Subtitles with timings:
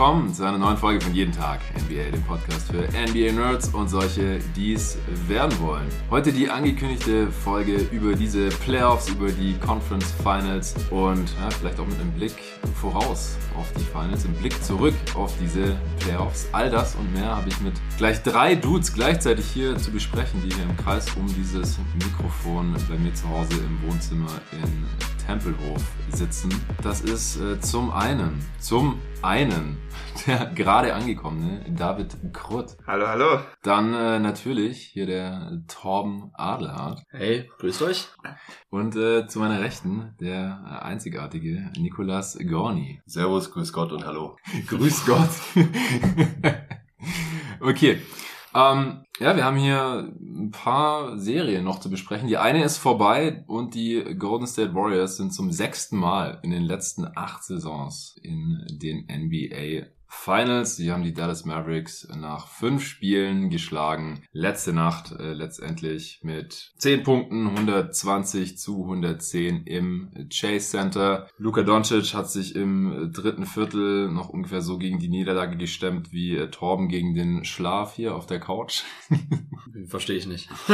[0.00, 3.88] willkommen zu einer neuen Folge von Jeden Tag NBA, dem Podcast für NBA Nerds und
[3.88, 4.96] solche, die es
[5.28, 5.86] werden wollen.
[6.08, 11.86] Heute die angekündigte Folge über diese Playoffs, über die Conference Finals und ja, vielleicht auch
[11.86, 12.32] mit einem Blick
[12.80, 16.48] voraus auf die Finals, im Blick zurück auf diese Playoffs.
[16.52, 20.54] All das und mehr habe ich mit gleich drei Dudes gleichzeitig hier zu besprechen, die
[20.54, 24.86] hier im Kreis um dieses Mikrofon bei mir zu Hause im Wohnzimmer in
[25.30, 25.80] Tempelhof
[26.10, 26.50] sitzen.
[26.82, 29.78] Das ist äh, zum einen, zum einen
[30.26, 32.76] der gerade angekommene David Krutt.
[32.84, 33.38] Hallo, hallo.
[33.62, 37.04] Dann äh, natürlich hier der Torben Adelhardt.
[37.10, 38.08] Hey, grüßt euch.
[38.70, 43.00] Und äh, zu meiner Rechten der äh, einzigartige Nikolas Gorni.
[43.06, 44.36] Servus, grüß Gott und hallo.
[44.66, 45.30] grüß Gott.
[47.60, 48.00] okay.
[48.54, 52.28] Ähm, ja, wir haben hier ein paar Serien noch zu besprechen.
[52.28, 56.64] Die eine ist vorbei und die Golden State Warriors sind zum sechsten Mal in den
[56.64, 60.76] letzten acht Saisons in den NBA Finals.
[60.76, 64.24] Sie haben die Dallas Mavericks nach fünf Spielen geschlagen.
[64.32, 71.28] Letzte Nacht äh, letztendlich mit 10 Punkten, 120 zu 110 im Chase Center.
[71.38, 76.36] Luka Doncic hat sich im dritten Viertel noch ungefähr so gegen die Niederlage gestemmt wie
[76.36, 78.82] äh, Torben gegen den Schlaf hier auf der Couch.
[79.86, 80.48] Verstehe ich nicht.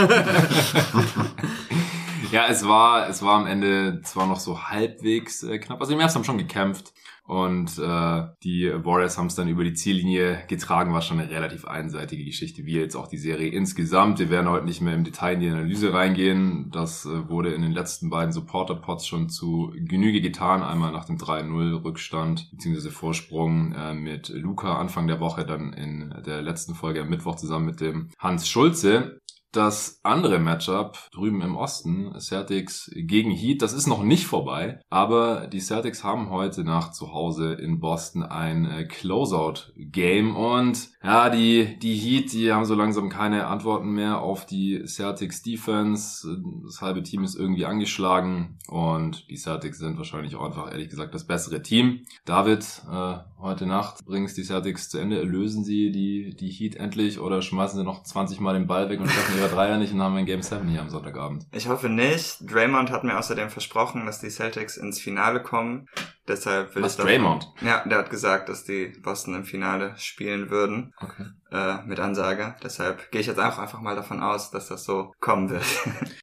[2.32, 5.80] ja, es war, es war am Ende zwar noch so halbwegs äh, knapp.
[5.80, 6.94] Also die Mavs haben schon gekämpft.
[7.26, 11.64] Und äh, die Warriors haben es dann über die Ziellinie getragen, war schon eine relativ
[11.64, 14.20] einseitige Geschichte, wie jetzt auch die Serie insgesamt.
[14.20, 16.70] Wir werden heute nicht mehr im Detail in die Analyse reingehen.
[16.70, 20.62] Das äh, wurde in den letzten beiden Supporter-Pods schon zu Genüge getan.
[20.62, 22.90] Einmal nach dem 3-0-Rückstand bzw.
[22.90, 27.66] Vorsprung äh, mit Luca Anfang der Woche, dann in der letzten Folge am Mittwoch zusammen
[27.66, 29.20] mit dem Hans Schulze.
[29.52, 35.46] Das andere Matchup drüben im Osten, Celtics gegen Heat, das ist noch nicht vorbei, aber
[35.46, 41.78] die Celtics haben heute Nacht zu Hause in Boston ein äh, Closeout-Game und ja, die,
[41.78, 46.42] die Heat, die haben so langsam keine Antworten mehr auf die Celtics Defense.
[46.64, 51.14] Das halbe Team ist irgendwie angeschlagen und die Celtics sind wahrscheinlich auch einfach, ehrlich gesagt,
[51.14, 52.00] das bessere Team.
[52.24, 55.20] David, äh, heute Nacht bringen es die Celtics zu Ende.
[55.20, 58.98] Erlösen sie die, die Heat endlich oder schmeißen sie noch 20 Mal den Ball weg
[58.98, 61.46] und treffen ihre Dreier nicht und haben ein Game 7 hier am Sonntagabend.
[61.52, 62.38] Ich hoffe nicht.
[62.50, 65.86] Draymond hat mir außerdem versprochen, dass die Celtics ins Finale kommen.
[66.28, 67.52] Deshalb will Was, ich davon, Draymond?
[67.60, 70.92] Ja, der hat gesagt, dass die Boston im Finale spielen würden.
[71.00, 71.26] Okay.
[71.52, 72.56] Äh, mit Ansage.
[72.62, 75.64] Deshalb gehe ich jetzt auch einfach mal davon aus, dass das so kommen wird.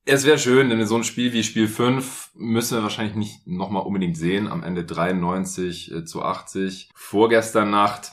[0.06, 3.84] Es wäre schön, denn so ein Spiel wie Spiel 5 müssen wir wahrscheinlich nicht nochmal
[3.84, 4.50] unbedingt sehen.
[4.50, 6.92] Am Ende 93 äh, zu 80.
[6.94, 8.12] Vorgestern Nacht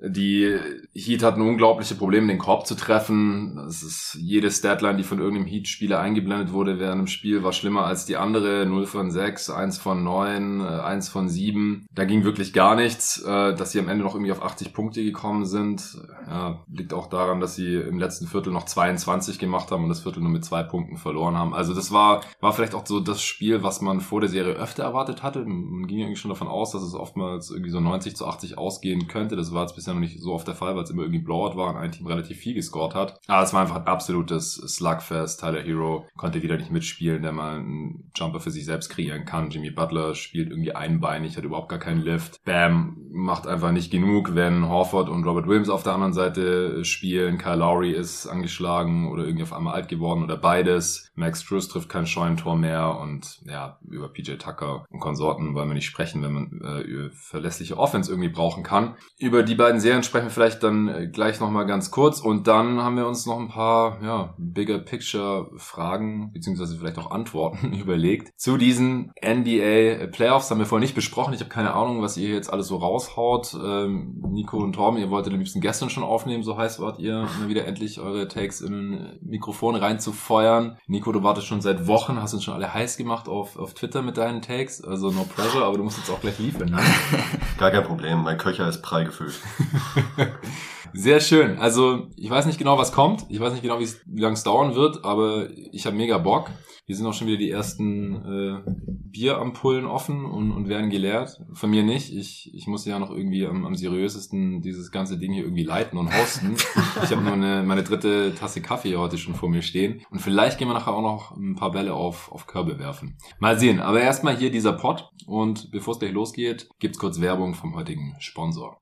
[0.00, 0.58] die
[0.94, 3.56] Heat hatten unglaubliche Probleme, den Korb zu treffen.
[3.56, 7.84] Das ist jede Statline, die von irgendeinem Heat-Spieler eingeblendet wurde während dem Spiel, war schlimmer
[7.84, 8.66] als die andere.
[8.66, 11.86] 0 von 6, 1 von 9, 1 von 7.
[11.94, 13.22] Da ging wirklich gar nichts.
[13.22, 17.08] Äh, dass sie am Ende noch irgendwie auf 80 Punkte gekommen sind, ja, liegt auch
[17.08, 20.44] daran, dass sie im letzten Viertel noch 22 gemacht haben und das Viertel nur mit
[20.44, 21.54] zwei Punkten verloren haben.
[21.54, 24.82] Also das war, war vielleicht auch so das Spiel, was man vor der Serie öfter
[24.82, 25.44] erwartet hatte.
[25.44, 29.08] Man ging eigentlich schon davon aus, dass es oftmals irgendwie so 90 zu 80 ausgehen
[29.08, 29.36] könnte.
[29.36, 31.56] Das war jetzt bisher noch nicht so oft der Fall, weil es immer irgendwie Blowout
[31.56, 33.20] war und ein Team relativ viel gescored hat.
[33.26, 35.40] Aber es war einfach ein absolutes Slugfest.
[35.40, 39.50] Tyler Hero konnte wieder nicht mitspielen, der mal einen Jumper für sich selbst kreieren kann.
[39.50, 42.44] Jimmy Butler spielt irgendwie einbeinig, hat überhaupt gar keinen Lift.
[42.44, 47.38] Bam macht einfach nicht genug, wenn Horford und Robert Williams auf der anderen Seite spielen.
[47.38, 51.10] Kyle Lowry ist angeschlagen oder irgendwie auf einmal alt geworden oder beides.
[51.14, 55.74] Max Truss trifft kein Scheunentor mehr und ja, über PJ Tucker und Konsorten wollen wir
[55.74, 58.96] nicht sprechen, wenn man äh, verlässliche Offense irgendwie brauchen kann.
[59.18, 62.80] Über die beiden Serien sprechen wir vielleicht dann äh, gleich nochmal ganz kurz und dann
[62.82, 68.32] haben wir uns noch ein paar, ja, Bigger Picture Fragen, beziehungsweise vielleicht auch Antworten überlegt.
[68.36, 71.34] Zu diesen NBA Playoffs haben wir vorher nicht besprochen.
[71.34, 73.54] Ich habe keine Ahnung, was ihr jetzt alles so raushaut.
[73.54, 77.28] Ähm, Nico und Torben, ihr wolltet am liebsten gestern schon aufnehmen, so heiß wart ihr,
[77.36, 80.78] immer wieder endlich eure Takes in Mikrofon reinzufeuern.
[80.86, 84.02] Nico, du wartest schon seit Wochen, hast uns schon alle heiß gemacht auf, auf Twitter
[84.02, 86.70] mit deinen Takes, also no pressure, aber du musst jetzt auch gleich liefern.
[86.70, 86.80] Ne?
[87.58, 89.40] Gar kein Problem, mein Köcher ist prall gefüllt.
[90.94, 91.58] Sehr schön.
[91.58, 93.24] Also ich weiß nicht genau, was kommt.
[93.30, 96.50] Ich weiß nicht genau, wie lange es dauern wird, aber ich habe mega Bock.
[96.84, 98.72] Hier sind auch schon wieder die ersten äh,
[99.12, 101.40] Bierampullen offen und, und werden geleert.
[101.52, 102.12] Von mir nicht.
[102.12, 105.96] Ich, ich muss ja noch irgendwie am, am seriösesten dieses ganze Ding hier irgendwie leiten
[105.96, 106.56] und hosten.
[107.04, 110.02] ich habe nur eine, meine dritte Tasse Kaffee heute schon vor mir stehen.
[110.10, 113.16] Und vielleicht gehen wir nachher auch noch ein paar Bälle auf, auf Körbe werfen.
[113.38, 113.78] Mal sehen.
[113.78, 115.08] Aber erstmal hier dieser Pod.
[115.26, 118.76] Und bevor es gleich losgeht, gibt's kurz Werbung vom heutigen Sponsor.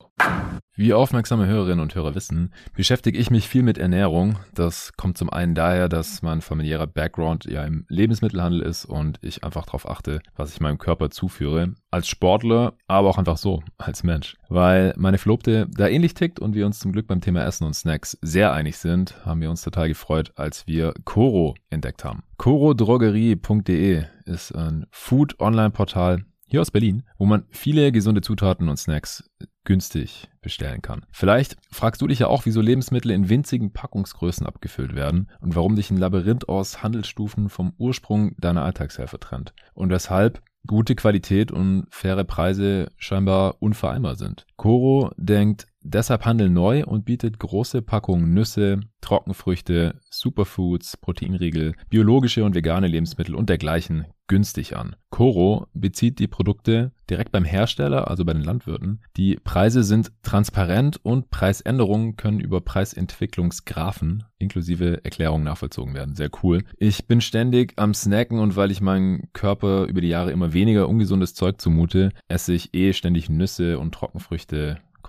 [0.75, 4.39] Wie aufmerksame Hörerinnen und Hörer wissen, beschäftige ich mich viel mit Ernährung.
[4.55, 9.43] Das kommt zum einen daher, dass mein familiärer Background ja im Lebensmittelhandel ist und ich
[9.43, 11.73] einfach darauf achte, was ich meinem Körper zuführe.
[11.91, 14.37] Als Sportler, aber auch einfach so, als Mensch.
[14.49, 17.75] Weil meine Verlobte da ähnlich tickt und wir uns zum Glück beim Thema Essen und
[17.75, 22.23] Snacks sehr einig sind, haben wir uns total gefreut, als wir Coro entdeckt haben.
[22.37, 29.23] corodrogerie.de ist ein Food-Online-Portal hier aus Berlin, wo man viele gesunde Zutaten und Snacks
[29.63, 31.05] günstig bestellen kann.
[31.11, 35.77] Vielleicht fragst du dich ja auch, wieso Lebensmittel in winzigen Packungsgrößen abgefüllt werden und warum
[35.77, 41.87] dich ein Labyrinth aus Handelsstufen vom Ursprung deiner Alltagshelfer trennt und weshalb gute Qualität und
[41.89, 44.45] faire Preise scheinbar unvereinbar sind.
[44.57, 52.55] Coro denkt deshalb Handel neu und bietet große Packungen Nüsse, Trockenfrüchte, Superfoods, Proteinriegel, biologische und
[52.55, 54.95] vegane Lebensmittel und dergleichen günstig an.
[55.09, 59.01] Coro bezieht die Produkte direkt beim Hersteller, also bei den Landwirten.
[59.17, 66.15] Die Preise sind transparent und Preisänderungen können über Preisentwicklungsgraphen inklusive Erklärungen nachvollzogen werden.
[66.15, 66.63] Sehr cool.
[66.77, 70.87] Ich bin ständig am Snacken und weil ich meinem Körper über die Jahre immer weniger
[70.87, 74.77] ungesundes Zeug zumute, esse ich eh ständig Nüsse und Trockenfrüchte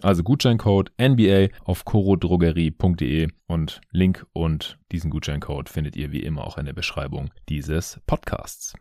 [0.00, 6.56] Also Gutscheincode NBA auf corodrogerie.de und Link und diesen Gutscheincode findet ihr wie immer auch
[6.56, 8.74] in der Beschreibung dieses Podcasts.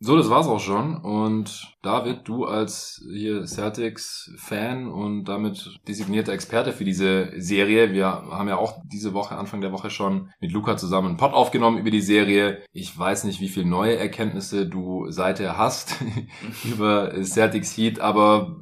[0.00, 0.98] So, das war's auch schon.
[0.98, 7.92] Und David, du als hier Celtics-Fan und damit designierter Experte für diese Serie.
[7.92, 11.32] Wir haben ja auch diese Woche, Anfang der Woche schon mit Luca zusammen einen Pod
[11.32, 12.62] aufgenommen über die Serie.
[12.72, 15.96] Ich weiß nicht, wie viele neue Erkenntnisse du seither hast
[16.64, 18.56] über Celtics Heat, aber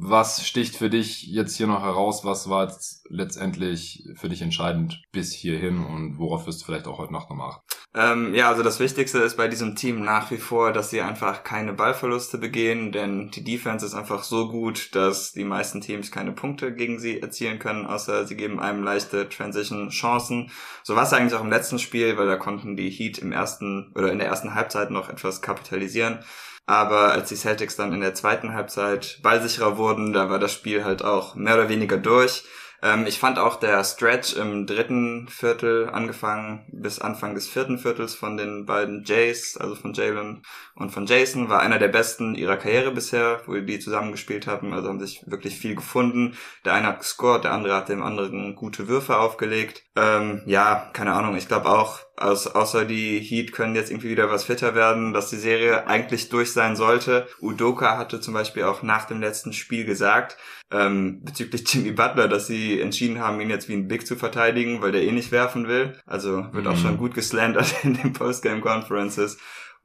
[0.00, 2.24] was sticht für dich jetzt hier noch heraus?
[2.24, 6.98] Was war jetzt letztendlich für dich entscheidend bis hierhin und worauf wirst du vielleicht auch
[6.98, 7.60] heute Nacht noch machen?
[7.94, 11.42] Ähm, ja, also das Wichtigste ist bei diesem Team nach wie vor, dass sie einfach
[11.42, 16.32] keine Ballverluste begehen, denn die Defense ist einfach so gut, dass die meisten Teams keine
[16.32, 20.50] Punkte gegen sie erzielen können, außer sie geben einem leichte Transition-Chancen.
[20.84, 23.90] So war es eigentlich auch im letzten Spiel, weil da konnten die Heat im ersten
[23.96, 26.20] oder in der ersten Halbzeit noch etwas kapitalisieren.
[26.68, 30.84] Aber als die Celtics dann in der zweiten Halbzeit ballsicherer wurden, da war das Spiel
[30.84, 32.44] halt auch mehr oder weniger durch.
[32.82, 38.14] Ähm, ich fand auch der Stretch im dritten Viertel angefangen bis Anfang des vierten Viertels
[38.14, 40.42] von den beiden Jays, also von Jalen
[40.74, 44.74] und von Jason, war einer der besten ihrer Karriere bisher, wo die zusammengespielt haben.
[44.74, 46.36] Also haben sich wirklich viel gefunden.
[46.66, 49.84] Der eine hat gescored, der andere hat dem anderen gute Würfe aufgelegt.
[49.96, 51.34] Ähm, ja, keine Ahnung.
[51.34, 55.30] Ich glaube auch, aus, außer die Heat können jetzt irgendwie wieder was fitter werden, dass
[55.30, 57.28] die Serie eigentlich durch sein sollte.
[57.40, 60.36] Udoka hatte zum Beispiel auch nach dem letzten Spiel gesagt,
[60.70, 64.82] ähm, bezüglich Jimmy Butler, dass sie entschieden haben, ihn jetzt wie ein Big zu verteidigen,
[64.82, 65.98] weil der eh nicht werfen will.
[66.06, 66.70] Also wird mhm.
[66.70, 69.38] auch schon gut geslandert in den Postgame Conferences.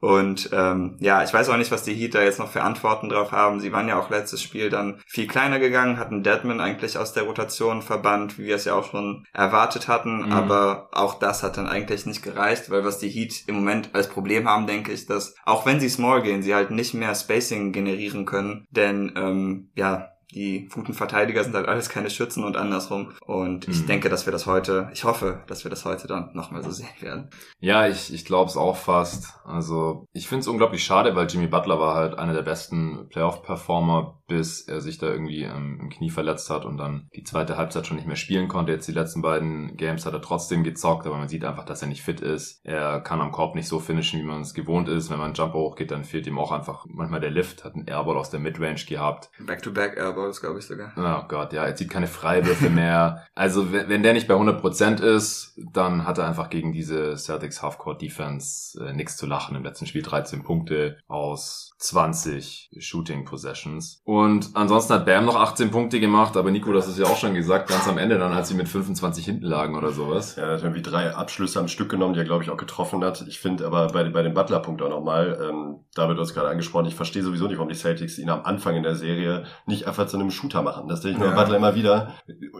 [0.04, 3.08] Und ähm, ja, ich weiß auch nicht, was die Heat da jetzt noch für Antworten
[3.08, 3.58] drauf haben.
[3.58, 7.22] Sie waren ja auch letztes Spiel dann viel kleiner gegangen, hatten Deadman eigentlich aus der
[7.22, 10.26] Rotation verbannt, wie wir es ja auch schon erwartet hatten.
[10.26, 10.32] Mhm.
[10.32, 14.08] Aber auch das hat dann eigentlich nicht gereicht, weil was die Heat im Moment als
[14.08, 17.72] Problem haben, denke ich, dass auch wenn sie small gehen, sie halt nicht mehr Spacing
[17.72, 18.66] generieren können.
[18.70, 23.12] Denn ähm, ja, die guten Verteidiger sind halt alles keine Schützen und andersrum.
[23.24, 23.86] Und ich mhm.
[23.86, 26.88] denke, dass wir das heute, ich hoffe, dass wir das heute dann nochmal so sehen
[27.00, 27.30] werden.
[27.60, 29.34] Ja, ich, ich glaube es auch fast.
[29.44, 34.20] Also ich finde es unglaublich schade, weil Jimmy Butler war halt einer der besten Playoff-Performer
[34.26, 37.86] bis er sich da irgendwie ähm, im Knie verletzt hat und dann die zweite Halbzeit
[37.86, 38.72] schon nicht mehr spielen konnte.
[38.72, 41.88] Jetzt die letzten beiden Games hat er trotzdem gezockt, aber man sieht einfach, dass er
[41.88, 42.60] nicht fit ist.
[42.64, 45.10] Er kann am Korb nicht so finishen, wie man es gewohnt ist.
[45.10, 47.86] Wenn man einen Jumper hochgeht, dann fehlt ihm auch einfach manchmal der Lift, hat einen
[47.86, 49.30] Airball aus der Midrange gehabt.
[49.38, 50.92] Back-to-back Airballs, glaube ich sogar.
[50.96, 53.24] Oh Gott, ja, er zieht keine Freiwürfe mehr.
[53.34, 57.62] Also wenn, wenn der nicht bei 100% ist, dann hat er einfach gegen diese Celtics
[57.62, 59.56] Halfcourt Defense äh, nichts zu lachen.
[59.56, 64.00] Im letzten Spiel 13 Punkte aus 20 Shooting Possessions.
[64.04, 67.34] Und ansonsten hat Bam noch 18 Punkte gemacht, aber Nico, das ist ja auch schon
[67.34, 70.36] gesagt, ganz am Ende dann, als sie mit 25 hinten lagen oder sowas.
[70.36, 73.04] Ja, er hat irgendwie drei Abschlüsse am Stück genommen, die er, glaube ich, auch getroffen
[73.04, 73.22] hat.
[73.28, 76.86] Ich finde aber bei, bei dem Butler-Punkt auch nochmal, ähm, David hat es gerade angesprochen,
[76.86, 80.06] ich verstehe sowieso nicht, warum die Celtics ihn am Anfang in der Serie nicht einfach
[80.06, 80.88] zu einem Shooter machen.
[80.88, 81.40] Das denke ich mir Ja.
[81.40, 82.14] Butler immer wieder.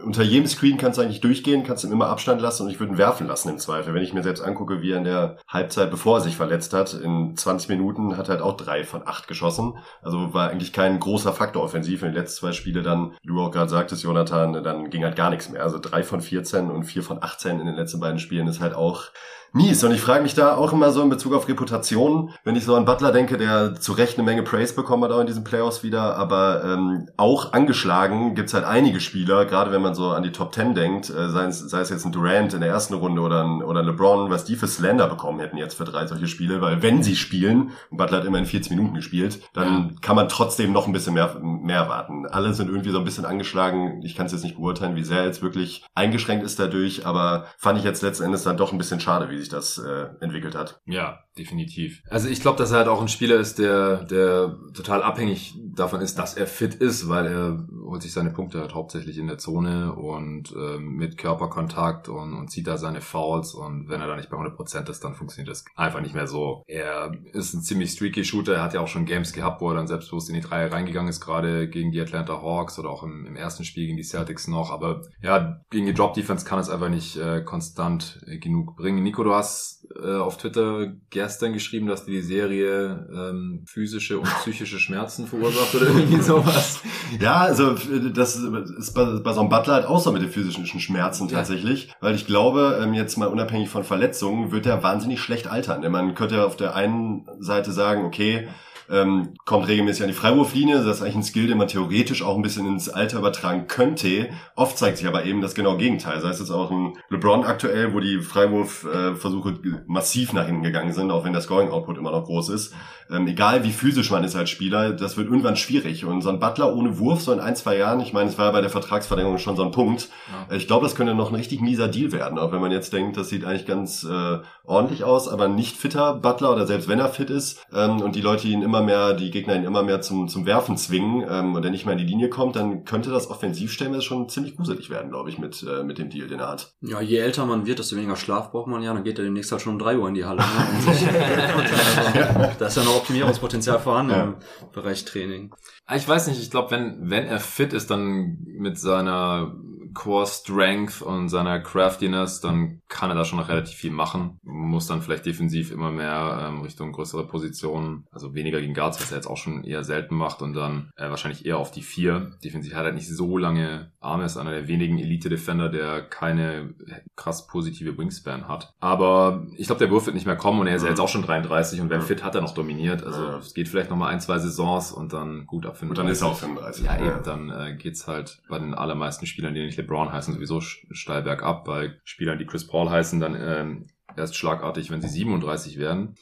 [0.05, 2.93] Unter jedem Screen kannst du eigentlich durchgehen, kannst ihm immer Abstand lassen und ich würde
[2.93, 3.93] ihn werfen lassen im Zweifel.
[3.93, 6.93] Wenn ich mir selbst angucke, wie er in der Halbzeit, bevor er sich verletzt hat,
[6.93, 9.77] in 20 Minuten hat er halt auch drei von acht geschossen.
[10.01, 12.03] Also war eigentlich kein großer Faktor offensiv.
[12.03, 15.15] In den letzten zwei Spiele dann, wie du auch gerade sagtest, Jonathan, dann ging halt
[15.15, 15.63] gar nichts mehr.
[15.63, 18.73] Also drei von 14 und vier von 18 in den letzten beiden Spielen ist halt
[18.73, 19.05] auch
[19.53, 19.83] mies.
[19.83, 22.75] Und ich frage mich da auch immer so in Bezug auf Reputation, wenn ich so
[22.75, 25.83] an Butler denke, der zu Recht eine Menge Praise bekommen hat auch in diesen Playoffs
[25.83, 30.31] wieder, aber ähm, auch angeschlagen gibt's halt einige Spieler, gerade wenn man so an die
[30.31, 33.21] Top 10 denkt, äh, sei, es, sei es jetzt ein Durant in der ersten Runde
[33.21, 36.27] oder ein, oder ein LeBron, was die für Slender bekommen hätten jetzt für drei solche
[36.27, 40.29] Spiele, weil wenn sie spielen, und Butler hat immerhin 40 Minuten gespielt, dann kann man
[40.29, 42.25] trotzdem noch ein bisschen mehr, mehr erwarten.
[42.25, 44.01] Alle sind irgendwie so ein bisschen angeschlagen.
[44.03, 47.77] Ich kann es jetzt nicht beurteilen, wie sehr jetzt wirklich eingeschränkt ist dadurch, aber fand
[47.77, 50.81] ich jetzt letzten Endes dann doch ein bisschen schade, wie sich das äh, entwickelt hat.
[50.85, 52.01] Ja, definitiv.
[52.09, 56.01] Also ich glaube, dass er halt auch ein Spieler ist, der, der total abhängig davon
[56.01, 59.37] ist, dass er fit ist, weil er holt sich seine Punkte halt hauptsächlich in der
[59.37, 64.15] Zone und ähm, mit Körperkontakt und, und zieht da seine Fouls und wenn er da
[64.15, 66.63] nicht bei 100% ist, dann funktioniert das einfach nicht mehr so.
[66.67, 69.75] Er ist ein ziemlich streaky Shooter, er hat ja auch schon Games gehabt, wo er
[69.75, 73.25] dann selbstbewusst in die Dreier reingegangen ist, gerade gegen die Atlanta Hawks oder auch im,
[73.25, 76.69] im ersten Spiel gegen die Celtics noch, aber ja, gegen die Drop Defense kann es
[76.69, 79.03] einfach nicht äh, konstant äh, genug bringen.
[79.03, 84.29] Nico, du hast äh, auf Twitter gestern geschrieben, dass dir die Serie ähm, physische und
[84.41, 86.79] psychische Schmerzen verursacht oder irgendwie sowas.
[87.19, 87.75] Ja, also
[88.13, 91.37] das ist bei, bei so einem Butler halt auch so mit den physischen Schmerzen Ja.
[91.37, 95.81] tatsächlich, weil ich glaube, ähm, jetzt mal unabhängig von Verletzungen, wird er wahnsinnig schlecht altern.
[95.81, 98.47] Denn man könnte ja auf der einen Seite sagen, okay,
[98.89, 102.35] ähm, kommt regelmäßig an die Freiwurflinie, das ist eigentlich ein Skill, den man theoretisch auch
[102.35, 104.29] ein bisschen ins Alter übertragen könnte.
[104.55, 106.21] Oft zeigt sich aber eben das genaue Gegenteil.
[106.21, 111.11] Sei es jetzt auch ein LeBron aktuell, wo die Freiwurfversuche massiv nach hinten gegangen sind,
[111.11, 112.73] auch wenn der Scoring-Output immer noch groß ist.
[113.11, 116.05] Ähm, egal wie physisch man ist als Spieler, das wird irgendwann schwierig.
[116.05, 118.45] Und so ein Butler ohne Wurf, so in ein, zwei Jahren, ich meine, es war
[118.47, 120.09] ja bei der Vertragsverlängerung schon so ein Punkt.
[120.49, 120.53] Ja.
[120.55, 122.93] Äh, Ich glaube, das könnte noch ein richtig mieser Deal werden, auch wenn man jetzt
[122.93, 126.87] denkt, das sieht eigentlich ganz äh, ordentlich aus, aber ein nicht fitter Butler oder selbst
[126.87, 129.83] wenn er fit ist ähm, und die Leute ihn immer mehr, die Gegner ihn immer
[129.83, 132.85] mehr zum, zum Werfen zwingen ähm, und er nicht mehr in die Linie kommt, dann
[132.85, 136.39] könnte das offensivstellen schon ziemlich gruselig werden, glaube ich, mit, äh, mit dem Deal, den
[136.39, 136.73] er hat.
[136.81, 138.93] Ja, je älter man wird, desto weniger Schlaf braucht man ja.
[138.93, 140.39] Dann geht er demnächst halt schon um drei Uhr in die Halle.
[140.41, 140.45] Ne?
[140.85, 141.07] Und sich-
[142.35, 144.23] also, da ist ja noch Optimierungspotenzial vorhanden Ja.
[144.23, 144.35] im
[144.73, 145.53] Bereich Training.
[145.85, 149.53] Ah, Ich weiß nicht, ich glaube, wenn, wenn er fit ist, dann mit seiner
[149.95, 154.37] Core Strength und seiner Craftiness, dann kann er da schon noch relativ viel machen.
[154.43, 159.11] Muss dann vielleicht defensiv immer mehr ähm, Richtung größere Positionen, also weniger gegen Guards, was
[159.11, 162.31] er jetzt auch schon eher selten macht und dann äh, wahrscheinlich eher auf die vier.
[162.43, 166.75] Defensiv hat er nicht so lange Arme, ist einer der wenigen Elite-Defender, der keine
[167.15, 168.73] krass positive Wingspan hat.
[168.79, 171.09] Aber ich glaube, der Wurf wird nicht mehr kommen und er ist ja jetzt auch
[171.09, 172.05] schon 33 und wenn Ja.
[172.05, 173.03] fit hat er noch dominiert.
[173.03, 173.37] Also Ja.
[173.37, 176.21] es geht vielleicht noch mal ein, zwei Saisons und dann gut ab Und dann ist
[176.21, 176.85] er auch 35.
[176.85, 180.61] ja, eben, dann äh, geht's halt bei den allermeisten Spielern, die nicht LeBron heißen, sowieso
[180.61, 181.65] steil bergab.
[181.65, 183.87] Bei Spielern, die Chris Paul heißen, dann ähm,
[184.17, 186.15] erst schlagartig, wenn sie 37 werden.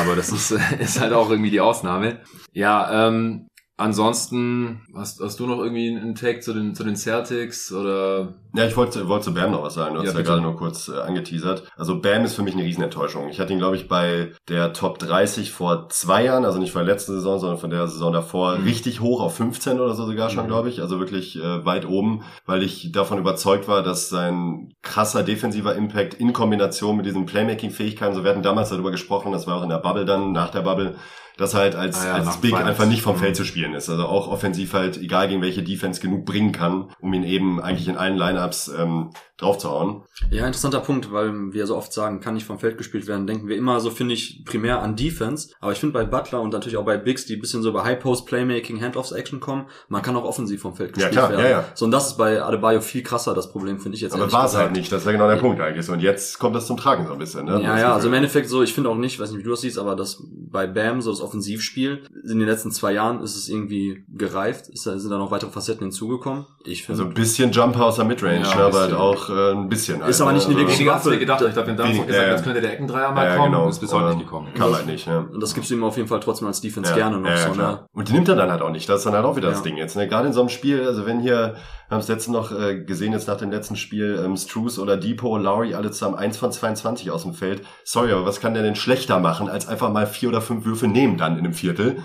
[0.00, 2.20] Aber das ist, ist halt auch irgendwie die Ausnahme.
[2.52, 3.48] Ja, ähm,
[3.80, 8.34] ansonsten, hast, hast du noch irgendwie einen Take zu den, zu den Celtics oder?
[8.54, 9.94] Ja, ich wollte, wollte zu Bam noch was sagen.
[9.94, 11.64] Du hast Ja, ja, gerade nur kurz äh, angeteasert.
[11.76, 13.28] Also Bam ist für mich eine Riesenenttäuschung.
[13.28, 16.84] Ich hatte ihn, glaube ich, bei der Top 30 vor zwei Jahren, also nicht von
[16.84, 18.64] der letzten Saison, sondern von der Saison davor, Mhm.
[18.64, 20.48] richtig hoch auf 15 oder so sogar schon, Mhm.
[20.48, 20.80] glaube ich.
[20.80, 26.14] Also wirklich äh, weit oben, weil ich davon überzeugt war, dass sein krasser defensiver Impact
[26.14, 29.68] in Kombination mit diesen Playmaking-Fähigkeiten, so wir hatten damals darüber gesprochen, das war auch in
[29.68, 30.96] der Bubble dann, nach der Bubble,
[31.40, 32.68] dass halt als, Ah ja, als Big Finals.
[32.68, 33.20] einfach nicht vom Mhm.
[33.20, 33.88] Feld zu spielen ist.
[33.90, 37.88] Also auch offensiv halt, egal gegen welche Defense, genug bringen kann, um ihn eben eigentlich
[37.88, 40.02] in allen Lineups ähm, draufzuhauen.
[40.30, 43.48] Ja, interessanter Punkt, weil wir so oft sagen, kann nicht vom Feld gespielt werden, denken
[43.48, 45.50] wir immer so, finde ich, primär an Defense.
[45.60, 47.82] Aber ich finde bei Butler und natürlich auch bei Bigs, die ein bisschen so bei
[47.84, 51.30] High Post Playmaking, Handoffs Action kommen, man kann auch offensiv vom Feld Ja, gespielt klar,
[51.30, 51.42] werden.
[51.44, 51.64] ja, ja.
[51.74, 54.14] So, und das ist bei Adebayo viel krasser, das Problem, finde ich jetzt.
[54.14, 55.86] Aber war es halt nicht, das ist ja genau der Punkt eigentlich.
[55.86, 57.46] So, Und jetzt kommt das zum Tragen so ein bisschen.
[57.46, 57.60] Ne?
[57.62, 58.14] Ja, Das ja, also im.
[58.14, 60.66] Endeffekt so, ich finde auch nicht, weiß nicht, wie du das siehst, aber dass bei
[60.66, 62.02] Bam so das Offensivspiel.
[62.28, 65.84] In den letzten zwei Jahren ist es irgendwie gereift, ist, sind da noch weitere Facetten
[65.84, 66.44] hinzugekommen.
[66.64, 69.52] Ich finde, Also ein bisschen Jumper aus der Midrange, Ja, ne, aber halt auch äh,
[69.52, 70.02] ein bisschen.
[70.02, 71.18] Ist aber nicht eine also, wirkliche Weniger Waffe.
[71.18, 71.42] gedacht.
[71.42, 72.44] Ich glaube, wir haben damals gesagt, ja, jetzt ja.
[72.44, 73.52] könnte der Eckendreier mal ja, kommen.
[73.52, 73.68] genau.
[73.68, 74.48] Ist bis heute nicht gekommen.
[74.54, 75.26] Kam halt nicht, ne?
[75.32, 77.36] und das gibst du ihm auf jeden Fall trotzdem als Defense Ja, gerne noch ja,
[77.36, 77.86] so, ne?
[77.92, 78.88] Und die nimmt er dann halt auch nicht.
[78.88, 79.64] Das ist dann halt auch wieder das Ja.
[79.64, 79.96] Ding jetzt.
[79.96, 80.08] Ne?
[80.08, 81.54] Gerade in so einem Spiel, also wenn hier,
[81.88, 84.96] wir haben es letztens noch äh, gesehen, jetzt nach dem letzten Spiel, ähm, Struce oder
[84.96, 87.62] Depot, Lowry, alle zusammen 1 von 22 aus dem Feld.
[87.84, 90.88] Sorry, aber was kann der denn schlechter machen, als einfach mal vier oder fünf Würfe
[90.88, 92.02] nehmen dann in einem Viertel?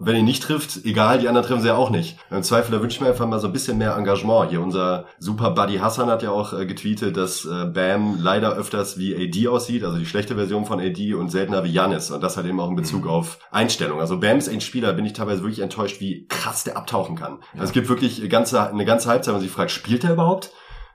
[0.00, 2.18] Wenn ihr nicht trifft, egal, die anderen treffen sie ja auch nicht.
[2.30, 4.50] Im Zweifel, da wünsche ich mir einfach mal so ein bisschen mehr Engagement.
[4.50, 8.98] Hier unser super Buddy Hassan hat ja auch äh, getweetet, dass äh, Bam leider öfters
[8.98, 12.10] wie AD aussieht, also die schlechte Version von AD und seltener wie Janis.
[12.10, 14.00] Und das halt eben auch in Bezug auf Einstellung.
[14.00, 17.38] Also Bam ist ein Spieler, bin ich teilweise wirklich enttäuscht, wie krass der abtauchen kann.
[17.54, 20.12] Also es gibt wirklich eine ganze, eine ganze Halbzeit, wenn man sich fragt, spielt er
[20.12, 20.52] überhaupt?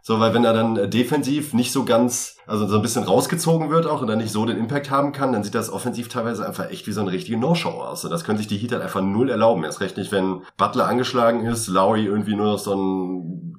[0.08, 3.70] So, weil wenn er dann äh, defensiv nicht so ganz, also so ein bisschen rausgezogen
[3.70, 6.48] wird auch und dann nicht so den Impact haben kann, dann sieht das offensiv teilweise
[6.48, 8.06] einfach echt wie so eine richtige No-Show aus.
[8.06, 9.66] Und das können sich die Heat halt einfach null erlauben.
[9.66, 13.54] Erst recht nicht, wenn Butler angeschlagen ist, Lowry irgendwie nur noch so ein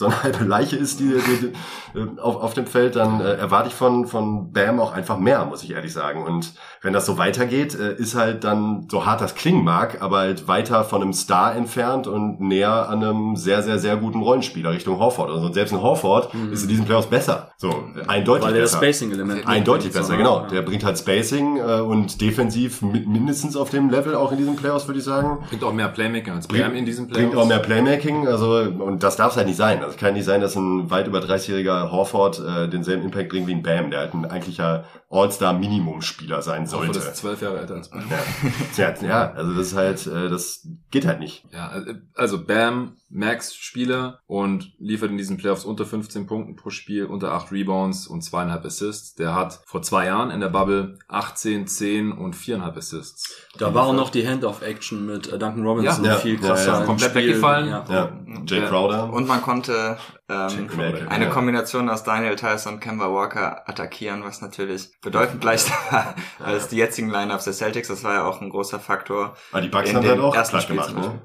[0.00, 1.52] so eine halbe Leiche ist, die, die,
[1.94, 5.44] die auf, auf dem Feld, dann äh, erwarte ich von, von Bam auch einfach mehr,
[5.44, 6.24] muss ich ehrlich sagen.
[6.24, 10.18] Und wenn das so weitergeht, äh, ist halt dann, so hart das klingen mag, aber
[10.18, 14.70] halt weiter von einem Star entfernt und näher an einem sehr, sehr, sehr guten Rollenspieler
[14.70, 15.30] Richtung Horford.
[15.30, 17.50] Also und selbst ein Horford ist in diesen Playoffs besser.
[17.58, 18.84] So, eindeutig Weil der das besser.
[18.84, 20.40] Spacing-Element Eindeutig besser, so, genau.
[20.42, 20.48] ne?
[20.52, 24.56] Der bringt halt Spacing äh, und defensiv mi- mindestens auf dem Level auch in diesen
[24.56, 25.38] Playoffs, würde ich sagen.
[25.50, 27.44] Bringt auch mehr Playmaking als Bam in diesem Bringt Playoffs.
[27.44, 29.78] auch mehr Playmaking, also und das darf es halt nicht sein.
[29.80, 33.46] Also es kann nicht sein, dass ein weit über 30-jähriger Horford äh, denselben Impact bringt
[33.46, 36.98] wie ein Bam, der halt ein eigentlicher All-Star-Minimum-Spieler sein Sollte.
[36.98, 38.04] ist zwölf Jahre älter als Bam.
[38.76, 38.94] Ja.
[39.02, 41.44] ja, also das ist halt, äh, das geht halt nicht.
[41.52, 47.06] Ja, äh, also Bam, Max-Spieler und liefert in diesen Playoffs unter 15 Punkten pro Spiel,
[47.06, 49.14] unter 8 Rebounds und zweieinhalb Assists.
[49.14, 53.36] Der hat vor zwei Jahren in der Bubble 18, 10 und viereinhalb Assists.
[53.58, 56.80] Da war auch noch die Hand-Off-Action mit äh, Duncan Robinson Ja, viel ja, krasser.
[56.80, 57.28] ja, Komplett Spiel.
[57.28, 57.68] weggefallen.
[57.68, 57.84] Ja.
[57.88, 58.12] Ja,
[58.46, 58.66] Jay Ja.
[58.68, 59.12] Crowder.
[59.12, 59.96] Und man konnte
[60.30, 60.70] ähm,
[61.08, 61.30] eine ja.
[61.30, 66.76] Kombination aus Daniel Tice und Kemba Walker attackieren, was natürlich bedeutend leichter war als die
[66.76, 67.88] jetzigen Lineups der Celtics.
[67.88, 69.36] Das war ja auch ein großer Faktor.
[69.50, 71.20] Aber die Bucks haben dem auch platt gemacht, ne?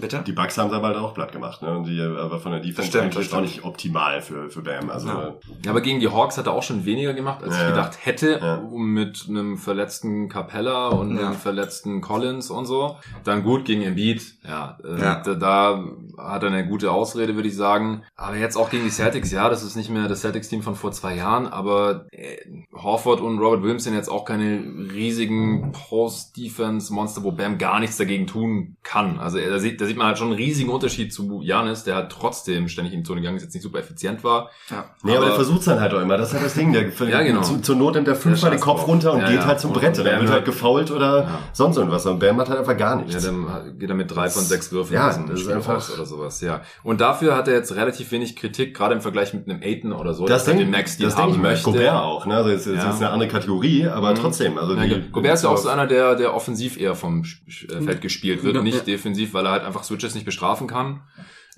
[0.00, 0.22] Bitte?
[0.26, 1.76] Die Bucks haben sie aber halt auch platt gemacht, ne?
[1.76, 4.90] Und die aber von der Defense stimmt, eigentlich auch nicht optimal für, für Bam.
[4.90, 5.34] Also Ja.
[5.64, 7.62] Ja, aber gegen die Hawks hat er auch schon weniger gemacht, als Ja.
[7.62, 8.56] ich gedacht hätte, Ja.
[8.56, 11.26] um mit einem verletzten Capella und Ja.
[11.28, 12.96] einem verletzten Collins und so.
[13.24, 15.22] Dann gut gegen Embiid, ja, äh, Ja.
[15.22, 15.84] Da, da
[16.18, 18.02] hat er eine gute Ausrede, würde ich sagen.
[18.16, 20.92] Aber jetzt auch gegen die Celtics, ja, das ist nicht mehr das Celtics-Team von vor
[20.92, 22.36] zwei Jahren, aber äh,
[22.74, 28.26] Horford und Robert Williams sind jetzt auch keine riesigen Post-Defense-Monster, wo Bam gar nichts dagegen
[28.26, 29.18] tun kann.
[29.18, 32.10] Also da sieht, da sieht man halt schon einen riesigen Unterschied zu Janis, der halt
[32.10, 34.50] trotzdem ständig in die Zone gegangen ist, jetzt nicht super effizient war.
[34.70, 34.84] Ja.
[35.02, 36.16] Nee, aber, Aber- der versucht's dann halt auch immer.
[36.16, 36.72] Das ist halt das Ding.
[36.72, 37.42] Der, Ja, genau.
[37.42, 39.28] zu, zur Not nimmt er fünfmal Der den Kopf runter und drauf.
[39.30, 39.78] geht Ja, halt zum ja.
[39.78, 39.98] Brett.
[39.98, 41.38] Und dann Bam wird halt gefault oder Ja.
[41.52, 42.04] sonst irgendwas.
[42.06, 43.24] Und Bam hat halt einfach gar Ja, nichts.
[43.24, 46.06] dann geht er mit drei von sechs Würfen Ja, aus das ist einfach- raus oder
[46.06, 46.62] sowas, ja.
[46.82, 50.12] Und dafür hat er jetzt relativ wenig Kritik, gerade im Vergleich mit einem Aiton oder
[50.14, 51.50] so, das den Max das Deal denk haben ich mal.
[51.52, 51.64] möchte.
[51.70, 52.26] Gobert auch.
[52.26, 52.34] Ne?
[52.36, 52.90] Also jetzt, jetzt Ja.
[52.90, 54.14] ist eine andere Kategorie, aber Mhm.
[54.16, 54.58] trotzdem.
[54.58, 57.24] Also Ja, die, Go- Gobert ist ja auch so einer, der, der offensiv eher vom
[57.24, 58.84] Feld gespielt wird, Ja, nicht ja.
[58.84, 61.02] defensiv, weil er halt einfach Switches nicht bestrafen kann.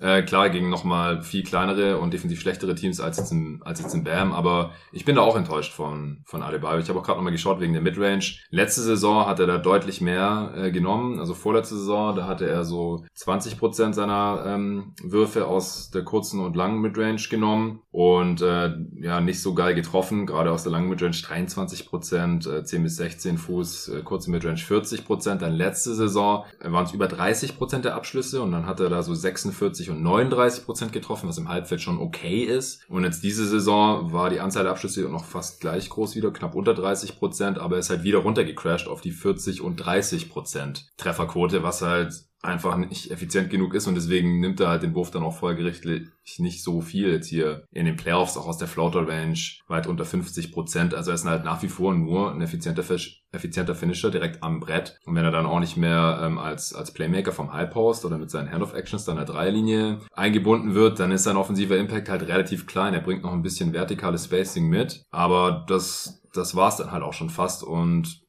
[0.00, 3.94] Äh, klar, gegen nochmal viel kleinere und defensiv schlechtere Teams als jetzt im, als jetzt
[3.94, 6.78] im Bam, aber ich bin da auch enttäuscht von, von Adebayo.
[6.78, 8.36] Ich habe auch gerade nochmal geschaut wegen der Midrange.
[8.50, 12.64] Letzte Saison hat er da deutlich mehr äh, genommen, also vorletzte Saison, da hatte er
[12.64, 19.20] so 20% seiner ähm, Würfe aus der kurzen und langen Midrange genommen und äh, ja,
[19.20, 23.88] nicht so geil getroffen, gerade aus der langen Midrange 23%, äh, 10 bis 16 Fuß,
[23.88, 28.66] äh, kurze Midrange 40%, dann letzte Saison waren es über 30% der Abschlüsse und dann
[28.66, 32.88] hat er da so 46 und 39% getroffen, was im Halbfeld schon okay ist.
[32.88, 36.54] Und jetzt diese Saison war die Anzahl der Abschlüsse noch fast gleich groß wieder, knapp
[36.54, 41.82] unter 30%, aber er ist halt wieder runtergecrashed auf die 40 und 30% Trefferquote, was
[41.82, 45.36] halt einfach nicht effizient genug ist und deswegen nimmt er halt den Wurf dann auch
[45.36, 49.86] folgerichtlich nicht so viel jetzt hier in den Playoffs, auch aus der Floater Range, weit
[49.86, 50.94] unter 50 Prozent.
[50.94, 52.84] Also er ist halt nach wie vor nur ein effizienter,
[53.32, 55.00] effizienter Finisher direkt am Brett.
[55.04, 58.18] Und wenn er dann auch nicht mehr ähm, als, als Playmaker vom High Post oder
[58.18, 62.66] mit seinen Hand-of-Actions dann der Dreierlinie eingebunden wird, dann ist sein offensiver Impact halt relativ
[62.66, 62.94] klein.
[62.94, 67.14] Er bringt noch ein bisschen vertikales Spacing mit, aber das, das war's dann halt auch
[67.14, 68.20] schon fast und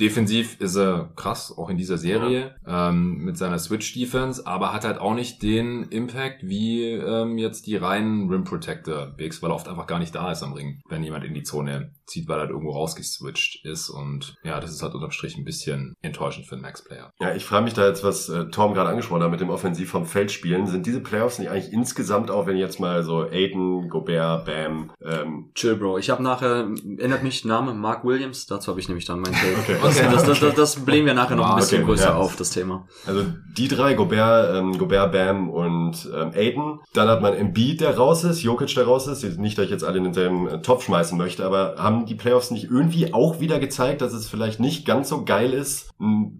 [0.00, 4.98] Defensiv ist er krass, auch in dieser Serie, ähm, mit seiner Switch-Defense, aber hat halt
[4.98, 9.68] auch nicht den Impact wie ähm, jetzt die reinen Rim Protector Bigs, weil er oft
[9.68, 12.42] einfach gar nicht da ist am Ring, wenn jemand in die Zone zieht, weil er
[12.42, 13.90] halt irgendwo rausgeswitcht ist.
[13.90, 17.10] Und ja, das ist halt unterm Strich ein bisschen enttäuschend für einen Max-Player.
[17.20, 19.90] Ja, ich frage mich da jetzt, was äh, Tom gerade angesprochen hat mit dem Offensiv
[19.90, 20.66] vom Feld spielen.
[20.66, 25.50] Sind diese Playoffs nicht eigentlich insgesamt auch, wenn jetzt mal so Aiden, Gobert, Bam, ähm,
[25.54, 25.98] Chill, Bro.
[25.98, 29.58] Ich habe nachher, erinnert mich Name Mark Williams, dazu habe ich nämlich dann mein Take.
[29.58, 29.76] Okay.
[29.88, 32.14] das, das, das, das, das blähen wir nachher noch ein Ah, bisschen okay, größer ja.
[32.16, 32.86] auf, das Thema.
[33.06, 33.24] Also
[33.56, 36.80] die drei, Gobert, ähm, Gobert, Bam und ähm, Aiden.
[36.94, 39.38] Dann hat man Embiid, der raus ist, Jokic, der raus ist.
[39.38, 42.50] Nicht, dass ich jetzt alle in denselben äh, Topf schmeißen möchte, aber haben die Playoffs
[42.50, 45.87] nicht irgendwie auch wieder gezeigt, dass es vielleicht nicht ganz so geil ist,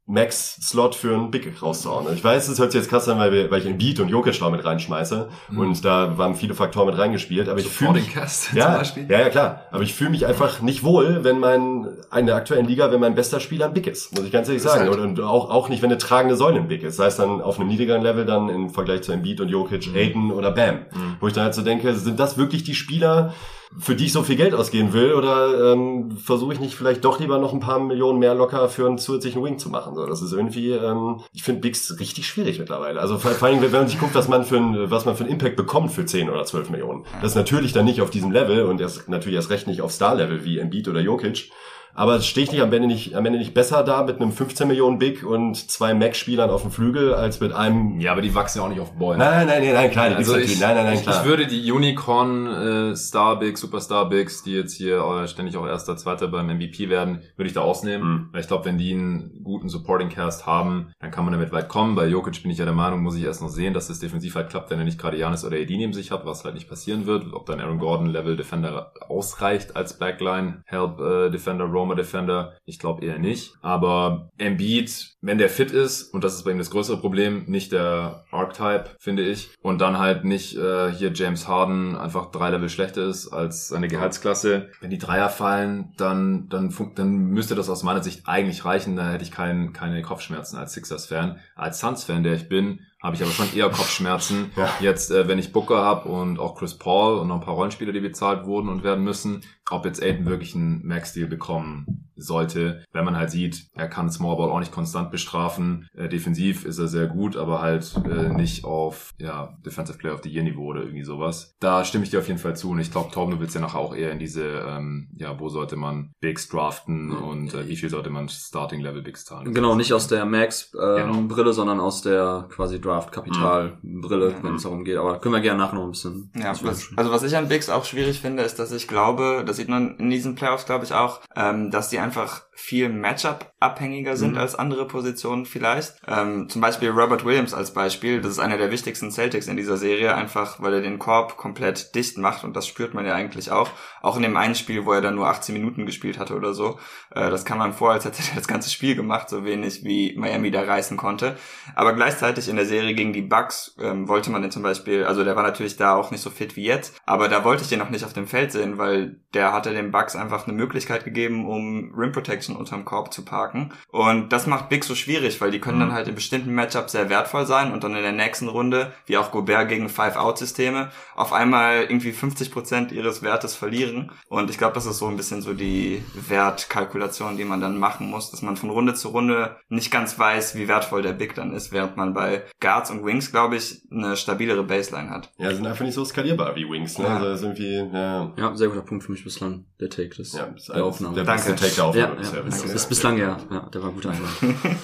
[0.06, 2.06] Max-Slot für einen Big rauszuhauen.
[2.14, 4.38] Ich weiß, es hört sich jetzt krass an, weil, wir, weil ich Embiid und Jokic
[4.38, 5.28] da mit reinschmeiße.
[5.56, 7.48] Und da waren viele Faktoren mit reingespielt.
[7.48, 8.12] Aber ich fühle mich...
[8.14, 9.06] Cast zum Ja, Beispiel.
[9.10, 9.62] ja, ja, klar.
[9.70, 13.14] Aber ich fühle mich einfach nicht wohl, wenn mein, in der aktuellen Liga, wenn mein
[13.14, 14.14] bester Spieler ein Big ist.
[14.16, 14.88] Muss ich ganz ehrlich Das sagen.
[14.88, 16.96] halt- Und, auch, auch nicht, wenn eine tragende Säule ein Big ist.
[16.96, 20.30] Sei es dann auf einem niedrigeren Level dann im Vergleich zu Embiid und Jokic, Aiden
[20.30, 20.86] oder Bam.
[21.20, 23.34] Wo ich dann halt so denke, sind das wirklich die Spieler,
[23.78, 25.14] für die ich so viel Geld ausgeben will?
[25.14, 28.86] Oder ähm, versuche ich nicht vielleicht doch lieber noch ein paar Millionen mehr locker für
[28.86, 29.94] einen zusätzlichen Wing zu machen?
[29.94, 33.00] So, das ist irgendwie, ähm, ich finde Bigs richtig schwierig mittlerweile.
[33.00, 35.32] Also vor, allem, wenn man sich guckt, was man für ein, was man für einen
[35.32, 37.04] Impact bekommt für 10 oder 12 Millionen.
[37.20, 39.92] Das ist natürlich dann nicht auf diesem Level und erst natürlich erst recht nicht auf
[39.92, 41.50] Star-Level wie Embiid oder Jokic.
[41.98, 44.68] Aber stehe ich nicht am Ende nicht, am Ende nicht besser da mit einem 15
[44.68, 48.58] Millionen Big und zwei Max-Spielern auf dem Flügel als mit einem Ja, aber die wachsen
[48.58, 49.18] ja auch nicht auf Bäumen.
[49.18, 50.60] Nein, nein, nein, nein, klar, die Also ich.
[50.60, 51.20] Nein, nein, nein, klar.
[51.20, 55.66] ich würde die Unicorn äh, Star Bigs, Superstar Bigs, die jetzt hier äh, ständig auch
[55.66, 58.08] erster, zweiter beim MVP werden, würde ich da ausnehmen.
[58.08, 58.28] Mhm.
[58.30, 61.68] Weil ich glaube, wenn die einen guten Supporting Cast haben, dann kann man damit weit
[61.68, 61.96] kommen.
[61.96, 64.36] Bei Jokic bin ich ja der Meinung, muss ich erst noch sehen, dass es defensiv
[64.36, 66.68] halt klappt, wenn er nicht gerade Janis oder AD neben sich hat, was halt nicht
[66.68, 67.32] passieren wird.
[67.32, 72.78] Ob dann Aaron Gordon Level Defender ausreicht als Backline, Help äh, Defender, Roma Defender, ich
[72.78, 73.54] glaube eher nicht.
[73.62, 77.72] Aber Embiid, wenn der fit ist, und das ist bei ihm das größere Problem, nicht
[77.72, 82.68] der Archetype, finde ich, und dann halt nicht äh, hier James Harden einfach drei Level
[82.68, 84.68] schlechter ist als seine Gehaltsklasse.
[84.80, 88.96] Wenn die Dreier fallen, dann, dann, dann müsste das aus meiner Sicht eigentlich reichen.
[88.96, 91.38] Da hätte ich kein, keine Kopfschmerzen als Sixers-Fan.
[91.56, 94.50] Als Suns-Fan, der ich bin, habe ich aber schon eher Kopfschmerzen.
[94.56, 94.68] Ja.
[94.80, 97.92] Jetzt, äh, wenn ich Booker habe und auch Chris Paul und noch ein paar Rollenspieler,
[97.92, 103.04] die bezahlt wurden und werden müssen, ob jetzt Aiden wirklich einen Max-Deal bekommen sollte, wenn
[103.04, 105.86] man halt sieht, er kann Smallball auch nicht konstant bestrafen.
[105.94, 110.22] Äh, defensiv ist er sehr gut, aber halt äh, nicht auf ja, Defensive Player of
[110.24, 111.54] the Year Niveau oder irgendwie sowas.
[111.60, 113.60] Da stimme ich dir auf jeden Fall zu und ich glaube, Torben, du willst ja
[113.60, 117.76] nachher auch eher in diese, ähm, ja, wo sollte man Bigs draften und äh, wie
[117.76, 119.54] viel sollte man Starting Level Bigs zahlen?
[119.54, 121.28] Genau, nicht aus der Max-Brille, Genau.
[121.28, 124.96] Brille, sondern aus der quasi Draft-Kapital-Brille, wenn es darum geht.
[124.96, 126.30] Aber können wir gerne nachher noch ein bisschen.
[126.36, 129.57] Ja, was, also was ich an Bigs auch schwierig finde, ist, dass ich glaube, das
[129.58, 134.32] sieht man in diesen Playoffs, glaube ich, auch, ähm, dass die einfach viel Matchup-abhängiger sind
[134.32, 134.38] Mhm.
[134.38, 135.94] als andere Positionen vielleicht.
[136.08, 139.76] Ähm, zum Beispiel Robert Williams als Beispiel, das ist einer der wichtigsten Celtics in dieser
[139.76, 143.52] Serie, einfach weil er den Korb komplett dicht macht und das spürt man ja eigentlich
[143.52, 143.70] auch.
[144.02, 146.78] Auch in dem einen Spiel, wo er dann nur 18 Minuten gespielt hatte oder so.
[147.14, 150.14] Äh, das kam man vor, als hätte er das ganze Spiel gemacht, so wenig wie
[150.18, 151.36] Miami da reißen konnte.
[151.76, 155.22] Aber gleichzeitig in der Serie gegen die Bucks ähm, wollte man den zum Beispiel, also
[155.22, 157.78] der war natürlich da auch nicht so fit wie jetzt, aber da wollte ich den
[157.78, 161.46] noch nicht auf dem Feld sehen, weil der hatte den Bucks einfach eine Möglichkeit gegeben,
[161.46, 163.72] um Rim Protection unterm Korb zu parken.
[163.90, 167.08] Und das macht Big so schwierig, weil die können dann halt in bestimmten Matchups sehr
[167.08, 171.82] wertvoll sein und dann in der nächsten Runde, wie auch Gobert gegen Five-Out-Systeme, auf einmal
[171.82, 174.10] irgendwie 50% ihres Wertes verlieren.
[174.28, 178.08] Und ich glaube, das ist so ein bisschen so die Wertkalkulation, die man dann machen
[178.10, 181.52] muss, dass man von Runde zu Runde nicht ganz weiß, wie wertvoll der Big dann
[181.52, 185.30] ist, während man bei Guards und Wings, glaube ich, eine stabilere Baseline hat.
[185.38, 187.04] Ja, sind einfach nicht so skalierbar wie Wings, ne?
[187.04, 187.18] Ja.
[187.18, 190.68] Also irgendwie, ja, Ja, sehr guter Punkt für mich bislang, der Take des, ja, ist
[190.68, 191.14] der Aufnahme.
[191.14, 191.52] der Danke.
[191.52, 192.72] beste Take der ja, Aufnahme ja, bisher.
[192.72, 194.78] das ist bislang ja, ja, der war gut Einwand.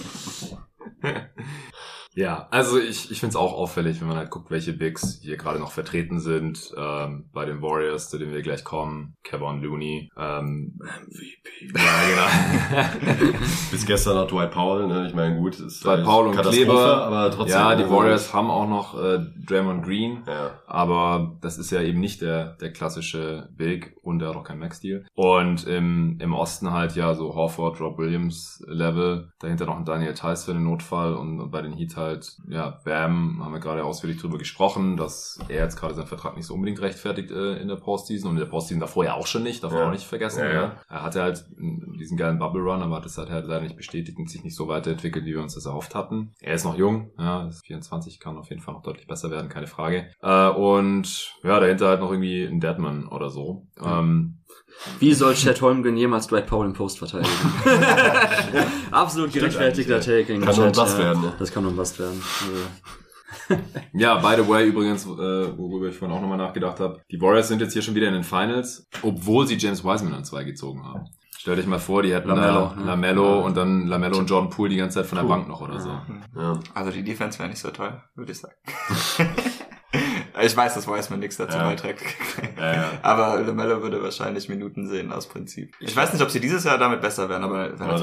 [2.14, 5.36] Ja, also ich, ich finde es auch auffällig, wenn man halt guckt, welche Bigs hier
[5.36, 6.72] gerade noch vertreten sind.
[6.76, 10.10] Ähm, bei den Warriors, zu denen wir gleich kommen, Kevin Looney.
[10.16, 11.72] Ähm, MVP.
[11.76, 13.32] ja, genau.
[13.70, 15.06] Bis gestern noch Dwight Powell, ne?
[15.08, 17.06] Ich meine, gut, ist Dwight Powell und Kleber.
[17.06, 17.58] aber trotzdem.
[17.58, 20.22] ja, die also- Warriors haben auch noch äh, Draymond Green.
[20.26, 20.52] Ja.
[20.66, 24.58] Aber das ist ja eben nicht der, der klassische Big und der hat auch kein
[24.58, 25.04] Max-Deal.
[25.14, 29.30] Und im, im Osten halt ja so Horford, Rob Williams Level.
[29.40, 32.03] Dahinter noch ein Daniel Theiss für den Notfall und, und bei den Heat halt,
[32.48, 36.46] ja, Bam, haben wir gerade ausführlich drüber gesprochen, dass er jetzt gerade seinen Vertrag nicht
[36.46, 39.42] so unbedingt rechtfertigt äh, in der Postseason und in der Postseason davor ja auch schon
[39.42, 39.86] nicht, darf man Ja.
[39.88, 40.40] auch nicht vergessen.
[40.44, 40.72] Ja, Ja.
[40.88, 41.44] Er hatte halt
[41.98, 44.56] diesen geilen Bubble Run, aber hat es halt, halt leider nicht bestätigt und sich nicht
[44.56, 46.34] so weiterentwickelt, wie wir uns das erhofft hatten.
[46.40, 49.48] Er ist noch jung, ja, ist 24, kann auf jeden Fall noch deutlich besser werden,
[49.48, 50.10] keine Frage.
[50.22, 53.66] Äh, und ja, dahinter halt noch irgendwie ein Deadman oder so.
[53.82, 54.38] Ähm,
[54.98, 57.32] Wie soll Chad Holmgren jemals Dwight Powell im Post verteidigen?
[58.90, 60.32] Absolut gerechtfertigter Take.
[60.32, 61.04] in Kann nur ein Chat, Bust ja.
[61.04, 61.32] werden, ne?
[61.38, 62.22] Das kann nur ein Bust werden.
[63.92, 65.08] Ja, by the way, übrigens, äh,
[65.58, 68.14] worüber ich vorhin auch nochmal nachgedacht habe, die Warriors sind jetzt hier schon wieder in
[68.14, 71.06] den Finals, obwohl sie James Wiseman an zwei gezogen haben.
[71.36, 72.86] Stell dich mal vor, die hätten Lamello, da ne?
[72.86, 73.44] Lamello Ja.
[73.44, 75.28] und dann Lamello und Jordan Poole die ganze Zeit von der Puh.
[75.28, 75.90] Bank noch oder so.
[76.36, 76.58] Ja.
[76.72, 78.54] Also die Defense wäre nicht so toll, würde ich sagen.
[80.42, 81.64] Ich weiß, dass Wiseman nichts dazu Ja.
[81.64, 82.02] beiträgt.
[82.58, 82.84] Ja.
[83.02, 85.74] Aber LaMelo würde wahrscheinlich Minuten sehen aus Prinzip.
[85.80, 87.98] Ich weiß nicht, ob sie dieses Jahr damit besser werden, aber wenn Ja,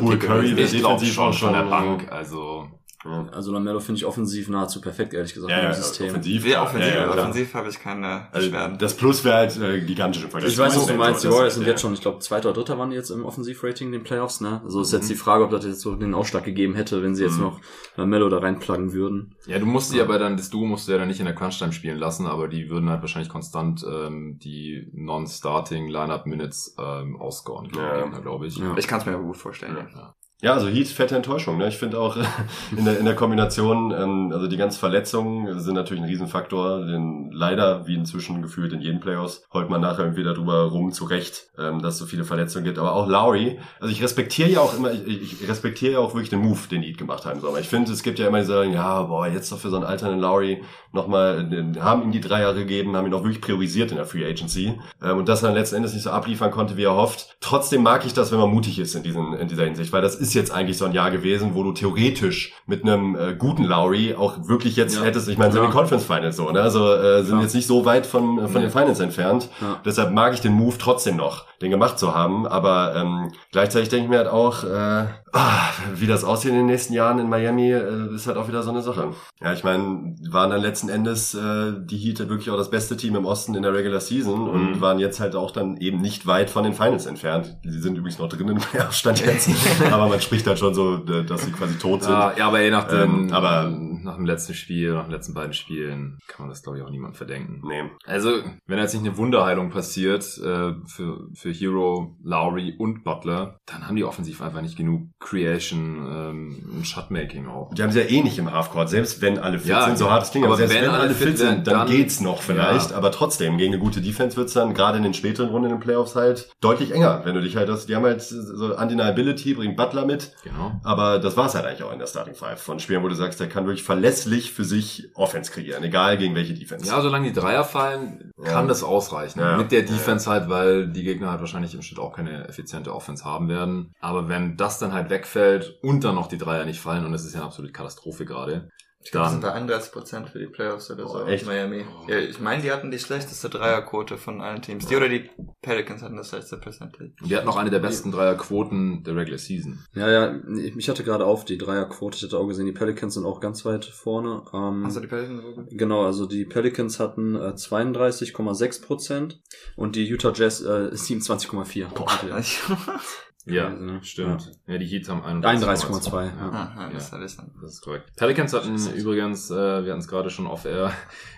[0.00, 2.12] Poole, Pick Curry, Ich defensiv schon auch von der schon- Bank.
[2.12, 2.68] Also
[3.04, 6.08] Ja, Also Lamello finde ich offensiv nahezu perfekt, ehrlich gesagt, ja, im ja, System.
[6.10, 6.46] offensiv.
[6.46, 8.78] Ja, offensiv, ja, offensiv habe ich keine Also, Beschwerden.
[8.78, 11.24] das Plus wäre halt äh, gigantisch im Vergleich Ich weiß, was du Wiseman, meinst.
[11.24, 11.70] Die Warriors sind ja.
[11.70, 14.40] jetzt schon, ich glaube, zweiter oder dritter waren die jetzt im Offensivrating in den Playoffs,
[14.40, 14.60] ne?
[14.64, 14.98] Also ist Mhm.
[14.98, 17.60] jetzt die Frage, ob das jetzt so den Ausschlag gegeben hätte, wenn sie jetzt noch
[17.96, 19.34] Lamello da reinpluggen würden.
[19.46, 21.34] Ja, du musst sie aber dann, das Duo musst du ja dann nicht in der
[21.34, 27.68] Crunch-Time spielen lassen, aber die würden halt wahrscheinlich konstant ähm, die Non-Starting Lineup-Minutes ähm, ausscoren,
[27.68, 28.56] glaube ich.
[28.56, 28.74] Ja.
[28.76, 29.76] Ich kann es mir aber gut vorstellen.
[29.94, 30.14] Ja.
[30.44, 31.56] Ja, also Heat, fette Enttäuschung.
[31.56, 31.68] Ne?
[31.68, 32.18] Ich finde auch
[32.76, 36.84] in der, in der Kombination, ähm, also die ganzen Verletzungen sind natürlich ein Riesenfaktor.
[36.84, 41.46] Denn leider, wie inzwischen gefühlt in jedem Playoffs, heult man nachher irgendwie darüber rum, zurecht,
[41.58, 42.78] ähm, dass es so viele Verletzungen gibt.
[42.78, 46.28] Aber auch Lowry, also ich respektiere ja auch immer, ich, ich respektiere ja auch wirklich
[46.28, 47.42] den Move, den Heat gemacht haben.
[47.42, 49.76] Aber ich finde, es gibt ja immer die sagen, ja, boah, jetzt doch für so
[49.76, 51.48] einen alternden Lowry nochmal,
[51.80, 54.78] haben ihm die drei Jahre gegeben, haben ihn auch wirklich priorisiert in der Free Agency.
[55.02, 57.38] Ähm, und dass er letzten Endes nicht so abliefern konnte, wie er hofft.
[57.40, 60.16] Trotzdem mag ich das, wenn man mutig ist in, diesen, in dieser Hinsicht, weil das
[60.16, 64.14] ist jetzt eigentlich so ein Jahr gewesen, wo du theoretisch mit einem äh, guten Lowry
[64.14, 65.02] auch wirklich jetzt Ja.
[65.02, 65.70] hättest, ich meine, sind die.
[65.70, 66.60] Conference Finals so, ne?
[66.60, 67.42] Also äh, sind Klar.
[67.42, 69.48] jetzt nicht so weit von, äh, von den Finals entfernt.
[69.60, 69.80] Ja.
[69.84, 72.46] Deshalb mag ich den Move trotzdem noch, den gemacht zu haben.
[72.46, 76.66] Aber ähm, gleichzeitig denke ich mir halt auch, äh, ah, wie das aussieht in den
[76.66, 79.10] nächsten Jahren in Miami, äh, ist halt auch wieder so eine Sache.
[79.40, 83.16] Ja, ich meine, waren dann letzten Endes äh, die Heat wirklich auch das beste Team
[83.16, 84.80] im Osten in der Regular Season und Mhm.
[84.80, 87.56] waren jetzt halt auch dann eben nicht weit von den Finals entfernt.
[87.64, 89.48] Sie sind übrigens noch drin im Playoff-Stand jetzt.
[89.92, 92.12] aber man spricht halt schon so, äh, dass sie quasi tot sind.
[92.12, 93.70] Ja, ja, aber je nach dem, Ähm, aber-
[94.04, 96.90] nach dem letzten Spiel, nach den letzten beiden Spielen, kann man das glaube ich auch
[96.90, 97.62] niemand verdenken.
[97.66, 97.84] Nee.
[98.04, 98.28] Also,
[98.66, 103.96] wenn jetzt nicht eine Wunderheilung passiert äh, für, für Hero, Lowry und Butler, dann haben
[103.96, 107.72] die offensiv einfach nicht genug Creation ähm, und Shotmaking auch.
[107.74, 110.10] Die haben sie ja eh nicht im Halfcourt, selbst wenn alle fit Ja, sind, so
[110.10, 112.42] hart es klingt, aber aber selbst wenn wenn, alle fit sind, dann, dann- geht's noch
[112.42, 112.96] vielleicht, Ja.
[112.96, 115.80] aber trotzdem, gegen eine gute Defense wird's dann gerade in den späteren Runden in den
[115.80, 119.76] Playoffs halt deutlich enger, wenn du dich halt, das, die haben halt so Undeniability, bringt
[119.76, 120.80] Butler mit, Genau.
[120.82, 123.40] aber das war's halt eigentlich auch in der Starting Five von Spielen, wo du sagst,
[123.40, 126.86] der kann wirklich verlässlich für sich Offense kreieren, egal gegen welche Defense.
[126.86, 128.66] Ja, solange die Dreier fallen, kann Ja.
[128.66, 129.40] das ausreichen.
[129.56, 129.84] Mit der.
[129.84, 133.92] Defense halt, weil die Gegner halt wahrscheinlich im Schnitt auch keine effiziente Offense haben werden.
[134.00, 137.24] Aber wenn das dann halt wegfällt und dann noch die Dreier nicht fallen, und das
[137.24, 138.70] ist ja eine absolute Katastrophe gerade,
[139.04, 141.12] Ich glaube, das sind bei 31 Prozent für die Playoffs oder so.
[141.12, 141.46] Boah, echt?
[141.46, 141.84] Miami.
[142.08, 144.86] Ja, ich meine, die hatten die schlechteste Dreierquote von allen Teams.
[144.86, 145.28] Die oder die
[145.60, 147.12] Pelicans hatten das schlechteste Percentage.
[147.22, 149.84] wir hatten noch eine der besten Dreierquoten der Regular Season.
[149.94, 153.12] Ja, ja, ich mich hatte gerade auf die Dreierquote, ich hatte auch gesehen, die Pelicans
[153.12, 154.42] sind auch ganz weit vorne.
[154.54, 155.66] Ähm, Hast du die Pelicans so gut?
[155.70, 159.42] Genau, also die Pelicans hatten äh, 32,6 Prozent
[159.76, 160.64] und die Utah Jazz äh,
[160.94, 161.88] 27,4.
[163.46, 164.52] Ja, Also, stimmt.
[164.66, 166.48] Ja, die Heats haben 31,2, ja.
[166.50, 167.50] Aha, das hatte ich dann.
[167.60, 168.10] Das ist korrekt.
[168.16, 170.92] Pelicans hatten übrigens, äh, wir hatten es gerade schon off-air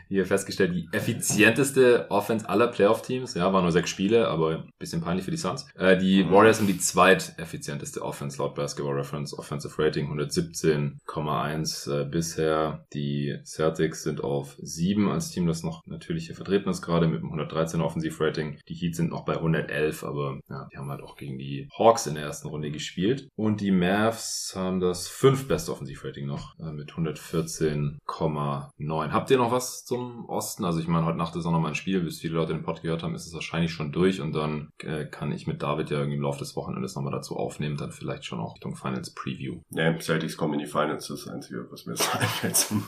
[0.09, 3.35] hier festgestellt, die effizienteste Offense aller Playoff-Teams.
[3.35, 5.66] Ja, war nur sechs Spiele, aber ein bisschen peinlich für die Suns.
[5.77, 6.31] Äh, die Mhm.
[6.33, 12.85] Warriors haben die zweiteffizienteste Offense laut Basketball Reference Offensive Rating, 117,1 äh, bisher.
[12.92, 17.19] Die Celtics sind auf 7 als Team, das noch natürlich hier vertreten ist, gerade mit
[17.19, 18.59] einem 113 Offensive Rating.
[18.69, 22.07] Die Heat sind noch bei 111, aber ja, die haben halt auch gegen die Hawks
[22.07, 23.29] in der ersten Runde gespielt.
[23.37, 29.12] Und die Mavs haben das fünf beste Offensive-Rating noch äh, mit 114,9.
[29.12, 30.65] Habt ihr noch was zum Osten?
[30.65, 32.63] Also ich meine, heute Nacht ist auch noch mal ein Spiel, bis viele Leute den
[32.63, 35.91] Pod gehört haben, ist es wahrscheinlich schon durch und dann äh, kann ich mit David
[35.91, 39.15] ja irgendwie im Laufe des Wochenendes nochmal dazu aufnehmen, dann vielleicht schon auch Richtung Finals
[39.15, 39.61] Preview.
[39.71, 42.83] Nee, Celtics kommen in die Finals, das ist das Einzige, was mir jetzt einfällt zum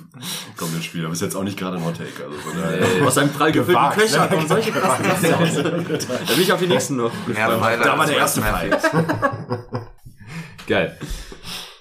[0.56, 1.04] kommenden Spiel.
[1.04, 2.24] Aber ist jetzt auch nicht gerade ein Hot Take.
[2.24, 3.06] Also von daher.
[3.06, 4.28] Aus einem prall gefüllten Gewagt, Köcher ne?
[4.28, 4.98] kommen solche krassen.
[6.28, 7.12] Da bin ich auf die nächsten noch.
[7.12, 8.70] Pfeiler Da war der erste Fall.
[10.66, 10.98] Geil.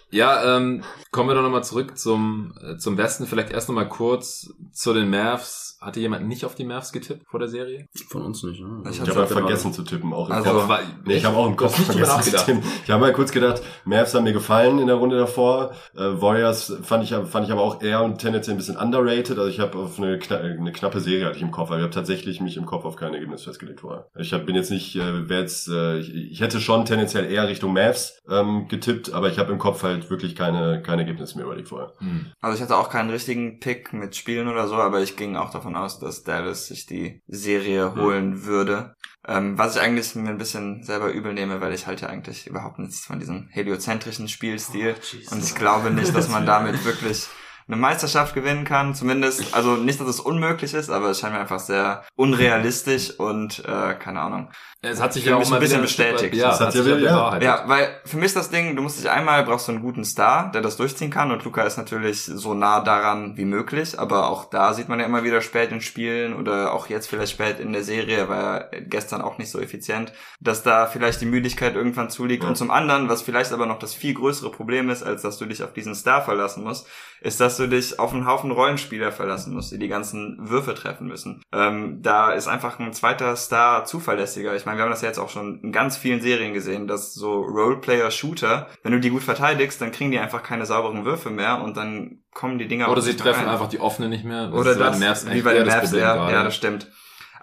[0.10, 3.28] Ja, ähm, kommen wir doch nochmal zurück zum, äh, zum Westen.
[3.28, 5.67] Vielleicht erst nochmal kurz zu den Mavs.
[5.80, 7.86] Hatte jemand nicht auf die Mavs getippt vor der Serie?
[8.10, 8.82] Von uns nicht, ne?
[8.86, 10.68] Ich Ich hab's habe halt vergessen zu tippen, auch im Also- Kopf.
[10.68, 12.64] War- Nee, ich habe auch im Kopf vergessen zu tippen.
[12.84, 15.72] Ich habe mal kurz gedacht, Mavs haben mir gefallen in der Runde davor.
[15.96, 19.38] Äh, Warriors fand ich, fand ich aber auch eher und tendenziell ein bisschen underrated.
[19.38, 21.84] Also ich habe auf eine, kna eine knappe Serie hatte ich im Kopf, weil ich
[21.84, 24.08] habe tatsächlich mich im Kopf auf kein Ergebnis festgelegt vorher.
[24.18, 27.48] Ich hab, bin jetzt nicht, äh, wer jetzt, äh, ich, ich hätte schon tendenziell eher
[27.48, 31.46] Richtung Mavs ähm, getippt, aber ich habe im Kopf halt wirklich keine, kein Ergebnis mehr
[31.46, 31.94] überlegt vorher.
[32.00, 32.26] Hm.
[32.42, 35.52] Also ich hatte auch keinen richtigen Pick mit Spielen oder so, aber ich ging auch
[35.52, 38.96] davon aus, dass Dallas sich die Serie holen würde.
[39.28, 42.48] Ähm, was ich eigentlich mir ein bisschen selber übel nehme, weil ich halt ja eigentlich
[42.48, 44.96] überhaupt nichts von diesem heliozentrischen Spielstil.
[45.32, 47.28] Und ich glaube nicht, dass man damit wirklich
[47.68, 48.96] eine Meisterschaft gewinnen kann.
[48.96, 53.60] Zumindest, also nicht, dass es unmöglich ist, aber es scheint mir einfach sehr unrealistisch und
[53.66, 54.50] äh, keine Ahnung.
[54.82, 56.36] Es hat sich ja mich auch ein mal bisschen Stück weit- bestätigt.
[56.36, 57.42] Ja, Das es hat hat ja sich ja wieder- ja.
[57.42, 60.06] Ja, weil für mich ist das Ding, du musst dich einmal, brauchst du einen guten
[60.06, 64.30] Star, der das durchziehen kann und Luca ist natürlich so nah daran wie möglich, aber
[64.30, 67.60] auch da sieht man ja immer wieder spät in Spielen oder auch jetzt vielleicht spät
[67.60, 71.76] in der Serie, war er gestern auch nicht so effizient, dass da vielleicht die Müdigkeit
[71.76, 72.50] irgendwann zuliegt Ja.
[72.50, 75.46] und zum anderen, was vielleicht aber noch das viel größere Problem ist, als dass du
[75.48, 76.88] dich auf diesen Star verlassen musst,
[77.20, 81.08] ist, dass du dich auf einen Haufen Rollenspieler verlassen musst, die die ganzen Würfe treffen
[81.08, 81.42] müssen.
[81.52, 84.56] Ähm, da ist einfach ein zweiter Star zuverlässiger.
[84.56, 87.14] Ich meine, wir haben das ja jetzt auch schon in ganz vielen Serien gesehen, dass
[87.14, 91.62] so Roleplayer-Shooter, wenn du die gut verteidigst, dann kriegen die einfach keine sauberen Würfe mehr
[91.64, 93.50] und dann kommen die Dinger Oder sie treffen rein.
[93.50, 94.54] einfach die offene nicht mehr.
[94.54, 96.88] Oder das, wie bei den Problem ja, ja, das stimmt.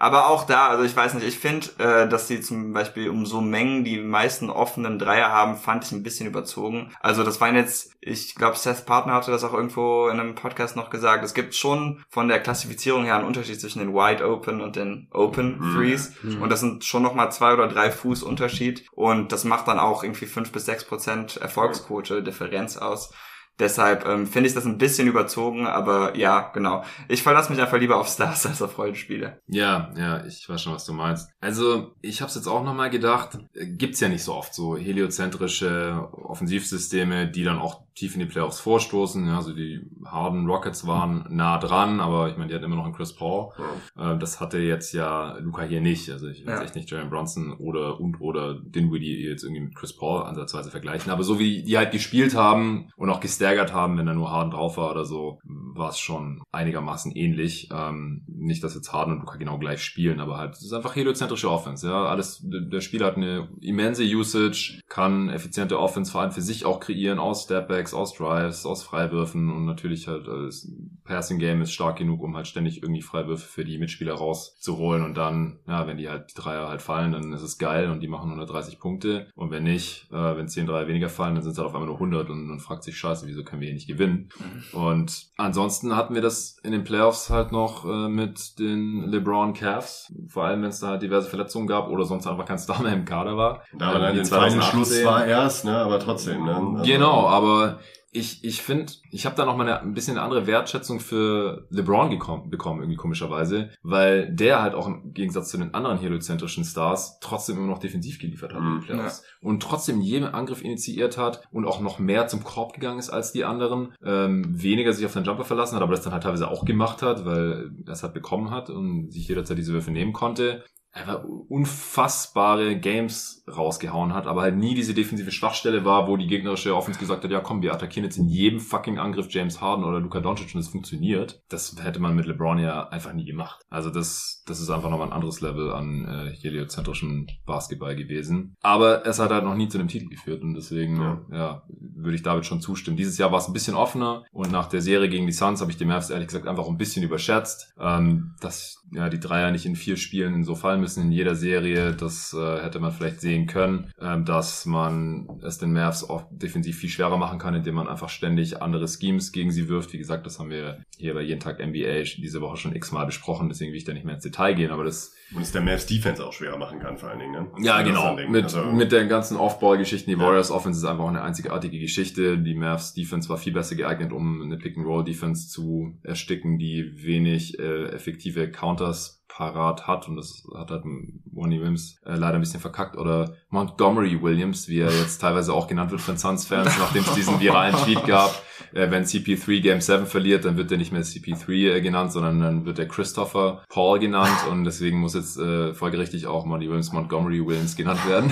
[0.05, 3.25] Aber auch da, also ich weiß nicht, ich finde, äh, dass sie zum Beispiel um
[3.25, 6.91] so Mengen die meisten offenen Dreier haben, fand ich ein bisschen überzogen.
[6.99, 10.75] Also das waren jetzt, ich glaube, Seth Partner hatte das auch irgendwo in einem Podcast
[10.75, 14.61] noch gesagt, es gibt schon von der Klassifizierung her einen Unterschied zwischen den Wide Open
[14.61, 15.75] und den Open Mhm.
[15.75, 16.13] Threes.
[16.21, 16.39] Mhm.
[16.43, 18.85] Und das sind schon nochmal zwei oder drei Fuß Unterschied.
[18.91, 23.11] Und das macht dann auch irgendwie fünf bis sechs Prozent Erfolgsquote Differenz aus.
[23.59, 26.83] Deshalb ähm, finde ich das ein bisschen überzogen, aber ja, genau.
[27.07, 29.39] Ich verlasse mich einfach lieber auf Stars als auf Rollenspiele.
[29.47, 31.29] Ja, ja, ich weiß schon, was du meinst.
[31.39, 34.75] Also, ich habe es jetzt auch nochmal gedacht, äh, gibt's ja nicht so oft so
[34.75, 39.25] heliozentrische Offensivsysteme, die dann auch tief in die Playoffs vorstoßen.
[39.27, 42.85] Ja, also die Harden Rockets waren nah dran, aber ich meine, die hatten immer noch
[42.85, 43.51] einen Chris Paul.
[43.97, 46.09] Äh, das hatte jetzt ja Luca hier nicht.
[46.11, 46.61] Also ich jetzt Ja.
[46.61, 51.11] echt nicht Jalen Bronson oder und oder Dinwiddie jetzt irgendwie mit Chris Paul ansatzweise vergleichen.
[51.11, 54.51] Aber so wie die halt gespielt haben und auch gestaggert haben, wenn da nur Harden
[54.51, 57.69] drauf war oder so, war es schon einigermaßen ähnlich.
[57.73, 60.95] Ähm, nicht, dass jetzt Harden und Luca genau gleich spielen, aber halt, es ist einfach
[60.95, 61.87] heliozentrische Offense.
[61.87, 66.65] Ja, alles, der Spieler hat eine immense Usage, kann effiziente Offense vor allem für sich
[66.65, 67.47] auch kreieren aus
[67.85, 70.67] Stepbacks, aus Drives, aus Freiwürfen und natürlich halt äh, das
[71.03, 75.15] Passing Game ist stark genug, um halt ständig irgendwie Freiwürfe für die Mitspieler rauszuholen und
[75.15, 78.07] dann, ja, wenn die halt die Dreier halt fallen, dann ist es geil und die
[78.07, 81.57] machen 130 Punkte und wenn nicht, äh, wenn 10 Dreier weniger fallen, dann sind es
[81.57, 83.87] halt auf einmal nur 100 und man fragt sich, scheiße, wieso können wir hier nicht
[83.87, 84.29] gewinnen?
[84.73, 90.11] Und ansonsten hatten wir das in den Playoffs halt noch äh, mit den LeBron Cavs,
[90.27, 92.93] vor allem wenn es da halt diverse Verletzungen gab oder sonst einfach kein Star mehr
[92.93, 93.61] im Kader war.
[93.77, 94.71] Da war Ähm, dann feine 2018.
[94.71, 96.55] Schluss war erst, ne, aber trotzdem, ne.
[96.55, 97.74] Also- Genau, aber
[98.15, 101.67] ich, ich finde, ich habe da noch mal eine, ein bisschen eine andere Wertschätzung für
[101.69, 106.63] LeBron gekommen, bekommen, irgendwie komischerweise, weil der halt auch im Gegensatz zu den anderen heliozentrischen
[106.63, 108.79] Stars trotzdem immer noch defensiv geliefert hat in Mhm.
[108.79, 109.23] den Playoffs.
[109.41, 113.33] Und trotzdem jeden Angriff initiiert hat und auch noch mehr zum Korb gegangen ist als
[113.33, 113.93] die anderen.
[114.03, 117.01] Ähm, weniger sich auf seinen Jumper verlassen hat, aber das dann halt teilweise auch gemacht
[117.01, 120.63] hat, weil er es halt bekommen hat und sich jederzeit diese Würfe nehmen konnte
[120.95, 126.73] einfach unfassbare Games rausgehauen hat, aber halt nie diese defensive Schwachstelle war, wo die gegnerische
[126.73, 129.99] Offense gesagt hat, ja komm, wir attackieren jetzt in jedem fucking Angriff James Harden oder
[129.99, 131.43] Luka Doncic und es funktioniert.
[131.49, 133.65] Das hätte man mit LeBron ja einfach nie gemacht.
[133.69, 138.55] Also das, das ist einfach nochmal ein anderes Level an äh, heliozentrischen Basketball gewesen.
[138.61, 141.63] Aber es hat halt noch nie zu einem Titel geführt und deswegen, ja, Ja.
[141.77, 142.97] würde ich David schon zustimmen.
[142.97, 145.71] Dieses Jahr war es ein bisschen offener und nach der Serie gegen die Suns habe
[145.71, 149.65] ich die Mavs ehrlich gesagt einfach ein bisschen überschätzt, ähm, dass ja die Dreier nicht
[149.65, 151.93] in vier Spielen so fallen müssen in jeder Serie.
[151.93, 156.77] Das äh, hätte man vielleicht sehen können, ähm, dass man es den Mavs auch defensiv
[156.77, 159.93] viel schwerer machen kann, indem man einfach ständig andere Schemes gegen sie wirft.
[159.93, 163.49] Wie gesagt, das haben wir hier bei jeden Tag NBA diese Woche schon x-mal besprochen,
[163.49, 165.85] deswegen will ich da nicht mehr ins Detail gehen, aber das Und es der Mavs
[165.87, 167.47] Defense auch schwerer machen kann, vor allen Dingen, ne?
[167.59, 168.15] ja, genau.
[168.15, 170.09] Mit, Also- mit den ganzen Off-Ball-Geschichten.
[170.11, 170.21] Die Ja.
[170.23, 172.37] Warriors Offense ist einfach eine einzigartige Geschichte.
[172.37, 177.85] Die Mavs Defense war viel besser geeignet, um eine Pick-and-Roll-Defense zu ersticken, die wenig äh,
[177.87, 182.97] effektive Counters parat hat und das hat halt Money Williams äh, leider ein bisschen verkackt
[182.97, 187.39] oder Montgomery Williams, wie er jetzt teilweise auch genannt wird von Suns-Fans, nachdem es diesen
[187.39, 188.41] viralen Tweet gab,
[188.73, 192.39] äh, wenn CP3 Game 7 verliert, dann wird er nicht mehr CP3 äh, genannt, sondern
[192.39, 196.93] dann wird er Christopher Paul genannt und deswegen muss jetzt äh, folgerichtig auch Monty Williams
[196.93, 198.31] Montgomery Williams genannt werden.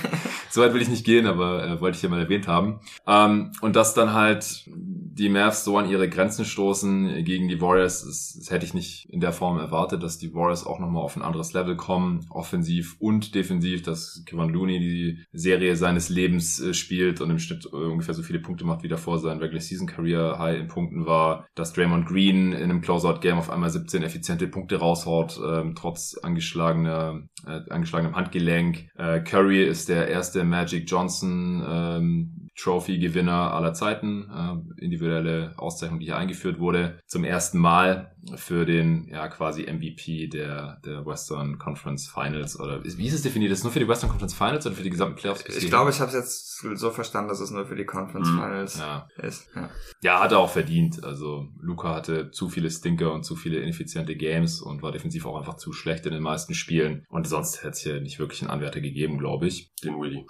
[0.50, 2.80] Soweit will ich nicht gehen, aber äh, wollte ich hier mal erwähnt haben.
[3.06, 8.04] Ähm, und dass dann halt die Mavs so an ihre Grenzen stoßen gegen die Warriors,
[8.04, 11.16] das, das hätte ich nicht in der Form erwartet, dass die Warriors auch nochmal auf
[11.16, 16.74] ein anderes Level kommen, offensiv und defensiv, dass Kevin Looney die Serie seines Lebens äh,
[16.74, 19.86] spielt und im Schnitt äh, ungefähr so viele Punkte macht, wie davor sein Regular Season
[19.86, 24.02] Career High in Punkten war, dass Draymond Green in einem Closeout Game auf einmal 17
[24.02, 28.88] effiziente Punkte raushaut, ähm, trotz angeschlagener, äh, angeschlagenem Handgelenk.
[28.96, 36.06] Äh, Curry ist der erste Magic Johnson ähm, Trophy-Gewinner aller Zeiten, äh, individuelle Auszeichnung, die
[36.06, 42.06] hier eingeführt wurde, zum ersten Mal für den ja quasi MVP der der Western Conference
[42.08, 43.50] Finals oder wie ist es definiert?
[43.50, 45.44] Ist es nur für die Western Conference Finals oder für die gesamten Playoffs?
[45.48, 48.34] Ich glaube, ich habe es jetzt so verstanden, dass es nur für die Conference Mhm.
[48.34, 49.08] Finals Ja.
[49.16, 49.48] ist.
[49.56, 49.70] Ja.
[50.02, 51.02] Ja, hat er auch verdient.
[51.02, 55.36] Also Luca hatte zu viele Stinker und zu viele ineffiziente Games und war defensiv auch
[55.38, 57.04] einfach zu schlecht in den meisten Spielen.
[57.08, 59.72] Und sonst hätte es hier nicht wirklich einen Anwärter gegeben, glaube ich.
[59.82, 60.24] Den Willy.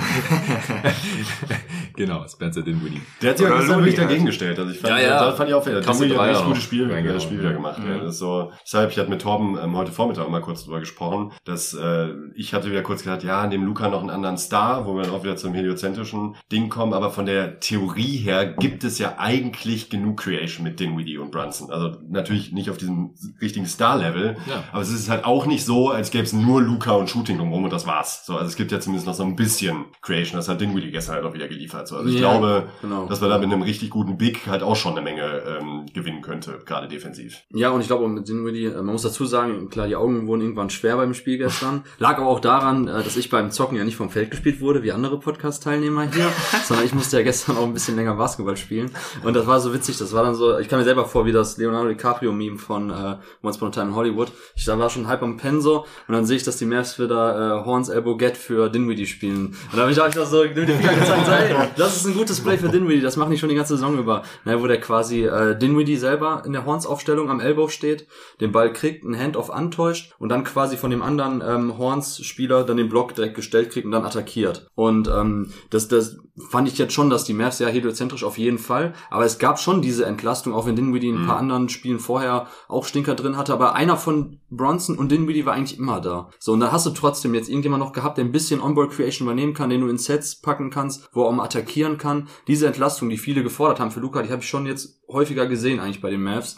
[1.95, 3.01] genau, Spencer Dinwiddie.
[3.21, 4.27] Der hat sich Oder gestern Looney wirklich dagegen halt.
[4.29, 4.59] gestellt.
[4.59, 5.25] Also ich fand, Ja, ja.
[5.25, 5.81] da fand ich auch fair.
[5.81, 7.15] Dinwiddie hat ein gutes Spiel, äh, reingehauen.
[7.15, 7.79] das Spiel wieder gemacht.
[7.79, 7.89] Mhm.
[7.89, 10.79] Ja, das ist so, deshalb, ich hatte mit Torben ähm, heute Vormittag mal kurz drüber
[10.79, 14.85] gesprochen, dass äh, ich hatte wieder kurz gedacht, ja, neben Luca noch einen anderen Star,
[14.85, 18.83] wo wir dann auch wieder zum heliozentrischen Ding kommen, aber von der Theorie her gibt
[18.83, 21.71] es ja eigentlich genug Creation mit Dinwiddie und Brunson.
[21.71, 24.63] Also natürlich nicht auf diesem richtigen Star-Level, Ja.
[24.71, 27.65] aber es ist halt auch nicht so, als gäbe es nur Luca und Shooting drumherum
[27.65, 28.25] und das war's.
[28.25, 30.37] So, also es gibt ja zumindest noch so ein bisschen Creation.
[30.37, 31.87] Das hat Dinwiddie gestern halt auch wieder geliefert.
[31.87, 33.05] So, also ich Ja, glaube, genau.
[33.07, 35.21] dass man da mit einem richtig guten Big halt auch schon eine Menge
[35.59, 37.43] ähm, gewinnen könnte, gerade defensiv.
[37.51, 40.27] Ja, und ich glaube auch mit Dinwiddie, äh, man muss dazu sagen, klar, die Augen
[40.27, 41.83] wurden irgendwann schwer beim Spiel gestern.
[41.99, 44.83] Lag aber auch daran, äh, dass ich beim Zocken ja nicht vom Feld gespielt wurde,
[44.83, 46.31] wie andere Podcast-Teilnehmer hier,
[46.65, 48.91] sondern ich musste ja gestern auch ein bisschen länger Basketball spielen.
[49.23, 51.31] Und das war so witzig, das war dann so, ich kam mir selber vor, wie
[51.31, 54.31] das Leonardo DiCaprio-Meme von äh, Once Upon a Time in Hollywood.
[54.55, 57.61] Ich da war schon halb am Penso und dann sehe ich, dass die Mavs wieder
[57.61, 59.47] äh, Horns Elbow Get für Dinwiddie spielen.
[59.47, 62.05] Und da habe ich auch das so mit dem Finger gezeigt, so, ey, das ist
[62.05, 64.23] ein gutes Play für Dinwiddie, das mache ich schon die ganze Saison über.
[64.45, 68.07] Na, wo der quasi äh, Dinwiddie selber in der Horns-Aufstellung am Elbow steht,
[68.39, 72.77] den Ball kriegt, einen Handoff antäuscht und dann quasi von dem anderen ähm, Horns-Spieler dann
[72.77, 74.67] den Block direkt gestellt kriegt und dann attackiert.
[74.75, 76.17] Und ähm, das, das
[76.49, 79.59] fand ich jetzt schon, dass die Mavs ja heliozentrisch auf jeden Fall, aber es gab
[79.59, 83.37] schon diese Entlastung, auch wenn Dinwiddie in ein paar anderen Spielen vorher auch Stinker drin
[83.37, 86.29] hatte, aber einer von Bronson und Dinwiddie war eigentlich immer da.
[86.39, 89.53] So, und da hast du trotzdem jetzt irgendjemand noch gehabt, der ein bisschen On-Ball-Creation übernehmen
[89.53, 92.27] kann, den du in Sets packen kannst, wo er auch mal attackieren kann.
[92.47, 95.79] Diese Entlastung, die viele gefordert haben für Luca, die habe ich schon jetzt häufiger gesehen
[95.79, 96.57] eigentlich bei den Mavs.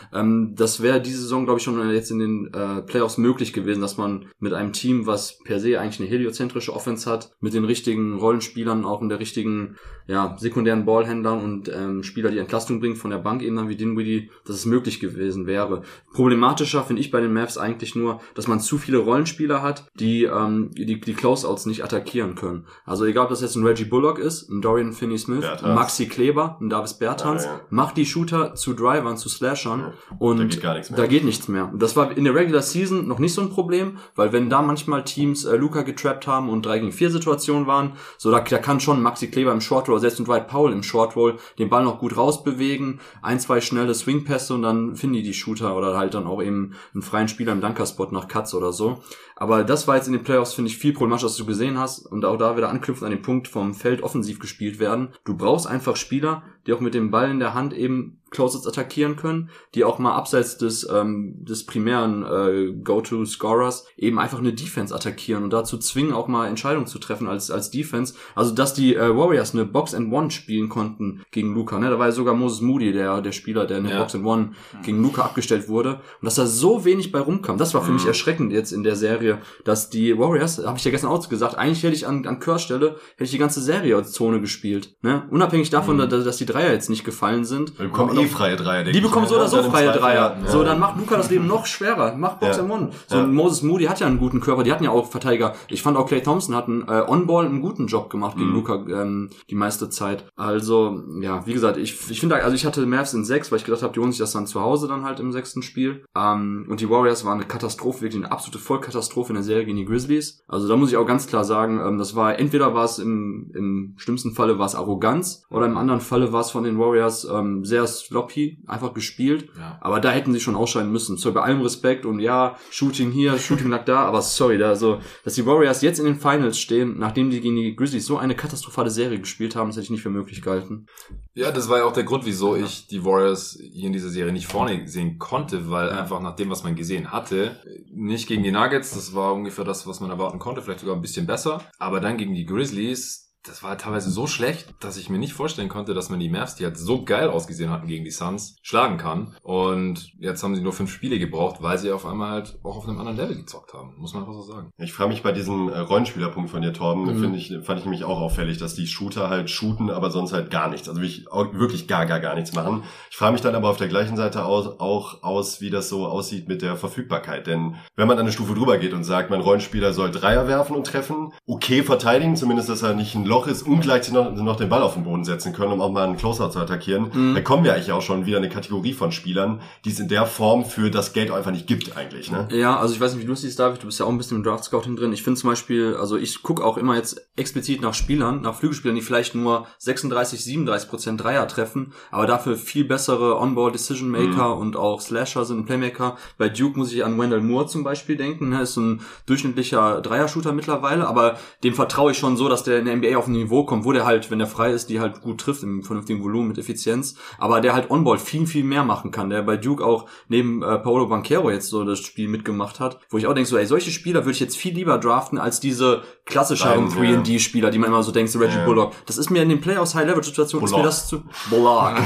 [0.13, 3.81] Ähm, das wäre diese Saison, glaube ich, schon jetzt in den äh, Playoffs möglich gewesen,
[3.81, 7.65] dass man mit einem Team, was per se eigentlich eine heliozentrische Offense hat, mit den
[7.65, 12.95] richtigen Rollenspielern, auch in der richtigen, ja, sekundären Ballhändlern und ähm, Spieler, die Entlastung bringen
[12.95, 15.83] von der Bank eben dann wie Dinwiddie, dass es möglich gewesen wäre.
[16.13, 20.23] Problematischer finde ich bei den Mavs eigentlich nur, dass man zu viele Rollenspieler hat, die
[20.23, 22.65] ähm, die, die Closeouts nicht attackieren können.
[22.85, 26.69] Also egal, ob das jetzt ein Reggie Bullock ist, ein Dorian Finney-Smith, Maxi Kleber, ein
[26.69, 27.61] Davis Bertans, Ja, ja.
[27.69, 30.99] macht die Shooter zu Drivern, zu Slashern Ja, und da geht gar nichts mehr.
[30.99, 31.69] da geht nichts mehr.
[31.71, 34.61] Und Das war in der Regular Season noch nicht so ein Problem, weil wenn da
[34.61, 38.57] manchmal Teams äh, Luca getrappt haben und 3 gegen 4 Situationen waren, so da, da
[38.57, 41.69] kann schon Maxi Kleber im Short Roll, selbst ein Dwight Powell im Short Roll, den
[41.69, 45.97] Ball noch gut rausbewegen, ein, zwei schnelle Swing-Pässe und dann finden die die Shooter oder
[45.97, 49.01] halt dann auch eben einen freien Spieler im Dunkerspot nach Cuts oder so.
[49.41, 52.05] Aber das war jetzt in den Playoffs, finde ich, viel problematischer, was du gesehen hast.
[52.05, 55.09] Und auch da wieder anknüpfen an den Punkt vom Feld offensiv gespielt werden.
[55.25, 59.17] Du brauchst einfach Spieler, die auch mit dem Ball in der Hand eben Closets attackieren
[59.17, 64.95] können, die auch mal abseits des, ähm, des primären äh, Go-To-Scorers eben einfach eine Defense
[64.95, 68.13] attackieren und dazu zwingen, auch mal Entscheidungen zu treffen als, als Defense.
[68.35, 71.77] Also, dass die äh, Warriors eine Box-and-One spielen konnten gegen Luca.
[71.77, 71.89] Ne?
[71.89, 73.99] Da war ja sogar Moses Moody, der, der Spieler, der eine Ja.
[73.99, 74.51] Box-and-One
[74.83, 75.95] gegen Luca abgestellt wurde.
[75.95, 78.95] Und dass da so wenig bei rumkam, das war für mich erschreckend jetzt in der
[78.95, 82.39] Serie, dass die Warriors, habe ich ja gestern auch gesagt, eigentlich hätte ich an, an
[82.39, 84.95] Kerrs Stelle, hätte ich die ganze Serie als Zone gespielt.
[85.01, 85.23] Ne?
[85.29, 87.77] Unabhängig davon, dass, dass die Dreier jetzt nicht gefallen sind.
[87.77, 90.37] Wir bekommen eh freie Dreier, denke Die bekommen so oder so freie Dreier.
[90.47, 92.15] So, dann macht Luca das Leben noch schwerer.
[92.15, 92.63] Macht Box Ja.
[92.63, 92.89] One.
[93.07, 93.25] So, Ja.
[93.27, 94.63] Moses Moody hat ja einen guten Körper.
[94.63, 95.53] Die hatten ja auch Verteidiger.
[95.69, 98.55] Ich fand auch Clay Thompson hat einen äh, On-Ball einen guten Job gemacht gegen Mhm.
[98.55, 100.25] Luca ähm, die meiste Zeit.
[100.35, 103.65] Also, ja, wie gesagt, ich, ich finde, also ich hatte Mavs in sechs, weil ich
[103.65, 106.03] gedacht habe, die holen sich das dann zu Hause dann halt im sechsten Spiel.
[106.15, 109.77] Ähm, und die Warriors waren eine Katastrophe, wirklich eine absolute Vollkatastrophe in der Serie gegen
[109.77, 110.43] die Grizzlies.
[110.47, 113.51] Also da muss ich auch ganz klar sagen, ähm, das war, entweder war es im,
[113.53, 117.25] im schlimmsten Falle war es Arroganz oder im anderen Falle war es von den Warriors
[117.25, 119.49] ähm, sehr sloppy, einfach gespielt.
[119.57, 119.77] Ja.
[119.81, 121.17] Aber da hätten sie schon ausscheiden müssen.
[121.17, 124.99] So bei allem Respekt und ja, Shooting hier, Shooting lag da, aber sorry, da so,
[125.23, 128.35] dass die Warriors jetzt in den Finals stehen, nachdem die gegen die Grizzlies so eine
[128.35, 130.87] katastrophale Serie gespielt haben, das hätte ich nicht für möglich gehalten.
[131.33, 134.33] Ja, das war ja auch der Grund, wieso ich die Warriors hier in dieser Serie
[134.33, 137.61] nicht vorne sehen konnte, weil einfach nach dem, was man gesehen hatte,
[137.93, 141.01] nicht gegen die Nuggets, das war ungefähr das, was man erwarten konnte, vielleicht sogar ein
[141.01, 145.17] bisschen besser, aber dann gegen die Grizzlies, das war teilweise so schlecht, dass ich mir
[145.17, 148.11] nicht vorstellen konnte, dass man die Mavs, die halt so geil ausgesehen hatten gegen die
[148.11, 149.35] Suns, schlagen kann.
[149.41, 152.87] Und jetzt haben sie nur fünf Spiele gebraucht, weil sie auf einmal halt auch auf
[152.87, 153.95] einem anderen Level gezockt haben.
[153.97, 154.69] Muss man einfach so sagen.
[154.77, 157.19] Ich frage mich bei diesem äh, Rollenspielerpunkt von dir, Torben, Mhm.
[157.19, 160.51] finde ich, fand ich nämlich auch auffällig, dass die Shooter halt shooten, aber sonst halt
[160.51, 160.87] gar nichts.
[160.87, 162.83] Also wirklich, wirklich gar, gar, gar nichts machen.
[163.09, 166.05] Ich frage mich dann aber auf der gleichen Seite aus, auch aus, wie das so
[166.05, 167.47] aussieht mit der Verfügbarkeit.
[167.47, 170.85] Denn wenn man eine Stufe drüber geht und sagt, mein Rollenspieler soll Dreier werfen und
[170.85, 174.67] treffen, okay verteidigen, zumindest, dass er nicht ein Loch ist und gleichzeitig noch, noch den
[174.67, 177.09] Ball auf den Boden setzen können, um auch mal einen Closeout zu attackieren.
[177.13, 177.33] Mhm.
[177.33, 180.25] Da kommen wir eigentlich auch schon wieder eine Kategorie von Spielern, die es in der
[180.25, 182.29] Form für das Geld auch einfach nicht gibt eigentlich.
[182.29, 182.49] Ne?
[182.51, 184.17] Ja, also ich weiß nicht, wie du es siehst, David, du bist ja auch ein
[184.17, 185.13] bisschen im Draft Scouting drin.
[185.13, 188.95] Ich finde zum Beispiel, also ich gucke auch immer jetzt explizit nach Spielern, nach Flügelspielern,
[188.95, 194.57] die vielleicht nur 36, 37 Prozent Dreier treffen, aber dafür viel bessere On-Ball Decision Maker
[194.57, 196.17] und auch Slasher sind Playmaker.
[196.37, 198.61] Bei Duke muss ich an Wendell Moore zum Beispiel denken, ne?
[198.61, 202.97] ist ein durchschnittlicher Dreier-Shooter mittlerweile, aber dem vertraue ich schon so, dass der in der
[202.97, 205.39] NBA auf ein Niveau kommt, wo der halt, wenn der frei ist, die halt gut
[205.39, 209.29] trifft im vernünftigen Volumen mit Effizienz, aber der halt On-Ball viel, viel mehr machen kann,
[209.29, 213.17] der bei Duke auch neben äh, Paolo Banquero jetzt so das Spiel mitgemacht hat, wo
[213.17, 216.01] ich auch denke, so, ey, solche Spieler würde ich jetzt viel lieber draften als diese
[216.25, 218.65] klassischeren Nein, 3D-Spieler, die man immer so denkt, so Reggie Ja.
[218.65, 218.93] Bullock.
[219.05, 221.23] Das ist mir in den Playoffs High-Level-Situationen, ist mir das zu...
[221.49, 221.93] Bullock.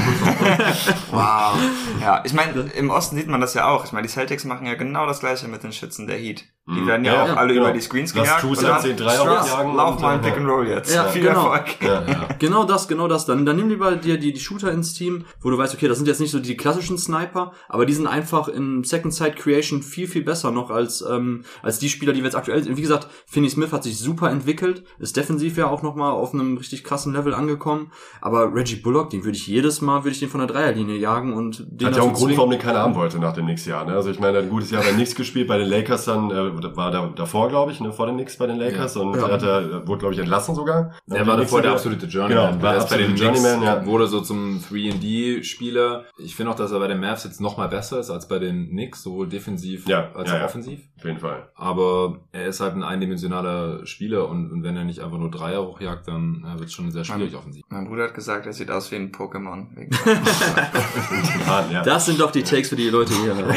[1.12, 1.58] Wow.
[2.02, 3.86] Ja, ich meine, im Osten sieht man das ja auch.
[3.86, 6.46] Ich meine, die Celtics machen ja genau das gleiche mit den Schützen der Heat.
[6.68, 6.88] Die Mhm.
[6.88, 7.66] werden ja, Ja, auch ja, alle genau.
[7.66, 8.42] über die Screens Lass gejagt.
[8.42, 10.30] Truce und dann, 10 Dreier aufjagen Lauf mal ein ja.
[10.30, 10.96] Pick and Roll jetzt.
[10.96, 11.52] Ja, Viel genau.
[11.54, 11.82] Erfolg.
[11.82, 12.04] Ja.
[12.40, 13.26] Genau das, genau das.
[13.26, 15.98] Dann, dann nimm lieber dir die, die Shooter ins Team, wo du weißt, okay, das
[15.98, 19.82] sind jetzt nicht so die klassischen Sniper, aber die sind einfach in Second Side Creation
[19.84, 22.78] viel, viel besser noch als, ähm, als die Spieler, die wir jetzt aktuell sind.
[22.78, 26.58] Wie gesagt, Finney Smith hat sich super entwickelt, ist defensiv ja auch nochmal auf einem
[26.58, 27.92] richtig krassen Level angekommen,
[28.22, 31.34] aber Reggie Bullock, den würde ich jedes Mal, würde ich den von der Dreierlinie jagen
[31.34, 33.70] und den Hat ja auch einen Grund, warum den keiner haben wollte nach dem nächsten
[33.70, 33.86] Jahr.
[33.86, 33.94] Ne?
[33.94, 36.06] Also ich meine, er hat ein gutes Jahr bei den Knicks gespielt, bei den Lakers
[36.06, 39.16] dann, äh, war da davor, glaube ich, ne, vor den Knicks bei den Lakers und
[39.16, 39.30] Ja.
[39.30, 40.92] hat er, wurde, glaube ich, entlassen sogar.
[41.10, 42.52] Er war davor der absolute Journeyman.
[42.54, 43.86] Genau, war er ist bei den Journeyman, Knicks, ja.
[43.86, 46.06] wurde so zum 3D-Spieler.
[46.18, 48.40] Ich finde auch, dass er bei den Mavs jetzt noch mal besser ist als bei
[48.40, 50.46] den Knicks, sowohl defensiv Ja, als ja, auch ja.
[50.46, 50.80] offensiv.
[50.98, 51.50] Auf jeden Fall.
[51.56, 55.66] Aber er ist halt ein eindimensionaler Spieler und, und wenn er nicht einfach nur Dreier
[55.66, 57.64] hochjagt, dann äh, wird es schon sehr schwierig offensiv.
[57.70, 59.66] Mein Bruder hat gesagt, er sieht aus wie ein Pokémon.
[61.72, 61.82] Ja.
[61.84, 63.36] Das sind doch die Takes für die Leute hier.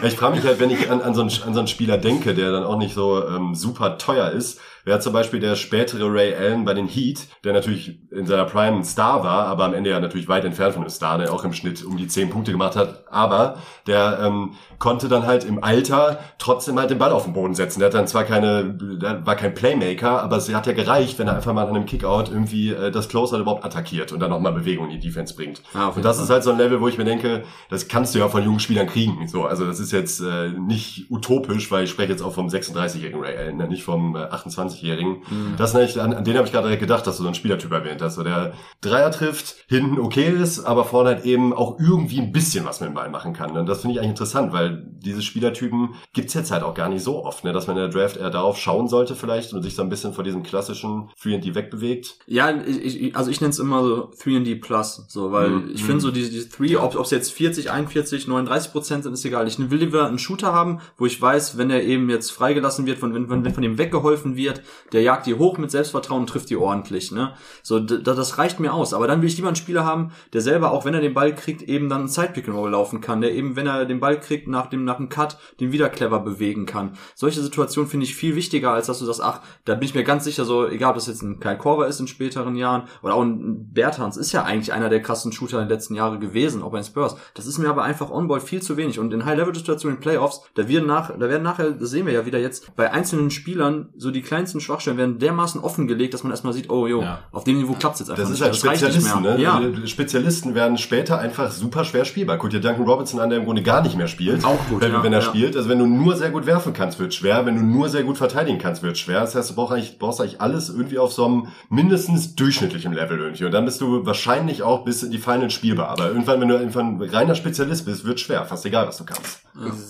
[0.00, 2.34] Ich frage mich halt, wenn ich an, an, so einen, an so einen Spieler denke,
[2.34, 6.34] der dann auch nicht so ähm, super teuer ist, wäre zum Beispiel der spätere Ray
[6.34, 9.90] Allen bei den Heat, der natürlich in seiner Prime ein Star war, aber am Ende
[9.90, 12.52] ja natürlich weit entfernt von einem Star, der auch im Schnitt um die 10 Punkte
[12.52, 13.56] gemacht hat, aber
[13.86, 17.80] der ähm, konnte dann halt im Alter trotzdem halt den Ball auf den Boden setzen.
[17.80, 21.28] Der hat dann zwar keine, der war kein Playmaker, aber es hat ja gereicht, wenn
[21.28, 24.52] er einfach mal an einem Kickout irgendwie äh, das Closer überhaupt attackiert und dann nochmal
[24.52, 25.62] Bewegung in die Defense bringt.
[25.74, 26.24] Ah, und das Fall.
[26.24, 28.60] ist halt so ein Level, wo ich mir denke, das kannst du ja von jungen
[28.60, 29.26] Spielern kriegen.
[29.26, 33.20] So, also das ist jetzt äh, nicht utopisch, weil ich spreche jetzt auch vom 36-jährigen
[33.20, 34.20] Ray Allen, ne, nicht vom äh,
[34.68, 35.10] 28-jährigen.
[35.28, 35.54] Mhm.
[35.56, 37.72] Das nicht, an, an den habe ich gerade direkt gedacht, dass du so einen Spielertyp
[37.72, 42.20] erwähnt hast, so der Dreier trifft, hinten okay ist, aber vorne halt eben auch irgendwie
[42.20, 43.56] ein bisschen was mit dem Ball machen kann.
[43.56, 47.02] Und das finde ich eigentlich interessant, weil diese Spielertypen gibt's jetzt halt auch gar nicht
[47.02, 49.74] so oft, ne, dass man in der Draft eher darauf schauen sollte vielleicht und sich
[49.74, 52.18] so ein bisschen von diesem klassischen 3D wegbewegt.
[52.26, 55.70] Ja, ich, also ich nenne es immer so 3D Plus, so, weil Mhm.
[55.74, 59.24] ich finde so diese, diese 3, ob es jetzt 40, 41, 39 Prozent sind, ist
[59.24, 59.46] egal.
[59.48, 62.98] Ich will lieber einen Shooter haben, wo ich weiß, wenn er eben jetzt freigelassen wird,
[62.98, 64.57] von, wenn wenn von ihm weggeholfen wird,
[64.92, 67.34] der jagt die hoch mit Selbstvertrauen und trifft die ordentlich, ne?
[67.62, 68.94] So, das reicht mir aus.
[68.94, 71.34] Aber dann will ich lieber einen Spieler haben, der selber, auch wenn er den Ball
[71.34, 74.18] kriegt, eben dann ein Sidepick and Roll laufen kann, der eben, wenn er den Ball
[74.18, 76.92] kriegt, nach dem, nach dem Cut, den wieder clever bewegen kann.
[77.14, 80.04] Solche Situationen finde ich viel wichtiger, als dass du sagst, ach, da bin ich mir
[80.04, 83.14] ganz sicher, so, egal ob das jetzt ein Kai Korver ist in späteren Jahren, oder
[83.14, 86.62] auch ein Bertans ist ja eigentlich einer der krassen Shooter in den letzten Jahren gewesen,
[86.62, 87.16] auch bei den Spurs.
[87.34, 88.98] Das ist mir aber einfach on-ball viel zu wenig.
[88.98, 92.26] Und in High-Level-Situationen in Playoffs, da werden nach, da werden nachher, das sehen wir ja
[92.26, 96.52] wieder jetzt, bei einzelnen Spielern, so die kleinsten Schwachstellen werden dermaßen offengelegt, dass man erstmal
[96.52, 97.18] sieht, oh jo, Ja.
[97.32, 98.44] auf dem Niveau klappt's jetzt einfach Das ist nicht.
[98.44, 99.34] halt nicht Spezialisten, mehr.
[99.36, 99.42] ne?
[99.42, 99.56] Ja.
[99.58, 102.38] Also Spezialisten werden später einfach super schwer spielbar.
[102.38, 104.44] Guck dir Duncan Robinson an, der im Grunde gar nicht mehr spielt.
[104.44, 105.24] Auch gut, wenn, ja, wenn er ja.
[105.26, 105.56] spielt.
[105.56, 107.44] Also wenn du nur sehr gut werfen kannst, wird schwer.
[107.44, 109.20] Wenn du nur sehr gut verteidigen kannst, wird schwer.
[109.20, 113.18] Das heißt, du brauchst eigentlich, brauchst eigentlich alles irgendwie auf so einem mindestens durchschnittlichem Level
[113.18, 113.44] irgendwie.
[113.44, 115.88] Und dann bist du wahrscheinlich auch bis in die Finals spielbar.
[115.88, 118.44] Aber irgendwann, wenn du einfach ein reiner Spezialist bist, wird schwer.
[118.46, 119.40] Fast egal, was du kannst.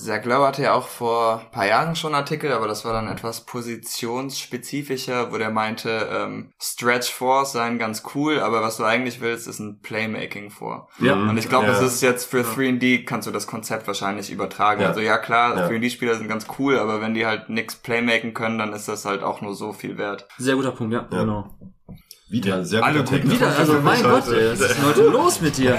[0.03, 3.07] Zach Lowe hatte ja auch vor ein paar Jahren schon Artikel, aber das war dann
[3.09, 3.41] etwas
[4.49, 9.47] positionsspezifischer, wo der meinte, ähm, Stretch Fours seien ganz cool, aber was du eigentlich willst,
[9.49, 10.89] ist ein Playmaking vor.
[10.99, 11.15] Ja.
[11.15, 11.73] Und ich glaube, Ja.
[11.73, 14.83] das ist jetzt für 3D, kannst du das Konzept wahrscheinlich übertragen.
[14.83, 14.89] Ja.
[14.89, 15.69] Also ja klar, Ja.
[15.69, 19.23] 3D-Spieler sind ganz cool, aber wenn die halt nix Playmaken können, dann ist das halt
[19.23, 20.27] auch nur so viel wert.
[20.39, 21.21] Sehr guter Punkt, ja, Ja.
[21.21, 21.55] genau.
[22.31, 25.57] Wieder, sehr Alle guter Wieder, also mein Gott, ey, was ist denn heute los mit
[25.57, 25.79] dir?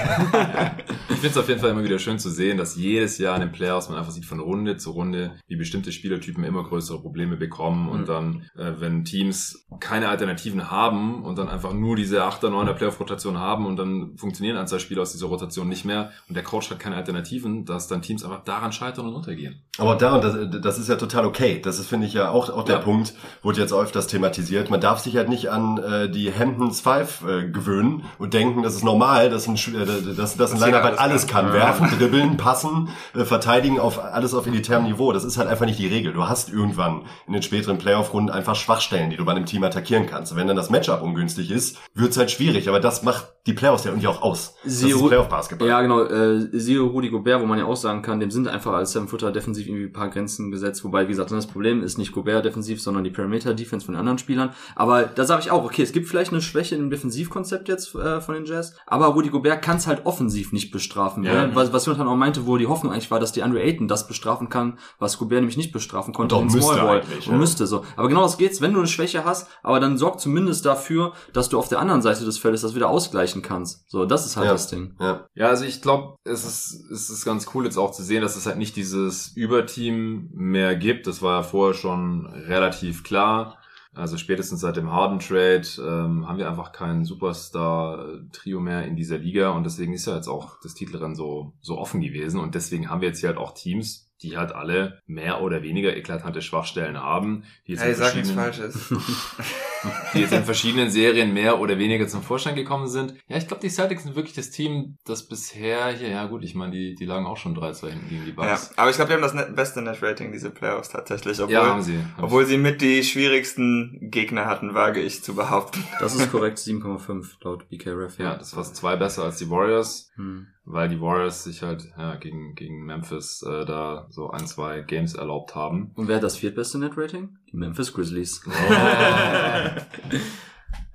[1.08, 3.42] Ich finde es auf jeden Fall immer wieder schön zu sehen, dass jedes Jahr in
[3.42, 7.36] den Playoffs man einfach sieht von Runde zu Runde, wie bestimmte Spielertypen immer größere Probleme
[7.36, 8.06] bekommen und Mhm.
[8.06, 13.38] dann, äh, wenn Teams keine Alternativen haben und dann einfach nur diese 8er, 9er Playoff-Rotation
[13.38, 16.68] haben und dann funktionieren ein, zwei Spiele aus dieser Rotation nicht mehr und der Coach
[16.70, 19.62] hat keine Alternativen, dass dann Teams einfach daran scheitern und untergehen.
[19.78, 21.60] Aber da, und das, das ist ja total okay.
[21.62, 22.82] Das ist, finde ich, ja auch, auch der Ja.
[22.82, 24.68] Punkt, wurde jetzt öfters thematisiert.
[24.68, 28.74] Man darf sich halt nicht an äh, die Hamptons Five äh, gewöhnen und denken, das
[28.74, 31.44] ist normal, dass ein, äh, dass, dass ein Linebacker alles kann.
[31.46, 31.52] kann.
[31.54, 35.12] Werfen, dribbeln, passen, äh, verteidigen auf alles auf elitärem Niveau.
[35.12, 36.12] Das ist halt einfach nicht die Regel.
[36.12, 40.06] Du hast irgendwann in den späteren Playoff-Runden einfach Schwachstellen, die du bei einem Team attackieren
[40.06, 40.32] kannst.
[40.32, 42.68] Und wenn dann das Matchup ungünstig ist, wird's halt schwierig.
[42.68, 44.54] Aber das macht die Playoffs ja irgendwie auch aus.
[44.64, 45.68] Das Sie- ist Playoff-Basketball.
[45.68, 46.04] Ja, genau.
[46.04, 49.32] Äh, siehe Rudi Gobert, wo man ja auch sagen kann, dem sind einfach als Seven-Footer
[49.32, 50.84] defensiv irgendwie ein paar Grenzen gesetzt.
[50.84, 54.18] Wobei, wie gesagt, das Problem ist nicht Gobert defensiv, sondern die Perimeter-Defense von den anderen
[54.18, 54.50] Spielern.
[54.76, 58.20] Aber da sage ich auch, okay, es gibt vielleicht eine Schwäche im Defensivkonzept jetzt äh,
[58.20, 58.74] von den Jazz.
[58.86, 61.24] Aber Rudi Gobert kann es halt offensiv nicht bestrafen.
[61.24, 61.46] Ja.
[61.46, 61.54] Ne?
[61.54, 64.06] Was, was Jonathan auch meinte, wo die Hoffnung eigentlich war, dass die Andre Ayton das
[64.06, 67.00] bestrafen kann, was Gobert nämlich nicht bestrafen konnte Und müsste Smallball.
[67.02, 67.38] eigentlich, Und ja.
[67.38, 67.84] müsste so.
[67.96, 71.48] Aber genau das geht's, wenn du eine Schwäche hast, aber dann sorg zumindest dafür, dass
[71.48, 73.88] du auf der anderen Seite des Feldes das wieder ausgleichen kannst.
[73.90, 74.52] So, das ist halt Ja.
[74.52, 74.94] das Ding.
[75.00, 75.26] Ja.
[75.34, 78.36] Ja, also ich glaube, es ist, es ist ganz cool jetzt auch zu sehen, dass
[78.36, 81.06] es halt nicht dieses Überteam mehr gibt.
[81.06, 83.56] Das war ja vorher schon relativ klar.
[83.92, 89.50] Also spätestens seit dem Harden-Trade ähm, haben wir einfach kein Superstar-Trio mehr in dieser Liga
[89.50, 93.00] und deswegen ist ja jetzt auch das Titelrennen so, so offen gewesen und deswegen haben
[93.00, 97.44] wir jetzt hier halt auch Teams, die halt alle mehr oder weniger eklatante Schwachstellen haben.
[97.66, 98.92] Die jetzt Hey, sag nichts Falsches.
[100.14, 103.14] die jetzt in verschiedenen Serien mehr oder weniger zum Vorschein gekommen sind.
[103.28, 106.54] Ja, ich glaube, die Celtics sind wirklich das Team, das bisher hier, ja gut, ich
[106.54, 108.72] meine, die, die lagen auch schon 3-2 hinten gegen die Ja, Bucks.
[108.76, 111.40] aber ich glaube, die haben das net beste Net-Rating, diese Playoffs tatsächlich.
[111.40, 111.96] Obwohl, Ja, haben sie.
[111.96, 115.82] Haben obwohl sie mit die schwierigsten Gegner hatten, wage ich zu behaupten.
[115.98, 118.18] Das ist korrekt, 7,5 laut BKRF.
[118.18, 120.46] ja, das fast zwei besser als die Warriors, Hm.
[120.64, 125.14] Weil die Warriors sich halt ja, gegen, gegen Memphis äh, da so ein, zwei Games
[125.14, 125.92] erlaubt haben.
[125.94, 127.36] Und wer hat das viertbeste Net-Rating?
[127.50, 128.42] Die Memphis Grizzlies.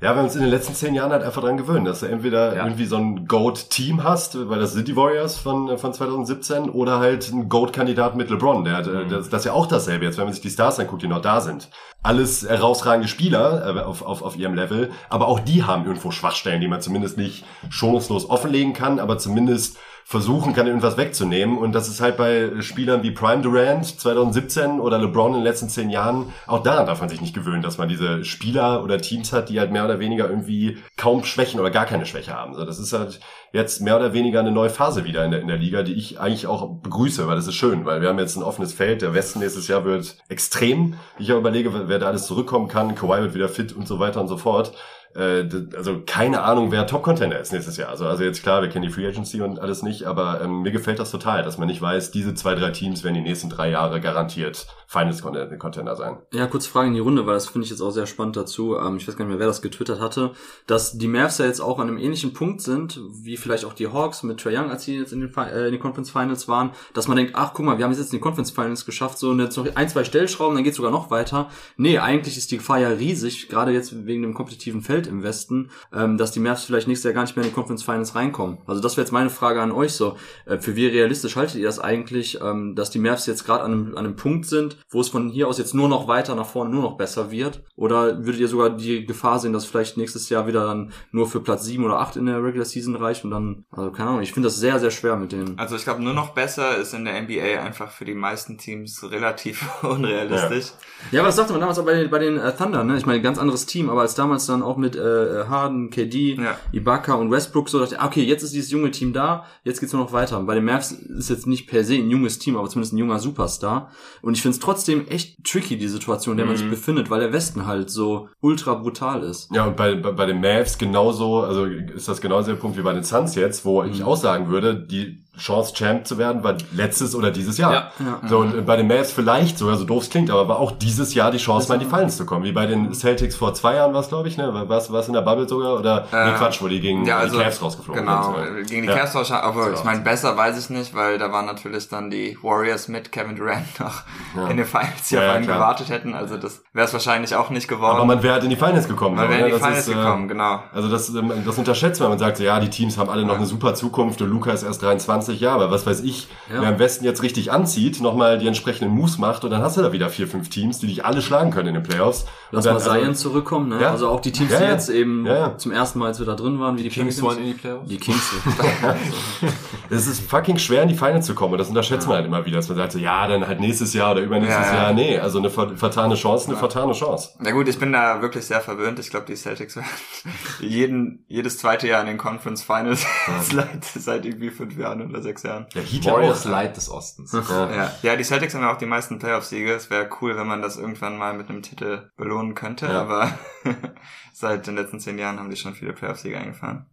[0.06, 2.06] Ja, wir haben uns in den letzten zehn Jahren halt einfach dran gewöhnt, dass du
[2.06, 2.64] entweder Ja.
[2.66, 7.32] irgendwie so ein GOAT-Team hast, weil das sind die Warriors von, von 2017, oder halt
[7.34, 8.64] ein GOAT-Kandidat mit LeBron.
[8.66, 9.10] Der hat, äh, Mhm.
[9.10, 11.22] das, das ist ja auch dasselbe jetzt, wenn man sich die Stars anguckt, die noch
[11.22, 11.72] da sind.
[12.04, 16.62] Alles herausragende Spieler äh, auf, auf, auf ihrem Level, aber auch die haben irgendwo Schwachstellen,
[16.62, 21.58] die man zumindest nicht schonungslos offenlegen kann, aber zumindest versuchen kann, irgendwas wegzunehmen.
[21.58, 25.68] Und das ist halt bei Spielern wie Prime Durant 2017 oder LeBron in den letzten
[25.68, 29.34] zehn Jahren, auch daran darf man sich nicht gewöhnen, dass man diese Spieler oder Teams
[29.34, 32.54] hat, die halt mehr oder weniger irgendwie kaum Schwächen oder gar keine Schwäche haben.
[32.54, 33.20] Das ist halt
[33.52, 36.20] jetzt mehr oder weniger eine neue Phase wieder in der, in der Liga, die ich
[36.20, 39.02] eigentlich auch begrüße, weil das ist schön, weil wir haben jetzt ein offenes Feld.
[39.02, 40.96] Der Westen nächstes Jahr wird extrem.
[41.18, 42.94] Ich überlege, wer da alles zurückkommen kann.
[42.94, 44.72] Kawhi wird wieder fit und so weiter und so fort.
[45.16, 47.90] Äh, also keine Ahnung, wer Top-Contender ist nächstes Jahr.
[47.90, 50.72] Also, also jetzt klar, wir kennen die Free Agency und alles nicht, aber ähm, mir
[50.72, 53.70] gefällt das total, dass man nicht weiß, diese zwei, drei Teams werden die nächsten drei
[53.70, 56.18] Jahre garantiert Finals-Contender sein.
[56.34, 58.78] Ja, kurze Frage in die Runde, weil das finde ich jetzt auch sehr spannend dazu.
[58.78, 60.32] Ähm, ich weiß gar nicht mehr, wer das getwittert hatte,
[60.68, 63.88] dass die Mavs ja jetzt auch an einem ähnlichen Punkt sind, wie vielleicht auch die
[63.88, 66.72] Hawks mit Trae Young, als sie jetzt in den, äh, in den Conference Finals waren,
[66.94, 69.18] dass man denkt, ach guck mal, wir haben es jetzt in die Conference Finals geschafft,
[69.18, 71.50] so und jetzt noch ein, zwei Stellschrauben, dann geht's sogar noch weiter.
[71.78, 75.70] Nee, eigentlich ist die Gefahr ja riesig, gerade jetzt wegen dem kompetitiven Feld im Westen,
[75.94, 78.60] ähm, dass die Mavs vielleicht nächstes Jahr gar nicht mehr in die Conference Finals reinkommen.
[78.66, 80.18] Also das wäre jetzt meine Frage an euch so.
[80.46, 83.72] Äh, für wie realistisch haltet ihr das eigentlich, ähm, dass die Mavs jetzt gerade an
[83.72, 86.48] einem, an einem Punkt sind, wo es von hier aus jetzt nur noch weiter nach
[86.48, 87.64] vorne nur noch besser wird?
[87.76, 91.40] Oder würdet ihr sogar die Gefahr sehen, dass vielleicht nächstes Jahr wieder dann nur für
[91.40, 94.34] Platz sieben oder acht in der Regular Season reicht und dann, also keine Ahnung, ich
[94.34, 95.58] finde das sehr, sehr schwer mit denen.
[95.58, 99.04] Also ich glaube, nur noch besser ist in der NBA einfach für die meisten Teams
[99.10, 100.74] relativ unrealistisch.
[101.12, 102.98] Ja, aber das sagte man damals auch bei den, bei den äh, Thunder, ne?
[102.98, 106.58] Ich meine, ganz anderes Team, aber als damals dann auch mit äh, Harden, KD, Ja.
[106.72, 109.94] Ibaka und Westbrook so dachte ich, okay, jetzt ist dieses junge Team da, jetzt geht's
[109.94, 110.40] nur noch weiter.
[110.40, 112.98] Und bei den Mavs ist jetzt nicht per se ein junges Team, aber zumindest ein
[112.98, 113.92] junger Superstar.
[114.22, 117.20] Und ich finde es trotzdem echt tricky, die Situation, in der man sich befindet, weil
[117.20, 119.50] der Westen halt so ultra brutal ist.
[119.54, 122.82] Ja, und bei, bei, bei den Mavs genauso, also ist das genauso der Punkt wie
[122.82, 126.56] bei den Suns jetzt, wo ich auch sagen würde, die Chance, Champ zu werden, war
[126.74, 127.74] letztes oder dieses Jahr.
[127.74, 127.92] Ja.
[128.00, 128.30] Ja.
[128.30, 131.14] So, und bei den Mavs vielleicht sogar, so doof es klingt, aber war auch dieses
[131.14, 132.44] Jahr die Chance, mal in die Finals zu kommen.
[132.46, 134.52] Wie bei den Celtics vor zwei Jahren war es, glaube ich, ne?
[134.68, 135.78] Was was in der Bubble sogar?
[135.80, 138.56] Oder nee, Äh, Quatsch, wo die gegen Ja, also die Cavs rausgeflogen genau, sind.
[138.56, 138.64] ne?
[138.64, 138.96] gegen die Ja.
[138.98, 139.72] Cavs wahrscheinlich, aber So.
[139.74, 143.36] ich meine, besser weiß ich nicht, weil da waren natürlich dann die Warriors mit Kevin
[143.36, 144.04] Durant noch
[144.36, 144.48] Ja.
[144.48, 145.58] in den Finals, die Ja, auf einen klar.
[145.58, 147.96] gewartet hätten, also das wäre es wahrscheinlich auch nicht geworden.
[147.98, 149.16] Aber man wäre halt in die Finals gekommen.
[149.16, 149.52] Man so, wäre in ne?
[149.54, 150.60] die Das Finals ist, äh, gekommen, genau.
[150.74, 152.10] Also das, ähm, das unterschätzt man.
[152.10, 154.64] Man sagt so, ja, die Teams haben alle noch eine super Zukunft und Luca ist
[154.64, 155.64] erst 23 Jahre.
[155.66, 156.62] Aber was weiß ich, Ja.
[156.62, 159.82] wer am Westen jetzt richtig anzieht, nochmal die entsprechenden Moves macht und dann hast du
[159.82, 162.26] da wieder vier, fünf Teams, die dich alle schlagen können in den Playoffs.
[162.52, 163.82] Lass und mal dann, also- Zion zurückkommen, ne?
[163.82, 163.92] Ja.
[163.92, 165.58] Also auch die Teams, Ja, die jetzt eben Ja, ja.
[165.58, 167.22] zum ersten Mal jetzt wieder drin waren, wie die Kings Pelicans.
[167.24, 167.90] wollen in die Playoffs.
[167.90, 168.32] Die Kings.
[169.90, 171.54] Es ist fucking schwer, in die Finals zu kommen.
[171.54, 173.94] Und das unterschätzt man halt immer wieder, dass man sagt so, ja, dann halt nächstes
[173.94, 174.82] Jahr oder übernächstes Ja, ja.
[174.84, 174.94] Jahr.
[174.94, 177.30] Nee, also eine ver- vertane Chance, eine vertane Chance.
[177.40, 178.98] Na gut, ich bin da wirklich sehr verwöhnt.
[179.00, 179.88] Ich glaube, die Celtics werden
[180.60, 183.06] jeden, jedes zweite Jahr in den Conference Finals
[183.42, 185.66] seit, seit irgendwie fünf Jahren oder sechs Jahren.
[185.74, 186.52] Der Heat ja Warriors auch.
[186.52, 187.32] Light des Ostens.
[187.32, 187.72] Ja.
[187.72, 189.74] Ja, ja, die Celtics haben ja auch die meisten Playoff-Siege.
[189.74, 193.02] Es wäre cool, wenn man das irgendwann mal mit einem Titel belohnen könnte, Ja.
[193.02, 193.38] aber
[194.34, 196.86] seit den letzten zehn Jahren haben die schon viele Playoff-Siege eingefahren.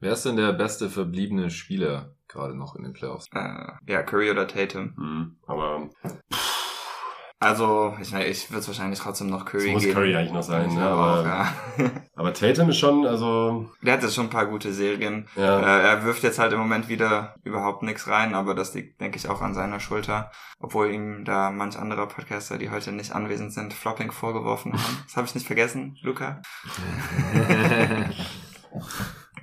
[0.00, 3.26] Wer ist denn der beste verbliebene Spieler gerade noch in den Playoffs?
[3.34, 4.94] Äh, ja, Curry oder Tatum.
[4.96, 5.88] Hm, aber
[7.38, 9.94] Also, ich, mein, ich würde es wahrscheinlich trotzdem noch es Curry muss geben.
[9.94, 10.72] Curry eigentlich noch sein.
[10.74, 10.82] Ne?
[10.82, 11.52] Aber, auch, ja.
[12.32, 15.26] aber Tatum ist schon, also Der hatte schon ein paar gute Serien.
[15.36, 15.60] ja.
[15.60, 19.18] Äh, er wirft jetzt halt im Moment wieder überhaupt nichts rein, aber das liegt, denke
[19.18, 20.30] ich, auch an seiner Schulter.
[20.58, 24.98] Obwohl ihm da manch anderer Podcaster, die heute nicht anwesend sind, Flopping vorgeworfen haben.
[25.06, 26.40] Das habe ich nicht vergessen, Luca.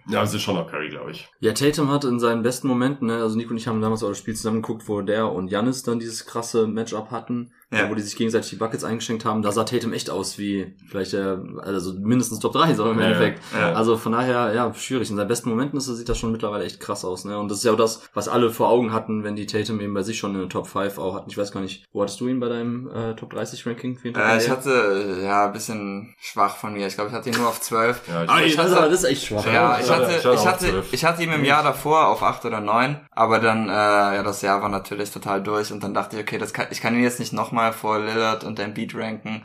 [0.08, 1.30] ja, es ist schon noch Curry, glaube ich.
[1.40, 4.10] Ja, Tatum hat in seinen besten Momenten, ne, also Nico und ich haben damals auch
[4.10, 7.88] das Spiel zusammen geguckt, wo der und Janis dann dieses krasse Matchup hatten, Ja.
[7.90, 9.44] wo die sich gegenseitig die Buckets eingeschenkt haben.
[9.44, 13.06] Da sah Tatum echt aus wie vielleicht der, also mindestens Top 3, so im Ja,
[13.06, 13.42] Endeffekt.
[13.56, 13.74] ja.
[13.74, 15.10] Also von daher, ja, schwierig.
[15.12, 17.38] In seinen besten Momenten ist, sieht das schon mittlerweile echt krass aus, ne?
[17.38, 19.94] Und das ist ja auch das, was alle vor Augen hatten, wenn die Tatum eben
[19.94, 21.30] bei sich schon in der Top 5 auch hatten.
[21.30, 24.00] Ich weiß gar nicht, wo hattest du ihn bei deinem äh, Top 30 Ranking?
[24.04, 26.88] Äh, ich hatte, äh, ja, ein bisschen schwach von mir.
[26.88, 28.02] Ich glaube, ich hatte ihn nur auf 12.
[28.08, 29.46] Ja, ich, Ah, ich das, hatte- ist aber- das ist echt schwach.
[29.46, 30.94] Ja, ich ich hatte- ich hatte ich hatte, 12.
[30.94, 34.42] ich hatte ihn im Jahr davor auf 8 oder 9, aber dann, äh, ja, das
[34.42, 37.04] Jahr war natürlich total durch und dann dachte ich, okay, das kann, ich kann ihn
[37.04, 39.44] jetzt nicht nochmal vor Lillard und dem Beat ranken.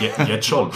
[0.00, 0.70] je, jetzt schon.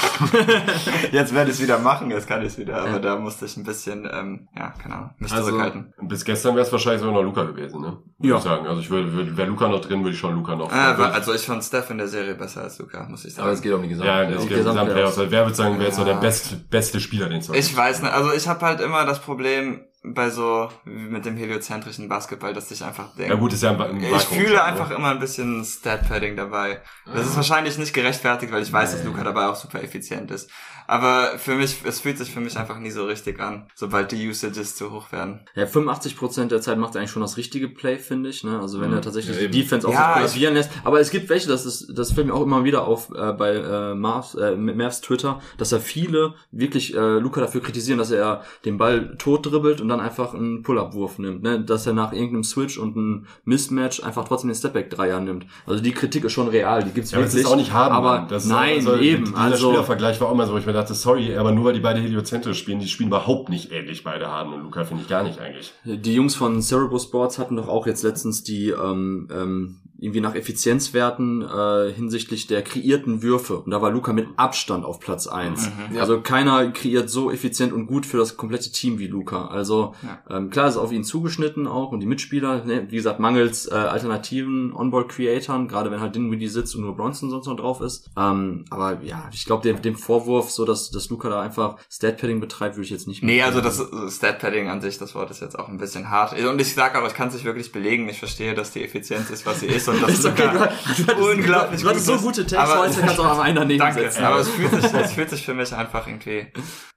[1.13, 3.57] Jetzt werde ich es wieder machen, jetzt kann ich es wieder, aber da musste ich
[3.57, 5.95] ein bisschen, ähm, ja, keine Ahnung, mich Also, zurückhalten.
[6.03, 7.97] Bis gestern wäre es wahrscheinlich sogar noch Luca gewesen, ne?
[8.19, 8.37] Würde Ja.
[8.37, 8.67] ich sagen.
[8.67, 10.71] Also ich würde, würde wäre Luca noch drin, würde ich schon Luca noch.
[10.71, 13.45] Würde ich- also ich fand Steph in der Serie besser als Luca, muss ich sagen.
[13.47, 14.07] Aber es geht um die Gesamt.
[14.09, 14.75] ja, die das geht Gesamtplayoffs.
[14.75, 15.19] gesamt Playoffs.
[15.19, 16.21] Also Wer würde sagen, wer ist so der Ja.
[16.21, 19.87] beste, beste Spieler, den es Ich weiß nicht, also ich habe halt immer das Problem
[20.15, 23.81] bei so mit dem heliozentrischen Basketball, dass ich einfach denke, Ja gut, ist ja ein,
[23.81, 26.81] ein ich fühle einfach immer ein bisschen Stat-Padding dabei.
[27.07, 30.49] Das ist wahrscheinlich nicht gerechtfertigt, weil ich weiß, dass Luca dabei auch super effizient ist.
[30.87, 34.29] Aber für mich, es fühlt sich für mich einfach nie so richtig an, sobald die
[34.29, 35.41] Usages zu hoch werden.
[35.55, 38.45] Ja, 85% der Zeit macht er eigentlich schon das richtige Play, finde ich.
[38.45, 38.59] Ne?
[38.61, 38.97] Also wenn Mhm.
[38.97, 39.63] er tatsächlich Ja, die.
[39.63, 40.71] Defense auch Ja, sich kollabieren lässt.
[40.85, 43.55] Aber es gibt welche, das ist, das fällt mir auch immer wieder auf äh, bei
[43.55, 48.43] äh, Marvs, äh, Mervs Twitter, dass er viele wirklich äh, Luca dafür kritisieren, dass er
[48.65, 51.43] den Ball tot dribbelt und dann einfach einen Pull-Up-Wurf nimmt.
[51.43, 51.61] Ne?
[51.65, 55.47] Dass er nach irgendeinem Switch und einem Mismatch einfach trotzdem den Stepback-Dreier nimmt.
[55.67, 57.47] Also die Kritik ist schon real, die gibt's Ja, aber das wirklich.
[57.47, 57.95] ist auch nicht haben.
[57.95, 58.29] Aber Mann.
[58.29, 59.25] das ist nein, also, eben.
[59.27, 61.81] Dieser Also Spielervergleich war auch immer so, ich mir dachte, sorry, aber nur weil die
[61.81, 65.23] beide heliozentrisch spielen, die spielen überhaupt nicht ähnlich beide Harden und Luca, finde ich gar
[65.23, 65.73] nicht eigentlich.
[65.85, 70.35] Die Jungs von Cerebro Sports hatten doch auch jetzt letztens die ähm, ähm, irgendwie nach
[70.35, 73.59] Effizienzwerten äh, hinsichtlich der kreierten Würfe.
[73.59, 75.71] Und da war Luca mit Abstand auf Platz eins.
[75.91, 75.99] Mhm.
[75.99, 79.47] Also keiner kreiert so effizient und gut für das komplette Team wie Luca.
[79.47, 80.37] Also Ja.
[80.37, 83.75] ähm, klar ist auf ihn zugeschnitten auch und die Mitspieler, ne, wie gesagt, mangels äh,
[83.75, 88.11] alternativen Onboard-Creatoren, gerade wenn halt Dinwiddie sitzt und nur Bronson sonst noch drauf ist.
[88.19, 92.41] Ähm, aber ja, ich glaube, dem, dem Vorwurf, so dass, dass Luca da einfach Stat-Padding
[92.41, 95.59] betreibt, würde ich jetzt nicht Nee, also das Stat-Padding an sich, das Wort ist jetzt
[95.59, 96.39] auch ein bisschen hart.
[96.39, 98.09] Und ich sage auch, ich kann es nicht wirklich belegen.
[98.09, 101.03] Ich verstehe, dass die Effizienz ist, was sie ist und dass Ist okay, Luca du,
[101.05, 102.45] du, unglaublich du hattest so gut ist.
[102.51, 104.25] gute Aber- heute, kannst du auch am einen daneben Danke, setzen.
[104.25, 106.47] aber es fühlt, sich, es fühlt sich für mich einfach irgendwie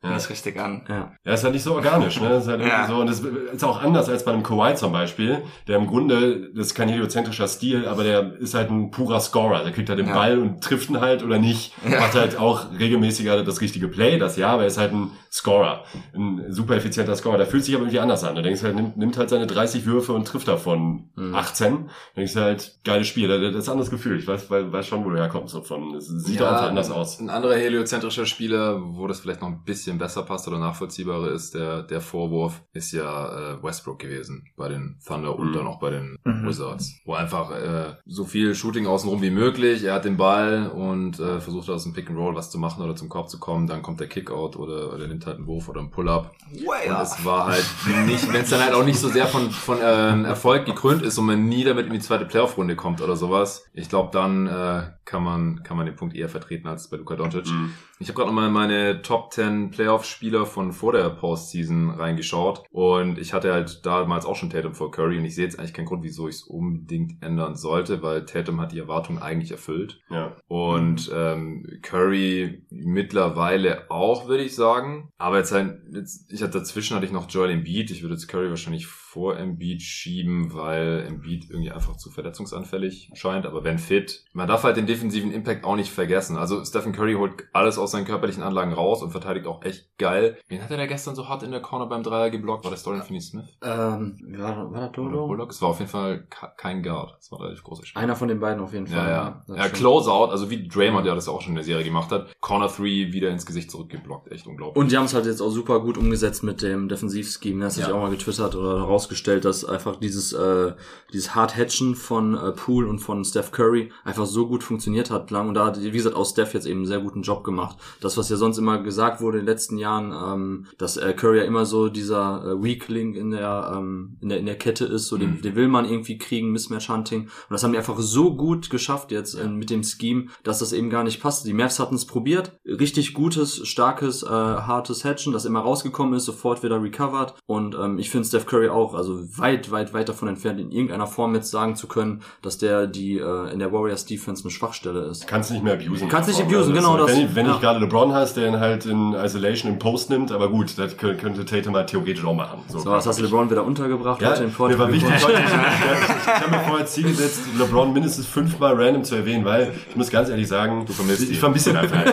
[0.02, 0.14] Ja.
[0.14, 0.84] nicht richtig an.
[0.88, 1.12] Ja.
[1.26, 2.30] Ja, ist halt nicht so organisch, ne?
[2.30, 2.88] Das ist halt Ja.
[2.88, 6.52] so, und das ist auch anders als bei einem Kawhi zum Beispiel, der im Grunde,
[6.56, 9.64] das ist kein heliozentrischer Stil, aber der ist halt ein purer Scorer.
[9.64, 10.14] Der kriegt halt den Ja.
[10.14, 11.74] Ball und trifft ihn halt oder nicht.
[11.90, 12.00] Ja.
[12.00, 15.84] Macht halt auch regelmäßiger das richtige Play, das ja, aber er ist halt ein Scorer.
[16.16, 17.38] Ein super effizienter Scorer.
[17.38, 18.36] Der fühlt sich aber irgendwie anders an.
[18.36, 21.36] Du denkst halt, nimmt, nimmt halt seine 30 Würfe und trifft davon Mhm.
[21.36, 21.74] 18.
[21.76, 23.28] Du denkst halt, geiles Spiel.
[23.28, 24.18] Das ist ein anderes Gefühl.
[24.18, 25.54] Ich weiß, weiß, weiß schon, wo du herkommst.
[25.54, 27.20] So von, es sieht Ja, auch anders aus.
[27.20, 31.56] Ein anderer heliozentrischer Spieler, wo das vielleicht noch ein bisschen besser passt oder nachvollziehbarer ist,
[31.56, 35.54] der, der Vorwurf, ist ja äh, Westbrook gewesen bei den Thunder und Mhm.
[35.54, 36.48] dann auch bei den Mhm.
[36.48, 36.94] Wizards.
[37.06, 41.40] Wo einfach äh, so viel Shooting außenrum wie möglich, er hat den Ball und äh,
[41.40, 43.82] versucht aus dem Pick and Roll was zu machen oder zum Korb zu kommen, dann
[43.82, 46.32] kommt der Kickout oder, oder nimmt halt einen Wurf oder einen Pull-Up.
[46.52, 47.66] Way Und es war halt
[48.08, 51.18] nicht, wenn es dann halt auch nicht so sehr von, von ähm, Erfolg gekrönt ist
[51.18, 53.66] und man nie damit in die zweite Playoff-Runde kommt oder sowas.
[53.74, 57.16] Ich glaube, dann äh, kann man kann man den Punkt eher vertreten als bei Luka
[57.16, 57.48] Doncic.
[57.48, 57.74] Mhm.
[58.02, 63.34] Ich habe gerade nochmal meine Top 10 Playoff-Spieler von vor der Postseason reingeschaut und ich
[63.34, 66.04] hatte halt damals auch schon Tatum vor Curry und ich sehe jetzt eigentlich keinen Grund,
[66.04, 70.38] wieso ich es unbedingt ändern sollte, weil Tatum hat die Erwartungen eigentlich erfüllt Ja.
[70.48, 75.12] und ähm, Curry mittlerweile auch, würde ich sagen.
[75.18, 77.92] Aber jetzt halt, jetzt, ich hatte dazwischen hatte ich noch Joel Embiid.
[77.92, 83.46] Ich würde jetzt Curry wahrscheinlich vor Embiid schieben, weil Embiid irgendwie einfach zu verletzungsanfällig scheint.
[83.46, 86.38] Aber wenn fit, man darf halt den defensiven Impact auch nicht vergessen.
[86.38, 90.38] Also Stephen Curry holt alles aus seinen körperlichen Anlagen raus und verteidigt auch echt geil.
[90.48, 92.64] Wen hat er da gestern so hart in der Corner beim Dreier geblockt?
[92.64, 93.46] War das Dorian Finney-Smith?
[93.62, 95.28] Ähm, war, war das Dodo?
[95.28, 95.52] Bullock?
[95.52, 96.28] Es war auf jeden Fall
[96.58, 97.16] kein Guard.
[97.20, 98.04] Es war ein relativ großer Spieler.
[98.04, 98.98] Einer von den beiden auf jeden Fall.
[98.98, 99.56] Ja, ja.
[99.56, 99.74] Ja, stimmt.
[99.76, 102.28] Closeout, also wie Draymond, der das auch schon in der Serie gemacht hat.
[102.40, 104.32] Corner 3 wieder ins Gesicht zurückgeblockt.
[104.32, 104.76] Echt unglaublich.
[104.82, 107.64] Und die haben es halt jetzt auch super gut umgesetzt mit dem Defensivscheme.
[107.64, 107.92] Das Ja.
[107.94, 110.74] auch mal getwittert oder herausgestellt, dass einfach dieses, äh,
[111.14, 115.48] dieses Hard-Hatchen von äh, Poole und von Steph Curry einfach so gut funktioniert hat lang.
[115.50, 117.78] Und da hat, wie gesagt, auch Steph jetzt eben einen sehr guten Job gemacht.
[118.02, 121.40] Das, was ja sonst immer gesagt wurde in den letzten Jahren, ähm, dass äh, Curry
[121.40, 124.86] ja immer so dieser äh, Weak Link in der, ähm, in der, in der Kette
[124.86, 125.42] ist, so den, Mhm.
[125.42, 127.22] den will man irgendwie kriegen, Mismatch Hunting.
[127.24, 130.74] Und das haben die einfach so gut geschafft jetzt äh, mit dem Scheme, dass das
[130.74, 131.48] eben gar nicht passte.
[131.48, 132.54] Die Mavs hatten es probiert.
[132.66, 137.34] Richtig gutes, starkes, äh, hartes Hatchen, das immer rausgekommen ist, sofort wieder recovered.
[137.46, 141.08] Und ähm, ich finde Steph Curry auch, also weit, weit, weit davon entfernt, in irgendeiner
[141.08, 145.02] Form jetzt sagen zu können, dass der die äh, in der Warriors Defense eine Schwachstelle
[145.02, 145.28] ist.
[145.28, 146.10] Kannst nicht mehr abusen.
[146.10, 147.56] Kannst nicht Also, abusen, genau das, Wenn, wenn ja.
[147.56, 150.98] ich gerade LeBron hast, der ihn halt in Isolation im Post nimmt, aber gut, das
[150.98, 152.60] kö- könnte Tatum halt theoretisch auch machen.
[152.68, 155.46] So, was hast du LeBron wieder untergebracht Ja, heute im mir war wichtig, heute, ich,
[155.46, 159.96] ich, ich habe mir vorher Ziel gesetzt, LeBron mindestens fünfmal random zu erwähnen, weil ich
[159.96, 162.04] muss ganz ehrlich sagen, du vermisst ich, ich vermisse ihn einfach.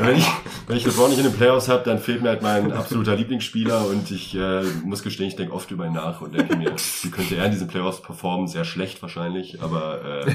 [0.00, 0.26] wenn, ich,
[0.66, 3.86] wenn ich LeBron nicht in den Playoffs habe, dann fehlt mir halt mein absoluter Lieblingsspieler
[3.88, 6.72] und ich äh, muss gestehen, ich denke oft über ihn nach und denke mir,
[7.02, 8.46] wie könnte er in diesen Playoffs performen?
[8.48, 10.30] Sehr schlecht wahrscheinlich, aber äh,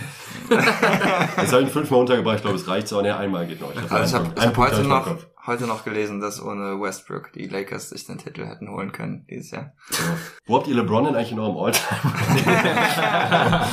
[1.42, 3.02] jetzt habe ich ihn fünfmal untergebracht, ich glaube, es reicht so.
[3.02, 3.72] Ne, einmal geht noch.
[3.74, 7.32] Ich, Also ich habe hab Punkt heute noch, im heute noch gelesen, dass ohne Westbrook
[7.32, 9.72] die Lakers sich den Titel hätten holen können dieses Jahr.
[9.90, 10.04] So.
[10.48, 11.98] Wo habt ihr LeBron denn eigentlich in eurem Alltime?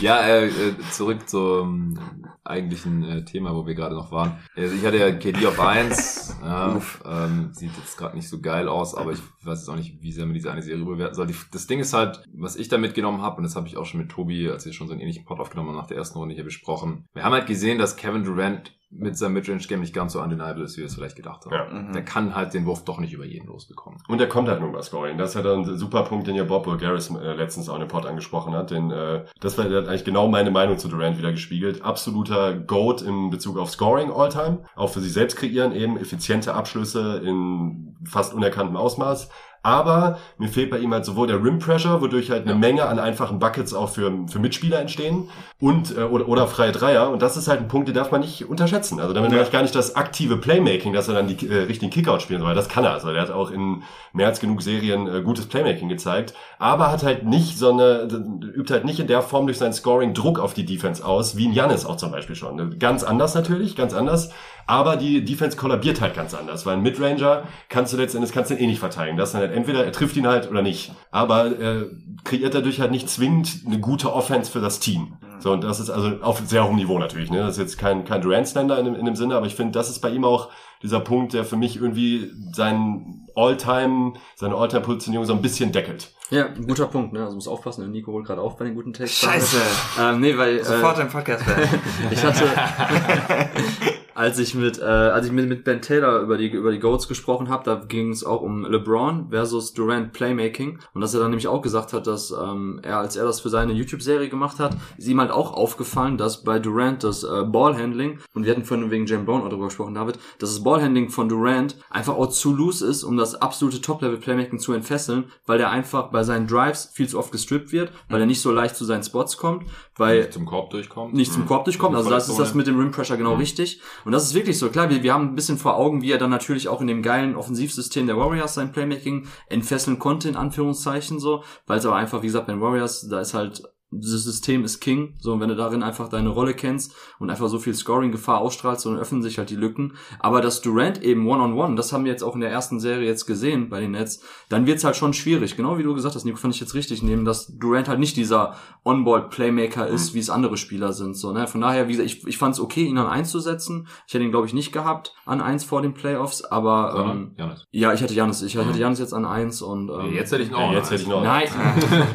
[0.00, 1.98] ja, äh, äh, zurück zum
[2.44, 4.38] eigentlichen äh, Thema, wo wir gerade noch waren.
[4.56, 6.28] Also ich hatte ja KD auf 1.
[6.42, 10.00] Ja, ähm, sieht jetzt gerade nicht so geil aus, aber ich weiß jetzt auch nicht,
[10.00, 11.26] wie sehr man diese eine Serie überwerten soll.
[11.26, 13.84] Die, das Ding ist halt, was ich da mitgenommen habe, und das habe ich auch
[13.84, 16.18] schon mit Tobi, als wir schon so einen ähnlichen Pod aufgenommen haben, nach der ersten
[16.18, 17.04] Runde hier besprochen.
[17.12, 20.76] Wir haben halt gesehen, dass Kevin Durant mit seinem Midrange-Game nicht ganz so undeniable ist,
[20.76, 21.54] wie wir es vielleicht gedacht haben.
[21.54, 21.64] Ja.
[21.72, 21.92] Mhm.
[21.92, 24.00] Der kann halt den Wurf doch nicht über jeden losbekommen.
[24.08, 25.16] Und er kommt halt nur über Scoring.
[25.16, 27.80] Das ist ja dann ein super Punkt, den ja Bob Bulgaris äh, letztens auch in
[27.80, 28.72] dem Pod angesprochen hat.
[28.72, 31.84] Denn äh, das war der hat eigentlich genau meine Meinung zu Durant wieder gespiegelt.
[32.30, 34.60] Absoluter Goat in Bezug auf Scoring All-Time.
[34.76, 39.28] Auch für sich selbst kreieren eben effiziente Abschlüsse in fast unerkanntem Ausmaß.
[39.62, 42.56] Aber mir fehlt bei ihm halt sowohl der Rim Pressure, wodurch halt eine Ja.
[42.58, 45.28] Menge an einfachen Buckets auch für, für Mitspieler entstehen
[45.60, 47.10] und äh, oder, oder freie Dreier.
[47.10, 49.00] Und das ist halt ein Punkt, den darf man nicht unterschätzen.
[49.00, 51.90] Also damit meine ich gar nicht das aktive Playmaking, dass er dann die äh, richtigen
[51.90, 52.54] Kickout spielen soll.
[52.54, 52.92] Das kann er.
[52.92, 53.82] Also der hat auch in
[54.14, 56.32] mehr als genug Serien äh, gutes Playmaking gezeigt.
[56.58, 58.08] Aber hat halt nicht so eine,
[58.54, 61.46] übt halt nicht in der Form durch sein Scoring Druck auf die Defense aus, wie
[61.46, 62.78] ein Janis auch zum Beispiel schon.
[62.78, 64.30] Ganz anders natürlich, ganz anders.
[64.70, 68.54] Aber die Defense kollabiert halt ganz anders, weil ein Midranger kannst du letztendlich kannst du
[68.54, 69.16] eh nicht verteidigen.
[69.16, 70.92] Das ist dann halt entweder er trifft ihn halt oder nicht.
[71.10, 71.86] Aber äh,
[72.22, 75.14] kreiert dadurch halt nicht zwingend eine gute Offense für das Team.
[75.40, 77.30] So, und das ist also auf sehr hohem Niveau natürlich.
[77.30, 77.38] Ne?
[77.38, 79.88] Das ist jetzt kein, kein Durant-Slender in, dem- in dem Sinne, aber ich finde, das
[79.90, 80.50] ist bei ihm auch
[80.82, 86.12] dieser Punkt, der für mich irgendwie seinen All-Time, seine All-Time-Positionierung so ein bisschen deckelt.
[86.30, 87.22] Ja, ein guter Punkt, ne?
[87.24, 89.16] Also muss aufpassen, der Nico holt gerade auf bei den guten Text.
[89.16, 89.56] Scheiße!
[90.00, 91.68] Ähm, nee, weil Sofort äh, im Podcast werden.
[92.10, 92.44] ich hatte,
[94.20, 97.08] als ich mit, äh, als ich mit, mit Ben Taylor über die über die Goats
[97.08, 101.30] gesprochen habe, da ging es auch um LeBron versus Durant Playmaking und dass er dann
[101.30, 104.76] nämlich auch gesagt hat, dass ähm, er, als er das für seine YouTube-Serie gemacht hat,
[104.98, 108.90] ist ihm halt auch aufgefallen, dass bei Durant das äh, Ballhandling und wir hatten vorhin
[108.90, 112.54] wegen James Brown auch darüber gesprochen, David, dass das Ballhandling von Durant einfach auch zu
[112.54, 117.08] loose ist, um das absolute Top-Level-Playmaking zu entfesseln, weil der einfach bei seinen Drives viel
[117.08, 119.64] zu oft gestrippt wird, weil er nicht so leicht zu seinen Spots kommt,
[119.96, 121.14] weil Nicht zum Korb durchkommt.
[121.14, 121.96] nicht zum Korb durchkommt.
[121.96, 123.40] Also das ist das mit dem Rim Pressure genau Mhm.
[123.40, 123.80] richtig.
[124.04, 124.70] Und das ist wirklich so.
[124.70, 127.02] Klar, wir, wir haben ein bisschen vor Augen, wie er dann natürlich auch in dem
[127.02, 131.44] geilen Offensivsystem der Warriors sein Playmaking entfesseln konnte, in Anführungszeichen so.
[131.66, 134.80] Weil es aber einfach, wie gesagt, bei den Warriors, da ist halt dieses System ist
[134.80, 138.38] King, so und wenn du darin einfach deine Rolle kennst und einfach so viel Scoring-Gefahr
[138.38, 139.94] ausstrahlst, dann öffnen sich halt die Lücken.
[140.20, 143.26] Aber dass Durant eben One-on-One, das haben wir jetzt auch in der ersten Serie jetzt
[143.26, 145.56] gesehen bei den Nets, dann wird's halt schon schwierig.
[145.56, 148.16] Genau wie du gesagt hast, Nico, fand ich jetzt richtig nehmen, dass Durant halt nicht
[148.16, 151.16] dieser On-Ball-Playmaker ist, wie es andere Spieler sind.
[151.16, 151.46] So, ne?
[151.48, 153.88] Von daher, wie gesagt, ich, ich fand es okay, ihn an eins zu setzen.
[154.06, 157.66] Ich hätte ihn, glaube ich, nicht gehabt an eins vor den Playoffs, aber ähm, Janis.
[157.70, 160.50] ja, ich hatte Janis, ich hatte Janis jetzt an eins und ähm, Jetzt hätte ich
[160.50, 160.60] noch.
[160.60, 161.22] Ja, jetzt hätte ich noch.
[161.22, 161.48] Nein.
[161.90, 162.10] Nein.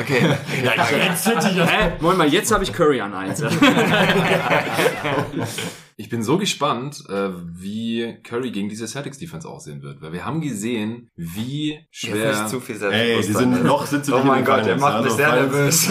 [0.00, 0.20] Okay.
[0.64, 0.72] Ja,
[1.14, 1.92] jetzt ich Hä?
[2.00, 3.42] Moment mal, jetzt habe ich Curry an eins.
[5.96, 10.24] ich bin so gespannt, äh, wie Curry gegen diese Celtics Defense aussehen wird, weil wir
[10.24, 12.30] haben gesehen, wie Jetzt schwer.
[12.32, 14.94] nicht zu viel Ey, die sind noch sind sie Oh mein Gott, der Finals, macht
[15.04, 15.52] mich also sehr Finals-
[15.88, 15.90] nervös.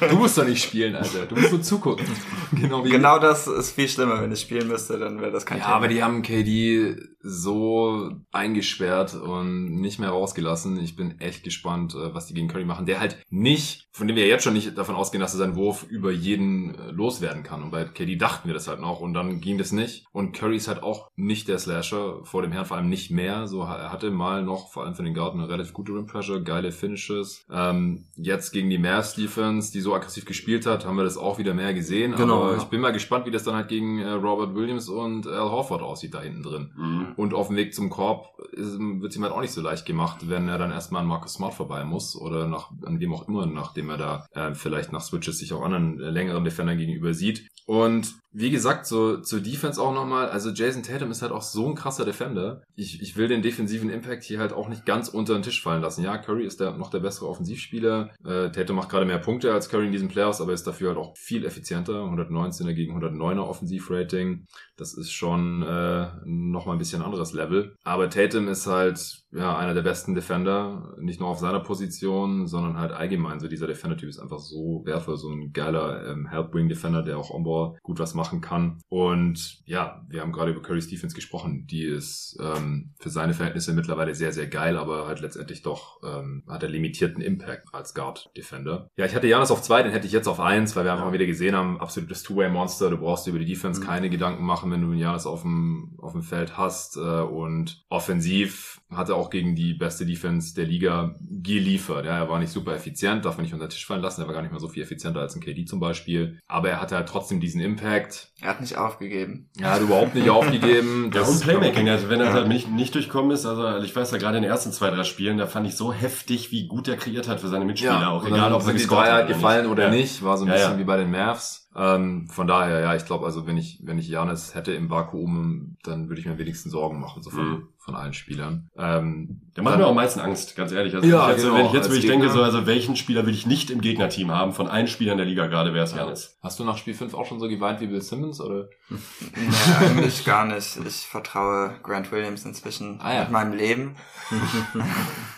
[0.10, 1.26] Du musst doch nicht spielen, Alter.
[1.26, 2.06] Du musst nur zugucken.
[2.52, 5.58] genau wie genau das ist viel schlimmer, wenn ich spielen müsste, dann wäre das kein
[5.58, 5.76] Ja, Thema.
[5.76, 10.80] aber die haben KD so eingesperrt und nicht mehr rausgelassen.
[10.80, 12.86] Ich bin echt gespannt, äh, was die gegen Curry machen.
[12.86, 15.84] Der halt nicht, von dem wir jetzt schon nicht davon ausgehen, dass er seinen Wurf
[15.84, 17.62] über jeden äh, loswerden kann.
[17.62, 20.06] Und bei KD dachten wir das halt noch und dann ging das nicht.
[20.12, 23.46] Und Curry ist halt auch nicht der Slasher, vor dem Herrn vor allem nicht mehr.
[23.46, 26.40] So, er hatte mal noch, vor allem für den Garten, eine relativ gute Rim Pressure,
[26.40, 27.44] geile Finishes.
[27.50, 31.38] Ähm, jetzt gegen die Mavs Defense, die so aggressiv gespielt hat, haben wir das auch
[31.38, 32.14] wieder mehr gesehen.
[32.16, 32.58] Genau, Aber ja.
[32.58, 35.82] ich bin mal gespannt, wie das dann halt gegen äh, Robert Williams und Al Horford
[35.82, 36.72] aussieht da hinten drin.
[36.76, 37.09] Mhm.
[37.16, 40.48] Und auf dem Weg zum Korb wird ihm halt auch nicht so leicht gemacht, wenn
[40.48, 43.90] er dann erstmal an Marcus Smart vorbei muss oder nach, an wem auch immer, nachdem
[43.90, 47.48] er da äh, vielleicht nach Switches sich auch anderen äh, längeren Defender gegenüber sieht.
[47.66, 51.66] Und wie gesagt, so zur Defense auch nochmal, also Jason Tatum ist halt auch so
[51.68, 52.62] ein krasser Defender.
[52.76, 55.82] Ich, ich will den defensiven Impact hier halt auch nicht ganz unter den Tisch fallen
[55.82, 56.04] lassen.
[56.04, 58.10] Ja, Curry ist der, noch der bessere Offensivspieler.
[58.24, 60.98] Äh, Tatum macht gerade mehr Punkte als Curry in diesen Playoffs, aber ist dafür halt
[60.98, 62.04] auch viel effizienter.
[62.04, 64.46] 119er gegen 109er Offensivrating.
[64.76, 67.74] Das ist schon äh, nochmal ein bisschen anderes Level.
[67.82, 72.78] Aber Tatum ist halt ja einer der besten Defender, nicht nur auf seiner Position, sondern
[72.78, 73.40] halt allgemein.
[73.40, 77.78] So dieser Defender-Typ ist einfach so werfer, so ein geiler ähm, Help-Wing-Defender, der auch on-ball
[77.82, 78.78] gut was machen kann.
[78.88, 81.66] Und ja, wir haben gerade über Curry's Defense gesprochen.
[81.70, 86.42] Die ist ähm, für seine Verhältnisse mittlerweile sehr, sehr geil, aber halt letztendlich doch ähm,
[86.48, 88.88] hat er limitierten Impact als Guard-Defender.
[88.96, 91.06] Ja, ich hatte Janis auf zwei, den hätte ich jetzt auf eins, weil wir einfach
[91.06, 92.90] mal wieder gesehen haben, absolutes Two-Way-Monster.
[92.90, 93.84] Du brauchst dir über die Defense Mhm.
[93.84, 96.96] keine Gedanken machen, wenn du einen Janis auf dem, auf dem Feld hast.
[96.96, 102.04] Äh, und offensiv hat er auch gegen die beste Defense der Liga geliefert.
[102.06, 104.20] Ja, er war nicht super effizient, darf man nicht unter den Tisch fallen lassen.
[104.22, 106.38] Er war gar nicht mal so viel effizienter als ein KD zum Beispiel.
[106.48, 108.28] Aber er hatte halt trotzdem diesen Impact.
[108.40, 109.48] er hat nicht aufgegeben.
[109.60, 111.10] Er hat überhaupt nicht aufgegeben.
[111.14, 112.32] Ja, Das und Playmaking, also wenn er Ja.
[112.32, 115.04] halt nicht, nicht durchkommen ist, also ich weiß ja gerade in den ersten zwei, drei
[115.04, 118.22] Spielen, da fand ich so heftig, wie gut er kreiert hat für seine Mitspieler, auch
[118.24, 119.72] und egal ob sind er die Dreier gefallen nicht.
[119.72, 119.90] oder ja.
[119.90, 120.78] nicht, war so ein Ja, bisschen ja.
[120.78, 121.59] wie bei den Mavs.
[121.76, 125.76] Ähm, von daher, ja, ich glaube, also wenn ich, wenn ich Janis hätte im Vakuum,
[125.84, 127.68] dann würde ich mir wenigstens Sorgen machen, so von, Mhm.
[127.78, 128.68] von allen Spielern.
[128.76, 130.96] Ähm, Der macht dann- mir auch am meisten Angst, ganz ehrlich.
[130.96, 132.32] Also Ja, ich jetzt, genau, wenn ich jetzt wirklich denke, Gegner.
[132.40, 135.46] so, also welchen Spieler will ich nicht im Gegnerteam haben, von allen Spielern der Liga
[135.46, 136.38] gerade, wäre es Janis.
[136.42, 138.68] Hast du nach Spiel 5 auch schon so geweint wie Bill Simmons, oder?
[138.90, 140.76] Nee, eigentlich gar nicht.
[140.84, 143.20] Ich vertraue Grant Williams inzwischen Ah, ja.
[143.22, 143.94] mit meinem Leben.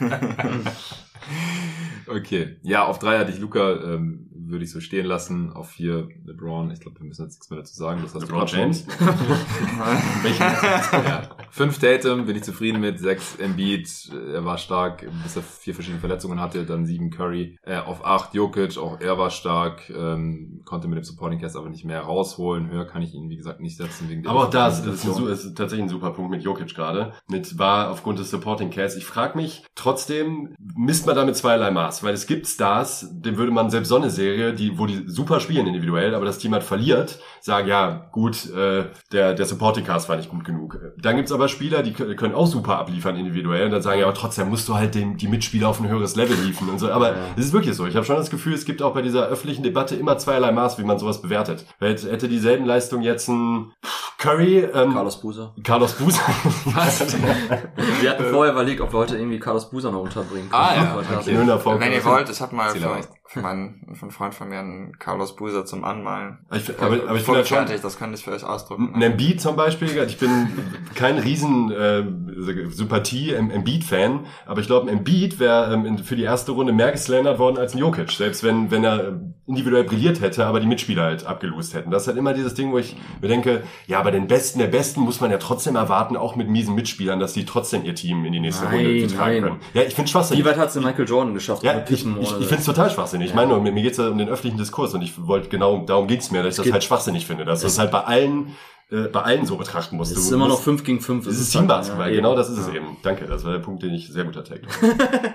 [2.08, 2.56] Okay.
[2.62, 5.52] Ja, auf drei hatte ich Luca, ähm, würde ich so stehen lassen.
[5.52, 6.70] Auf vier LeBron.
[6.70, 8.02] Ich glaube, wir müssen jetzt nichts mehr dazu sagen.
[8.02, 8.56] Das hast LeBron du.
[8.56, 8.86] James?
[10.22, 10.40] Welchen?
[10.42, 11.28] ja.
[11.54, 12.98] Fünf Tatum, bin ich zufrieden mit.
[12.98, 16.64] Sechs Embiid, äh, er war stark, bis er vier verschiedene Verletzungen hatte.
[16.64, 17.58] Dann sieben Curry.
[17.62, 19.90] Äh, auf acht Jokic, auch er war stark.
[19.90, 22.70] Ähm, konnte mit dem Supporting Cast aber nicht mehr rausholen.
[22.70, 24.08] Höher kann ich ihn, wie gesagt, nicht setzen.
[24.08, 27.12] Wegen Aber auch da ist, ein, ist tatsächlich ein super Punkt mit Jokic gerade.
[27.28, 28.96] Mit war aufgrund des Supporting Cast.
[28.96, 33.52] Ich frage mich, trotzdem misst man damit zweierlei Maß, weil es gibt Stars, dem würde
[33.52, 36.62] man selbst so eine Serie, die, wo die super spielen individuell, aber das Team halt
[36.62, 40.80] verliert, sagen, ja, gut, äh, der, der Supporting Cast war nicht gut genug.
[40.96, 44.06] Dann gibt's aber Spieler, die kö- können auch super abliefern individuell und dann sagen, ja,
[44.06, 46.90] aber trotzdem musst du halt den, die Mitspieler auf ein höheres Level liefen und so.
[46.90, 47.86] Aber es ist wirklich so.
[47.86, 50.78] Ich habe schon das Gefühl, es gibt auch bei dieser öffentlichen Debatte immer zweierlei Maß,
[50.78, 51.64] wie man sowas bewertet.
[51.78, 53.72] Weil hätte hätte dieselben Leistung jetzt ein
[54.18, 55.52] Curry, ähm, Carlos Buser.
[55.64, 56.20] Carlos Buser.
[56.66, 57.04] Was?
[58.00, 60.62] Wir hatten vorher überlegt, ob wir heute irgendwie Carlos Buser noch unterbringen können.
[60.62, 61.36] Ah, ja, Aber das- okay.
[61.80, 62.82] Wenn ihr wollt, ich habe mal Ziel
[63.32, 66.38] für einen Freund von mir einen Carlos Buser zum Anmalen.
[66.54, 68.92] Ich, aber, aber ich finde halt schon, das könnte ich für euch ausdrucken.
[68.94, 70.48] ein Embiid zum Beispiel, ich bin
[70.94, 72.04] kein riesen äh,
[72.70, 77.38] Sympathie Embiid-Fan, aber ich glaube, ein Embiid wäre ähm, für die erste Runde mehr geslandert
[77.38, 81.26] worden als ein Jokic, selbst wenn, wenn er individuell brilliert hätte, aber die Mitspieler halt
[81.26, 81.90] abgelost hätten.
[81.90, 84.66] Das ist halt immer dieses Ding, wo ich mir denke, ja, aber den Besten der
[84.66, 88.24] Besten muss man ja trotzdem erwarten, auch mit miesen Mitspielern, dass die trotzdem ihr Team
[88.24, 89.56] in die nächste Nein, Runde tragen können.
[89.72, 90.44] Ja, ich finde schwachsinnig.
[90.44, 91.62] Wie weit hat's denn Michael Jordan geschafft?
[91.62, 93.21] Ja, ich, ich, ich finde es total schwachsinnig.
[93.24, 95.48] Ich meine, nur, mir, mir geht es ja um den öffentlichen Diskurs und ich wollte
[95.48, 97.90] genau, darum ging es mir, dass ich das halt schwachsinnig finde, dass du es halt
[97.90, 98.54] bei allen,
[98.90, 100.10] äh, bei allen so betrachten musst.
[100.12, 101.26] es Du ist immer noch musst- 5 gegen 5.
[101.26, 102.74] Es ist Teambasketball, Ja, genau das ist es Ja.
[102.74, 102.96] eben.
[103.02, 104.66] Danke, das war der Punkt, den ich sehr gut erträgt.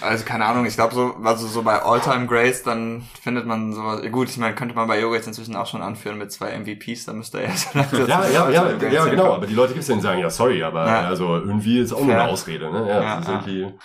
[0.00, 4.00] Also keine Ahnung, ich glaube so, also so bei All-Time Greats, dann findet man sowas,
[4.02, 6.52] ja gut, ich meine, könnte man bei Yoga jetzt inzwischen auch schon anführen mit zwei
[6.58, 9.34] MVPs, da müsste er ja so langsam ja, ja, ja, Greats ja, genau.
[9.34, 11.00] Aber die Leute gibt's denen sagen, ja, sorry, aber Ja.
[11.08, 12.28] also irgendwie ist auch nur eine.
[12.30, 12.86] Ausrede, ne?
[12.88, 13.42] Ja, Ja, das ist ja.
[13.46, 13.78] irgendwie.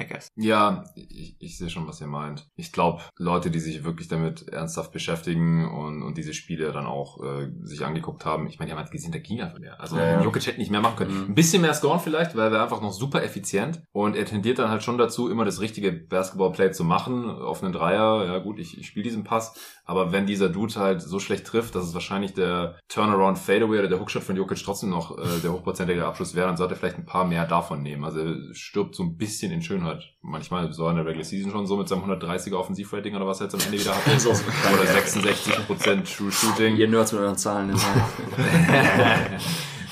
[0.00, 0.28] Hackers.
[0.36, 2.48] Ja, ich, ich sehe schon, was ihr meint.
[2.56, 7.22] Ich glaube, Leute, die sich wirklich damit ernsthaft beschäftigen und, und diese Spiele dann auch
[7.22, 9.80] äh, sich angeguckt haben, ich meine, die haben halt gesehen, der ging einfach mehr.
[9.80, 10.22] Also Ja, ja.
[10.22, 11.14] Jokic hätte nicht mehr machen können.
[11.14, 11.30] Mhm.
[11.30, 14.70] Ein bisschen mehr scoren vielleicht, weil er einfach noch super effizient und er tendiert dann
[14.70, 18.24] halt schon dazu, immer das richtige Basketball-Play zu machen, auf einen Dreier.
[18.26, 21.74] Ja gut, ich, ich spiele diesen Pass, aber wenn dieser Dude halt so schlecht trifft,
[21.74, 25.52] dass es wahrscheinlich der Turnaround Fadeaway oder der Hookshot von Jokic trotzdem noch äh, der
[25.52, 28.04] hochprozentige Abschluss wäre, dann sollte er vielleicht ein paar mehr davon nehmen.
[28.04, 29.89] Also er stirbt so ein bisschen in Schönheit.
[30.22, 33.46] Manchmal so in der Regular Season schon so mit seinem 130er Offensivrating oder was er
[33.46, 34.06] jetzt am Ende wieder hat.
[34.06, 34.98] Das ist auch so bekannt, oder ja.
[34.98, 36.76] 66% True Shooting.
[36.76, 37.74] Ihr Nerds mit euren Zahlen.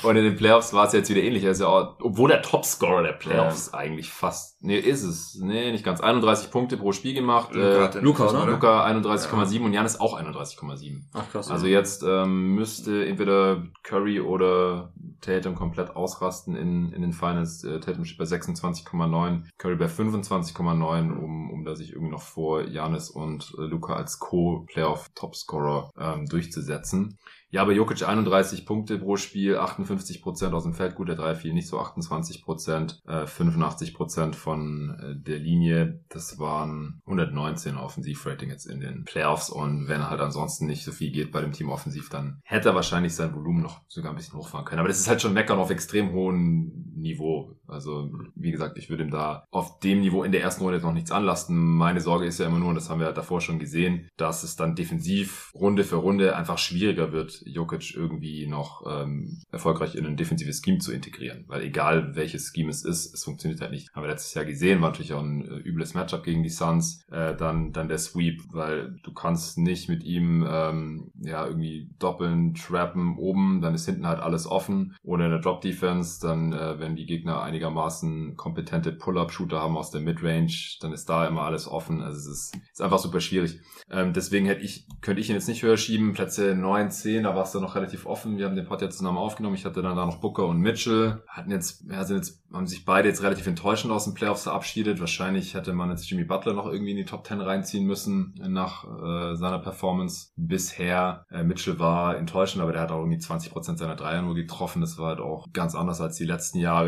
[0.03, 1.43] Und in den Playoffs war es jetzt wieder ähnlich.
[1.43, 5.71] Er ist ja auch, obwohl der Topscorer der Playoffs eigentlich fast, nee, ist es, nee,
[5.71, 6.01] nicht ganz.
[6.01, 7.53] 31 Punkte pro Spiel gemacht.
[7.53, 8.45] Luka Äh, Fuß, oder?
[8.45, 11.03] Luca 31,7 und Janis auch 31,7.
[11.13, 11.49] Ach krass.
[11.49, 17.63] Also jetzt ähm, müsste entweder Curry oder Tatum komplett ausrasten in, in den Finals.
[17.63, 22.63] Äh, Tatum steht bei 26,9, Curry bei 25,9, um, um da sich irgendwie noch vor
[22.67, 27.17] Janis und äh, Luca als Co-Playoff-Topscorer ähm, durchzusetzen.
[27.51, 31.35] Ja, aber Jokic 31 Punkte pro Spiel, 58 Prozent aus dem Feld, gut, der Dreier
[31.35, 36.03] fiel nicht so, 28 Prozent, äh, 85 Prozent von äh, der Linie.
[36.09, 41.11] Das waren 119 Offensivrating jetzt in den Playoffs und wenn halt ansonsten nicht so viel
[41.11, 44.37] geht bei dem Team offensiv, dann hätte er wahrscheinlich sein Volumen noch sogar ein bisschen
[44.37, 44.79] hochfahren können.
[44.79, 46.71] Aber das ist halt schon meckern auf extrem hohem
[47.01, 47.55] Niveau.
[47.67, 50.85] Also, wie gesagt, ich würde ihm da auf dem Niveau in der ersten Runde jetzt
[50.85, 51.55] noch nichts anlasten.
[51.57, 54.43] Meine Sorge ist ja immer nur, und das haben wir ja davor schon gesehen, dass
[54.43, 60.05] es dann defensiv Runde für Runde einfach schwieriger wird, Jokic irgendwie noch ähm, erfolgreich in
[60.05, 61.45] ein defensives Scheme zu integrieren.
[61.47, 63.93] Weil egal welches Scheme es ist, es funktioniert halt nicht.
[63.93, 67.03] Haben wir letztes Jahr gesehen, war natürlich auch ein äh, übles Matchup gegen die Suns.
[67.11, 72.53] Äh, dann, dann der Sweep, weil du kannst nicht mit ihm ähm, ja irgendwie doppeln,
[72.53, 74.95] trappen oben, dann ist hinten halt alles offen.
[75.03, 80.01] Oder in der Drop-Defense, dann äh, wenn die Gegner einigermaßen kompetente Pull-Up-Shooter haben aus der
[80.01, 82.01] Midrange, dann ist da immer alles offen.
[82.01, 83.59] Also es ist, ist einfach super schwierig.
[83.91, 86.13] Ähm, deswegen hätte ich, könnte ich ihn jetzt nicht höher schieben.
[86.13, 88.37] Plätze 9, 10, da war es dann noch relativ offen.
[88.37, 89.55] Wir haben den Pod jetzt zusammen aufgenommen.
[89.55, 91.23] Ich hatte dann da noch Booker und Mitchell.
[91.27, 94.99] Hatten jetzt, ja, sind jetzt, haben sich beide jetzt relativ enttäuschend aus den Playoffs verabschiedet.
[94.99, 98.85] Wahrscheinlich hätte man jetzt Jimmy Butler noch irgendwie in die Top 10 reinziehen müssen nach
[98.85, 101.25] äh, seiner Performance bisher.
[101.31, 104.81] Äh, Mitchell war enttäuschend, aber der hat auch irgendwie 20% seiner Dreier nur getroffen.
[104.81, 106.78] Das war halt auch ganz anders als die letzten Jahre.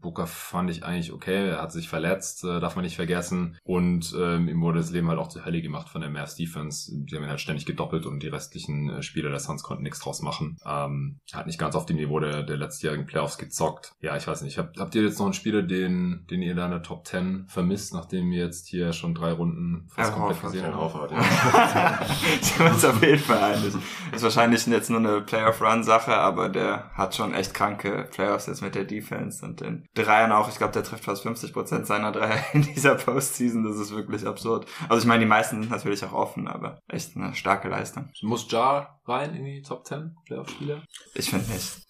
[0.00, 1.48] Booker fand ich eigentlich okay.
[1.48, 3.58] Er hat sich verletzt, äh, darf man nicht vergessen.
[3.64, 6.92] Und ähm, ihm wurde das Leben halt auch zur Hölle gemacht von der Mavs Defense.
[6.94, 10.00] Die haben ihn halt ständig gedoppelt und die restlichen äh, Spieler der Suns konnten nichts
[10.00, 10.58] draus machen.
[10.64, 13.92] Ähm, hat nicht ganz auf dem Niveau der, der letztjährigen Playoffs gezockt.
[14.00, 14.58] Ja, ich weiß nicht.
[14.58, 17.46] Habt, habt ihr jetzt noch einen Spieler, den, den ihr da in der Top 10
[17.48, 20.76] vermisst, nachdem ihr jetzt hier schon drei Runden fast Ja, komplett gesehen habt?
[20.76, 21.20] Horford, ja.
[22.40, 23.74] ich uns auf jeden Fall einig.
[24.12, 28.74] Ist wahrscheinlich jetzt nur eine Playoff-Run-Sache, aber der hat schon echt kranke Playoffs jetzt mit
[28.74, 30.48] der Defense und den Dreiern auch.
[30.48, 33.64] Ich glaube, der trifft fast 50% seiner Dreier in dieser Postseason.
[33.64, 34.66] Das ist wirklich absurd.
[34.88, 38.10] Also ich meine, die meisten sind natürlich auch offen, aber echt eine starke Leistung.
[38.22, 40.82] Muss Jar rein in die Top 10 Playoff-Spieler?
[41.14, 41.86] Ich finde nicht.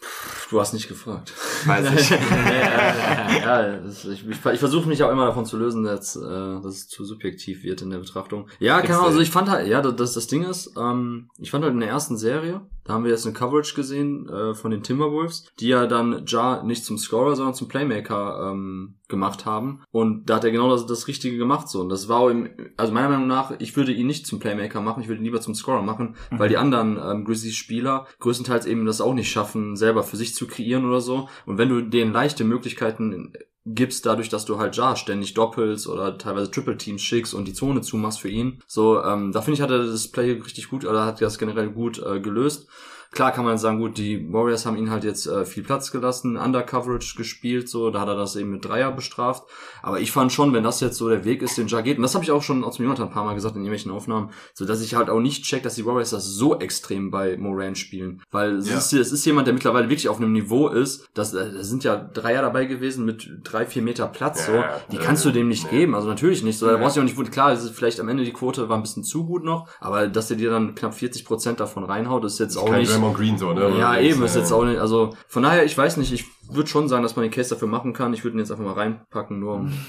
[0.51, 1.33] Du hast nicht gefragt.
[1.67, 2.11] Weiß ich.
[3.41, 6.65] ja, das, ich, ich, ich versuche mich auch immer davon zu lösen, dass, äh, dass
[6.67, 8.49] es zu subjektiv wird in der Betrachtung.
[8.59, 11.65] Ja, keine Ahnung, also ich fand halt, ja, das, das Ding ist, ähm, ich fand
[11.65, 14.83] halt in der ersten Serie, da haben wir jetzt eine Coverage gesehen äh, von den
[14.83, 19.83] Timberwolves, die ja dann Ja nicht zum Scorer, sondern zum Playmaker ähm, gemacht haben.
[19.91, 21.81] Und da hat er genau das, das Richtige gemacht so.
[21.81, 24.81] Und das war auch im, also meiner Meinung nach, ich würde ihn nicht zum Playmaker
[24.81, 28.87] machen, ich würde ihn lieber zum Scorer machen, weil die anderen ähm, Grizzlies-Spieler größtenteils eben
[28.87, 31.29] das auch nicht schaffen, selber für sich zu kreieren oder so.
[31.49, 33.33] Und wenn du denen leichte Möglichkeiten
[33.65, 37.55] gibst, dadurch, dass du halt Ja ständig doppelst oder teilweise Triple Teams schickst und die
[37.55, 38.63] Zone zumachst für ihn.
[38.67, 41.71] So, ähm, da finde ich, hat er das Play richtig gut, oder hat das generell
[41.71, 42.69] gut äh, gelöst.
[43.11, 46.37] Klar kann man sagen, gut, die Warriors haben ihn halt jetzt äh, viel Platz gelassen,
[46.37, 49.45] Under-Coverage gespielt, so, da hat er das eben mit Dreier bestraft.
[49.83, 52.03] Aber ich fand schon, wenn das jetzt so der Weg ist, den Ja geht, und
[52.03, 54.31] das habe ich auch schon aus dem Jonathan ein paar Mal gesagt in irgendwelchen Aufnahmen,
[54.53, 57.75] so dass ich halt auch nicht check, dass die Warriors das so extrem bei Moran
[57.77, 58.21] spielen.
[58.31, 58.77] Weil es, Ja.
[58.77, 61.85] ist, es ist jemand, der mittlerweile wirklich auf einem Niveau ist, dass äh, da sind
[61.85, 65.49] ja Dreier dabei gewesen mit drei, vier Meter Platz, so, Ja, die kannst du dem
[65.49, 65.79] nicht nee.
[65.79, 66.59] geben, also natürlich nicht.
[66.59, 66.79] So, da Ja.
[66.79, 68.83] brauchst du auch nicht, gut, klar, es ist vielleicht am Ende die Quote war ein
[68.83, 72.39] bisschen zu gut noch, aber dass der dir dann knapp 40 Prozent davon reinhaut, ist
[72.39, 72.98] jetzt auch Kein nicht.
[72.99, 73.79] Draymond Green so, ne?
[73.79, 76.25] Ja, eben, ist äh, jetzt auch nicht, also von daher, ich weiß nicht, ich
[76.55, 78.13] würde schon sagen, dass man den Case dafür machen kann.
[78.15, 79.73] Ich würde ihn jetzt einfach mal reinpacken, nur um.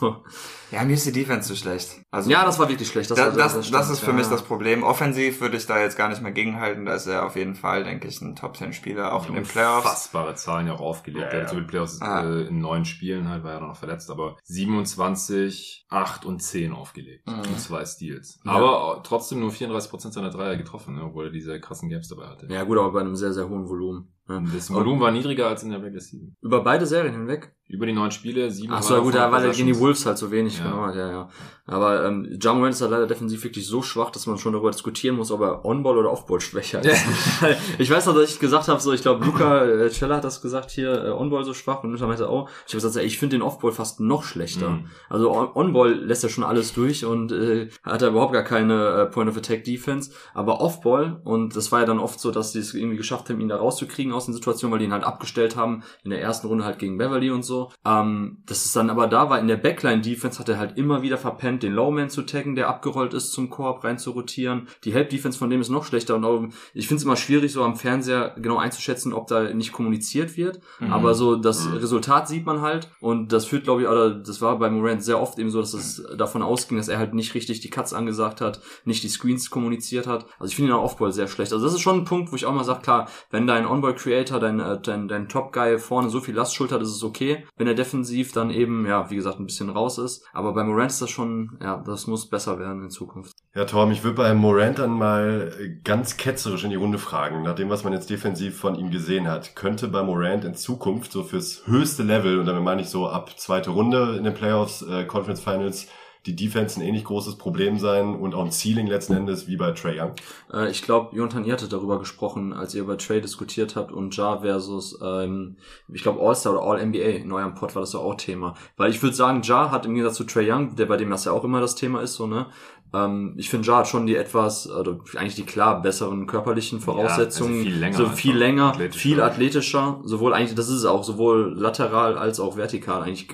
[0.00, 0.22] Nur.
[0.70, 2.02] Ja, mir ist die Defense zu schlecht.
[2.10, 3.10] Also Ja, das war wirklich schlecht.
[3.10, 4.12] Das, Das, war- das, das, stimmt, ist für ja.
[4.12, 4.82] mich das Problem.
[4.82, 6.84] Offensiv würde ich da jetzt gar nicht mehr gegenhalten.
[6.84, 9.44] Da ist er auf jeden Fall, denke ich, ein Top 10 Spieler, auch in den
[9.44, 9.84] Playoffs.
[9.86, 11.32] Unfassbare Zahlen ja auch aufgelegt.
[11.32, 11.42] Ja, ja.
[11.44, 12.22] hat so die Playoffs Ah.
[12.24, 17.26] äh, in neun Spielen halt, war ja noch verletzt, aber 27, 8 und 10 aufgelegt.
[17.26, 17.38] Mhm.
[17.40, 18.40] Und zwei Steals.
[18.44, 18.52] Ja.
[18.52, 22.46] Aber trotzdem nur 34% seiner Dreier getroffen, ne, obwohl er diese krassen Gaps dabei hatte.
[22.50, 24.12] Ja, gut, aber bei einem sehr, sehr hohen Volumen.
[24.30, 26.36] Das Volumen war niedriger als in der Regular Season.
[26.40, 27.54] Über beide Serien hinweg?
[27.70, 29.78] Über die neun Spiele, sieben Ach so, ja gut, da war der gegen die.
[29.78, 30.64] Wolves halt so wenig, Ja.
[30.70, 31.28] genau, ja, ja.
[31.66, 34.72] Aber ähm, John Morant ist halt leider defensiv wirklich so schwach, dass man schon darüber
[34.72, 37.04] diskutieren muss, ob er On-Ball oder Off-Ball schwächer ist.
[37.78, 40.42] ich weiß noch, dass ich gesagt habe, so, ich glaube, Luca äh, Celler hat das
[40.42, 43.18] gesagt hier, äh, On-Ball so schwach und Luca meinte auch, ich habe gesagt, ey, ich
[43.20, 44.70] finde den Off-Ball fast noch schlechter.
[44.70, 44.86] Mhm.
[45.08, 48.88] Also On- On-Ball lässt er schon alles durch und äh, hat er überhaupt gar keine
[48.88, 52.96] äh, Point-of-Attack-Defense, aber Off-Ball, und das war ja dann oft so, dass die es irgendwie
[52.96, 56.10] geschafft haben, ihn da rauszukriegen aus den Situationen, weil die ihn halt abgestellt haben, in
[56.10, 57.59] der ersten Runde halt gegen Beverly und so.
[57.84, 61.18] Ähm, das ist dann aber da war, in der Backline-Defense hat er halt immer wieder
[61.18, 64.68] verpennt, den Lowman zu taggen, der abgerollt ist, zum Korb rein zu rotieren.
[64.84, 66.44] Die Help-Defense von dem ist noch schlechter und auch,
[66.74, 70.60] ich finde es immer schwierig, so am Fernseher genau einzuschätzen, ob da nicht kommuniziert wird.
[70.80, 70.92] Mhm.
[70.92, 71.76] Aber so das Mhm.
[71.76, 75.20] Resultat sieht man halt und das führt, glaube ich, oder das war bei Morant sehr
[75.20, 78.40] oft eben so, dass es davon ausging, dass er halt nicht richtig die Cuts angesagt
[78.40, 80.26] hat, nicht die Screens kommuniziert hat.
[80.38, 81.52] Also ich finde ihn auch Offball sehr schlecht.
[81.52, 84.40] Also das ist schon ein Punkt, wo ich auch mal sage, klar, wenn dein On-Ball-Creator,
[84.40, 87.44] dein, äh, dein, dein Top-Guy vorne so viel Last schultert, ist es okay.
[87.56, 90.24] Wenn er defensiv dann eben, ja, wie gesagt, ein bisschen raus ist.
[90.32, 93.34] Aber bei Morant ist das schon, ja, das muss besser werden in Zukunft.
[93.54, 95.52] Ja, Tom, ich würde bei Morant dann mal
[95.84, 99.28] ganz ketzerisch in die Runde fragen, nach dem, was man jetzt defensiv von ihm gesehen
[99.28, 99.56] hat.
[99.56, 103.38] Könnte bei Morant in Zukunft so fürs höchste Level, und damit meine ich so ab
[103.38, 105.88] zweite Runde in den Playoffs, äh, Conference Finals,
[106.26, 109.72] die Defense ein ähnlich großes Problem sein und auch ein Ceiling letzten Endes wie bei
[109.72, 110.12] Trae Young?
[110.52, 114.14] Äh, ich glaube, Jonathan, ihr hattet darüber gesprochen, als ihr über Trade diskutiert habt und
[114.16, 115.56] Ja versus, ähm,
[115.92, 117.22] ich glaube, All-Star oder All-NBA.
[117.22, 118.54] In eurem Pod war das ja auch Thema.
[118.76, 121.24] Weil ich würde sagen, Ja hat im Gegensatz zu Trey Young, der bei dem das
[121.24, 122.46] ja auch immer das Thema ist, so, ne?
[122.92, 127.58] Ähm, ich finde, Ja hat schon die etwas, oder eigentlich die klar besseren körperlichen Voraussetzungen.
[127.60, 129.00] also viel länger So viel länger, Athletischer.
[129.00, 130.00] viel athletischer.
[130.04, 133.28] Sowohl eigentlich, das ist es auch, sowohl lateral als auch vertikal eigentlich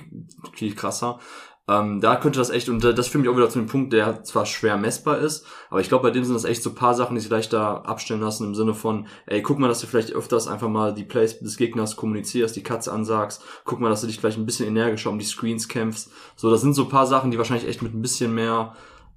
[0.53, 1.19] viel krasser.
[1.69, 3.91] Ähm, da könnte das echt, und da- das führt mich auch wieder zu dem Punkt,
[3.91, 6.93] der zwar schwer messbar ist, aber ich glaube, bei dem sind das echt so paar
[6.93, 10.13] Sachen, die sich leichter abstellen lassen im Sinne von, ey, guck mal, dass du vielleicht
[10.13, 14.07] öfters einfach mal die Plays des Gegners kommunizierst, die Cuts ansagst, guck mal, dass du
[14.07, 16.09] dich vielleicht ein bisschen energischer um die Screens kämpfst.
[16.37, 18.73] So, das sind so paar Sachen, die wahrscheinlich echt mit ein bisschen mehr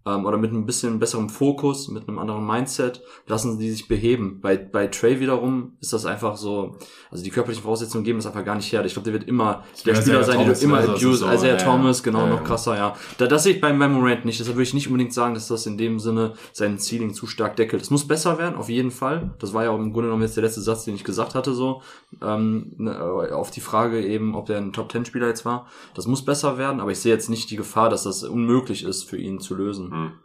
[0.06, 4.40] ähm, oder mit ein bisschen besserem Fokus, mit einem anderen Mindset, lassen die sich beheben.
[4.40, 6.77] Bei, bei Trey wiederum ist das einfach so,
[7.10, 8.85] also die körperlichen Voraussetzungen geben das einfach gar nicht her.
[8.85, 11.01] Ich glaube, der wird immer der Ja, Spieler sein, den Thomas, du immer also das
[11.02, 11.18] ist abuse.
[11.18, 11.56] so, Isaiah ja.
[11.56, 12.97] Thomas, genau, Ja, noch krasser, ja.
[13.18, 14.40] Da, das sehe ich beim, beim Morant nicht.
[14.40, 17.56] Deshalb würde ich nicht unbedingt sagen, dass das in dem Sinne sein Ceiling zu stark
[17.56, 17.82] deckelt.
[17.82, 19.31] Es muss besser werden, auf jeden Fall.
[19.39, 21.52] Das war ja auch im Grunde genommen jetzt der letzte Satz, den ich gesagt hatte,
[21.52, 21.82] so,
[22.22, 22.98] ähm, ne,
[23.35, 25.66] auf die Frage eben, ob der ein Top-10-Spieler jetzt war.
[25.94, 29.05] Das muss besser werden, aber ich sehe jetzt nicht die Gefahr, dass das unmöglich ist,
[29.05, 29.89] für ihn zu lösen.
[29.90, 30.20] Hm.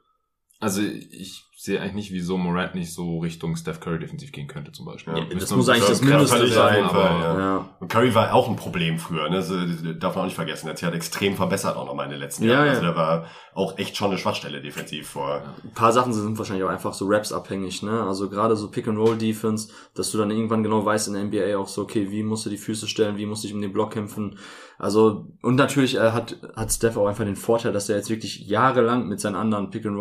[0.59, 4.73] Also ich sehe eigentlich nicht, wieso Morant nicht so Richtung Steph Curry defensiv gehen könnte
[4.73, 5.17] zum Beispiel.
[5.17, 7.39] Ja, das muss eigentlich das Mindeste sein, aber ja.
[7.39, 7.69] Ja.
[7.79, 9.37] Und Curry war auch ein Problem früher, ne?
[9.37, 10.67] Das äh, darf man auch nicht vergessen.
[10.67, 12.65] Er hat sich halt extrem verbessert auch nochmal in den letzten Ja, Jahren.
[12.65, 12.71] ja.
[12.71, 15.43] Also der war auch echt schon eine Schwachstelle defensiv vor.
[15.63, 18.03] Ein paar Sachen sind wahrscheinlich auch einfach so Raps abhängig, ne?
[18.03, 21.23] Also gerade so Pick and Roll Defense, dass du dann irgendwann genau weißt in der
[21.23, 23.61] NBA auch so, okay, wie musst du die Füße stellen, wie musst du dich um
[23.61, 24.37] den Block kämpfen.
[24.77, 28.45] Also und natürlich äh, hat hat Steph auch einfach den Vorteil, dass er jetzt wirklich
[28.45, 29.95] jahrelang mit seinen anderen Pick and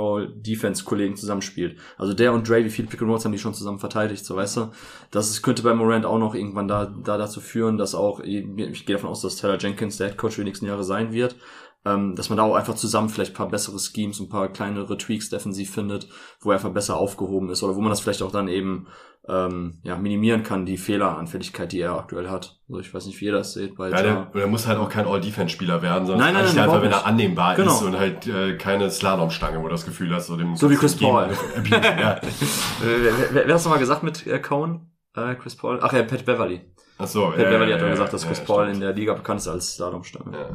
[1.44, 1.78] Zusammenspielt.
[1.98, 4.36] Also der und Dre, wie viele Pick and Rolls haben die schon zusammen verteidigt, so
[4.36, 4.70] weißt du?
[5.10, 8.86] Das ist, könnte bei Morant auch noch irgendwann da da dazu führen, dass auch ich
[8.86, 11.36] gehe davon aus, dass Taylor Jenkins der Head Coach für die nächsten Jahre sein wird
[11.84, 14.96] ähm, dass man da auch einfach zusammen vielleicht ein paar bessere Schemes, ein paar kleinere
[14.96, 16.08] Tweaks defensiv findet,
[16.40, 18.86] wo er einfach besser aufgehoben ist oder wo man das vielleicht auch dann eben
[19.26, 22.58] ähm, ja, minimieren kann, die Fehleranfälligkeit, die er aktuell hat.
[22.68, 24.78] Also ich weiß nicht, wie ihr das seht bei Ja, Ja, der, der muss halt
[24.78, 27.72] auch kein All-Defense-Spieler werden, sondern Nein, nein, nein, einfach, wenn er annehmbar Genau.
[27.72, 30.76] ist und halt äh, keine Slalomstange, wo du das Gefühl hast, so dem So wie
[30.76, 31.28] Chris Paul.
[31.70, 32.20] ja.
[32.82, 34.90] Wer, wer, wer hast du mal gesagt mit äh, Cohen?
[35.16, 35.78] Äh, Chris Paul?
[35.80, 36.60] Ach ja, Pat Beverly.
[36.98, 38.74] Ach so, Pat Beverly hat ja, gesagt, dass ja, Chris ja, Paul stimmt.
[38.74, 40.36] in der Liga bekannt ist als Slalomstange.
[40.36, 40.48] Ja.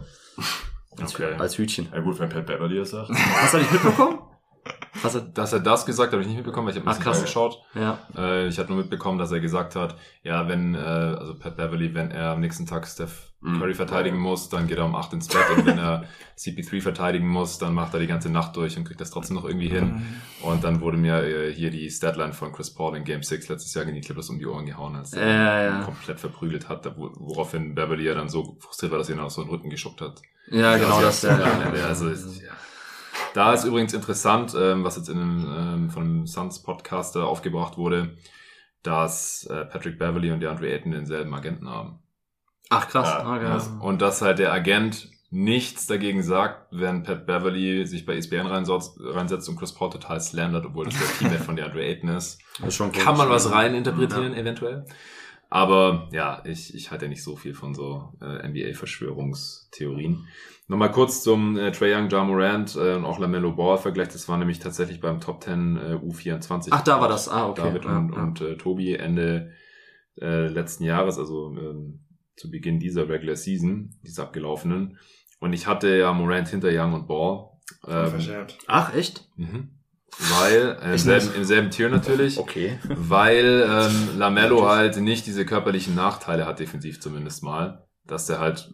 [1.01, 1.33] Als, Okay.
[1.39, 1.87] als Hütchen.
[1.93, 3.09] ja gut, wenn Pat Beverly das sagt.
[3.09, 4.19] Hast du nicht mitbekommen?
[5.03, 6.95] Hast du, Dass er das gesagt hat, habe ich nicht mitbekommen, weil ich habe Ach,
[6.95, 7.21] nicht krass.
[7.21, 7.57] geschaut.
[7.75, 7.99] ja.
[8.17, 11.93] Äh, ich hatte nur mitbekommen, dass er gesagt hat, ja, wenn, äh, also Pat Beverly,
[11.93, 13.57] wenn er am nächsten Tag Steph Mhm.
[13.61, 16.03] Curry verteidigen muss, dann geht er um 8 ins Bett und wenn er
[16.37, 19.45] CP3 verteidigen muss, dann macht er die ganze Nacht durch und kriegt das trotzdem noch
[19.45, 20.03] irgendwie hin.
[20.41, 23.73] Und dann wurde mir äh, hier die Statline von Chris Paul in Game 6 letztes
[23.73, 25.81] Jahr gegen die Clippers um die Ohren gehauen, als er Ja, ja.
[25.83, 29.41] komplett verprügelt hat, woraufhin Beverly ja dann so frustriert war, dass er ihn auf so
[29.41, 30.21] den Rücken geschuckt hat.
[30.51, 31.21] Ja, genau das.
[31.21, 32.15] Ja, Ja, ja, also ja.
[33.33, 37.77] Da ist übrigens interessant, ähm, was jetzt in einem, ähm, von einem Suns Podcaster aufgebracht
[37.77, 38.15] wurde,
[38.83, 41.99] dass äh, Patrick Beverly und DeAndre Ayton denselben Agenten haben.
[42.69, 43.07] Ach krass.
[43.07, 43.53] Ja, ah, ja.
[43.53, 48.47] das- Und dass halt der Agent nichts dagegen sagt, wenn Pat Beverly sich bei ESPN
[48.47, 52.39] reinsetzt, reinsetzt und Chris Paul total slandert, obwohl das der Teammate von DeAndre Ayton ist.
[52.57, 53.57] Das ist schon Kann man was komisch.
[53.57, 54.85] rein interpretieren, eventuell.
[55.51, 60.27] Aber ja, ich, ich halte ja nicht so viel von so äh, NBA-Verschwörungstheorien.
[60.69, 64.09] Nochmal kurz zum äh, Trae Young, Ja Morant äh, und auch LaMelo Ball-Vergleich.
[64.09, 66.67] Das war nämlich tatsächlich beim Top 10 äh, U24.
[66.69, 67.27] Ach, da war das.
[67.27, 67.63] Ah, okay.
[67.63, 68.21] David Ja, und, ja.
[68.21, 69.51] und äh, Tobi Ende
[70.21, 72.01] äh, letzten Jahres, also ähm,
[72.35, 74.99] zu Beginn dieser Regular Season, dieser abgelaufenen.
[75.39, 77.49] Und ich hatte ja Morant hinter Young und Ball.
[77.87, 78.59] Ähm, Verschärft.
[78.67, 79.27] Ach, echt?
[79.37, 79.69] mhm.
[80.39, 82.77] Weil, äh, im, selben, im selben Tier natürlich, Okay.
[82.87, 88.69] weil ähm, Lamello halt nicht diese körperlichen Nachteile hat, defensiv zumindest mal, dass der halt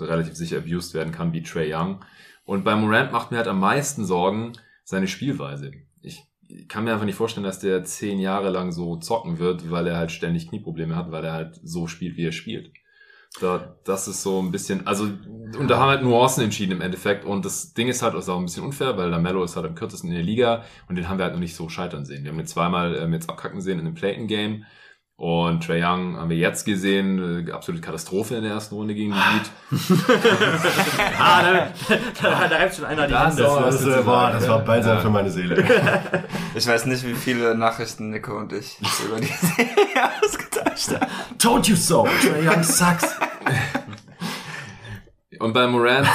[0.00, 2.04] relativ sicher abused werden kann wie Trey Young.
[2.44, 4.52] Und bei Morant macht mir halt am meisten Sorgen
[4.84, 5.72] seine Spielweise.
[6.02, 6.22] Ich
[6.68, 9.96] kann mir einfach nicht vorstellen, dass der zehn Jahre lang so zocken wird, weil er
[9.96, 12.70] halt ständig Knieprobleme hat, weil er halt so spielt, wie er spielt.
[13.40, 17.24] Da, das ist so ein bisschen, also, und da haben halt Nuancen entschieden im Endeffekt.
[17.24, 19.74] Und das Ding ist halt ist auch ein bisschen unfair, weil Lamello ist halt am
[19.74, 22.22] kürzesten in der Liga und den haben wir halt noch nicht so scheitern sehen.
[22.22, 24.64] Wir haben ihn zweimal ähm, jetzt abkacken sehen in dem Playton-Game.
[25.16, 29.12] Und Trae Young haben wir jetzt gesehen, äh, absolute Katastrophe in der ersten Runde gegen
[29.14, 29.50] die Heat.
[31.18, 31.68] ah, da,
[32.20, 33.48] da, da reibt schon einer die Das Hände.
[33.48, 35.00] auch- Das, äh, boah, das war balsam Ja.
[35.02, 35.64] für meine Seele.
[36.56, 39.26] Ich weiß nicht, wie viele Nachrichten Nico und ich über die
[39.56, 41.06] Serie ausgetauscht haben.
[41.38, 42.06] Told you so.
[42.22, 43.16] Trae Young sucks.
[45.40, 46.06] Und bei Morant,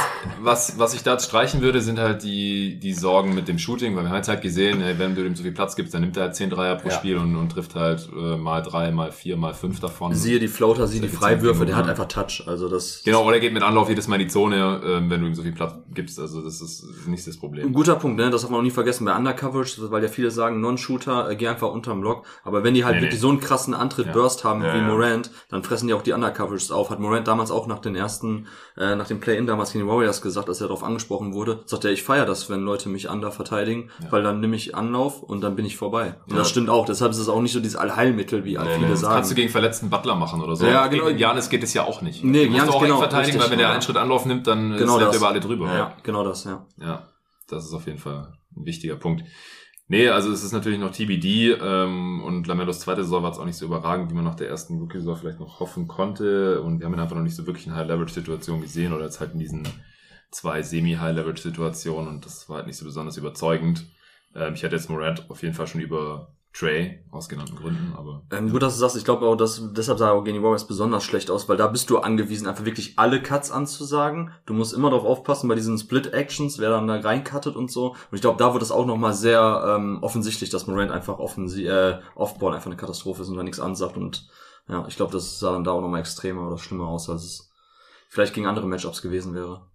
[0.41, 4.03] was, was ich da streichen würde, sind halt die, die Sorgen mit dem Shooting, weil
[4.03, 6.15] wir haben jetzt halt gesehen, ey, wenn du ihm so viel Platz gibst, dann nimmt
[6.17, 6.95] er halt 10 Dreier pro Ja.
[6.95, 10.13] Spiel und, und trifft halt äh, mal drei, mal vier, mal fünf davon.
[10.13, 12.43] Siehe die Floater, siehe die Solche Freiwürfe, der hat einfach Touch.
[12.47, 15.21] Also das Genau, oder er geht mit Anlauf jedes Mal in die Zone, ähm, wenn
[15.21, 16.19] du ihm so viel Platz gibst.
[16.19, 17.73] Also das ist nicht das Ein Problem.
[17.73, 18.29] guter Punkt, ne?
[18.29, 21.47] Das darf man auch nie vergessen bei Undercoverage, weil ja viele sagen, Non-Shooter, äh, geh
[21.47, 22.25] einfach unterm Block.
[22.43, 23.21] Aber wenn die halt Nee, wirklich nee.
[23.21, 24.11] so einen krassen Antritt Ja.
[24.13, 24.81] Burst haben Ja, wie.
[24.81, 26.89] Morant, dann fressen die auch die Undercoverages auf.
[26.89, 28.47] Hat Morant damals auch nach den ersten,
[28.77, 31.86] äh, nach dem Play-In damals gegen die Warriors gesagt, als er darauf angesprochen wurde, sagt
[31.86, 34.11] er, ich feiere das, wenn Leute mich under verteidigen, Ja.
[34.11, 36.15] weil dann nehme ich Anlauf und dann bin ich vorbei.
[36.27, 36.40] Und Ja.
[36.40, 36.86] das stimmt auch.
[36.86, 38.90] Deshalb ist es auch nicht so dieses Allheilmittel, wie Nee, viele nee.
[38.90, 39.15] Das sagen.
[39.15, 40.65] kannst du gegen verletzten Butler machen oder so.
[40.65, 41.06] Ja, genau.
[41.06, 42.23] Gegen Janis geht es ja auch nicht.
[42.23, 43.72] Nee, du musst Giannis, auch genau, verteidigen, richtig, weil wenn ja.
[43.72, 45.65] einen Schritt Anlauf nimmt, dann Genau ist er über alle drüber.
[45.73, 46.65] ja, genau das, ja.
[46.77, 47.03] Ja,
[47.48, 49.23] das ist auf jeden Fall ein wichtiger Punkt.
[49.91, 53.45] Nee, also es ist natürlich noch TBD ähm, und Lamellos zweite Saison war jetzt auch
[53.45, 56.86] nicht so überragend, wie man nach der ersten Rookie-Saison vielleicht noch hoffen konnte und wir
[56.86, 59.68] haben ihn einfach noch nicht so wirklich in High-Leverage-Situationen gesehen oder jetzt halt in diesen
[60.30, 63.88] zwei Semi-High-Leverage-Situationen und das war halt nicht so besonders überzeugend.
[64.36, 68.23] Ähm, ich hätte jetzt Morant auf jeden Fall schon über Trey aus genannten Gründen, aber
[68.31, 71.03] Ähm, gut, dass du sagst, ich glaube auch, dass deshalb sah auch die Warriors besonders
[71.03, 74.31] schlecht aus, weil da bist du angewiesen, einfach wirklich alle Cuts anzusagen.
[74.47, 77.89] Du musst immer darauf aufpassen bei diesen Split-Actions, wer dann da reincuttet und so.
[77.91, 81.67] Und ich glaube, da wird es auch nochmal sehr ähm, offensichtlich, dass Morant einfach offensi
[81.67, 83.95] äh, Offball einfach eine Katastrophe ist und da nichts ansagt.
[83.95, 84.27] Und
[84.67, 87.51] ja, ich glaube, das sah dann da auch nochmal extremer oder schlimmer aus, als es
[88.09, 89.67] vielleicht gegen andere Matchups gewesen wäre.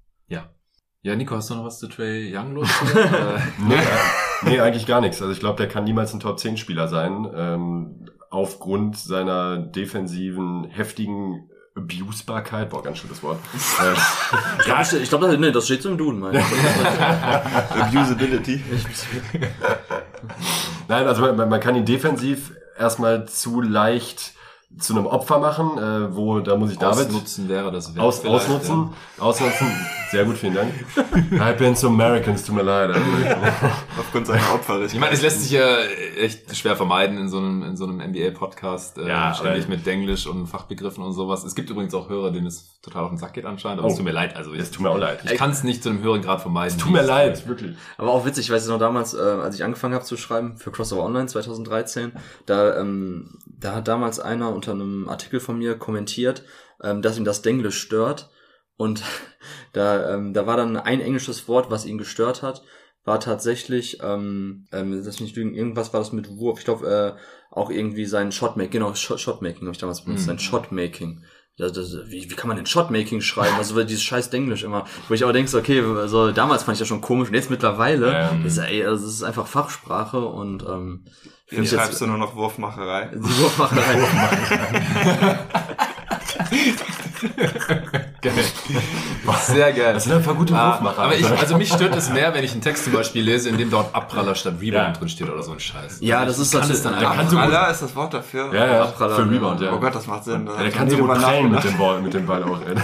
[1.03, 3.15] ja, Nico, hast du noch was zu Trey Young loszuwerden?
[3.37, 3.77] Äh, Nee,
[4.47, 5.21] nee, eigentlich gar nichts.
[5.21, 7.29] Also ich glaube, der kann niemals ein Top-10-Spieler sein.
[7.35, 12.71] Ähm, aufgrund seiner defensiven, heftigen Abusbarkeit.
[12.71, 13.39] Boah, ganz schönes Wort.
[13.81, 16.37] äh, Ja, ich glaube, das, nee, das steht so im Duden, mein.
[17.81, 18.63] Abusability.
[20.89, 24.33] Nein, also man, man kann ihn defensiv erstmal zu leicht
[24.79, 28.25] zu einem Opfer machen, äh, wo, da muss ich David Ausnutzen wäre das Wert aus,
[28.25, 28.91] ausnutzen.
[29.19, 29.67] Ausnutzen.
[30.11, 30.73] Sehr gut, vielen Dank.
[31.33, 32.91] I've been so Americans, tut mir leid.
[32.91, 33.01] Also,
[33.99, 34.95] Aufgrund seiner Opferrichtung.
[34.97, 35.79] Ich meine, es lässt sich ja
[36.21, 40.27] echt schwer vermeiden in so einem, in so einem NBA-Podcast, äh, Ja, ständig mit Denglisch
[40.27, 41.45] und Fachbegriffen und sowas.
[41.45, 43.91] Es gibt übrigens auch Hörer, denen es total auf den Sack geht anscheinend, aber Oh.
[43.91, 44.37] es tut mir leid.
[44.37, 45.21] Also Es ich, tut mir auch leid.
[45.31, 46.77] ich kann es nicht zu einem höheren Grad vermeiden.
[46.77, 47.77] Es tut mir leid, wirklich.
[47.97, 50.71] Aber auch witzig, ich weiß noch damals, äh, als ich angefangen habe zu schreiben für
[50.71, 52.13] Crossover Online 2013,
[52.47, 56.43] da, ähm, da hat damals einer unter einem Artikel von mir kommentiert,
[56.83, 58.31] ähm, dass ihm das Denglisch stört.
[58.77, 59.03] Und
[59.73, 62.63] da, ähm, da war dann ein englisches Wort, was ihn gestört hat,
[63.05, 66.59] war tatsächlich, ähm, ähm, das nicht lügen, irgendwas war das mit Wurf.
[66.59, 66.87] Ich glaube,
[67.17, 67.21] äh,
[67.51, 70.27] auch irgendwie sein Shotmaking, genau, Shot, Shotmaking habe ich damals benutzt, Mhm.
[70.29, 71.23] sein Shotmaking.
[71.57, 73.55] Das, das, wie, wie kann man denn Shotmaking schreiben?
[73.59, 74.87] Also dieses scheiß Denglisch immer.
[75.07, 77.51] Wo ich aber denke, so, okay, also damals fand ich das schon komisch und jetzt
[77.51, 78.43] mittlerweile, Ähm.
[78.43, 81.05] das, ist, ey, also, das ist einfach Fachsprache und ähm,
[81.51, 83.11] Jetzt schreibst du nur noch Wurfmacherei.
[83.13, 85.39] die Wurfmacherei.
[88.21, 88.33] Geil.
[89.43, 89.95] Sehr geil.
[89.95, 91.03] Das sind einfach gute Ah, Wurfmacher.
[91.03, 93.59] aber ich, also mich stört es mehr, wenn ich einen Text zum Beispiel lese, in
[93.59, 94.93] dem dort Abpraller statt Rebound Ja.
[94.93, 95.99] drin steht oder so ein Scheiß.
[96.01, 98.53] Ja, das ist natürlich- dann einfach Allah ist das Wort dafür.
[98.55, 99.31] ja, ja, Abpraller, für.
[99.31, 99.73] Rebound, ja.
[99.75, 100.47] Oh Gott, das macht Sinn.
[100.47, 101.65] Da Ja, der kann so gut prellen mit nachgedacht.
[101.75, 102.61] dem Ball, mit dem Ball auch.
[102.67, 102.75] ey.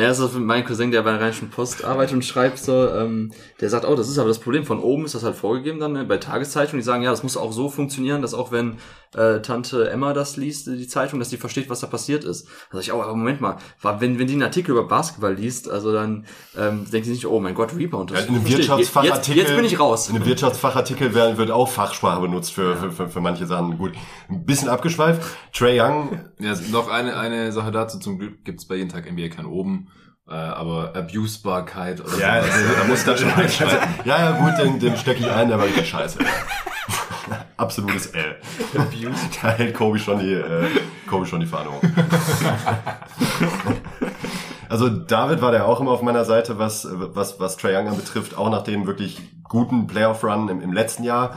[0.00, 3.32] Ja, das ist mein Cousin, der bei der Rheinischen Post arbeitet und schreibt so, ähm,
[3.60, 4.64] der sagt, oh, das ist aber das Problem.
[4.64, 6.80] Von oben ist das halt vorgegeben dann ne, bei Tageszeitungen.
[6.80, 8.78] Die sagen, ja, das muss auch so funktionieren, dass auch wenn
[9.14, 12.46] äh, Tante Emma das liest, die Zeitung, dass die versteht, was da passiert ist.
[12.70, 15.34] Da sag ich, oh, aber Moment mal, wa- wenn, wenn die einen Artikel über Basketball
[15.34, 16.26] liest, also dann
[16.56, 18.10] ähm, denkt sie nicht, oh mein Gott, Rebound.
[18.10, 18.48] Das Ja, in einem.
[18.48, 19.36] Wirtschaftsfachartikel.
[19.36, 20.08] Jetzt, jetzt bin ich raus.
[20.08, 23.78] In einem Wirtschaftsfachartikel werden, wird auch Fachsprache benutzt für, für, für, für manche Sachen.
[23.78, 23.92] Gut.
[24.28, 25.22] Ein bisschen abgeschweift.
[25.52, 27.98] Trey Young, Ja, noch eine, eine Sache dazu.
[27.98, 29.88] Zum Glück gibt es bei jeden Tag NBA kein oben.
[30.28, 33.88] Äh, aber Abusbarkeit oder ja, sowas, also, da muss da schon einschreiten.
[34.04, 36.18] ja, ja, gut, den, den stecke ich ein, der war richtig scheiße.
[37.56, 38.36] Absolutes L.
[39.42, 40.66] da hält Kobe schon die, äh,
[41.08, 41.82] Kobe schon die Fahne hoch.
[44.70, 48.36] Also David war der auch immer auf meiner Seite, was, was, was Trae Young betrifft,
[48.36, 51.36] auch nach dem wirklich guten Playoff-Run im, im letzten Jahr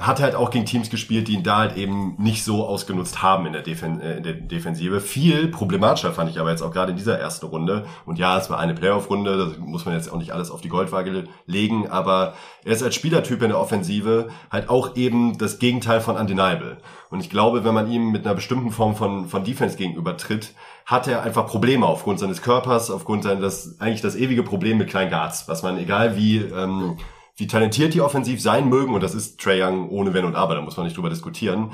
[0.00, 3.46] hat halt auch gegen Teams gespielt, die ihn da halt eben nicht so ausgenutzt haben
[3.46, 5.00] in der, Defen äh, in der Defensive.
[5.00, 7.84] Viel problematischer fand ich aber jetzt auch gerade in dieser ersten Runde.
[8.06, 10.68] Und ja, es war eine Playoff-Runde, da muss man jetzt auch nicht alles auf die
[10.68, 16.00] Goldwaage legen, aber er ist als Spielertyp in der Offensive halt auch eben das Gegenteil
[16.00, 16.78] von undeniable.
[17.10, 20.54] Und ich glaube, wenn man ihm mit einer bestimmten Form von, von Defense gegenüber tritt,
[20.86, 25.10] hat er einfach Probleme aufgrund seines Körpers, aufgrund seines, eigentlich das ewige Problem mit kleinen
[25.10, 26.96] Guards, was man, egal wie, ähm,
[27.40, 30.54] wie talentiert die offensiv sein mögen, und das ist Trae Young ohne Wenn und Aber,
[30.54, 31.72] da muss man nicht drüber diskutieren,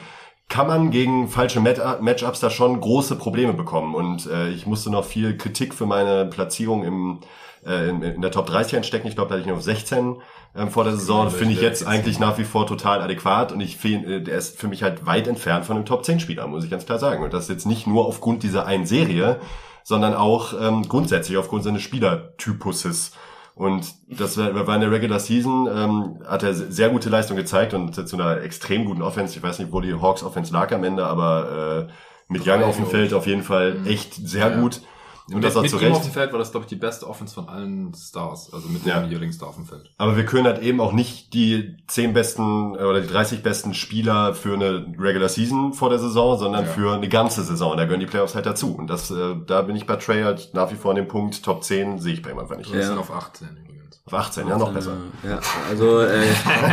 [0.49, 3.95] kann man gegen falsche Matchups da schon große Probleme bekommen.
[3.95, 7.21] Und äh, ich musste noch viel Kritik für meine Platzierung im,
[7.67, 9.09] äh, in, in der Top 30 einstecken.
[9.09, 10.17] Ich glaube, da hatte ich noch 16
[10.55, 11.31] ähm, vor der Saison.
[11.31, 13.51] Finde ich jetzt eigentlich nach wie vor total adäquat.
[13.51, 16.21] Und ich finde, äh, der ist für mich halt weit entfernt von einem Top 10
[16.21, 17.25] Spieler, muss ich ganz klar sagen.
[17.25, 19.41] Und das jetzt nicht nur aufgrund dieser einen Serie,
[19.83, 23.13] sondern auch ähm, grundsätzlich aufgrund seines Spielertypuses.
[23.57, 28.07] Und das war in der Regular Season, ähm, hat er sehr gute Leistung gezeigt und
[28.07, 29.35] zu einer extrem guten Offense.
[29.35, 31.93] Ich weiß nicht, wo die Hawks Offense lag am Ende, aber äh,
[32.29, 33.87] mit Young auf dem Feld auf jeden Fall mhm.
[33.87, 34.61] echt sehr ja.
[34.61, 34.83] gut.
[35.33, 35.93] Und das auch mit zu Recht.
[35.93, 38.87] auf dem Feld war das, glaube ich, die beste Offense von allen Stars, also mit
[38.87, 39.01] ja.
[39.01, 39.91] dem Yearling Star auf dem Feld.
[39.99, 43.75] Aber wir können halt eben auch nicht die zehn besten äh, oder die 30 besten
[43.75, 46.71] Spieler für eine Regular Season vor der Saison, sondern ja.
[46.71, 47.77] für eine ganze Saison.
[47.77, 48.77] Da gehören die Playoffs halt dazu.
[48.77, 51.43] Und das, äh, da bin ich bei Trey halt nach wie vor an dem Punkt
[51.43, 52.73] Top 10 sehe ich bei ihm einfach nicht.
[52.73, 52.87] Wir ja.
[52.87, 54.01] sind auf 18 übrigens.
[54.07, 54.97] Auf 18, ja, noch besser.
[55.25, 56.25] Ja, also, äh,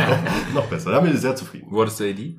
[0.54, 0.92] noch besser.
[0.92, 1.66] Da bin ich sehr zufrieden.
[1.70, 2.38] Wo hattest du AD?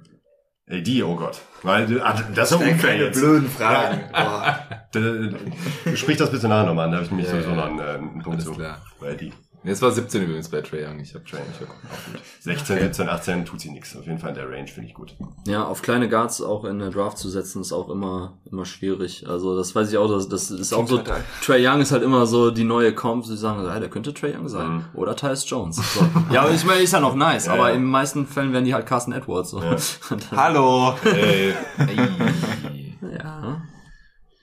[0.67, 1.41] AD, oh Gott.
[1.61, 4.01] Weil, ah, das ist keine blöden Fragen.
[4.13, 4.59] Ja.
[4.95, 5.95] Oh.
[5.95, 7.83] Sprich das bitte nachher nochmal an, da habe ich nämlich ja, sowieso noch einen, äh,
[7.83, 8.53] einen Punkt zu.
[8.53, 8.81] Klar.
[8.99, 9.33] Bei AD.
[9.65, 10.99] Nee, es war 17 übrigens bei Trae Young.
[10.99, 11.79] Ich habe Trae nicht geguckt.
[12.41, 13.97] 16, 17, 18 tut sie nichts.
[13.97, 15.15] Auf jeden Fall in der Range finde ich gut.
[15.47, 19.27] Ja, auf kleine Guards auch in der Draft zu setzen, ist auch immer immer schwierig.
[19.27, 20.07] Also das weiß ich auch.
[20.07, 20.99] Das, das ist auch so.
[21.43, 23.25] Trae Young ist halt immer so die neue Comp.
[23.25, 24.85] Sie sagen, ja, der könnte Trae Young sein mhm.
[24.93, 25.77] oder Tyus Jones.
[25.77, 26.05] So.
[26.31, 27.47] ja, aber ich meine, ist ja noch nice.
[27.47, 27.75] Ja, aber ja.
[27.75, 29.49] in den meisten Fällen werden die halt Carson Edwards.
[29.49, 29.63] So.
[29.63, 29.77] Ja.
[30.35, 30.93] Hallo.
[31.01, 31.55] Hey.
[33.01, 33.63] ja.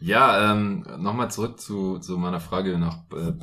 [0.01, 3.35] Ja, ähm, nochmal zurück zu, zu meiner Frage nach äh,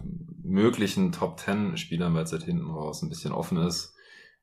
[0.43, 3.93] möglichen Top 10 Spielern, weil es halt hinten raus ein bisschen offen ist.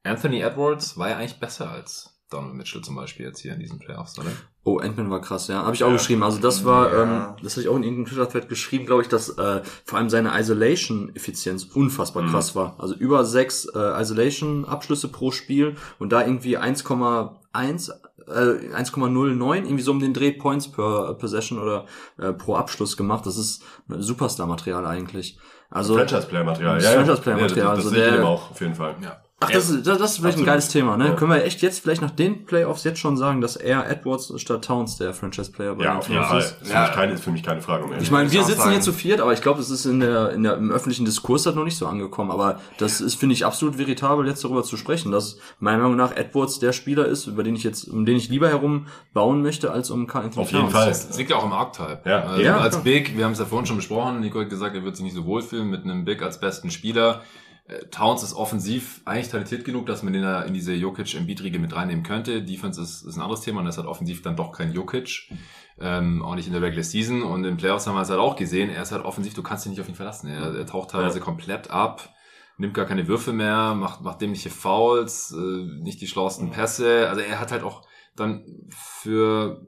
[0.02, 3.78] Anthony Edwards war ja eigentlich besser als Donovan Mitchell zum Beispiel jetzt hier in diesen
[3.78, 4.30] Playoffs, oder?
[4.64, 5.62] Oh, Ant-Man war krass, ja.
[5.62, 5.96] Habe ich auch ja.
[5.96, 6.24] geschrieben.
[6.24, 7.02] Also das war, ja.
[7.02, 10.10] ähm, das habe ich auch in irgendeinem Twitter-Thread geschrieben, glaube ich, dass äh, vor allem
[10.10, 12.30] seine Isolation-Effizienz unfassbar mhm.
[12.30, 12.74] krass war.
[12.80, 17.92] Also über sechs äh, Isolation-Abschlüsse pro Spiel und da irgendwie 1,1
[18.26, 18.32] äh,
[18.74, 21.86] 1,09 irgendwie so um den Dreh Points per Possession oder
[22.18, 23.24] äh, pro Abschluss gemacht.
[23.24, 25.38] Das ist Superstar-Material eigentlich.
[25.70, 26.82] Also Franchise-Player-Material.
[26.82, 27.66] Ja, Franchise-Player-Material.
[27.66, 28.94] Ja, das, das, also der, auch auf jeden Fall.
[29.02, 29.20] Ja.
[29.46, 31.08] Ach, das, ist, das, ist vielleicht ein geiles Thema, ne?
[31.08, 31.12] Ja.
[31.14, 34.64] Können wir echt jetzt vielleicht nach den Playoffs jetzt schon sagen, dass er Edwards statt
[34.64, 36.40] Towns der Franchise-Player bei ja, auf jeden Fall.
[36.40, 36.56] ist?
[36.70, 38.00] Ja, keine, ist für mich keine Frage mehr.
[38.00, 40.42] Ich meine, wir sitzen hier zu viert, aber ich glaube, das ist in der, in
[40.42, 42.30] der, im öffentlichen Diskurs halt noch nicht so angekommen.
[42.30, 46.16] Aber das ist, finde ich, absolut veritabel, jetzt darüber zu sprechen, dass meiner Meinung nach
[46.16, 49.70] Edwards der Spieler ist, über den ich jetzt, um den ich lieber herum bauen möchte,
[49.70, 50.88] als um Carl Auf jeden Fall.
[50.88, 52.00] Das liegt ja auch im Archetype.
[52.04, 52.22] Ja.
[52.22, 52.56] Also ja.
[52.58, 55.04] Als Big, wir haben es ja vorhin schon besprochen, Nico hat gesagt, er wird sich
[55.04, 57.22] nicht so wohlfühlen mit einem Big als besten Spieler.
[57.68, 61.74] Äh, Towns ist offensiv eigentlich talentiert genug, dass man den da in diese Jokic-Embiid-Riege mit
[61.74, 62.42] reinnehmen könnte.
[62.42, 65.30] Defense ist, ist ein anderes Thema und das hat offensiv dann doch kein Jokic.
[65.78, 67.22] Ähm, auch nicht in der Regular Season.
[67.22, 68.70] Und in Playoffs haben wir es halt auch gesehen.
[68.70, 70.28] Er ist halt offensiv, du kannst dich nicht auf ihn verlassen.
[70.28, 71.24] Er, er taucht teilweise ja.
[71.24, 72.14] komplett ab,
[72.56, 77.08] nimmt gar keine Würfe mehr, macht, macht dämliche Fouls, äh, nicht die schlauesten Pässe.
[77.08, 77.82] Also er hat halt auch
[78.14, 79.66] dann für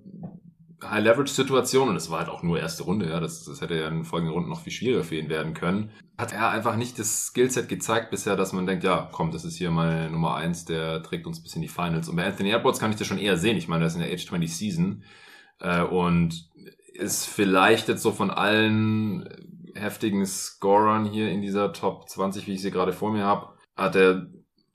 [0.82, 4.04] High-Leverage-Situation, und es war halt auch nur erste Runde, ja, das, das hätte ja in
[4.04, 7.68] folgenden Runden noch viel schwieriger für ihn werden können, hat er einfach nicht das Skillset
[7.68, 11.26] gezeigt bisher, dass man denkt, ja, komm, das ist hier mal Nummer eins, der trägt
[11.26, 12.08] uns bis in die Finals.
[12.08, 13.56] Und bei Anthony Edwards kann ich das schon eher sehen.
[13.56, 15.04] Ich meine, das ist in der Age 20 Season
[15.60, 16.48] äh, und
[16.94, 19.28] ist vielleicht jetzt so von allen
[19.74, 23.94] heftigen Scorern hier in dieser Top 20, wie ich sie gerade vor mir habe, hat
[23.94, 24.26] er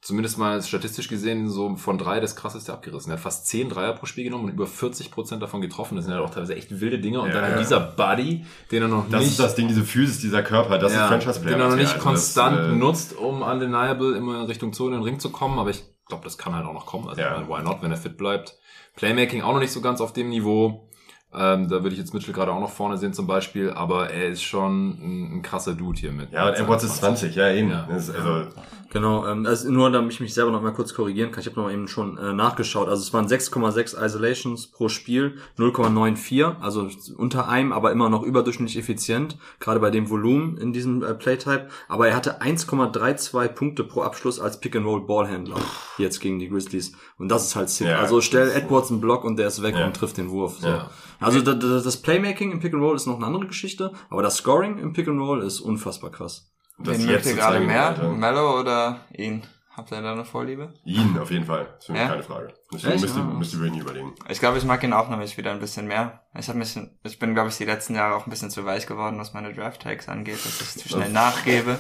[0.04, 3.12] zumindest mal statistisch gesehen so von drei das krasseste abgerissen.
[3.12, 5.96] Er hat fast zehn Dreier pro Spiel genommen und über 40 Prozent davon getroffen.
[5.96, 7.22] Das sind ja halt auch teilweise echt wilde Dinge.
[7.22, 7.58] Und ja, dann ja.
[7.58, 9.24] dieser Buddy, den er noch das nicht...
[9.24, 11.56] Das ist das Ding, diese Physis, dieser Körper, das ja, ist Franchise-Player.
[11.56, 14.96] Den er noch nicht also konstant das, äh, nutzt, um undeniable immer in Richtung Zone
[14.96, 15.58] in den Ring zu kommen.
[15.58, 17.08] Aber ich glaube, das kann halt auch noch kommen.
[17.08, 17.48] Also ja.
[17.48, 18.58] why not, wenn er fit bleibt.
[18.96, 20.90] Playmaking auch noch nicht so ganz auf dem Niveau.
[21.35, 24.30] Ähm, da würde ich jetzt Mitchell gerade auch noch vorne sehen zum Beispiel, aber er
[24.30, 26.31] ist schon ein, ein krasser Dude hier mit.
[26.31, 27.72] Ja, und Edwards ist 20, ja eben.
[27.72, 27.85] Ja.
[27.85, 28.47] Ist, also,
[28.93, 31.55] Genau, ähm, also nur damit ich mich selber noch mal kurz korrigieren kann, ich habe
[31.55, 32.88] noch mal eben schon äh, nachgeschaut.
[32.88, 36.88] Also es waren 6,6 Isolations pro Spiel, 0,94, also
[37.18, 41.69] unter einem, aber immer noch überdurchschnittlich effizient, gerade bei dem Volumen in diesem äh, Playtype.
[41.88, 45.57] Aber er hatte 1,32 Punkte pro Abschluss als Pick-and-Roll-Ballhändler
[45.97, 46.93] jetzt gegen die Grizzlies.
[47.18, 47.88] Und das ist halt sick.
[47.88, 49.88] Ja, also stell Edwards einen Block und der ist weg Ja.
[49.88, 50.60] und trifft den Wurf.
[50.60, 50.68] So.
[50.68, 50.89] Ja.
[51.24, 54.78] Also da- da- das Playmaking im Pick-and-Roll ist noch eine andere Geschichte, aber das Scoring
[54.78, 56.50] im Pick-and-Roll ist unfassbar krass.
[56.80, 57.88] das Wen zu gerade mehr?
[57.90, 58.10] Alter.
[58.10, 59.44] Mello oder ihn?
[59.76, 60.72] Habt ihr da eine Vorliebe?
[60.86, 61.66] Ihn auf jeden Fall.
[61.66, 62.08] Das ist für mich Ja?
[62.10, 62.54] keine Frage.
[62.72, 63.02] Das Echt?
[63.02, 64.14] müsst ihr, müsst ihr wirklich überlegen.
[64.30, 66.22] Ich glaube, ich mag ihn auch nämlich wieder ein bisschen mehr.
[66.38, 68.86] Ich habe mich, ich bin, glaube ich, die letzten Jahre auch ein bisschen zu weich
[68.86, 71.78] geworden, was meine Draft-Tags angeht, dass ich zu schnell nachgebe.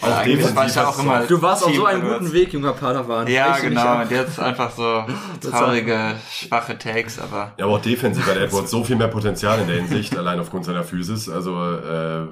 [0.00, 1.20] Weil eigentlich war ich ja auch du immer.
[1.22, 1.26] auch.
[1.26, 3.26] Du warst auf so einem guten Weg, junger Padawan.
[3.26, 4.00] Ja, dich genau.
[4.02, 5.04] Und jetzt einfach so
[5.50, 9.66] traurige, schwache Takes, aber Ja, aber auch defensiv hat Edwards so viel mehr Potenzial in
[9.66, 11.28] der Hinsicht, allein aufgrund seiner Physis.
[11.28, 12.24] Also äh,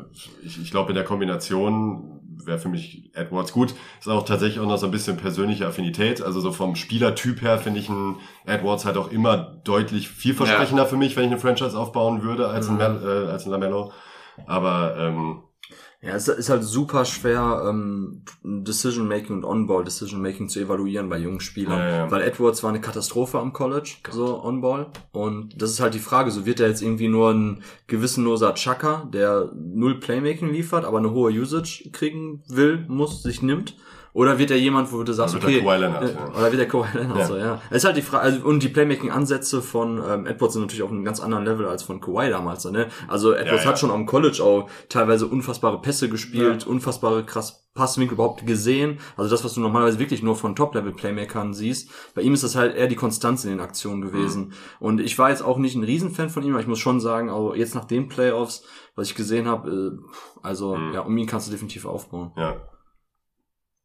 [0.43, 3.75] ich, ich glaube, in der Kombination wäre für mich Edwards gut.
[3.99, 6.23] Ist auch tatsächlich auch noch so ein bisschen persönliche Affinität.
[6.23, 10.97] Also so vom Spielertyp her finde ich einen Edwards halt auch immer deutlich vielversprechender für
[10.97, 13.93] mich, wenn ich eine Franchise aufbauen würde als ein, Mel äh, als ein Lamello.
[14.47, 15.43] Aber ähm,
[16.03, 21.41] Ja, es ist halt super schwer, ähm, Decision-Making und On-Ball Decision-Making zu evaluieren bei jungen
[21.41, 21.79] Spielern.
[21.79, 22.11] Ja, ja.
[22.11, 24.87] Weil Edwards war eine Katastrophe am College, so On-Ball.
[25.13, 29.11] Und das ist halt die Frage, so wird er jetzt irgendwie nur ein gewissenloser Chucker,
[29.13, 33.77] der null Playmaking liefert, aber eine hohe Usage kriegen will, muss, sich nimmt.
[34.13, 36.29] Oder wird er jemand, wo du sagst, Dann wird er okay, Kawhi Leonard, äh, ja.
[36.29, 37.27] oder wird er Kawhi Leonard, Ja.
[37.27, 37.61] so, ja.
[37.71, 40.91] Es ist halt die Frage, also, und die Playmaking-Ansätze von ähm, Edwards sind natürlich auf
[40.91, 42.89] einem ganz anderen Level als von Kawhi damals, ne?
[43.09, 43.71] Also Edwards ja.
[43.71, 48.99] hat schon am College auch teilweise unfassbare Pässe gespielt, unfassbare krass Passwinkel überhaupt gesehen.
[49.17, 51.89] Also das, was du normalerweise wirklich nur von Top-Level-Playmakern siehst.
[52.17, 54.47] Bei ihm ist das halt eher die Konstanz in den Aktionen gewesen.
[54.49, 54.53] Mhm.
[54.81, 57.31] Und ich war jetzt auch nicht ein Riesenfan von ihm, aber ich muss schon sagen,
[57.31, 58.65] also jetzt nach den Playoffs,
[58.97, 59.99] was ich gesehen habe, äh,
[60.43, 60.95] also Mhm.
[60.95, 62.33] ja, um ihn kannst du definitiv aufbauen.
[62.37, 62.57] ja.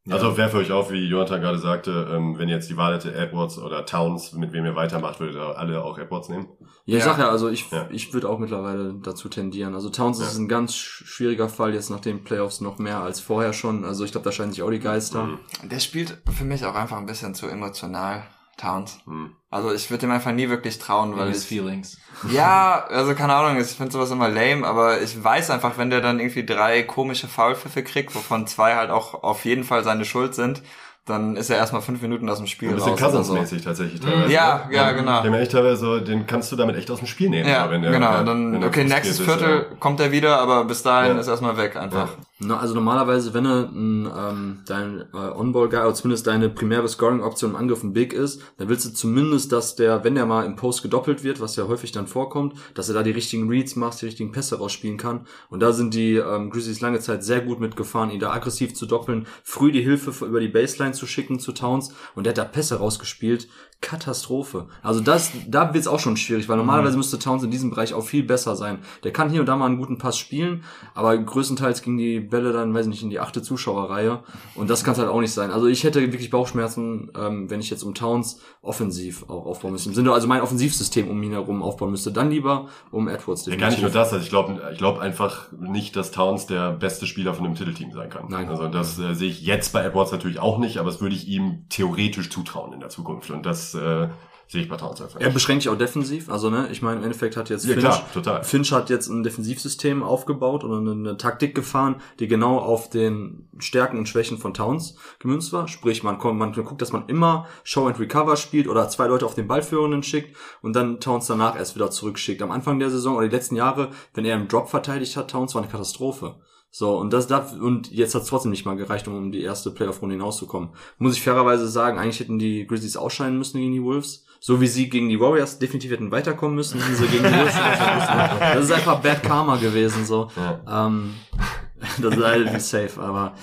[0.08, 3.12] Also werfe euch auf, wie Jonathan gerade sagte, ähm, wenn ihr jetzt die Wahl hätte,
[3.14, 6.48] Edwards oder Towns, mit wem ihr weitermacht, würdet ihr alle auch Edwards nehmen?
[6.84, 7.10] Ja, ich Ja.
[7.10, 7.88] sag ja, also ich, Ja.
[7.90, 9.74] ich würde auch mittlerweile dazu tendieren.
[9.74, 10.26] Also Towns Ja.
[10.26, 13.84] ist ein ganz sch- schwieriger Fall jetzt nach den Playoffs noch mehr als vorher schon.
[13.84, 15.24] Also ich glaube, da scheinen sich auch die Geister.
[15.24, 15.38] Mhm.
[15.64, 18.22] der spielt für mich auch einfach ein bisschen zu emotional,
[18.58, 19.00] Towns.
[19.06, 19.32] Hm.
[19.56, 21.98] Also ich würde ihm einfach nie wirklich trauen, weil His ich, feelings.
[22.30, 26.00] Ja, also keine Ahnung, ich finde sowas immer lame, aber ich weiß einfach, wenn der
[26.00, 30.34] dann irgendwie drei komische Foulpfiffe kriegt, wovon zwei halt auch auf jeden Fall seine Schuld
[30.34, 30.62] sind,
[31.04, 33.34] dann ist er erstmal fünf Minuten aus dem Spiel Ein bisschen oder so.
[33.34, 34.32] Cousins-mäßig tatsächlich teilweise.
[34.32, 34.74] Ja, ne?
[34.74, 35.22] ja, genau.
[35.22, 37.48] Den, echt teilweise so, den kannst du damit echt aus dem Spiel nehmen.
[37.48, 38.10] Ja, wenn der, genau.
[38.10, 39.76] ja, dann, wenn der okay, nächstes ist, Viertel ja.
[39.78, 41.20] kommt er wieder, aber bis dahin Ja.
[41.20, 42.08] ist erstmal weg einfach.
[42.38, 47.56] Na, also normalerweise, wenn ein, ähm, dein äh, On-Ball-Guy oder zumindest deine primäre Scoring-Option im
[47.56, 50.82] Angriff ein Big ist, dann willst du zumindest, dass der, wenn der mal im Post
[50.82, 54.06] gedoppelt wird, was ja häufig dann vorkommt, dass er da die richtigen Reads macht, die
[54.06, 55.26] richtigen Pässe rausspielen kann.
[55.48, 58.84] Und da sind die ähm, Grizzlies lange Zeit sehr gut mitgefahren, ihn da aggressiv zu
[58.84, 62.44] doppeln, früh die Hilfe über die Baseline zu schicken zu Towns und der hat da
[62.44, 63.48] Pässe rausgespielt.
[63.80, 64.66] Katastrophe.
[64.82, 68.04] Also das, da wird's auch schon schwierig, weil normalerweise müsste Towns in diesem Bereich auch
[68.04, 68.78] viel besser sein.
[69.04, 72.52] Der kann hier und da mal einen guten Pass spielen, aber größtenteils ging die Bälle
[72.52, 74.20] dann, weiß ich nicht, in die achte Zuschauerreihe.
[74.54, 75.50] Und das kann halt auch nicht sein.
[75.50, 79.90] Also ich hätte wirklich Bauchschmerzen, ähm, wenn ich jetzt um Towns offensiv auch aufbauen müsste.
[79.90, 82.10] Im Sinne, also mein Offensivsystem um ihn herum aufbauen müsste.
[82.10, 83.46] Dann lieber um Edwards.
[83.46, 86.72] Ja, gar nicht nur das, also ich glaube ich glaub einfach nicht, dass Towns der
[86.72, 88.26] beste Spieler von dem Titelteam sein kann.
[88.28, 88.48] Nein.
[88.48, 91.28] Also das äh, sehe ich jetzt bei Edwards natürlich auch nicht, aber das würde ich
[91.28, 93.30] ihm theoretisch zutrauen in der Zukunft.
[93.30, 94.08] Und das äh,
[94.48, 96.30] sehe ich bei Towns einfach Er beschränkt sich auch defensiv.
[96.30, 98.44] Also, ne, ich meine, im Endeffekt hat jetzt Ja, Finch, klar, total.
[98.44, 103.48] Finch hat jetzt ein Defensivsystem aufgebaut oder eine, eine Taktik gefahren, die genau auf den
[103.58, 105.66] Stärken und Schwächen von Towns gemünzt war.
[105.66, 109.26] Sprich, man, kommt, man guckt, dass man immer Show and Recover spielt oder zwei Leute
[109.26, 112.42] auf den Ballführenden schickt und dann Towns danach erst wieder zurückschickt.
[112.42, 115.54] Am Anfang der Saison oder die letzten Jahre, wenn er im Drop verteidigt hat, Towns
[115.54, 116.36] war eine Katastrophe.
[116.70, 119.40] So, und das darf, und jetzt hat es trotzdem nicht mal gereicht, um um die
[119.42, 120.70] erste Playoff-Runde hinauszukommen.
[120.98, 124.24] Muss ich fairerweise sagen, eigentlich hätten die Grizzlies ausscheiden müssen gegen die Wolves.
[124.40, 127.54] So wie sie gegen die Warriors definitiv hätten weiterkommen müssen, hätten sie gegen die Wolves.
[127.54, 130.28] Das ist einfach Bad Karma gewesen, so.
[130.36, 130.86] Ja.
[130.86, 131.14] Ähm,
[132.02, 133.34] das ist halt safe, aber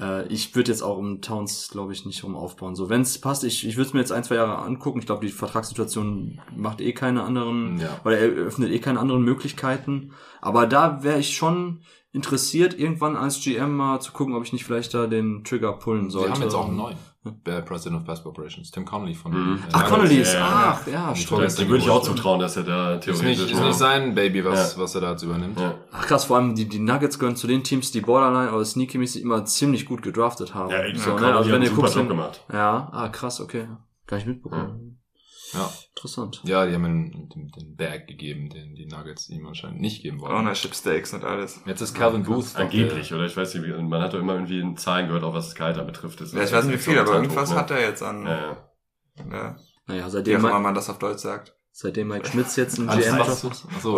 [0.00, 2.76] äh, ich würde jetzt auch um Towns, glaube ich, nicht rum aufbauen.
[2.76, 5.00] So, wenn es passt, ich, ich würde es mir jetzt ein, zwei Jahre angucken.
[5.00, 8.00] Ich glaube, die Vertragssituation macht eh keine anderen, Ja.
[8.04, 10.12] oder eröffnet eh keine anderen Möglichkeiten.
[10.40, 11.80] Aber da wäre ich schon
[12.16, 16.10] interessiert, irgendwann als GM mal zu gucken, ob ich nicht vielleicht da den Trigger pullen
[16.10, 16.30] sollte.
[16.30, 16.96] Wir haben jetzt auch einen neuen.
[17.44, 19.56] Der President of Basketball Operations, Tim Connolly von Mhm.
[19.56, 20.46] äh, Ach, Ja, Connolly ist, ja, ja.
[20.80, 21.28] ach, ja, stimmt.
[21.28, 21.64] Verletzung.
[21.64, 23.26] Dem würde ich auch zutrauen, dass er da Ist theoretisch...
[23.40, 25.58] nicht, ist nicht sein Baby, was, was er da jetzt übernimmt.
[25.58, 25.74] ja.
[25.90, 29.22] Ach krass, vor allem die, die Nuggets gehören zu den Teams, die Borderline oder Sneaky-mäßig
[29.22, 30.70] immer ziemlich gut gedraftet haben.
[30.70, 31.34] Ja, ich so, ne?
[31.34, 32.44] Also wenn ihr super guckt, gemacht.
[32.52, 33.66] ja, ah krass, okay.
[34.06, 35.00] Kann ich mitbekommen.
[35.52, 35.68] Ja.
[35.96, 36.42] Interessant.
[36.44, 40.20] Ja, die haben ihm den, den Bag gegeben, den die Nuggets ihm anscheinend nicht geben
[40.20, 40.36] wollen.
[40.36, 41.60] Ownership Stakes und alles.
[41.64, 42.54] Jetzt ist Calvin Booth.
[42.54, 43.24] doch Angeblich, oder?
[43.24, 46.20] Ich weiß nicht, wie- man hat doch immer irgendwie Zahlen gehört, auch was da betrifft.
[46.20, 47.56] Das Ja, ich weiß nicht wie viel, aber irgendwas ne?
[47.56, 48.56] hat er jetzt an, Ja, ja.
[49.30, 49.56] ja,
[49.86, 51.55] Naja, wie seitdem, auch immer man das auf Deutsch sagt.
[51.78, 53.28] Seitdem Mike Schmitz jetzt einen Alles GM Job.
[53.28, 53.48] Achso,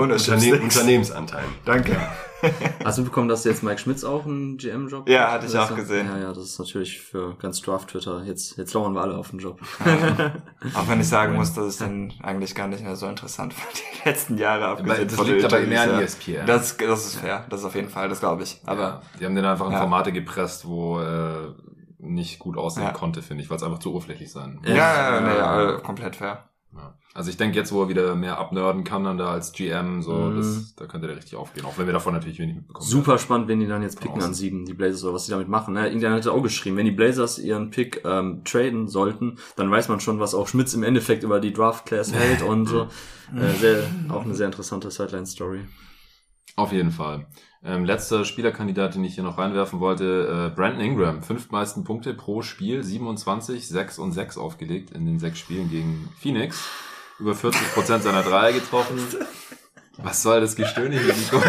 [0.03, 0.63] Ownership Unterne Stakes.
[0.77, 1.45] Unternehmensanteil.
[1.65, 1.97] Danke.
[2.85, 5.77] Hast du bekommen, dass jetzt Mike Schmitz auch einen GM-Job Ja, hatte ich auch ist-
[5.77, 6.07] gesehen.
[6.09, 8.25] Ja, ja, das ist natürlich für ganz Draft-Twitter.
[8.25, 9.61] Jetzt, jetzt lauern wir alle auf den Job.
[10.75, 13.75] Auch wenn ich sagen muss, dass ich den eigentlich gar nicht mehr so interessant fand,
[14.05, 16.01] die letzten Jahre abgesehen das von liegt aber mehr an E ja.
[16.01, 16.47] ESPN.
[16.47, 18.61] Das, das ist fair, das ist auf jeden Fall, das glaube ich.
[18.67, 19.79] Aber Aber die haben den einfach in Ja.
[19.81, 21.53] Formate gepresst, wo äh,
[21.99, 22.91] nicht gut aussehen Ja.
[22.93, 24.61] konnte, finde ich, weil es einfach zu oberflächlich sein.
[24.65, 26.45] ja, ja, ja, ja, komplett fair.
[26.73, 26.95] Ja.
[27.15, 30.13] Also ich denke jetzt, wo er wieder mehr abnörden kann dann da als GM, so,
[30.13, 30.37] Mhm.
[30.37, 31.65] das, da könnte der richtig aufgehen.
[31.65, 32.87] Auch wenn wir davon natürlich wenig mitbekommen.
[32.87, 35.33] Super spannend, wenn die dann jetzt picken Von an sieben, die Blazers oder was sie
[35.33, 35.75] damit machen.
[35.75, 35.87] Ne?
[35.87, 39.99] Irgendjemand hatte auch geschrieben, wenn die Blazers ihren Pick ähm, traden sollten, dann weiß man
[40.01, 42.87] schon, was auch Schmitz im Endeffekt über die Draft Class hält und so.
[43.37, 45.61] Äh, sehr, auch eine sehr interessante Sideline-Story.
[46.57, 47.27] Auf jeden Fall.
[47.63, 51.23] Ähm, letzter Spielerkandidat, den ich hier noch reinwerfen wollte, äh, Brandon Ingram.
[51.23, 56.09] Fünf meisten Punkte pro Spiel, 27, 6 und 6 aufgelegt in den sechs Spielen gegen
[56.19, 56.65] Phoenix.
[57.19, 58.99] Über 40 Prozent seiner Dreier getroffen.
[60.01, 61.43] Was soll das Gestöhne hier, Nico?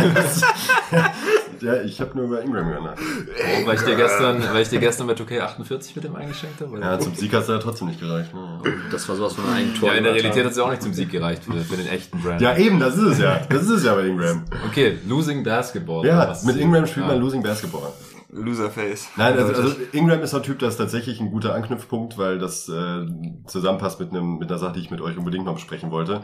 [1.62, 2.98] Ja, ich habe nur über Ingram gehört.
[2.98, 6.80] Oh, weil ich dir gestern, weil ich dir gestern bei 2K48 mit dem eingeschenkt habe?
[6.80, 8.34] Ja, zum Sieg hat es ja trotzdem nicht gereicht.
[8.34, 8.62] Ne?
[8.92, 9.90] Das war sowas von einem Eigentor.
[9.90, 11.88] Ja, in der Realität hat es ja auch nicht zum Sieg gereicht für, für den
[11.88, 12.42] echten Brandon.
[12.42, 13.42] Ja, eben, das ist es ja.
[13.50, 14.46] Das ist es ja bei Ingram.
[14.68, 16.06] Okay, Losing Basketball.
[16.08, 17.12] Ja, Was- mit Ingram spielt Ja.
[17.12, 17.92] man Losing Basketball.
[18.32, 19.10] Loserface.
[19.16, 19.76] Nein, also, also.
[19.92, 23.06] Ingram ist ein Typ, das ist tatsächlich ein guter Anknüpfpunkt, weil das äh,
[23.48, 26.22] zusammenpasst mit einem mit einer Sache, die ich mit euch unbedingt noch besprechen wollte.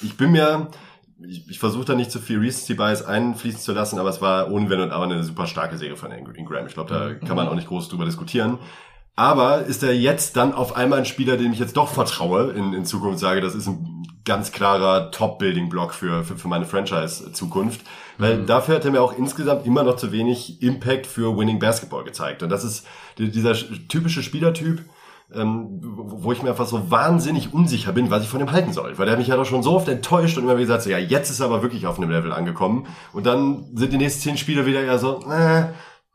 [0.00, 0.70] Ich bin mir,
[1.26, 4.50] ich, ich versuche da nicht zu viel Recency Bias einfließen zu lassen, aber es war
[4.50, 6.66] ohne Wenn und Aber eine super starke Serie von Ingram.
[6.66, 8.58] Ich glaube, da kann man auch nicht groß drüber diskutieren.
[9.14, 12.72] Aber ist er jetzt dann auf einmal ein Spieler, dem ich jetzt doch vertraue in,
[12.72, 17.82] in Zukunft sage, das ist ein ganz klarer Top-Building-Block für, für, für meine Franchise-Zukunft.
[18.18, 22.04] Weil dafür hat er mir auch insgesamt immer noch zu wenig Impact für Winning Basketball
[22.04, 22.42] gezeigt.
[22.42, 22.86] Und das ist
[23.18, 23.54] die- dieser
[23.88, 24.82] typische Spielertyp,
[25.34, 28.72] ähm, wo wo ich mir einfach so wahnsinnig unsicher bin, was ich von ihm halten
[28.72, 28.96] soll.
[28.98, 30.90] Weil der hat mich ja doch schon so oft enttäuscht und immer wieder gesagt, so,
[30.90, 32.86] ja, jetzt ist er aber wirklich auf einem Level angekommen.
[33.12, 35.64] Und dann sind die nächsten zehn Spiele wieder eher so, äh,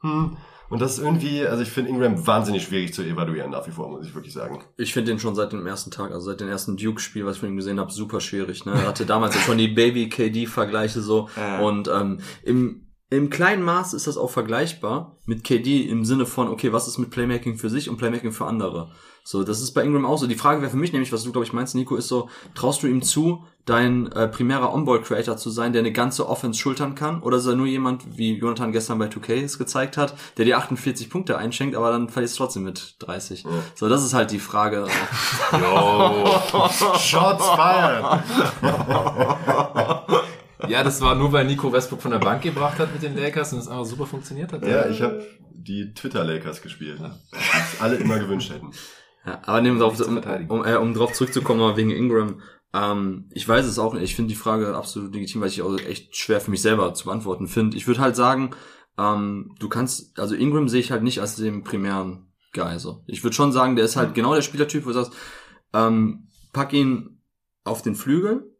[0.01, 0.37] hm.
[0.69, 3.89] Und das ist irgendwie, also ich finde Ingram wahnsinnig schwierig zu evaluieren nach wie vor,
[3.89, 4.63] muss ich wirklich sagen.
[4.77, 7.39] Ich finde den schon seit dem ersten Tag, also seit dem ersten Duke-Spiel, was ich
[7.39, 8.65] von ihm gesehen habe, super schwierig.
[8.65, 8.73] Ne?
[8.73, 11.29] Er hatte damals ja schon die Baby-KD-Vergleiche so.
[11.37, 11.59] Ja.
[11.59, 16.49] Und ähm, im, im kleinen Maß ist das auch vergleichbar mit KD im Sinne von,
[16.49, 18.91] okay, was ist mit Playmaking für sich und Playmaking für andere?
[19.23, 20.27] So, das ist bei Ingram auch so.
[20.27, 22.83] Die Frage wäre für mich nämlich, was du, glaube ich, meinst, Nico, ist so, traust
[22.83, 27.21] du ihm zu, dein äh, primärer On-Ball-Creator zu sein, der eine ganze Offense schultern kann?
[27.21, 30.57] Oder ist er nur jemand, wie Jonathan gestern bei 2K es gezeigt hat, der dir
[30.57, 33.45] 48 Punkte einschenkt, aber dann verlierst du trotzdem mit 30?
[33.75, 34.87] So, das ist halt die Frage.
[36.97, 38.23] Shots fired!
[40.67, 43.53] Ja, das war nur, weil Nico Westbrook von der Bank gebracht hat mit den Lakers
[43.53, 44.65] und es einfach super funktioniert hat.
[44.65, 46.99] Ja, ich habe die Twitter-Lakers gespielt.
[46.99, 48.71] Die es alle immer gewünscht hätten.
[49.25, 52.41] Ja, aber nehmen drauf, Nicht zu um, um, äh, um drauf zurückzukommen, aber wegen Ingram.
[52.73, 54.03] Ähm, ich weiß es auch nicht.
[54.03, 57.05] Ich finde die Frage absolut legitim, weil ich auch echt schwer für mich selber zu
[57.05, 57.77] beantworten finde.
[57.77, 58.51] Ich würde halt sagen,
[58.97, 62.79] ähm, du kannst, also Ingram sehe ich halt nicht als den primären Guy.
[62.79, 63.03] So.
[63.07, 65.13] Ich würde schon sagen, der ist halt genau der Spielertyp, wo du sagst,
[65.73, 67.21] ähm, pack ihn
[67.63, 68.56] auf den Flügel,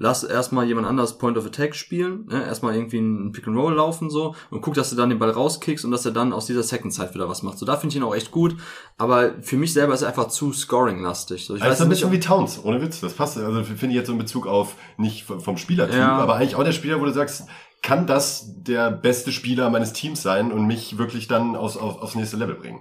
[0.00, 2.44] lass erstmal jemand anders Point of Attack spielen, ne?
[2.44, 5.30] erstmal irgendwie ein Pick and Roll laufen so und guck, dass du dann den Ball
[5.30, 7.58] rauskickst und dass er dann aus dieser Second Side wieder was macht.
[7.58, 8.56] So, da finde ich ihn auch echt gut,
[8.96, 11.44] aber für mich selber ist er einfach zu scoring-lastig.
[11.46, 13.00] So, ich Also weiß ist ein nicht, bisschen ob- wie Towns, ohne Witz.
[13.00, 13.36] Das passt.
[13.38, 16.16] Also finde ich jetzt so in Bezug auf nicht vom vom Spielertyp, Ja.
[16.18, 17.44] aber eigentlich auch der Spieler, wo du sagst,
[17.82, 22.14] kann das der beste Spieler meines Teams sein und mich wirklich dann aus, auf, aufs
[22.14, 22.80] nächste Level bringen?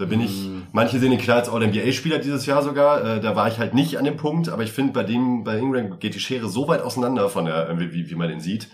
[0.00, 0.62] Da bin ich, Mhm.
[0.72, 3.98] manche sehen ihn klar als All-NBA-Spieler dieses Jahr sogar, äh, da war ich halt nicht
[3.98, 6.80] an dem Punkt, aber ich finde, bei dem, bei Ingram geht die Schere so weit
[6.80, 8.68] auseinander von der, äh, wie, wie man den sieht.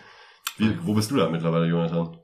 [0.56, 2.16] Wie, wo bist du da mittlerweile, Jonathan?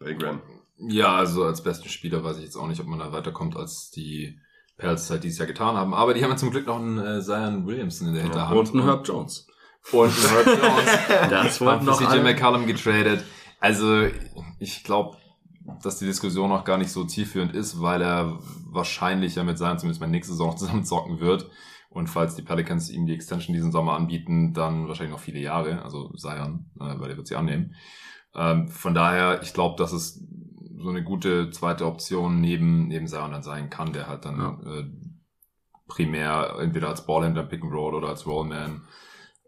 [0.00, 0.42] Bei Ingram.
[0.88, 3.90] Ja, also als besten Spieler weiß ich jetzt auch nicht, ob man da weiterkommt, als
[3.90, 4.38] die
[4.76, 5.94] Pels halt dieses Jahr getan haben.
[5.94, 8.56] Aber die haben ja zum Glück noch einen äh, Zion Williamson in der Hinterhand.
[8.56, 9.46] und ein Herb Jones.
[9.92, 11.30] Und einen Herb Jones.
[11.30, 12.20] Das wollten noch CJ.
[12.22, 13.24] McCallum getradet.
[13.60, 14.06] Also
[14.58, 15.16] ich glaube,
[15.82, 18.38] dass die Diskussion noch gar nicht so zielführend ist, weil er
[18.70, 21.50] wahrscheinlich ja mit Zion zumindest mal nächste Saison zusammen zocken wird.
[21.90, 25.82] Und falls die Pelicans ihm die Extension diesen Sommer anbieten, dann wahrscheinlich noch viele Jahre,
[25.82, 27.74] also Zion, äh, weil er wird sie annehmen.
[28.34, 30.22] Ähm, von daher, ich glaube, dass es
[30.76, 34.58] so eine gute zweite Option neben, neben Zion dann sein kann, der halt dann Ja.
[34.66, 34.84] äh,
[35.88, 38.82] primär entweder als Ballhändler Pick and Roll oder als Rollman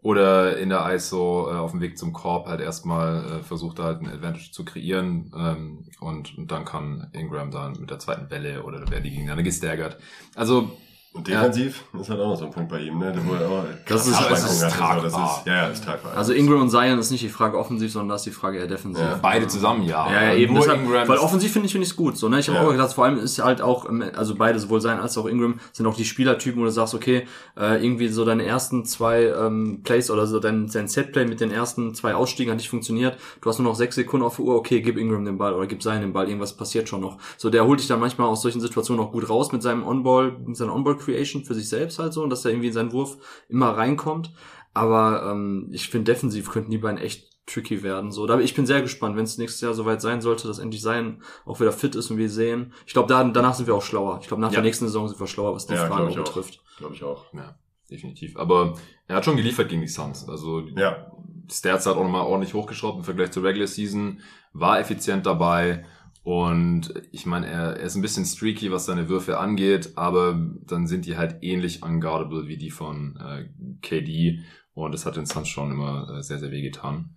[0.01, 4.01] oder in der ISO äh, auf dem Weg zum Korb halt erstmal äh, versucht halt
[4.01, 8.63] ein Advantage zu kreieren ähm, und, und dann kann Ingram dann mit der zweiten Welle
[8.63, 9.97] oder werden die gegeneinander gestaggert.
[10.35, 10.71] Also
[11.13, 13.11] Und defensiv ist halt auch noch so ein Punkt bei ihm, ne?
[13.11, 14.63] Der wohl auch Das ist- das ist hatte, so.
[14.63, 14.73] Das
[15.13, 15.37] tragbar.
[15.39, 16.13] ist, ja, ja, ist tragbar.
[16.15, 18.67] Also Ingram und Zion ist nicht die Frage offensiv, sondern da ist die Frage eher
[18.67, 19.03] defensiv.
[19.03, 19.19] Ja.
[19.21, 20.09] Beide zusammen, ja.
[20.09, 20.53] Ja, ja, eben.
[20.53, 22.17] Nur Deshalb, weil offensiv finde ich finde ich es gut.
[22.17, 22.39] So, ne?
[22.39, 22.65] Ich habe Ja.
[22.65, 25.59] auch gedacht, vor allem ist halt auch, ähm, also beide, sowohl sein als auch Ingram,
[25.73, 27.27] sind auch die Spielertypen, wo du sagst, okay,
[27.59, 31.51] äh, irgendwie so deine ersten zwei ähm, Plays oder so dein, dein Setplay mit den
[31.51, 33.17] ersten zwei Ausstiegen hat nicht funktioniert.
[33.41, 35.67] Du hast nur noch sechs Sekunden auf der Uhr, okay, gib Ingram den Ball oder
[35.67, 37.17] gib Zion den Ball, irgendwas passiert schon noch.
[37.37, 40.37] So, der holt dich dann manchmal aus solchen Situationen auch gut raus mit seinem On-Ball,
[40.45, 43.17] mit seiner On-Ball-Creation für sich selbst halt so, und dass er irgendwie in seinen Wurf
[43.49, 44.31] immer reinkommt.
[44.73, 48.11] Aber ähm, ich finde, defensiv könnten die beiden echt tricky werden.
[48.11, 50.81] So, da ich bin sehr gespannt, wenn es nächstes Jahr soweit sein sollte, dass endlich
[50.81, 52.71] sein auch wieder fit ist und wir sehen.
[52.85, 54.19] Ich glaube, da, danach sind wir auch schlauer.
[54.21, 54.55] Ich glaube, nach Ja.
[54.55, 56.61] der nächsten Saison sind wir schlauer, was die Ja, Frage glaub betrifft.
[56.77, 57.25] Glaube ich auch.
[57.33, 57.55] Ja,
[57.89, 58.37] definitiv.
[58.37, 58.75] Aber
[59.07, 60.29] er hat schon geliefert gegen die Suns.
[60.29, 61.11] Also die Ja.
[61.51, 64.21] Stats hat auch nochmal ordentlich hochgeschraubt im Vergleich zur Regular Season,
[64.53, 65.83] war effizient dabei
[66.23, 70.85] und ich meine, er, er ist ein bisschen streaky, was seine Würfe angeht, aber dann
[70.85, 73.49] sind die halt ähnlich unguardable wie die von äh,
[73.81, 74.43] KD
[74.73, 77.15] und das hat den Suns schon immer äh, sehr, sehr weh getan.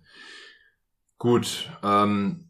[1.19, 2.49] Gut, ähm,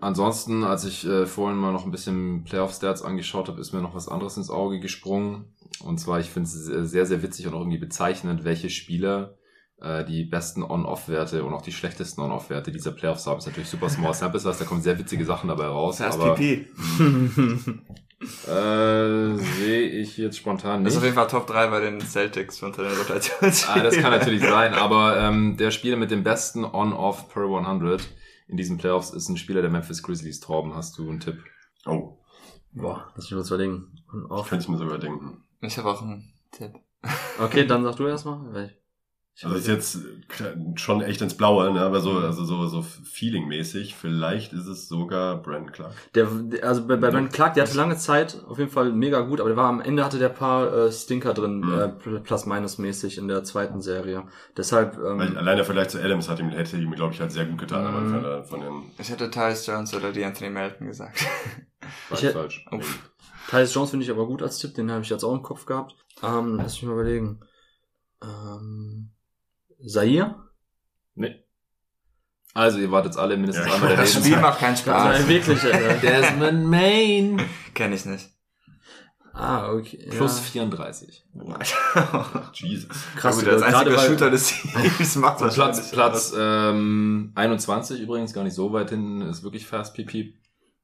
[0.00, 3.94] ansonsten, als ich äh, vorhin mal noch ein bisschen Playoff-Stats angeschaut habe, ist mir noch
[3.94, 5.56] was anderes ins Auge gesprungen.
[5.80, 9.36] Und zwar, ich finde es sehr, sehr witzig und auch irgendwie bezeichnend, welche Spieler
[9.78, 13.38] die besten On-Off-Werte und auch die schlechtesten On-Off-Werte dieser Playoffs haben.
[13.38, 15.98] ist natürlich super small sample size, da kommen sehr witzige Sachen dabei raus.
[15.98, 16.66] Fast aber PP.
[18.48, 20.92] äh, sehe ich jetzt spontan Das nicht.
[20.92, 23.68] ist auf jeden Fall Top 3 bei den Celtics unter den Rotations.
[23.68, 28.02] Ah, das kann natürlich sein, aber ähm, der Spieler mit dem besten On-Off per 100
[28.48, 30.40] in diesen Playoffs ist ein Spieler der Memphis Grizzlies.
[30.40, 31.38] Torben, hast du einen Tipp?
[31.84, 32.18] Oh,
[32.72, 33.88] Boah, lass mich mal überlegen.
[34.24, 34.48] Ich auf.
[34.48, 35.42] könnte es mir sogar denken.
[35.60, 36.72] Ich habe auch einen Tipp.
[37.40, 38.52] Okay, dann sag du erstmal.
[38.52, 38.85] weil ich- ich
[39.42, 39.98] Also ist jetzt
[40.76, 41.80] schon echt ins Blaue, ne?
[41.82, 43.94] aber so, also so, so feelingmäßig.
[43.94, 45.92] Vielleicht ist es sogar Brandon Clark.
[46.14, 46.26] Der,
[46.62, 49.50] also bei, bei Brandon Clark, der hatte lange Zeit auf jeden Fall mega gut, aber
[49.50, 51.72] der war am Ende hatte der paar äh, Stinker drin, Mhm.
[52.16, 54.24] äh, plus-minus-mäßig in der zweiten Serie.
[54.56, 57.30] Deshalb, Weil ähm, allein der Vergleich zu Adams hat ihm, hätte ihm, glaube ich, halt
[57.32, 57.96] sehr gut getan Mhm.
[57.96, 58.82] Anfang der- von den.
[58.98, 61.22] Ich hätte Tyus Jones oder die Anthony Melton gesagt.
[62.08, 62.64] War Ich hätt- falsch.
[62.70, 62.80] Oh.
[63.50, 65.66] Tyus Jones finde ich aber gut als Tipp, den habe ich jetzt auch im Kopf
[65.66, 65.94] gehabt.
[66.22, 67.40] Ähm, lass mich mal überlegen.
[68.22, 69.10] Ähm,
[69.84, 70.34] Zaire?
[71.14, 71.42] Nee.
[72.54, 73.74] Also, ihr wartet alle mindestens Ja.
[73.74, 74.42] einmal der Das Spiel Lebenszeit.
[74.42, 75.28] macht keinen Also, Spaß.
[75.28, 75.94] wirklich, Alter.
[76.00, 77.42] Desmond Main.
[77.74, 78.30] Kenn ich nicht.
[79.34, 80.08] Ah, okay.
[80.10, 80.42] Plus ja.
[80.44, 81.26] 34.
[82.54, 82.88] Jesus.
[83.16, 88.00] Krass, Gut, als gerade einziger weil- Shooter des Teams macht das Platz, Platz ähm, 21
[88.00, 90.34] übrigens, gar nicht so weit hinten, ist wirklich fast PP.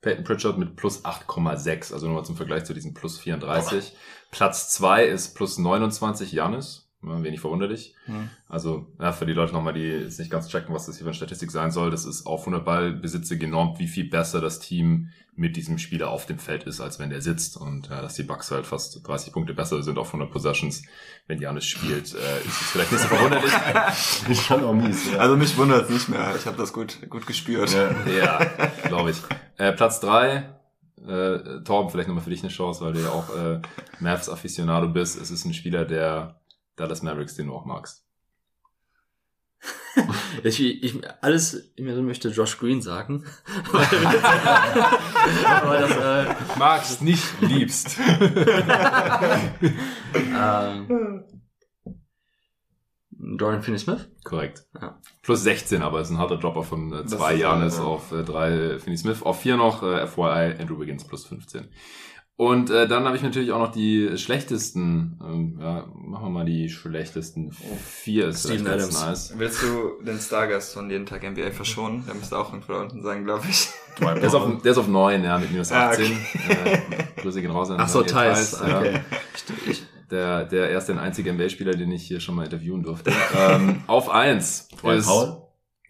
[0.02, 3.97] Peyton Pritchard mit plus 8,6, also nur mal zum Vergleich zu diesem plus 34.
[4.32, 7.94] Platz 2 ist plus 29 Janis, ja, wenig verwunderlich.
[8.06, 8.28] Hm.
[8.48, 11.10] Also ja, für die Leute nochmal, die jetzt nicht ganz checken, was das hier für
[11.10, 15.08] eine Statistik sein soll, das ist auf 100 Ballbesitze genormt, wie viel besser das Team
[15.34, 17.56] mit diesem Spieler auf dem Feld ist, als wenn der sitzt.
[17.56, 20.82] Und ja, dass die Bucks halt fast 30 Punkte besser sind auf 100 Possessions,
[21.26, 23.52] wenn Janis spielt, äh, ist es vielleicht nicht so verwunderlich.
[24.28, 25.10] Ist schon auch mies.
[25.10, 25.18] Ja.
[25.18, 26.34] Also mich wundert nicht mehr.
[26.36, 27.72] Ich habe das gut, gut gespürt.
[27.72, 27.92] ja.
[28.06, 28.50] Ja,
[28.84, 29.16] glaube ich.
[29.56, 30.50] Äh, Platz drei
[31.06, 33.60] äh, Torben, vielleicht nochmal für dich eine Chance, weil du ja auch äh,
[34.00, 35.20] Mavs Aficionado bist.
[35.20, 36.40] Es ist ein Spieler der
[36.76, 38.04] Dallas Mavericks, den du auch magst.
[40.42, 43.24] Ich, ich, alles in mir drin möchte Josh Green sagen.
[45.46, 47.96] Aber das, äh, Magst, nicht liebst.
[50.14, 51.24] ähm,
[53.10, 54.08] Dorian Finney-Smith?
[54.24, 54.66] Korrekt.
[54.80, 54.98] Ja.
[55.22, 57.84] Plus 16, aber es ist ein harter Dropper von äh, zwei ist, Janis ja.
[57.84, 59.22] auf äh, drei Finney Smith.
[59.22, 61.68] Auf vier noch äh, FYI Andrew Wiggins plus 15.
[62.36, 66.44] Und äh, dann habe ich natürlich auch noch die schlechtesten, ähm, ja, machen wir mal
[66.44, 68.28] die schlechtesten vier.
[68.28, 69.00] Ist Steven Adams.
[69.00, 69.34] Nice.
[69.36, 72.04] Willst du den Stargast von jeden Tag NBA verschonen?
[72.06, 73.68] Der müsste auch irgendwo da unten sein, glaube ich.
[74.00, 76.04] Der ist, auf, der ist auf 9, ja, mit minus Ah, 18.
[76.06, 76.80] okay.
[77.16, 78.59] Äh, Grüße gehen raus an Ach so, Thais.
[78.66, 78.78] ja.
[78.80, 79.00] Okay.
[80.10, 83.12] Der, der erste und einzige NBA-Spieler, den ich hier schon mal interviewen durfte.
[83.38, 85.06] ähm, auf 1 Dwight ist...
[85.06, 85.41] Powell?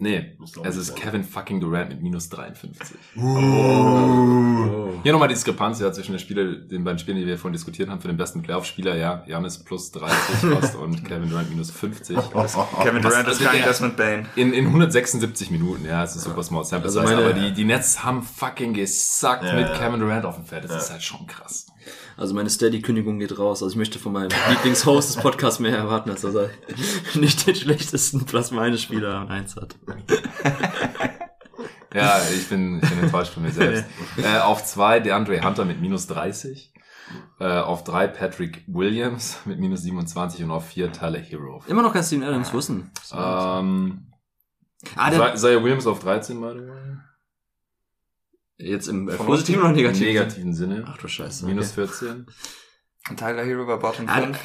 [0.03, 0.97] Nee, es ist.
[0.97, 2.97] Kevin fucking Durant mit minus 53.
[3.16, 4.89] Oh.
[5.05, 7.89] Hier nochmal die Diskrepanz ja, zwischen den Spielern, den beiden Spielen, die wir vorhin diskutiert
[7.89, 10.16] haben, für den besten Playoff-Spieler, ja, Janis plus 30
[10.61, 12.16] fast und Kevin Durant minus 50.
[12.83, 14.27] Kevin Durant ist kein der- Desmond Bain.
[14.35, 17.53] In, in 176 Minuten, ja, es ist super small sample Also size, meine- aber die,
[17.53, 19.79] die Nets haben fucking gesackt Ja, mit ja.
[19.79, 20.65] Kevin Durant auf dem Feld.
[20.65, 20.79] Das Ja.
[20.79, 21.66] ist halt schon krass.
[22.16, 23.62] Also meine Steady-Kündigung geht raus.
[23.62, 26.51] Also ich möchte von meinem Lieblingshost des Podcasts mehr erwarten, als dass er
[27.14, 29.76] nicht den schlechtesten Plus-Minus-Spieler an 1 hat.
[31.94, 33.84] Ja, ich bin, ich bin enttäuscht von mir selbst.
[34.16, 36.72] äh, auf zwei DeAndre Hunter mit minus 30.
[37.39, 41.62] Äh, auf drei Patrick Williams mit minus 27 und auf vier Tyler Hero.
[41.66, 42.90] Immer noch kein Steven Adams, wo ist denn?
[43.12, 44.12] Ähm,
[44.97, 46.97] ah, Isaiah Williams auf 13, by the way.
[48.62, 50.06] Jetzt im äh, positiven oder Im negativen?
[50.09, 50.84] negativen Sinne.
[50.86, 51.47] Ach du Scheiße.
[51.47, 51.86] Minus okay.
[51.89, 52.26] 14.
[53.16, 54.39] Tyler Hero war Bottom Ah, 5.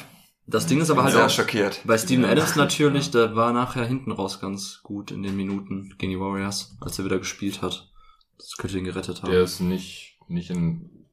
[0.46, 1.82] Das Ding ist aber halt Sehr auch, schockiert.
[1.84, 6.10] bei Steven Adams natürlich, der war nachher hinten raus ganz gut in den Minuten gegen
[6.12, 7.90] die Warriors, als er wieder gespielt hat.
[8.38, 9.30] Das könnte ihn gerettet haben.
[9.30, 11.06] Der ist nicht, nicht in,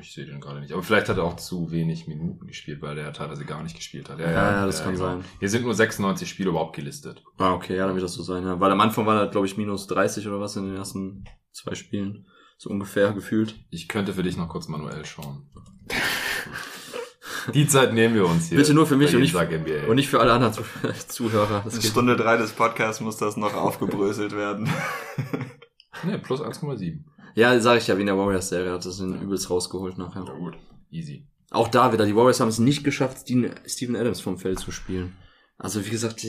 [0.00, 2.94] ich sehe den gerade nicht, aber vielleicht hat er auch zu wenig Minuten gespielt, weil
[2.94, 4.18] der teilweise gar nicht gespielt hat.
[4.18, 5.04] Ja, ja, das kann genau.
[5.04, 5.24] sein.
[5.40, 7.22] Hier sind nur 96 Spiele überhaupt gelistet.
[7.36, 8.58] Ah, okay, ja, dann wird das so sein, ja.
[8.58, 11.74] Weil am Anfang war er, glaube ich, minus 30 oder was in den ersten zwei
[11.74, 12.26] Spielen.
[12.62, 13.56] So ungefähr gefühlt.
[13.70, 15.42] Ich könnte für dich noch kurz manuell schauen.
[17.52, 18.58] Die Zeit nehmen wir uns hier.
[18.58, 20.62] Bitte nur für mich und nicht, und nicht für alle anderen Zuh
[21.08, 21.62] Zuhörer.
[21.64, 21.90] Das In geht.
[21.90, 24.70] Stunde 3 des Podcasts muss das noch aufgebröselt werden.
[26.04, 27.00] Ne, plus 1,7.
[27.34, 30.22] Ja, sag ich ja, wie in der Warriors-Serie hat das den übelst rausgeholt nachher.
[30.24, 30.54] Na gut.
[30.92, 31.26] Easy.
[31.50, 33.26] Auch da wieder, die Warriors haben es nicht geschafft,
[33.66, 35.16] Steven Adams vom Feld zu spielen.
[35.62, 36.26] Also wie gesagt,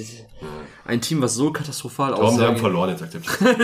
[0.85, 3.39] ein Team, was so katastrophal Tom, sie haben verloren, jetzt akzeptiert.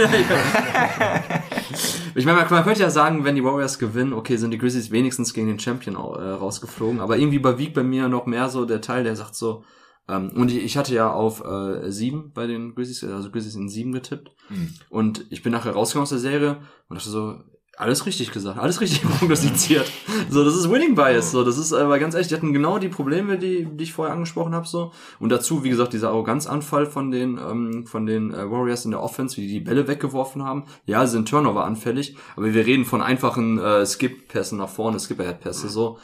[2.15, 5.33] Ich meine, man könnte ja sagen, wenn die Warriors gewinnen, okay, sind die Grizzlies wenigstens
[5.33, 6.99] gegen den Champion äh, rausgeflogen.
[6.99, 9.63] Aber irgendwie überwiegt bei mir noch mehr so der Teil, der sagt so,
[10.07, 13.91] ähm, und ich, hatte ja auf äh, sieben bei den Grizzlies, also Grizzlies in sieben
[13.91, 14.31] getippt.
[14.47, 14.73] Hm.
[14.89, 16.57] Und ich bin nachher rausgekommen aus der Serie
[16.89, 17.39] und dachte so,
[17.79, 19.89] alles richtig gesagt, alles richtig prognostiziert.
[20.29, 21.31] so, das ist Winning Bias.
[21.31, 24.13] So, das ist aber ganz ehrlich, die hatten genau die Probleme, die, die ich vorher
[24.13, 24.67] angesprochen habe.
[24.67, 28.91] So und dazu, wie gesagt, dieser Arroganzanfall von den ähm, von den äh, Warriors in
[28.91, 30.65] der Offense, wie die die Bälle weggeworfen haben.
[30.85, 35.69] Ja, sie sind Turnover anfällig, aber wir reden von einfachen äh, Skip-Pässen nach vorne, Skip-Ahead-Pässe
[35.69, 35.99] so.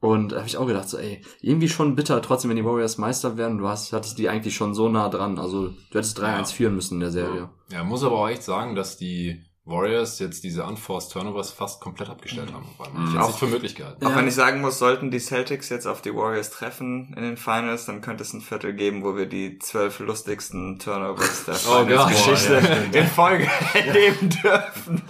[0.00, 2.98] Und da habe ich auch gedacht, so, ey, irgendwie schon bitter, trotzdem, wenn die Warriors
[2.98, 5.38] Meister werden, du hast, hattest die eigentlich schon so nah dran.
[5.38, 7.50] Also du hättest 3-1 führen müssen in der Serie.
[7.70, 12.08] Ja, muss aber auch echt sagen, dass die Warriors jetzt diese Unforced Turnovers fast komplett
[12.08, 12.64] abgestellt haben.
[12.78, 13.04] auf einmal.
[13.04, 14.04] Ich hätte es Auch- nicht für möglich gehalten.
[14.06, 14.16] Auch Ja.
[14.16, 17.84] wenn ich sagen muss, sollten die Celtics jetzt auf die Warriors treffen in den Finals,
[17.84, 22.10] dann könnte es ein Viertel geben, wo wir die zwölf lustigsten Turnovers der Oh Gott.
[22.10, 25.02] Finals-Geschichte ja, in Folge erleben dürfen.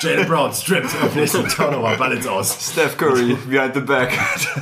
[0.00, 2.72] Jalen Brown strippt auf nächsten Turnover, Ball ins Aus.
[2.72, 4.12] Steph Curry behind the back.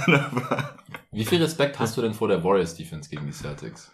[0.04, 0.70] Turnover.
[1.12, 3.92] Wie viel Respekt hast du denn vor der Warriors Defense gegen die Celtics?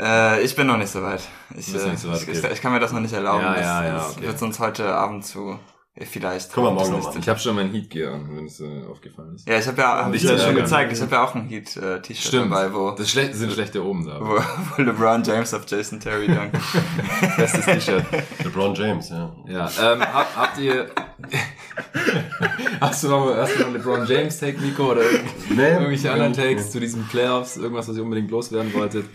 [0.00, 1.22] Äh, ich bin noch nicht so weit.
[1.56, 2.38] Ich, äh, nicht so weit, ich, okay.
[2.38, 3.42] ich, ich kann mir das noch nicht erlauben.
[3.42, 4.26] Ja, das, ja, ja, okay.
[4.26, 6.52] wird uns heute Abend zu äh, vielleicht.
[6.54, 7.20] Guck mal, morgen das noch nächste- mal.
[7.22, 9.46] Ich habe schon mein Heat Gear an, wenn es äh, aufgefallen ist.
[9.48, 12.32] Ja, ich habe ja, hab ich dir schon gezeigt, ich habe ja auch ein Heat-T-Shirt
[12.34, 14.18] dabei, wo, Das schle sind schlechte oben da.
[14.20, 14.38] wo,
[14.76, 16.56] wo LeBron James auf Jason Terry dankt.
[17.36, 18.04] Bestes T-Shirt.
[18.44, 19.34] LeBron James, ja.
[19.46, 20.88] Ja, ähm, hab, habt ihr.
[22.80, 26.32] hast du noch, hast du noch LeBron James Take, Nico, oder irgend- Nee, irgendwelche anderen
[26.32, 26.54] nee.
[26.54, 27.56] Takes zu diesen Playoffs?
[27.56, 29.06] Irgendwas, was ihr unbedingt loswerden wolltet?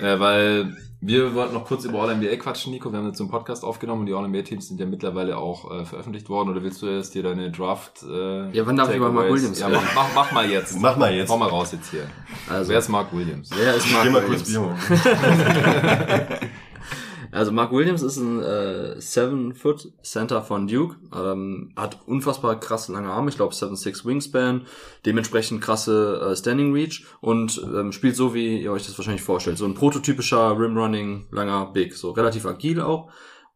[0.00, 2.92] Äh, weil wir wollten noch kurz über All-NBA quatschen, Nico.
[2.92, 5.84] Wir haben jetzt so einen Podcast aufgenommen und die All-NBA-Teams sind ja mittlerweile auch äh,
[5.84, 6.50] veröffentlicht worden.
[6.50, 8.02] Oder willst du erst dir deine Draft.
[8.02, 9.80] Äh, Ja, wann darf ich über Mark Williams Ja, reden?
[9.94, 10.78] mach, mach, mach mal jetzt.
[10.78, 11.30] Mach mal jetzt.
[11.30, 12.06] Hau mal raus jetzt hier.
[12.48, 13.50] Also, Wer ist Mark Williams?
[13.56, 14.78] wer ist Mark Geh mal kurz Williams?
[14.88, 16.38] Bier.
[17.32, 22.88] Also Mark Williams ist ein äh, Seven Foot Center von Duke, ähm, hat unfassbar krass
[22.88, 24.66] lange Arme, ich glaube 7'6 Wingspan,
[25.06, 29.58] dementsprechend krasse äh, Standing Reach und ähm, spielt so, wie ihr euch das wahrscheinlich vorstellt.
[29.58, 33.10] So ein prototypischer Rim-Running, langer Big, so relativ agil auch.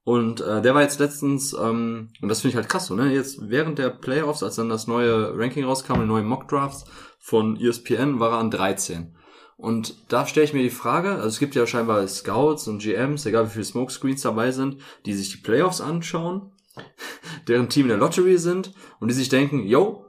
[0.05, 3.13] Und äh, der war jetzt letztens, ähm, und das finde ich halt krass so, ne?
[3.13, 6.85] Jetzt während der Playoffs, als dann das neue Ranking rauskam, die neuen Mock-Drafts
[7.19, 9.17] von E ESPN, war er an 13.
[9.57, 13.25] Und da stelle ich mir die Frage, also es gibt ja scheinbar Scouts und GMs,
[13.25, 16.53] egal wie viele Smokescreens dabei sind, die sich die Playoffs anschauen,
[17.49, 20.05] deren Team in der Lottery sind und die sich denken, yo,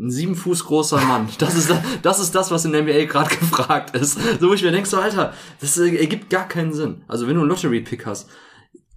[0.00, 1.72] ein sieben Fuß großer Mann, das ist
[2.02, 4.18] das, ist das was in der NBA gerade gefragt ist.
[4.40, 7.02] So wo ich mir denke, so Alter, das ergibt gar keinen Sinn.
[7.08, 8.28] Also wenn du einen Lottery-Pick hast,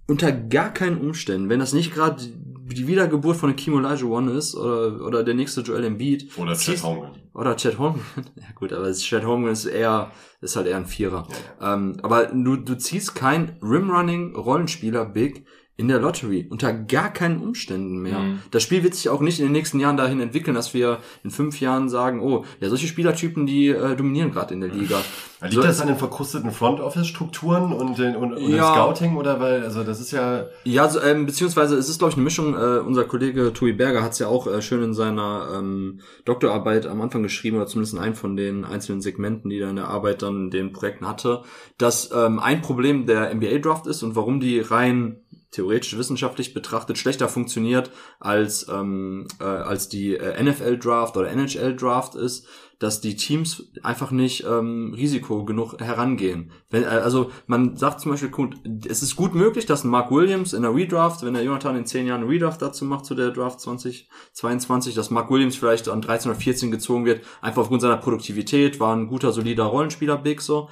[0.08, 2.22] unter gar keinen Umständen, wenn das nicht gerade
[2.64, 6.84] die Wiedergeburt von Kim Olajuwon ist oder, oder der nächste Joel Embiid Oder Chet ziehst-
[6.84, 7.10] Holmgren.
[7.34, 8.02] oder Chad Holmgren.
[8.36, 10.10] Ja gut, aber Chad Holmgren ist eher,
[10.40, 11.26] ist halt eher ein Vierer.
[11.60, 15.44] Ähm, aber du, du ziehst kein Rim-Running Rollenspieler Big
[15.76, 16.46] in der Lottery.
[16.50, 18.18] Unter gar keinen Umständen mehr.
[18.18, 18.38] Mhm.
[18.50, 21.30] Das Spiel wird sich auch nicht in den nächsten Jahren dahin entwickeln, dass wir in
[21.30, 24.98] fünf Jahren sagen, oh, ja, solche Spielertypen, die äh, dominieren gerade in der Liga.
[25.40, 28.48] Liegt So- das an den verkrusteten Front-Office-Strukturen und, den, und, und Ja.
[28.56, 32.10] dem Scouting oder weil, also das ist ja, Ja, so, ähm, beziehungsweise es ist, glaube
[32.10, 32.54] ich, eine Mischung.
[32.54, 36.86] Äh, unser Kollege Tui Berger hat es ja auch äh, schön in seiner ähm, Doktorarbeit
[36.86, 39.88] am Anfang geschrieben, oder zumindest in einem von den einzelnen Segmenten, die er in der
[39.88, 41.42] Arbeit dann in den Projekten hatte,
[41.78, 45.21] dass ähm, ein Problem der NBA-Draft ist und warum die rein
[45.52, 51.76] theoretisch wissenschaftlich betrachtet schlechter funktioniert als ähm, äh, als die äh, NFL Draft oder NHL
[51.76, 52.46] Draft ist,
[52.82, 56.50] dass die Teams einfach nicht ähm, Risiko genug herangehen.
[56.70, 58.56] Wenn, äh, also man sagt zum Beispiel, gut,
[58.88, 61.86] es ist gut möglich, dass ein Mark Williams in der Redraft, wenn der Jonathan in
[61.86, 66.02] zehn Jahren eine Redraft dazu macht zu der Draft 2022, dass Mark Williams vielleicht an
[66.02, 70.40] 13 oder 14 gezogen wird, einfach aufgrund seiner Produktivität, war ein guter, solider Rollenspieler, Big
[70.40, 70.68] so.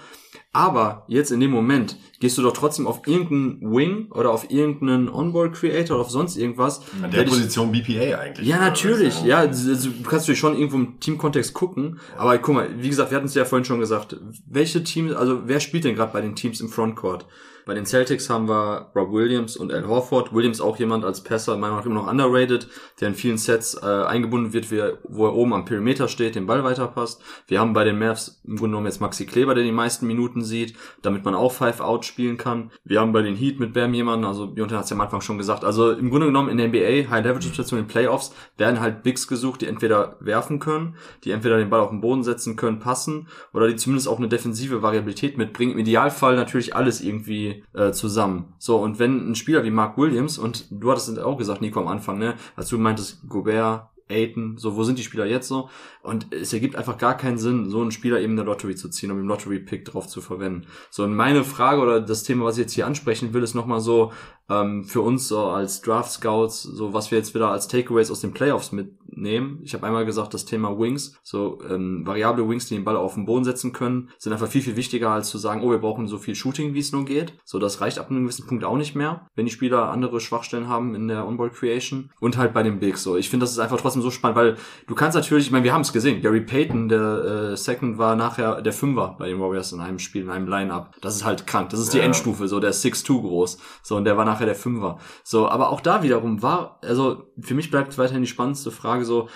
[0.52, 5.09] Aber jetzt in dem Moment gehst du doch trotzdem auf irgendeinen Wing oder auf irgendeinen
[5.09, 6.81] Onboard Creator oder auf sonst irgendwas.
[7.01, 8.48] An der Position BPA eigentlich.
[8.48, 9.22] ja, natürlich.
[9.22, 12.01] Ja, also du kannst natürlich schon irgendwo im Teamkontext gucken.
[12.16, 14.16] Aber guck mal, wie gesagt, wir hatten es ja vorhin schon gesagt.
[14.48, 17.27] Welche Teams, also wer spielt denn gerade bei den Teams im Frontcourt?
[17.66, 20.35] Bei den Celtics haben wir Rob Williams und Al Horford.
[20.35, 22.69] Williams auch jemand als Passer, meiner Meinung nach immer noch underrated,
[23.01, 26.35] der in vielen Sets äh, eingebunden wird, wie er, wo er oben am Perimeter steht,
[26.35, 27.23] den Ball weiterpasst.
[27.47, 30.43] Wir haben bei den Mavs im Grunde genommen jetzt Maxi Kleber, der die meisten Minuten
[30.43, 32.70] sieht, damit man auch Five-Out spielen kann.
[32.85, 35.20] Wir haben bei den Heat mit Bam jemanden, also Jonathan hat es ja am Anfang
[35.20, 39.28] schon gesagt, also im Grunde genommen in der NBA, High-Level-Situation in Playoffs, werden halt Bigs
[39.28, 43.28] gesucht, die entweder werfen können, die entweder den Ball auf den Boden setzen können, passen,
[43.53, 45.73] oder die zumindest auch eine defensive Variabilität mitbringen.
[45.73, 48.55] Im Idealfall natürlich alles irgendwie äh, zusammen.
[48.59, 51.81] So, und wenn ein Spieler wie Mark Williams, und du hattest es auch gesagt, Nico,
[51.81, 55.70] am Anfang, ne, als du meintest, Gobert, Aiton, so, wo sind die Spieler jetzt so?
[56.02, 58.89] Und es ergibt einfach gar keinen Sinn, so einen Spieler eben in der Lottery zu
[58.89, 60.66] ziehen, um im Lottery-Pick drauf zu verwenden.
[60.90, 63.81] So, und meine Frage oder das Thema, was ich jetzt hier ansprechen will, ist nochmal
[63.81, 64.12] so,
[64.48, 68.32] ähm, für uns so als Draft-Scouts, so was wir jetzt wieder als Takeaways aus den
[68.32, 68.72] Playoffs
[69.21, 69.61] mitnehmen.
[69.63, 73.15] Ich habe einmal gesagt, das Thema Wings, so ähm, variable Wings, die den Ball auf
[73.15, 76.09] den Boden setzen können, sind einfach viel, viel wichtiger, als zu sagen, oh, wir brauchen
[76.09, 77.35] so viel Shooting, wie es nur geht.
[77.45, 80.69] So, das reicht ab einem gewissen Punkt auch nicht mehr, wenn die Spieler andere Schwachstellen
[80.69, 82.11] haben in der On-Ball Creation.
[82.21, 83.17] Und halt bei den Bigs so.
[83.17, 84.57] Ich finde, das ist einfach trotzdem so spannend, weil
[84.87, 88.17] du kannst natürlich, ich meine, wir haben es gesehen, Gary Payton, der äh, Second, war
[88.17, 90.97] nachher der Fünfer bei den Warriors in einem Spiel, in einem Line-Up.
[91.01, 91.71] Das ist halt krank.
[91.71, 92.05] Das ist die Ja.
[92.05, 93.59] Endstufe, so der ist 6'2 groß.
[93.83, 94.99] So, und der war nachher der Fünfer.
[95.25, 99.28] So, aber auch da wiederum war, also für mich bleibt weiterhin die spannendste Frage so,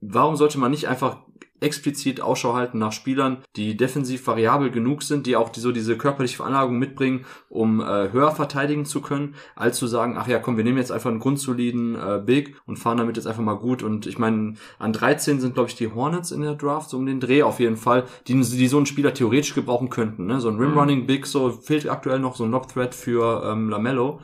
[0.00, 1.16] warum sollte man nicht einfach
[1.60, 5.96] explizit Ausschau halten nach Spielern, die defensiv variabel genug sind, die auch die, so diese
[5.96, 10.56] körperliche Veranlagung mitbringen, um äh, höher verteidigen zu können, als zu sagen, ach ja, komm,
[10.56, 13.82] wir nehmen jetzt einfach einen grundsoliden äh, Big und fahren damit jetzt einfach mal gut.
[13.82, 17.06] Und ich meine, an 13 sind, glaube ich, die Hornets in der Draft, so um
[17.06, 20.26] den Dreh auf jeden Fall, die, die so einen Spieler theoretisch gebrauchen könnten.
[20.26, 20.40] Ne?
[20.40, 24.20] So ein Rim-Running Big, so fehlt aktuell noch so ein Lob-Threat für ähm, Lamello.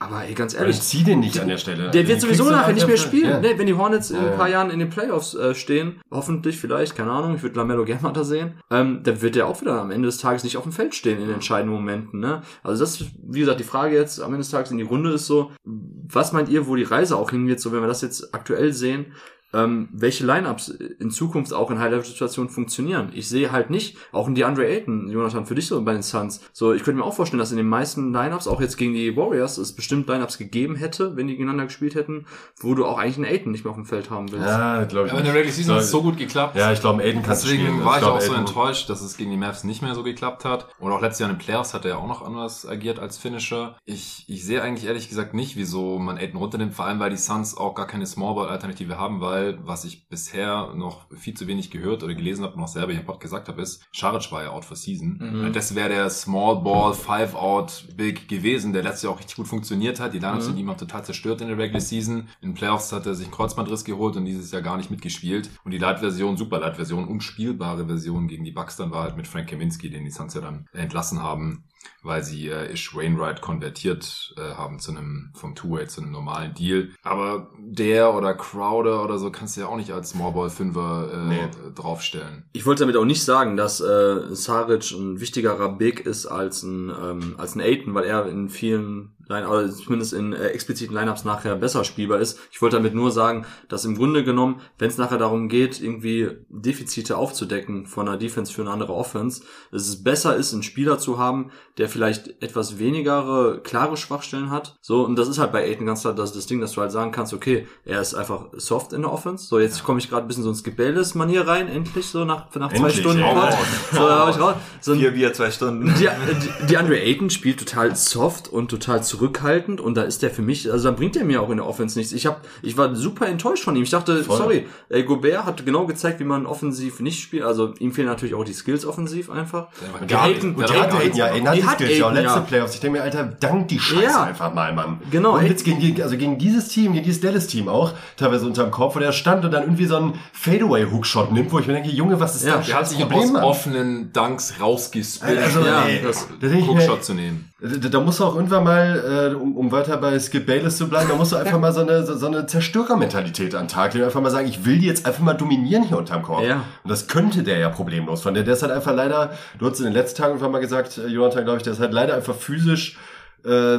[0.00, 1.90] Aber ey, ganz Ich ehrlich, zieh den nicht an der Stelle.
[1.90, 3.30] der wird sowieso nachher nicht mehr spielen.
[3.30, 3.40] Ja.
[3.40, 4.36] Ne, wenn die Hornets in Ja, ein ja.
[4.36, 8.02] paar Jahren in den Playoffs äh, stehen, hoffentlich vielleicht, keine Ahnung, ich würde Lamello gerne
[8.02, 10.62] mal da sehen, ähm, dann wird der auch wieder am Ende des Tages nicht auf
[10.62, 12.20] dem Feld stehen in entscheidenden Momenten.
[12.20, 12.42] Ne?
[12.62, 15.10] Also das, ist, wie gesagt, die Frage jetzt am Ende des Tages in die Runde
[15.10, 18.32] ist so, was meint ihr, wo die Reise auch hingeht, so wenn wir das jetzt
[18.34, 19.06] aktuell sehen,
[19.54, 23.10] ähm, welche Lineups in Zukunft auch in High-Level-Situationen funktionieren.
[23.14, 26.02] Ich sehe halt nicht, auch in die Andre Ayton, Jonathan, für dich so bei den
[26.02, 26.40] Suns.
[26.52, 29.16] So, ich könnte mir auch vorstellen, dass in den meisten Lineups, auch jetzt gegen die
[29.16, 32.26] Warriors, es bestimmt Lineups gegeben hätte, wenn die gegeneinander gespielt hätten,
[32.58, 34.46] wo du auch eigentlich einen Ayton nicht mehr auf dem Feld haben willst.
[34.46, 35.12] Ja, glaube ich.
[35.12, 36.56] Aber in der Regular Season hat es so gut geklappt.
[36.56, 37.84] Ja, ich glaube, Aiden kannst du Deswegen spielen.
[37.84, 40.02] war ich, glaub, auch so Aiden- enttäuscht, dass es gegen die Mavs nicht mehr so
[40.02, 40.68] geklappt hat.
[40.78, 43.16] Und auch letztes Jahr in den Playoffs hat er ja auch noch anders agiert als
[43.18, 43.76] Finisher.
[43.84, 47.16] Ich, ich sehe eigentlich ehrlich gesagt nicht, wieso man Aiden runternimmt, vor allem weil die
[47.16, 52.02] Suns auch gar keine Smallball-Alternative haben, weil, was ich bisher noch viel zu wenig gehört
[52.02, 54.50] oder gelesen habe und auch selber hier im Pod gesagt habe, ist, Scharic war ja
[54.50, 55.18] out for season.
[55.20, 55.52] Mhm.
[55.52, 60.14] Das wäre der Small-Ball, Five-Out-Big gewesen, der letztes Jahr auch richtig gut funktioniert hat.
[60.14, 60.50] Die Lineups Mhm.
[60.50, 62.28] sind ihm auch total zerstört in der Regular Season.
[62.40, 65.50] In den Playoffs hat er sich einen Kreuzbandriss geholt und dieses Jahr gar nicht mitgespielt.
[65.64, 69.90] Und die Light-Version, Super-Light-Version, unspielbare Version gegen die Bucks dann war halt mit Frank Kaminski,
[69.90, 71.64] den die Suns ja dann entlassen haben,
[72.02, 76.54] weil sie äh, Ish Wainwright konvertiert äh, haben zu einem, vom Two-Way zu einem normalen
[76.54, 76.90] Deal.
[77.02, 81.48] Aber der oder Crowder oder so kannst du ja auch nicht als Smallball-Fünfer äh, Nee.
[81.74, 82.44] draufstellen.
[82.52, 86.90] Ich wollte damit auch nicht sagen, dass äh, Saric ein wichtigerer Big ist als ein
[86.90, 91.56] ähm, als ein Aiton, weil er in vielen Line zumindest in äh, expliziten Lineups nachher
[91.56, 92.38] besser spielbar ist.
[92.50, 96.30] Ich wollte damit nur sagen, dass im Grunde genommen, wenn es nachher darum geht, irgendwie
[96.48, 100.98] Defizite aufzudecken von einer Defense für eine andere Offense, dass es besser ist, einen Spieler
[100.98, 104.76] zu haben, der vielleicht etwas weniger klare Schwachstellen hat.
[104.80, 106.92] So und das ist halt bei Aiton ganz klar das, das Ding, dass du halt
[106.92, 109.46] sagen kannst, okay, er ist einfach soft in der Offense.
[109.46, 112.72] So jetzt komme ich gerade ein bisschen so ins Gebelles-Manier rein, endlich so nach nach
[112.72, 113.34] zwei Endlich, Stunden ey.
[113.34, 113.54] Pod.
[113.92, 114.54] So, da ich raus.
[114.80, 115.94] So Vier Bier, zwei Stunden.
[115.98, 120.30] die, die, die Andre Ayton spielt total soft und total zurückhaltend und da ist der
[120.30, 122.12] für mich, also da bringt er mir auch in der Offense nichts.
[122.12, 123.82] Ich hab, ich war super enttäuscht von ihm.
[123.82, 124.36] Ich dachte, Voll.
[124.36, 127.42] sorry, ey, Gobert hat genau gezeigt, wie man offensiv nicht spielt.
[127.44, 129.68] Also ihm fehlen natürlich auch die Skills offensiv einfach.
[129.82, 131.98] Der war Die gar die der hat Aiden ja, Aiden hat Die die hat Skills,
[131.98, 132.44] ja, Aiden, letzte ja.
[132.44, 132.74] Playoffs.
[132.74, 134.22] Ich denke mir, Alter, dank die Scheiße Ja.
[134.24, 135.00] einfach mal, Mann.
[135.10, 138.96] Genau, Und jetzt gegen, also gegen dieses Team, gegen dieses Dallas-Team auch, teilweise unterm Kopf,
[138.96, 142.20] wo der stand und dann irgendwie so einen Fadeaway-Hookshot nimmt, wo ich mir denke, Junge,
[142.20, 146.28] was ist Ja, das Der hat sich aus offenen Dunks rausgespillt, Also, Ja, ey, das-
[146.40, 147.50] da mir, Hookshot zu nehmen.
[147.60, 150.88] Da, da musst du auch irgendwann mal, äh, um, um weiter bei Skip Bayless zu
[150.88, 153.94] bleiben, da musst du einfach mal so eine, so, so eine Zerstörermentalität an den Tag
[153.94, 154.04] legen.
[154.04, 156.44] Einfach mal sagen, ich will die jetzt einfach mal dominieren hier unterm Korb.
[156.44, 156.64] Ja.
[156.84, 158.44] Und das könnte der ja problemlos von der.
[158.44, 161.08] Der ist halt einfach leider, du hast in den letzten Tagen einfach mal gesagt, äh,
[161.08, 162.96] Jonathan, glaube ich, der ist halt leider einfach physisch
[163.44, 163.78] äh,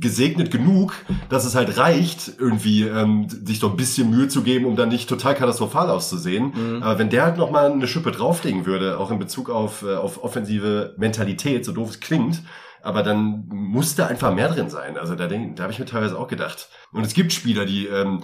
[0.00, 0.94] gesegnet genug,
[1.28, 4.88] dass es halt reicht, irgendwie ähm, sich so ein bisschen Mühe zu geben, um dann
[4.88, 6.52] nicht total katastrophal auszusehen.
[6.54, 6.82] Mhm.
[6.82, 9.94] Aber wenn der halt noch mal eine Schippe drauflegen würde, auch in Bezug auf, äh,
[9.94, 12.42] auf offensive Mentalität, so doof es klingt,
[12.86, 14.96] aber dann muss da einfach mehr drin sein.
[14.96, 16.68] Also da, denk, da habe ich mir teilweise auch gedacht.
[16.92, 18.22] Und es gibt Spieler, die ähm,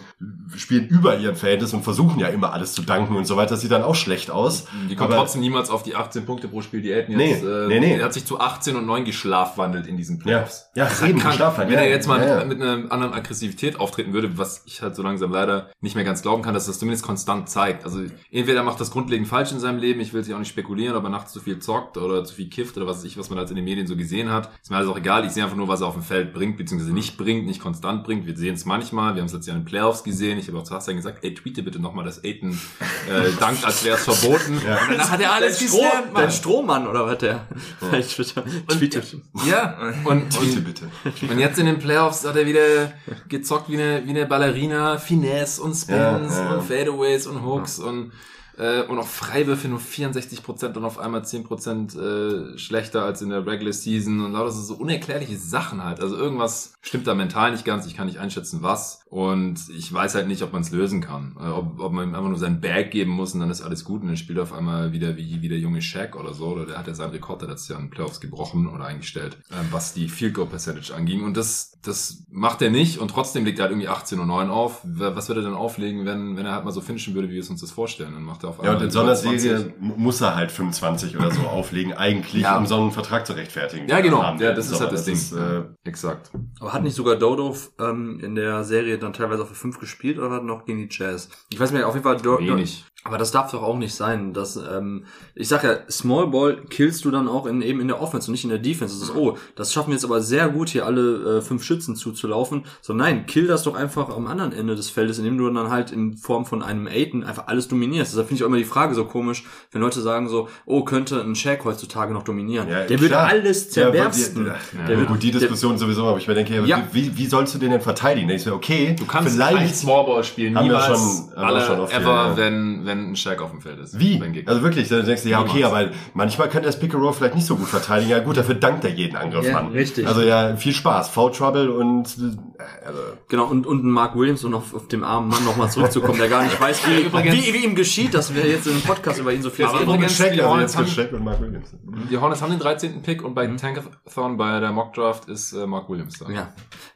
[0.56, 3.50] spielen über ihren Verhältnis und versuchen ja immer alles zu danken und so weiter.
[3.50, 4.66] Das sieht dann auch schlecht aus.
[4.88, 7.66] Die kommt Aber- trotzdem niemals auf die 18 Punkte pro Spiel, die Nee, jetzt, äh,
[7.66, 7.96] nee, nee.
[7.96, 10.70] Er hat sich zu 18 und 9 geschlafwandelt in diesen Ja, Playoffs.
[10.74, 11.38] ja, Das ist halt eben, krank.
[11.58, 12.44] Wenn er ja, jetzt mal ja, ja.
[12.44, 16.04] mit, mit einer anderen Aggressivität auftreten würde, was ich halt so langsam leider nicht mehr
[16.04, 17.84] ganz glauben kann, dass das zumindest konstant zeigt.
[17.84, 20.96] Also entweder macht das grundlegend falsch in seinem Leben, ich will sich auch nicht spekulieren,
[20.96, 23.28] ob er nachts zu viel zockt oder zu viel kifft oder was weiß ich, was
[23.28, 24.50] man halt in den Medien so gesehen hat.
[24.60, 25.24] Ist mir alles auch egal.
[25.24, 28.04] Ich sehe einfach nur, was er auf dem Feld bringt, beziehungsweise nicht bringt, nicht konstant
[28.04, 28.26] bringt.
[28.26, 29.14] Wir sehen es manchmal.
[29.14, 30.38] Wir haben es jetzt ja in den Playoffs gesehen.
[30.38, 32.60] Ich habe auch zu Hassan gesagt, ey, tweete bitte nochmal, dass Aiden
[33.08, 34.60] äh, dankt, als wäre es verboten.
[34.66, 34.80] Ja.
[34.82, 36.14] Und danach hat er alles Dein, Stroh, Mann.
[36.14, 37.46] dein Strohmann oder was der?
[37.90, 39.16] Bei Twitter tweetet.
[39.46, 40.84] Ja, und, Bitte, und, bitte.
[41.30, 42.92] und jetzt in den Playoffs hat er wieder
[43.28, 46.54] gezockt wie eine, wie eine Ballerina, Finesse und Spins Ja, ja, ja.
[46.54, 48.12] und Fadeaways und Hooks und
[48.58, 53.46] äh, und auch Freiwürfe nur 64% und auf einmal 10% äh, schlechter als in der
[53.46, 54.24] Regular Season.
[54.24, 56.00] Und lauter so, so unerklärliche Sachen halt.
[56.00, 60.14] Also irgendwas stimmt da mental nicht ganz, ich kann nicht einschätzen was und ich weiß
[60.14, 61.36] halt nicht, ob man es lösen kann.
[61.38, 63.84] Äh, ob, ob man ihm einfach nur sein Bag geben muss und dann ist alles
[63.84, 66.46] gut und dann spielt er auf einmal wieder wie, wie der junge Shaq oder so
[66.46, 69.54] oder der hat ja seinen Rekord der letztes Jahr in Playoffs gebrochen oder eingestellt, äh,
[69.70, 73.58] was die Field Goal Percentage anging und das, das macht er nicht und trotzdem legt
[73.58, 74.80] er halt irgendwie 18 und 9 auf.
[74.84, 77.40] Was würde er dann auflegen, wenn, wenn er halt mal so finishen würde, wie wir
[77.42, 78.14] es uns das vorstellen?
[78.14, 79.40] Dann macht er auf Ja, und in so einer über 20.
[79.42, 82.56] Serie mu- muss er halt 25 oder so auflegen, eigentlich, Ja.
[82.56, 83.88] um so einen Vertrag zu rechtfertigen.
[83.88, 84.22] Ja, genau.
[84.38, 84.90] Ja, das ist halt Sommer.
[84.92, 85.14] das Ding.
[85.14, 86.30] ist, äh, Exakt.
[86.60, 90.18] Aber hat nicht sogar Dodo ähm, in der Serie dann teilweise auch für fünf gespielt
[90.18, 91.28] oder hat noch gegen die Jazz?
[91.52, 92.84] Ich weiß nicht, auf jeden Fall Do- Wenig.
[93.04, 97.04] Aber das darf doch auch nicht sein, dass ähm, ich sag ja, Small Ball killst
[97.04, 98.94] du dann auch in, eben in der Offense und nicht in der Defense.
[99.00, 101.96] Das ist, oh, das schaffen wir jetzt aber sehr gut, hier alle äh, fünf Schützen
[101.96, 102.64] zuzulaufen.
[102.80, 105.90] So nein, kill das doch einfach am anderen Ende des Feldes, indem du dann halt
[105.90, 108.12] in Form von einem Aiden einfach alles dominierst.
[108.12, 109.42] Deshalb finde ich auch immer die Frage so komisch,
[109.72, 112.68] wenn Leute sagen so, oh, könnte ein Shaq heutzutage noch dominieren.
[112.68, 113.26] Ja, der wird klar.
[113.26, 114.46] alles Ja, zerbersten.
[114.46, 114.54] ja,
[114.86, 116.86] Der wird- gut, die Diskussion sowieso, aber ich mir denke, Ja.
[116.92, 118.30] wie, wie sollst du den denn verteidigen?
[118.30, 121.60] Ich so, okay, Du kannst vielleicht, Smallball spielen, Haben wir niemals, schon- haben wir alle,
[121.66, 123.98] schon oft ever, hier, wenn, wenn ein Shaq auf dem Feld ist.
[123.98, 124.22] wie?
[124.46, 127.34] Also wirklich, dann denkst du, ja, okay, aber manchmal kann das Pick and Roll vielleicht
[127.34, 128.10] nicht so gut verteidigen.
[128.10, 129.68] Ja gut, dafür dankt er jeden Angriff Ja, an.
[129.72, 130.06] richtig.
[130.06, 131.08] Also ja, viel Spaß.
[131.10, 132.98] Foul Trouble und, äh, also,
[133.28, 136.28] Genau, und, und ein Mark Williams, um auf, auf dem armen Mann nochmal zurückzukommen, der
[136.28, 139.18] gar nicht weiß, wie, Übrigens- wie, wie ihm geschieht, dass wir jetzt in einem Podcast
[139.20, 139.82] über ihn so viel reden.
[139.84, 141.74] übrigens- Shaq, die also Hornets haben- und Mark Williams.
[142.10, 143.02] Die Hornets haben den 13.
[143.02, 143.56] Pick und bei Mhm.
[143.56, 146.30] Tankathon, bei der Mock Draft, ist äh, Mark Williams da.
[146.30, 146.52] Ja.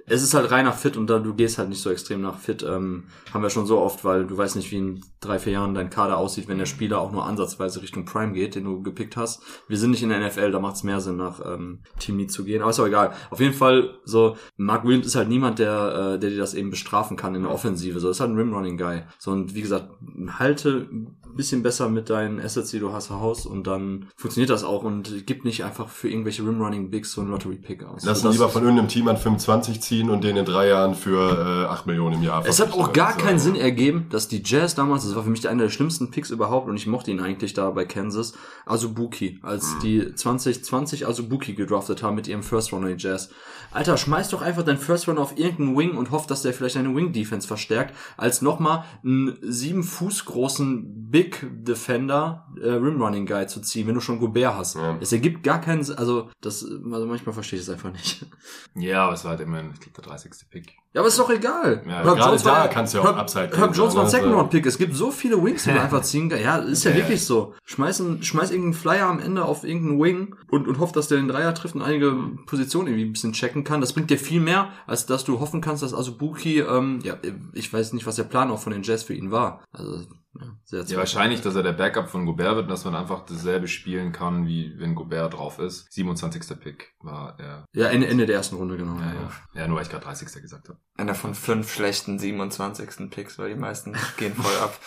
[0.08, 2.62] Es ist halt reiner Fit und da du gehst halt nicht so extrem nach Fit,
[2.62, 3.04] ähm,
[3.34, 5.90] haben wir schon so oft, weil du weißt nicht, wie in drei, vier Jahren dein
[5.90, 9.42] Kader aussieht, wenn der Spieler auch nur ansatzweise Richtung Prime geht, den du gepickt hast.
[9.66, 12.30] Wir sind nicht in der NFL, da macht es mehr Sinn, nach ähm, Team Need
[12.30, 12.62] zu gehen.
[12.62, 13.12] Aber ist auch egal.
[13.30, 16.70] Auf jeden Fall, so, Mark Williams ist halt niemand, der, äh, der dir das eben
[16.70, 17.98] bestrafen kann in der Offensive.
[17.98, 19.02] So, ist halt ein Rim-Running-Guy.
[19.18, 19.90] So, und wie gesagt,
[20.38, 20.88] halte
[21.36, 25.26] bisschen besser mit deinen Assets, die du hast, Haus und dann funktioniert das auch und
[25.26, 28.04] gib nicht einfach für irgendwelche Rim-Running-Bigs so einen Lottery-Pick aus.
[28.04, 31.66] Lass Also lieber von irgendeinem Team an 25 ziehen und den in drei Jahren für
[31.66, 34.42] äh, 8 Millionen im Jahr Es hat auch gar Also, keinen Sinn ergeben, dass die
[34.44, 37.20] Jazz damals, das war für mich einer der schlimmsten Picks überhaupt und ich mochte ihn
[37.20, 38.34] eigentlich da bei Kansas,
[38.64, 43.30] Azubuki, als die 2020 Azubuki gedraftet haben mit ihrem First Runner Jazz.
[43.70, 46.76] Alter, schmeiß doch einfach deinen First Runner auf irgendeinen Wing und hoff, dass der vielleicht
[46.76, 53.26] deine Wing Defense verstärkt, als nochmal einen sieben Fuß großen Big Defender äh, Rim Running
[53.26, 54.76] Guy zu ziehen, wenn du schon Gobert hast.
[54.76, 54.96] Ja.
[55.00, 58.26] Es ergibt gar keinen also das, also manchmal verstehe ich es einfach nicht.
[58.74, 60.50] Ja, aber es war halt immerhin, ich glaube, der 30.
[60.50, 60.76] Pick.
[60.96, 61.82] Ja, aber ist doch egal.
[61.86, 64.04] Ja, Herb gerade Jones da war- kannst du ja auch Herb- Upside Herb Jones war
[64.04, 64.08] ein?
[64.08, 64.64] Second Also- Round Pick.
[64.64, 66.42] Es gibt so viele Wings, die du einfach ziehen kannst.
[66.42, 66.96] Ja, ist ja, Ja.
[66.96, 67.52] wirklich so.
[67.66, 71.18] Schmeiß, einen, schmeiß irgendeinen Flyer am Ende auf irgendeinen Wing und, und hoff, dass der
[71.18, 72.16] den Dreier trifft und einige
[72.46, 73.82] Positionen irgendwie ein bisschen checken kann.
[73.82, 77.16] Das bringt dir viel mehr, als dass du hoffen kannst, dass Azubuki, ähm, ja,
[77.52, 79.60] ich weiß nicht, was der Plan auch von den Jazz für ihn war.
[79.72, 80.00] Also,
[80.40, 83.24] ja, sehr Ja, wahrscheinlich, dass er der Backup von Gobert wird und dass man einfach
[83.24, 85.92] dasselbe spielen kann, wie wenn Gobert drauf ist.
[85.92, 86.60] 27.
[86.60, 87.64] Pick war er.
[87.72, 88.96] Ja, Ende, Ende der ersten Runde, genau.
[88.98, 89.30] Ja, ja.
[89.54, 90.42] ja nur weil ich gerade 30.
[90.42, 90.78] gesagt habe.
[90.96, 93.10] Einer von fünf schlechten 27.
[93.10, 94.78] Picks, weil die meisten gehen voll ab.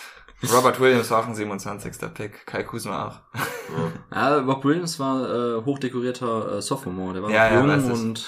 [0.54, 2.14] Robert Williams war auch ein 27.
[2.14, 2.46] Pick.
[2.46, 3.20] Kai Kuzma auch.
[4.14, 7.14] Ja, Bob Williams war äh, hochdekorierter äh, Sophomore.
[7.14, 8.26] Der war Ja, jung und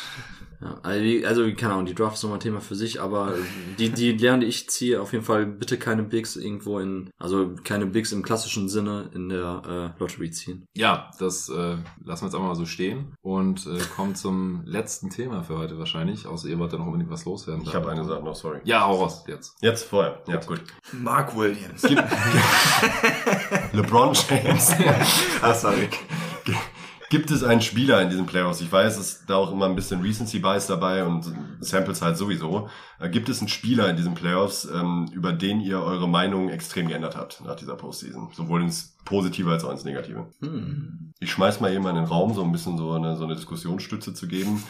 [0.61, 3.33] Ja, also, wie- also keine Ahnung, die Draft ist nochmal ein Thema für sich, aber
[3.79, 7.51] die, die Lehren, die ich ziehe, auf jeden Fall bitte keine Bigs irgendwo in, also
[7.63, 10.65] keine Bigs im klassischen Sinne in der äh, Lottery ziehen.
[10.75, 15.09] Ja, das äh, lassen wir jetzt einfach mal so stehen und äh, kommen zum letzten
[15.09, 16.27] Thema für heute wahrscheinlich.
[16.27, 17.63] Außer ihr wollt ja noch unbedingt was loswerden.
[17.65, 18.59] Ich habe eine Sache noch, sorry.
[18.63, 19.55] Ja, hau raus jetzt.
[19.61, 20.21] Jetzt vorher.
[20.27, 20.61] Ja, gut.
[20.93, 21.81] Mark Williams.
[23.73, 24.71] LeBron James.
[25.41, 25.89] ah, sorry.
[27.11, 28.61] Gibt es einen Spieler in diesen Playoffs?
[28.61, 31.29] Ich weiß, ist da auch immer ein bisschen Recency Bias dabei und
[31.59, 32.69] Samples halt sowieso.
[33.01, 36.87] Äh, Gibt es einen Spieler in diesen Playoffs, ähm, über den ihr eure Meinung extrem
[36.87, 38.29] geändert habt nach dieser Postseason?
[38.33, 40.27] Sowohl ins Positive als auch ins Negative.
[40.39, 41.13] Hm.
[41.19, 44.13] Ich schmeiß mal eben in den Raum, so ein bisschen so eine, so eine Diskussionsstütze
[44.13, 44.63] zu geben.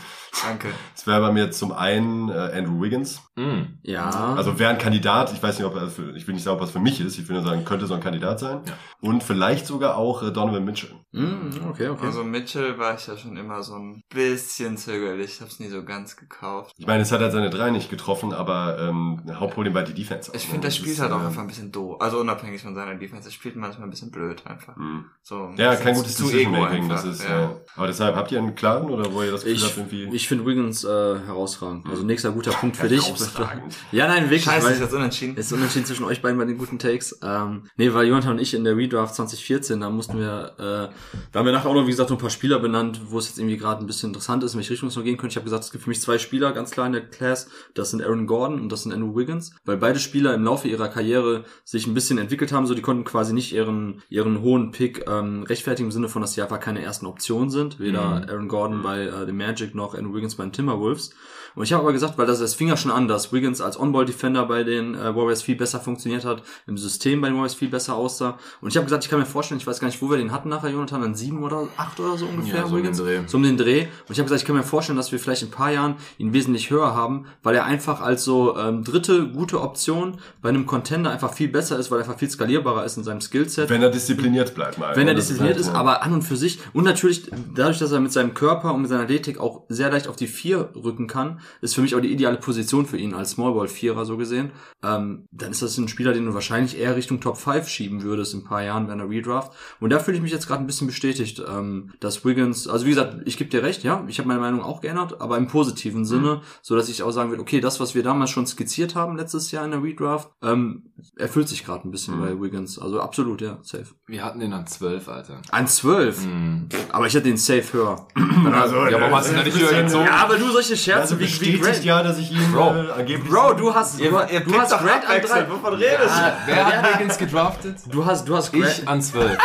[0.44, 0.68] Danke.
[0.94, 3.22] Es wäre bei mir zum einen äh, Andrew Wiggins.
[3.36, 3.80] Mm.
[3.84, 4.10] Ja.
[4.36, 6.62] Also wäre ein Kandidat, ich weiß nicht, ob er für, ich will nicht sagen, ob
[6.62, 8.62] er es für mich ist, ich will nur sagen, könnte so ein Kandidat sein.
[8.66, 8.74] Ja.
[9.00, 10.92] Und vielleicht sogar auch äh, Donovan Mitchell.
[11.14, 12.06] Hm, okay, okay.
[12.06, 15.36] Also Mitchell war ich ja schon immer so ein bisschen zögerlich.
[15.36, 16.74] Ich hab's nie so ganz gekauft.
[16.78, 20.32] Ich meine, es hat halt seine drei nicht getroffen, aber ähm, Hauptproblem war die Defense.
[20.34, 20.62] Ich auch, finde, ne?
[20.62, 22.00] der Das spielt ist, halt auch äh, einfach ein bisschen doof.
[22.00, 23.28] Also unabhängig von seiner Defense.
[23.28, 24.76] Er spielt manchmal ein bisschen blöd einfach.
[24.76, 25.06] mh.
[25.24, 27.56] So, Ja, kein gutes Decision-Making, das ist, ja.
[27.76, 30.10] Aber deshalb, habt ihr einen klaren oder wo ihr das Gefühl Ich, habt, irgendwie...
[30.16, 31.86] ich finde Wiggins äh, herausragend.
[31.88, 33.14] Also nächster guter Punkt für dich.
[33.92, 34.44] Ja, nein, wirklich.
[34.44, 35.36] Scheiße, weil- ist jetzt unentschieden.
[35.38, 37.20] Es ist unentschieden zwischen euch beiden bei den guten Takes.
[37.24, 40.94] Ähm, nee, weil Jonathan und ich in der Redraft 2014, da mussten wir, äh,
[41.32, 43.28] da haben wir nachher auch noch, wie gesagt, so ein paar Spieler benannt, wo es
[43.28, 45.34] jetzt irgendwie gerade ein bisschen interessant ist, in welche Richtung es noch gehen könnte.
[45.34, 47.50] Ich habe gesagt, es gibt für mich zwei Spieler ganz klar in der Class.
[47.76, 50.88] Das sind Aaron Gordon und das sind Andrew Wiggins, weil beide Spieler im Laufe ihrer
[50.90, 52.66] Karriere sich ein bisschen entwickelt haben.
[52.66, 56.34] So, die konnten quasi nicht ihren, ihren hohen Pick ähm, rechtfertigen im Sinne von, dass
[56.34, 57.80] sie einfach keine ersten Optionen sind.
[57.80, 61.16] Weder Aaron Gordon bei äh, den Magic noch Andrew Wiggins bei den Timberwolves.
[61.56, 63.80] Und ich habe aber gesagt, weil das, das fing ja schon an, dass Wiggins als
[63.80, 67.70] On-Ball-Defender bei den äh, Warriors viel besser funktioniert hat, im System bei den Warriors viel
[67.70, 68.38] besser aussah.
[68.62, 70.32] Und ich habe gesagt, ich kann mir vorstellen, ich weiß gar nicht, wo wir den
[70.32, 72.98] hatten nachher, Jonathan, an sieben oder acht oder so ungefähr, Ja, so um den Wiggins.
[72.98, 73.20] Dreh.
[73.28, 73.82] So um den Dreh.
[73.82, 75.96] Und ich habe gesagt, ich kann mir vorstellen, dass wir vielleicht in ein paar Jahren
[76.18, 80.66] ihn wesentlich höher haben, weil er einfach als so ähm, dritte gute Option bei einem
[80.66, 83.82] Contender einfach viel besser ist, weil er einfach viel skalierbarer ist in seinem Skillset Wenn
[83.82, 84.96] er diszipliniert bleibt mal.
[84.96, 85.74] wenn er diszipliniert ist, ja.
[85.74, 88.90] aber an und für sich und natürlich dadurch, dass er mit seinem Körper und mit
[88.90, 92.12] seiner Athletik auch sehr leicht auf die vier rücken kann, ist für mich auch die
[92.12, 94.52] ideale Position für ihn als Smallball Vierer so gesehen.
[94.84, 98.34] Ähm, dann ist das ein Spieler, den du wahrscheinlich eher Richtung Top 5 schieben würdest
[98.34, 99.54] in ein paar Jahren bei einer Redraft.
[99.80, 102.90] Und da fühle ich mich jetzt gerade ein bisschen bestätigt, ähm, dass Wiggins, also wie
[102.90, 106.06] gesagt, ich gebe dir recht, ja, ich habe meine Meinung auch geändert, aber im positiven
[106.06, 109.18] Sinne, so dass ich auch sagen will, okay, das, was wir damals schon skizziert haben
[109.18, 112.80] letztes Jahr in der Redraft, ähm, erfüllt sich gerade ein bisschen bei Wiggins.
[112.80, 113.88] Also absolut, ja, safe.
[114.08, 115.42] Wir hatten den an 12, Alter.
[115.52, 116.26] An 12.
[116.26, 116.70] Mm.
[116.92, 118.08] Aber ich hätte den safe höher.
[118.52, 120.06] Also, Ja, warum hast du ihn da nicht höher gezogen?
[120.06, 122.76] Ja, aber du solche Scherze wie, wie bestätigt ja, dass ich ihn Bro.
[122.76, 123.30] äh, angeblich...
[123.30, 125.50] Bro, du hast, du, Ihr, ihr du hast doch Grant an drei.
[125.50, 126.34] Wovon redest du?
[126.46, 127.78] Wer hat Wiggins gedraftet?
[127.90, 128.80] Du hast, du hast Grant.
[128.80, 129.38] Ich an 12.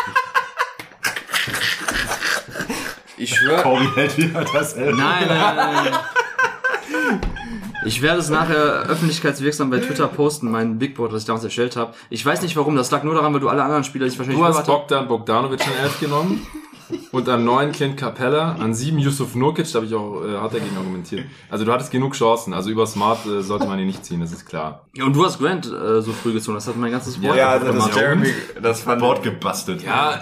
[3.18, 3.62] Ich schwöre.
[3.62, 4.76] Kobe hält wieder das.
[4.76, 5.92] Nein, nein, nein, nein.
[7.86, 11.76] Ich werde es nachher öffentlichkeitswirksam bei Twitter posten, mein Big Board, das ich damals erstellt
[11.76, 11.94] habe.
[12.10, 14.18] Ich weiß nicht warum, das lag nur daran, weil du alle anderen Spieler, die ich
[14.18, 16.46] wahrscheinlich Du hast Bogdan Bogdanovic an 11 genommen.
[17.12, 20.54] Und an 9 Clint Capella, an 7 Yusuf Nurkic, da habe ich auch äh, hart
[20.54, 21.24] dagegen argumentiert.
[21.50, 24.32] Also du hattest genug Chancen, also über Smart äh, sollte man ihn nicht ziehen, das
[24.32, 24.86] ist klar.
[24.94, 27.50] Ja, und du hast Grant äh, so früh gezogen, das hat mein ganzes Wort Ja,
[27.50, 27.94] also das.
[27.94, 28.32] Jeremy,
[28.62, 29.82] das fand Wort gebastelt.
[29.82, 30.20] Ja,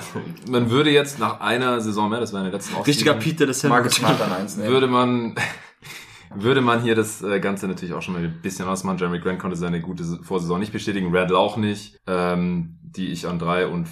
[0.48, 3.46] man würde jetzt nach einer Saison mehr, das war in der letzten Richtiger Offseason, Peter
[3.46, 4.70] des Marcus Smart an eins nehmen.
[4.70, 5.34] würde man
[6.34, 8.98] würde man hier das äh, Ganze natürlich auch schon mal ein bisschen ausmachen.
[8.98, 13.38] Jeremy Grant konnte seine gute Vorsaison nicht bestätigen, Randall auch nicht, ähm, die ich an
[13.38, 13.88] drei und ne,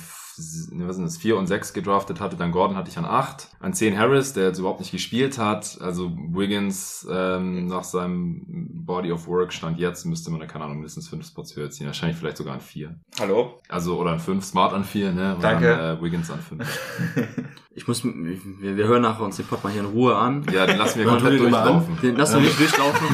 [0.73, 2.36] was sind das, vier und sechs gedraftet hatte.
[2.36, 3.48] Dann Gordon hatte ich an acht.
[3.60, 5.78] An zehn Harris, der jetzt überhaupt nicht gespielt hat.
[5.81, 8.44] Also Wiggins ähm, nach seinem
[8.85, 11.86] Body of Work stand jetzt, müsste man, da keine Ahnung, mindestens fünf Spots höher ziehen.
[11.86, 12.97] Wahrscheinlich vielleicht sogar an vier.
[13.19, 13.60] Hallo?
[13.69, 15.36] Also oder an fünf, Smart an vier, ne?
[15.36, 15.69] Und Danke.
[15.69, 16.66] Dann, äh, Wiggins an fünf.
[17.74, 20.44] Ich muss, wir, wir hören nachher uns den Pod mal hier in Ruhe an.
[20.52, 21.39] Ja, den lassen wir komplett an.
[21.39, 21.98] durchlaufen.
[22.02, 23.06] Den lassen wir nicht durchlaufen.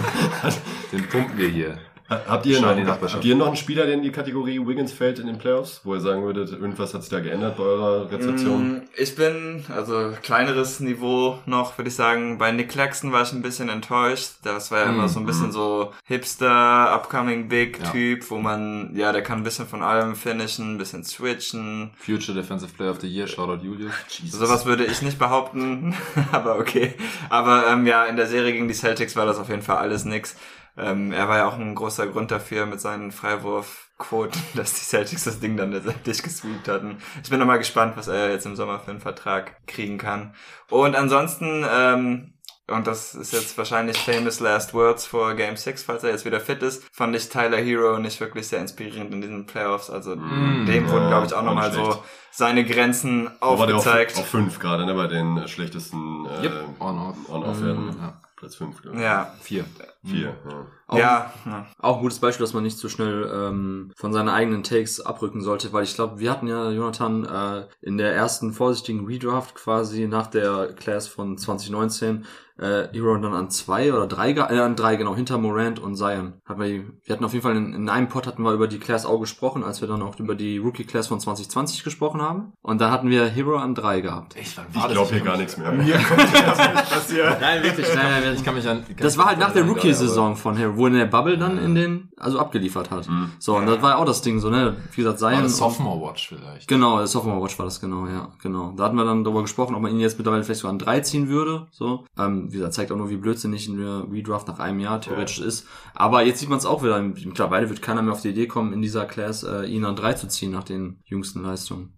[0.92, 1.78] Den pumpen wir hier.
[2.10, 2.68] Ha- Habt ihr, noch,
[3.12, 5.94] habt ihr noch einen Spieler, der in die Kategorie Wiggins fällt in den Playoffs, wo
[5.94, 8.76] ihr sagen würdet, irgendwas hat sich da geändert bei eurer Rezeption?
[8.78, 12.38] Mm, Ich bin, also kleineres Niveau noch, würde ich sagen.
[12.38, 14.36] Bei Nick Claxton war ich ein bisschen enttäuscht.
[14.42, 17.90] Das war ja immer Mm, so ein bisschen so Hipster, Upcoming Big Ja.
[17.90, 21.90] Typ, wo man, ja, der kann ein bisschen von allem finishen, ein bisschen switchen.
[21.98, 23.92] Future Defensive Player of the Year, Shoutout Julius.
[24.30, 25.94] Sowas würde ich nicht behaupten,
[26.32, 26.94] aber okay.
[27.28, 30.04] Aber ähm, ja, in der Serie gegen die Celtics war das auf jeden Fall alles
[30.04, 30.36] nix.
[30.78, 35.24] Ähm, er war ja auch ein großer Grund dafür mit seinen Freiwurfquoten, dass die Celtics
[35.24, 36.98] das Ding dann letztendlich gesweept hatten.
[37.22, 40.34] Ich bin noch mal gespannt, was er jetzt im Sommer für einen Vertrag kriegen kann.
[40.70, 42.34] Und ansonsten, ähm,
[42.70, 46.38] und das ist jetzt wahrscheinlich famous last words vor Game 6, falls er jetzt wieder
[46.38, 49.88] fit ist, fand ich Tyler Hero nicht wirklich sehr inspirierend in diesen Playoffs.
[49.88, 53.86] Also Mm, dem wurden, ja, glaube ich, auch nochmal so seine Grenzen war der auf,
[53.86, 54.18] aufgezeigt.
[54.18, 57.16] auf fünf gerade, ne, bei den schlechtesten äh, Yep, on-off.
[57.28, 57.96] On-Off werden.
[57.98, 58.20] Ja.
[58.36, 59.02] Platz 5, glaube ich.
[59.02, 59.32] Ja.
[59.40, 59.64] Vier.
[60.04, 60.36] Vier.
[60.48, 60.66] Ja.
[60.86, 61.66] Auch, Ja, ja.
[61.78, 65.42] auch ein gutes Beispiel, dass man nicht zu schnell ähm, von seinen eigenen Takes abrücken
[65.42, 70.06] sollte, weil ich glaube, wir hatten ja, Jonathan, äh, in der ersten vorsichtigen Redraft quasi
[70.06, 72.24] nach der Class von 2019
[72.58, 76.40] äh, Hero dann an zwei oder drei, äh, an drei, genau, hinter Morant und Zion.
[76.44, 76.66] Hat wir,
[77.04, 79.20] wir hatten auf jeden Fall in, in einem Pod hatten wir über die Class auch
[79.20, 82.52] gesprochen, als wir dann auch über die Rookie Class von 2020 gesprochen haben.
[82.62, 84.34] Und da hatten wir Hero an drei gehabt.
[84.72, 85.70] Wann Ich glaube hier gar nichts mehr.
[87.40, 88.84] Nein, wirklich, nein, nein, Ich kann mich an.
[88.96, 91.58] Das war halt nach der aber- Rookie-Saison von Hero, wo er in der Bubble dann
[91.58, 93.08] in den, also abgeliefert hat.
[93.38, 95.42] So, und das war auch das Ding so, ne, wie gesagt, War Zion.
[95.42, 96.68] das Sophomore Watch vielleicht.
[96.68, 98.72] Genau, das Sophomore Watch war das genau, ja, genau.
[98.76, 101.00] Da hatten wir dann darüber gesprochen, ob man ihn jetzt mittlerweile vielleicht sogar an drei
[101.00, 102.04] ziehen würde, so.
[102.18, 103.78] Ähm, wie gesagt, zeigt auch nur, wie blödsinnig ein
[104.12, 105.66] Redraft nach einem Jahr theoretisch ist.
[105.94, 107.00] Aber jetzt sieht man es auch wieder.
[107.00, 110.12] Mittlerweile wird keiner mehr auf die Idee kommen, in dieser Class äh, ihn an drei
[110.14, 111.94] zu ziehen nach den jüngsten Leistungen.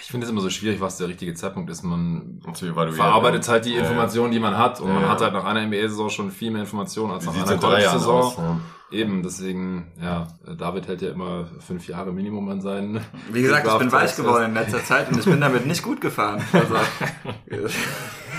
[0.00, 1.82] Ich finde es immer so schwierig, was der richtige Zeitpunkt ist.
[1.82, 3.74] Man verarbeitet halt die.
[3.74, 4.80] Informationen, die man hat.
[4.80, 5.08] Und Ja, man ja.
[5.10, 8.34] hat halt nach einer NBA-Saison schon viel mehr Informationen als Wie nach einer College-Saison.
[8.36, 8.60] Ja.
[8.92, 10.26] Eben, deswegen, ja,
[10.58, 13.00] David hält ja immer fünf Jahre Minimum an seinen.
[13.30, 16.00] Wie gesagt, ich bin weich geworden in letzter Zeit und ich bin damit nicht gut
[16.00, 16.42] gefahren.
[16.52, 16.74] Also,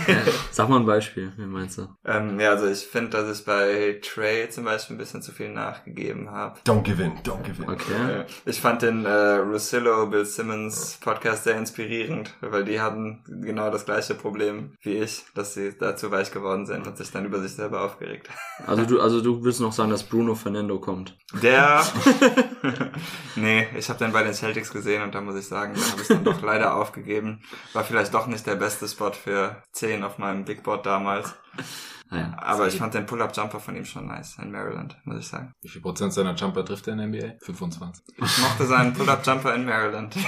[0.52, 1.88] Sag mal ein Beispiel, wie meinst du?
[2.06, 5.50] ähm, ja, also ich finde, dass ich bei Trey zum Beispiel ein bisschen zu viel
[5.50, 6.60] nachgegeben habe.
[6.66, 7.70] Don't give in, don't give in.
[7.70, 8.22] Okay.
[8.22, 13.70] Äh, Ich fand den äh, Russillo, Bill Simmons Podcast sehr inspirierend, weil die hatten genau
[13.70, 17.26] das gleiche Problem wie ich, dass sie da zu weich geworden sind und sich dann
[17.26, 18.30] über sich selber aufgeregt.
[18.68, 21.18] Also du, also du willst noch sagen, dass Bruno Fernando kommt.
[21.42, 21.84] Der,
[23.36, 26.02] nee, ich habe den bei den Celtics gesehen und da muss ich sagen, da habe
[26.04, 27.42] ich dann doch leider aufgegeben.
[27.74, 31.34] War vielleicht doch nicht der beste Spot für 10 auf meinem Big Board damals.
[32.12, 32.34] Naja.
[32.38, 35.54] Aber ich fand den Pull-Up-Jumper von ihm schon nice in Maryland, muss ich sagen.
[35.62, 37.38] Wie viel Prozent seiner Jumper trifft er in der NBA?
[37.40, 38.04] 25.
[38.18, 40.16] Ich mochte seinen Pull-Up-Jumper in Maryland.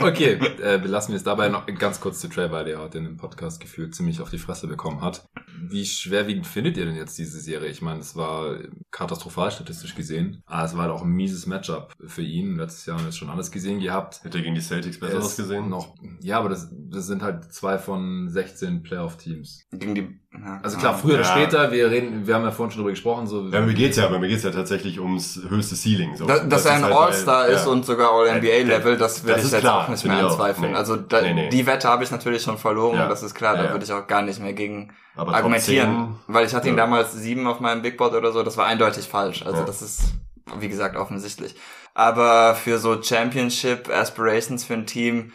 [0.00, 3.04] Okay, äh, belassen wir es dabei noch ganz kurz zu Trey, weil der heute in
[3.04, 5.26] dem Podcast gefühlt ziemlich auf die Fresse bekommen hat.
[5.58, 7.70] Wie schwerwiegend findet ihr denn jetzt diese Serie?
[7.70, 8.58] Ich meine, es war
[8.90, 12.56] katastrophal statistisch gesehen, aber es war halt auch ein mieses Matchup für ihn.
[12.56, 14.22] Letztes Jahr haben wir jetzt schon alles gesehen gehabt.
[14.22, 15.68] Hätte er gegen die Celtics Er besseres ist gesehen?
[15.68, 19.66] Noch, ja, aber das, das sind halt zwei von 16 Playoff-Teams.
[19.72, 20.20] Gegen die,
[20.62, 21.30] Also klar, früher oder Ja.
[21.32, 23.48] später, wir reden, wir haben ja vorhin schon drüber gesprochen, so.
[23.48, 26.14] Ja, mir geht's ja, aber mir geht's ja tatsächlich ums höchste Ceiling.
[26.16, 26.26] So.
[26.26, 27.72] Da, dass das er ein halt All-Star ist ja.
[27.72, 30.72] und sogar All-NBA-Level, das Das ich ist jetzt klar, auch nicht mehr anzweifeln.
[30.72, 30.76] Nee.
[30.76, 31.48] Also da, Nee, nee.
[31.48, 33.08] die Wette habe ich natürlich schon verloren, Ja.
[33.08, 33.72] das ist klar, Ja, da ja.
[33.72, 37.12] würde ich auch gar nicht mehr gegen Aber argumentieren, 10, weil ich hatte ihn damals
[37.14, 39.42] sieben auf meinem Big Board oder so, das war eindeutig falsch.
[39.46, 39.64] Also Ja.
[39.64, 40.12] das ist,
[40.60, 41.54] wie gesagt, offensichtlich.
[41.94, 45.32] Aber für so Championship Aspirations für ein Team,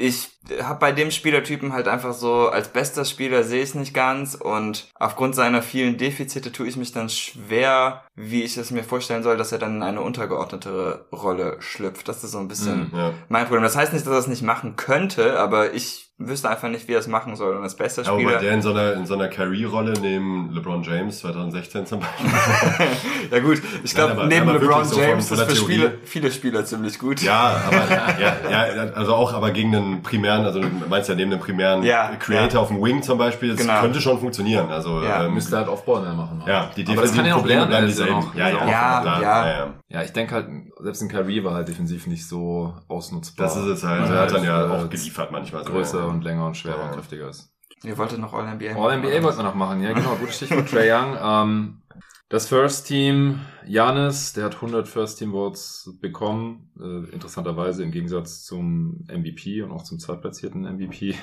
[0.00, 0.28] ich
[0.62, 4.36] habe bei dem Spielertypen halt einfach so, als bester Spieler sehe ich es nicht ganz
[4.36, 9.24] und aufgrund seiner vielen Defizite tue ich mich dann schwer, wie ich es mir vorstellen
[9.24, 12.06] soll, dass er dann in eine untergeordnetere Rolle schlüpft.
[12.08, 12.96] Das ist so ein bisschen Mhm.
[12.96, 13.12] Ja.
[13.28, 13.64] mein Problem.
[13.64, 16.94] Das heißt nicht, dass er es nicht machen könnte, aber ich wüsste einfach nicht, wie
[16.94, 17.56] er es machen soll.
[17.56, 18.32] Und bester Aber Spieler...
[18.34, 22.26] bei der in so einer, in so einer Carry-Rolle neben LeBron James 2016 zum Beispiel.
[23.30, 25.74] ja gut, ich glaube, aber- neben aber LeBron so James von ist für Theorie.
[25.74, 27.22] Spiele, viele Spieler ziemlich gut.
[27.22, 27.88] Ja, aber
[28.20, 31.82] ja, ja, also auch aber gegen einen primären, also du meinst ja neben einem primären
[31.84, 32.58] Ja, Creator ja.
[32.60, 33.80] auf dem Wing zum Beispiel, das Genau.
[33.80, 34.70] könnte schon funktionieren.
[34.70, 36.42] Also Ja, ähm, müsste halt Aufbau mehr machen.
[36.46, 38.26] ja, die Aber das kann defensiven er noch Probleme lernen, bleiben ja dieselben.
[38.34, 39.20] Ja, ja, Ja, ja.
[39.22, 39.66] ja, ja.
[39.90, 40.46] Ja, ich denke halt,
[40.80, 43.46] selbst in Kyrie war halt defensiv nicht so ausnutzbar.
[43.46, 44.10] Das ist es halt.
[44.10, 45.64] Er hat dann ja auch geliefert manchmal.
[45.64, 46.07] so, Größer ja.
[46.08, 46.88] Und länger und schwerer Ja.
[46.88, 47.52] und kräftiger ist.
[47.84, 51.16] Ihr wolltet noch All-NBA All-NBA wollten wir noch machen, ja genau, gutes Stichwort Trae Young.
[51.22, 51.82] Ähm,
[52.30, 58.44] das First Team, Janis, der hat 100 First Team Votes bekommen, äh, interessanterweise im Gegensatz
[58.44, 61.14] zum MVP und auch zum zweitplatzierten MVP,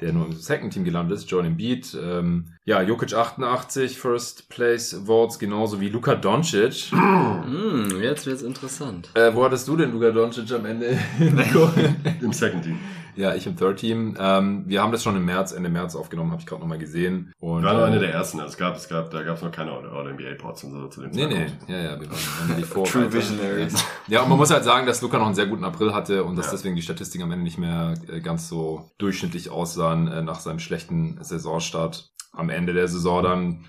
[0.00, 1.98] der nur im Second Team gelandet ist, Joel Embiid.
[2.00, 6.92] Ähm, ja, Jokic 88 First Place Votes, genauso wie Luka Doncic.
[6.92, 9.10] Hm, jetzt wird's interessant.
[9.14, 10.96] äh, wo hattest du denn Luka Doncic am Ende?
[11.18, 11.70] Nico?
[12.20, 12.78] Im Second Team.
[13.14, 14.16] Ja, ich im Third Team.
[14.18, 17.32] Ähm, wir haben das schon im März, Ende März aufgenommen, habe ich gerade nochmal gesehen.
[17.38, 18.40] Und, War noch äh, eine der ersten.
[18.40, 21.10] Also es gab, es gab, da gab es noch keine All-NBA-Pods und so zu dem
[21.10, 21.68] Nee, nee, Zeitpunkt.
[21.68, 22.92] ja, ja, wir waren, die Vorreiter.
[23.00, 23.84] True Visionaries.
[24.08, 26.36] Ja, und man muss halt sagen, dass Luca noch einen sehr guten April hatte und
[26.36, 26.52] dass Ja.
[26.52, 30.58] deswegen die Statistiken am Ende nicht mehr äh, ganz so durchschnittlich aussahen äh, nach seinem
[30.58, 32.10] schlechten Saisonstart.
[32.32, 33.64] Am Ende der Saison dann.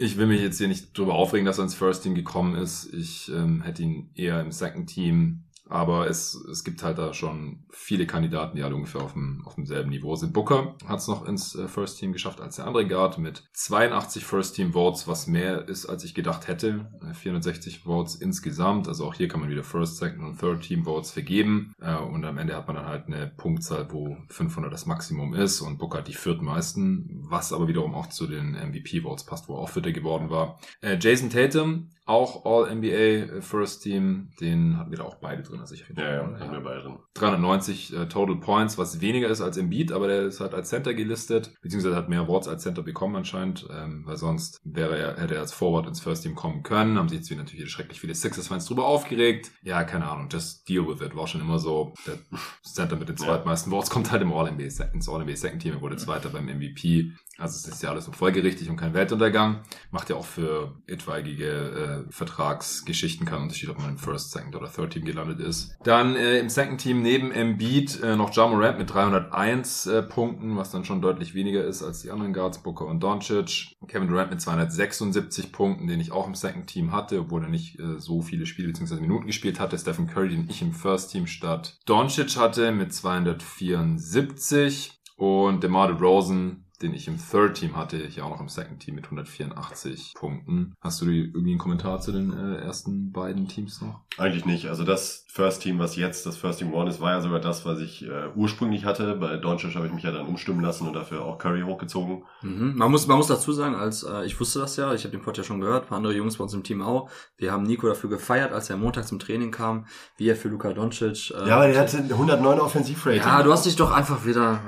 [0.00, 2.92] Ich will mich jetzt hier nicht drüber aufregen, dass er ins First Team gekommen ist.
[2.94, 5.44] Ich ähm, hätte ihn eher im Second Team.
[5.68, 9.54] Aber es, es gibt halt da schon viele Kandidaten, die halt ungefähr auf, dem, auf
[9.54, 10.32] demselben Niveau sind.
[10.32, 14.24] Booker hat es noch ins äh, First Team geschafft als der andere Guard mit 82
[14.24, 16.90] First Team Votes, was mehr ist, als ich gedacht hätte.
[17.02, 18.88] Äh, 460 Votes insgesamt.
[18.88, 21.74] Also auch hier kann man wieder First, Second und Third Team Votes vergeben.
[21.80, 25.60] Äh, und am Ende hat man dann halt eine Punktzahl, wo 500 das Maximum ist.
[25.60, 29.56] Und Booker hat die viertmeisten, was aber wiederum auch zu den MVP Votes passt, wo
[29.56, 30.58] er auch Vierter geworden war.
[30.80, 34.30] Äh, Jason Tatum auch All-NBA First Team.
[34.40, 35.60] Den hatten wir da auch beide drin.
[35.60, 36.98] Also ich Ja, ja, haben wir beide drin.
[37.14, 40.94] 390 äh, Total Points, was weniger ist als Embiid, aber der ist halt als Center
[40.94, 45.34] gelistet, beziehungsweise hat mehr Awards als Center bekommen anscheinend, ähm, weil sonst wäre er, hätte
[45.34, 46.98] er als Forward ins First Team kommen können.
[46.98, 49.50] Haben sich jetzt wieder natürlich schrecklich viele Sixers-Fans drüber aufgeregt.
[49.62, 51.14] Ja, keine Ahnung, just deal with it.
[51.14, 51.92] War schon immer so.
[52.06, 52.18] Der
[52.62, 55.74] Center mit den zweitmeisten Awards kommt halt im All-NBA, ins All-NBA Second Team.
[55.74, 57.12] Er wurde Zweiter beim MVP.
[57.38, 59.60] Also es ist ja alles so folgerichtig und kein Weltuntergang.
[59.92, 64.68] Macht ja auch für etwaige äh, Vertragsgeschichten keinen Unterschied, ob man im First, Second oder
[64.70, 65.76] Third Team gelandet ist.
[65.84, 70.56] Dann äh, im Second Team neben Embiid äh, noch Ja Morant mit 301 äh, Punkten,
[70.56, 73.76] was dann schon deutlich weniger ist als die anderen Guards, Booker und Doncic.
[73.86, 77.78] Kevin Durant mit 276 Punkten, den ich auch im Second Team hatte, obwohl er nicht
[77.78, 78.96] äh, so viele Spiele bzw.
[78.96, 79.78] Minuten gespielt hatte.
[79.78, 84.96] Stephen Curry, den ich im First Team statt Doncic hatte, mit 274.
[85.16, 88.94] Und DeMar DeRozan den ich im Third Team hatte, hier auch noch im Second Team
[88.94, 90.74] mit 184 Punkten.
[90.80, 94.00] Hast du irgendwie einen Kommentar zu den äh, ersten beiden Teams noch?
[94.16, 94.66] Eigentlich nicht.
[94.66, 97.66] Also das First Team, was jetzt das First Team One ist, war ja sogar das,
[97.66, 99.14] was ich äh, ursprünglich hatte.
[99.14, 102.22] Bei Doncic habe ich mich ja dann umstimmen lassen und dafür auch Curry hochgezogen.
[102.40, 102.72] Mhm.
[102.76, 105.20] Man muss, man muss dazu sagen, als äh, ich wusste das ja, ich habe den
[105.20, 107.10] Pod ja schon gehört, ein paar andere Jungs bei uns im Team auch.
[107.36, 109.84] Wir haben Nico dafür gefeiert, als er Montag zum Training kam,
[110.16, 111.30] wie er für Luka Doncic.
[111.30, 113.20] Äh, Ja, aber der hatte 109 Offensivrating.
[113.20, 114.58] Ja, du hast dich doch einfach wieder,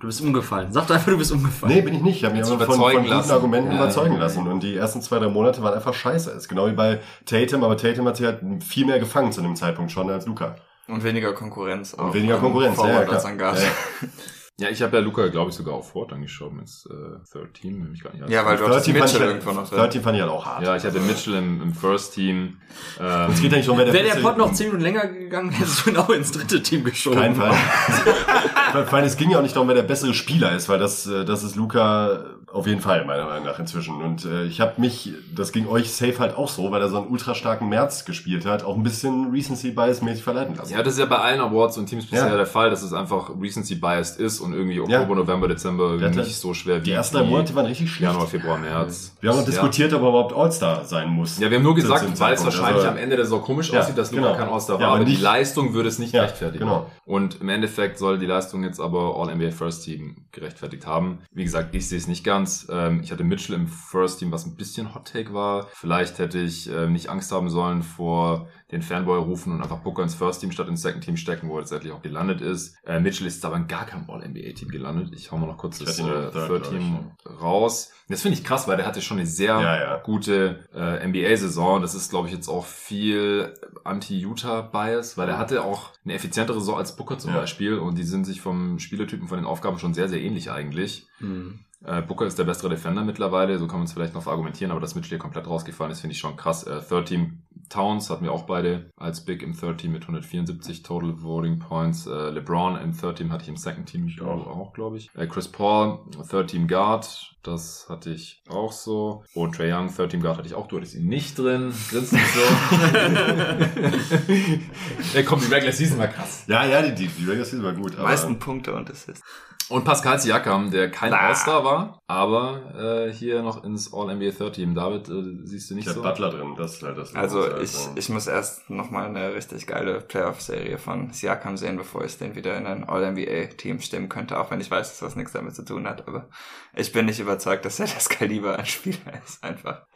[0.00, 0.72] du bist umgefallen.
[0.72, 1.74] Sag doch einfach, du bist umgefallen.
[1.74, 2.16] Nee, bin ich nicht.
[2.18, 3.32] Ich habe mich Jetzt aber von, von guten lassen.
[3.32, 4.20] Argumenten Ja, überzeugen ja.
[4.20, 4.46] lassen.
[4.46, 6.30] Und die ersten zwei, drei Monate waren einfach scheiße.
[6.30, 9.56] Ist genau wie bei Tatum, aber Tatum hat sich halt viel mehr gefangen zu dem
[9.56, 10.56] Zeitpunkt schon als Luca.
[10.88, 11.94] Und weniger Konkurrenz.
[11.94, 13.58] Und auch weniger am Konkurrenz, ja, Forward ja, als an Guard.
[13.62, 13.68] Ja,
[14.56, 16.92] Ja, ich habe ja Luca, glaube ich, sogar auf Ford angeschoben ins äh,
[17.32, 17.80] Third Team.
[17.82, 19.90] Nämlich gar nicht Ja, weil du hattest Team fand ich Mitchell halt- irgendwo noch Third.
[19.90, 20.62] Team fand ich halt auch hart.
[20.62, 22.58] ja, ich hatte Mitchell im, im First Team.
[23.00, 25.08] Ähm, Es geht ja nicht um, wer der Wäre der Pod noch 10 Minuten länger
[25.08, 27.18] gegangen, hättest du ihn auch ins dritte Team geschoben.
[27.18, 27.52] Kein Fall.
[28.86, 31.04] Vor allem, es ging ja auch nicht darum, wer der bessere Spieler ist, weil das,
[31.06, 32.24] äh, das ist Luca
[32.54, 33.96] auf jeden Fall, meiner Meinung nach, inzwischen.
[34.00, 36.98] Und äh, ich habe mich, das ging euch safe halt auch so, weil er so
[36.98, 40.72] einen ultra starken März gespielt hat, auch ein bisschen Recency-Bias-mäßig verleiten lassen.
[40.72, 42.36] ja, das ist ja bei allen Awards und Teams bisher Ja.
[42.36, 44.82] der Fall, dass es einfach Recency-biased ist und irgendwie Ja.
[45.00, 48.12] Oktober, November, Dezember Der nicht so schwer wie die ersten drei Monate waren richtig schlecht.
[48.12, 49.16] Januar, Februar, März.
[49.20, 49.50] Wir haben noch Ja.
[49.50, 51.38] diskutiert, ob er überhaupt All-Star sein muss.
[51.40, 53.80] Ja, wir haben nur gesagt, weil es wahrscheinlich Also, am Ende der Saison komisch Ja,
[53.80, 54.36] aussieht, dass Luca genau.
[54.38, 56.64] kein All-Star Ja, war, aber aber die Leistung würde es nicht Ja, rechtfertigen.
[56.64, 56.90] genau.
[57.04, 61.18] Und im Endeffekt soll die Leistung jetzt aber All-NBA First Team gerechtfertigt haben.
[61.32, 62.43] Wie gesagt, ich sehe es nicht ganz.
[62.68, 65.68] Ähm, ich hatte Mitchell im First Team, was ein bisschen Hot Take war.
[65.72, 70.14] Vielleicht hätte ich ähm, nicht Angst haben sollen vor den Fanboy-Rufen und einfach Booker ins
[70.14, 72.76] First Team statt ins Second Team stecken, wo er letztendlich auch gelandet ist.
[72.86, 75.12] Äh, Mitchell ist aber in gar keinem All-NBA-Team gelandet.
[75.14, 77.92] Ich hau mal noch kurz Ich das äh, Third, Team raus.
[78.08, 79.96] Das finde ich krass, weil der hatte schon eine sehr Ja, ja.
[80.02, 81.80] gute äh, NBA-Saison.
[81.80, 83.54] Das ist, glaube ich, jetzt auch viel
[83.84, 87.40] Anti-Utah-Bias, weil er hatte auch eine effizientere Saison als Booker zum Ja.
[87.40, 91.06] Beispiel und die sind sich vom Spielertypen, von den Aufgaben schon sehr, sehr ähnlich eigentlich.
[91.18, 91.60] Hm.
[91.84, 94.80] Äh, Booker ist der bessere Defender mittlerweile, so kann man es vielleicht noch argumentieren, aber
[94.80, 96.64] dass Mitchell hier komplett rausgefallen ist, finde ich schon krass.
[96.64, 100.82] Äh, Third Team Towns hatten wir auch beide als Big im Third Team mit 174
[100.82, 102.06] Total Voting Points.
[102.06, 104.56] Äh, LeBron im Third Team hatte ich im Second Team Ich auch, auch.
[104.58, 105.10] auch glaube ich.
[105.14, 105.98] Äh, Chris Paul,
[106.28, 109.22] Third Team Guard, das hatte ich auch so.
[109.34, 111.72] Und Trey Young, Third Team Guard hatte ich auch, du hattest ihn nicht drin.
[111.90, 112.40] Grinst nicht so.
[115.14, 116.44] ja, komm, die Regular Season war krass.
[116.46, 117.94] Ja, ja, die, die, die Regular Season war gut.
[117.94, 119.22] Aber meisten Punkte und Assists.
[119.70, 121.14] Und Pascal Siakam, der kein.
[121.14, 124.74] All-Star war, aber äh, hier noch ins All-NBA Third Team.
[124.74, 126.02] David, äh, siehst du nicht ich habe so?
[126.02, 127.14] Butler drin, das ist halt das.
[127.14, 132.04] Also das ich, ich muss erst nochmal eine richtig geile Playoff-Serie von Siakam sehen, bevor
[132.04, 135.32] ich den wieder in ein All-NBA-Team stimmen könnte, auch wenn ich weiß, dass das nichts
[135.32, 136.06] damit zu tun hat.
[136.08, 136.28] Aber
[136.76, 139.86] ich bin nicht überzeugt, dass er das Kaliber an Spieler ist, einfach.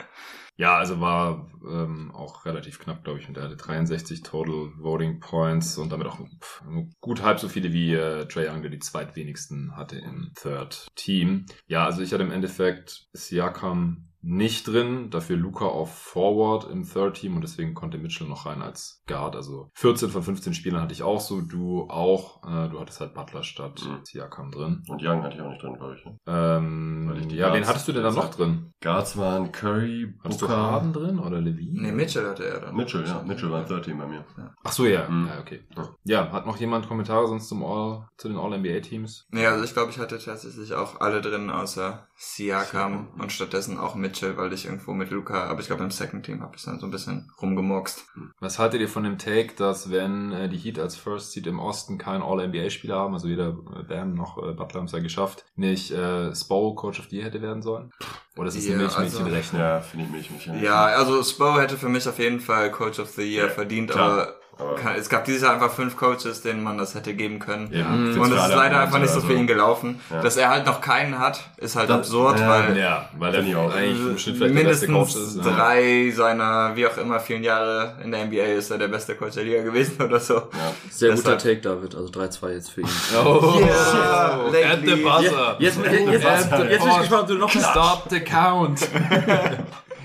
[0.59, 3.29] Ja, also war ähm, auch relativ knapp, glaube ich.
[3.29, 6.65] Und er hatte 63 Total Voting Points und damit auch pff,
[7.01, 11.47] gut halb so viele wie äh, Trey Young, der die zweitwenigsten hatte im Third Team.
[11.69, 17.15] Ja, also ich hatte im Endeffekt Siakam nicht drin, dafür Luca auf Forward im Third
[17.19, 19.37] Team und deswegen konnte Mitchell noch rein als Guard.
[19.37, 22.43] Also 14 von 15 Spielern hatte ich auch so, du auch.
[22.45, 24.01] Äh, du hattest halt Butler statt Mhm.
[24.05, 24.83] Siakam drin.
[24.89, 26.05] und Young hatte ich auch nicht drin, glaube ich.
[26.05, 26.17] ne?
[26.27, 28.73] Ähm, ich ja, wen Guards hattest du denn da noch drin?
[28.81, 31.83] Guards waren Curry, Hattest du Booker, Harden drin oder Levine?
[31.83, 32.75] Nee, Mitchell hatte er dann.
[32.77, 33.23] Mitchell, ja.
[33.23, 34.25] Mitchell war Third Team bei mir.
[34.65, 35.09] Ach so, ja.
[35.09, 35.27] Mhm.
[35.29, 35.61] Ja, okay.
[35.77, 35.89] Ja.
[36.05, 39.27] Ja, hat noch jemand Kommentare sonst zum All, zu den All-NBA-Teams?
[39.31, 43.95] Nee, also ich glaube, ich hatte tatsächlich auch alle drin, außer Siakam und stattdessen auch
[43.95, 46.79] Mitchell, weil ich irgendwo mit Luca, aber ich glaube im Second Team habe ich dann
[46.79, 48.05] so ein bisschen rumgemurkst.
[48.41, 51.59] Was haltet ihr von dem Take, dass wenn äh, die Heat als First Seed im
[51.59, 53.49] Osten keinen All-NBA-Spieler haben, also weder
[53.79, 57.17] äh, Bam noch äh, Butler haben es ja geschafft, nicht äh, Spo Coach of the
[57.17, 57.93] Year hätte werden sollen?
[58.37, 59.61] Oder ist es Ja, eine also- Milchmädchenrechnung?
[59.61, 60.47] Ja, finde ich mich.
[60.47, 63.51] mich Ja, also Spo hätte für mich auf jeden Fall Coach of the Year Ja,
[63.51, 64.11] verdient, klar.
[64.13, 67.69] aber Aber Es gab dieses Jahr einfach fünf Coaches, denen man das hätte geben können.
[67.73, 70.01] ja, Und find's es ist leider einfach nicht so also- für ihn gelaufen.
[70.11, 70.21] Ja.
[70.21, 73.43] Dass er halt noch keinen hat, ist halt Das- absurd, ja, weil Ja, weil er
[73.43, 73.73] ich auch.
[73.73, 75.37] eigentlich im Schnitt vielleicht der beste mindestens Coach ist.
[75.45, 75.51] ne?
[75.51, 75.57] Ja.
[75.57, 79.35] drei seiner, wie auch immer, vielen Jahre in der NBA ist er der beste Coach
[79.35, 80.35] der Liga gewesen oder so.
[80.35, 80.43] Ja.
[80.91, 81.95] Sehr Deshalb- guter Take, David.
[81.95, 82.89] Also 3-2 jetzt für ihn.
[83.25, 85.57] Oh, Yeah, at the buzzer.
[85.61, 88.81] Jetzt, jetzt, jetzt, jetzt, bin ich gespannt, ob du noch Stop the count.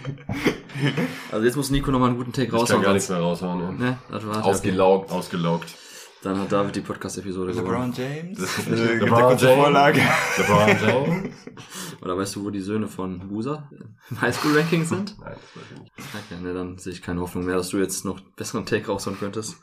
[1.32, 2.82] Also jetzt muss Nico nochmal einen guten Take Ich kann raushauen.
[2.82, 3.78] gar nichts mehr raushauen.
[3.78, 3.86] Ne?
[3.86, 4.44] Ne, das war's.
[4.44, 5.12] Ausgelaugt.
[5.12, 5.76] Ausgelaugt.
[6.24, 7.68] Dann hat David die Podcast-Episode gewonnen.
[7.68, 8.40] LeBron James?
[8.68, 9.62] LeBron kurze James.
[9.62, 10.02] Vorlage.
[10.38, 11.36] LeBron James?
[12.02, 13.70] Oder weißt du, wo die Söhne von Busa
[14.10, 15.16] im Highschool-Ranking sind?
[15.20, 15.92] Nein, das weiß ich nicht.
[16.32, 19.20] Okay, ne, dann sehe ich keine Hoffnung mehr, dass du jetzt noch besseren Take raushauen
[19.20, 19.58] könntest.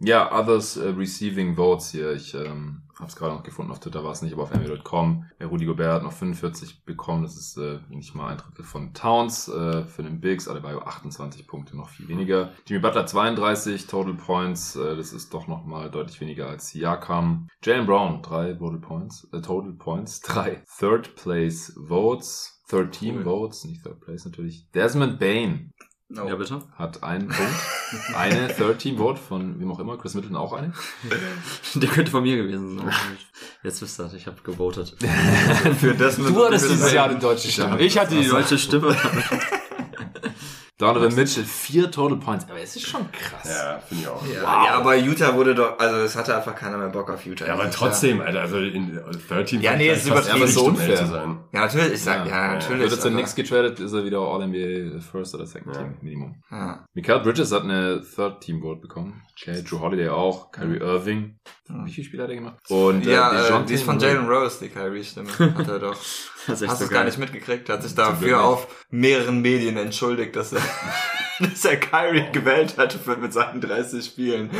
[0.00, 2.12] Ja, others äh, receiving votes hier.
[2.12, 4.50] Ich ähm, habe es gerade noch gefunden auf Twitter, war es nicht, aber auf.
[4.52, 7.22] Äh, Rudy Gobert hat noch 45 bekommen.
[7.22, 9.48] Das ist äh, nicht mal ein Drittel von Towns.
[9.48, 12.52] Äh, für den Bigs, Adebayo 28 Punkte, noch viel weniger.
[12.66, 14.76] Jimmy Butler 32 Total Points.
[14.76, 17.48] Äh, das ist doch noch mal deutlich weniger als Siakam.
[17.62, 19.28] Jalen Brown 3 Total Points.
[19.32, 22.50] Äh, Total Points 3 Third Place Votes.
[22.68, 23.24] 13 Cool.
[23.24, 24.70] Votes, nicht Third Place natürlich.
[24.72, 25.72] Desmond Bain
[26.08, 26.28] No.
[26.28, 26.60] Ja, bitte?
[26.76, 28.14] hat einen Punkt.
[28.14, 29.96] Eine Third Team Vote von wem auch immer.
[29.96, 30.72] Chris Middleton auch eine.
[31.74, 32.92] Der könnte von mir gewesen sein.
[33.62, 34.96] Jetzt wisst ihr, ich habe gewotet.
[35.80, 37.80] Für das Du hattest dieses Jahr die deutsche Stimme.
[37.80, 38.94] Ich hatte Die deutsche Stimme.
[40.78, 42.46] Donovan Mitchell, vier Total Points.
[42.50, 43.44] Aber es ist schon krass.
[43.48, 44.26] Ja, finde ich auch.
[44.26, 47.46] Ja, ja, aber Utah wurde doch, also es hatte einfach keiner mehr Bock auf Utah.
[47.46, 48.98] Ja, aber trotzdem, Alter, also in
[49.28, 50.36] 13 Ja, nee, es ist übertrieben.
[50.38, 50.96] aber so unfair.
[50.96, 51.38] zu sein.
[51.52, 52.80] Ja, natürlich, ich sag, ja, Ja, natürlich.
[52.82, 55.82] Wird jetzt der aber- Knicks getradet, ist er wieder All-NBA First oder Second Ja.
[55.82, 56.42] Team Minimum.
[56.50, 56.84] Ja.
[56.92, 59.22] Mikael Bridges hat eine Third Team Vote bekommen.
[59.40, 60.50] Okay, Drew Holiday auch.
[60.50, 61.38] Kyrie Irving.
[61.68, 62.56] Wie viele Spiele hat er gemacht?
[62.68, 63.98] Und Ja, äh, DeJounte die ist von.
[63.98, 65.30] Jalen Rose, die Kyrie-Stimme.
[65.38, 65.96] Hat er doch.
[66.46, 67.70] Das ist echt Hast so du es gar nicht mitgekriegt?
[67.70, 70.60] Hat sich dafür auf mehreren Medien entschuldigt, dass er,
[71.40, 74.50] dass er Kyrie gewählt hatte für, mit seinen 30 Spielen.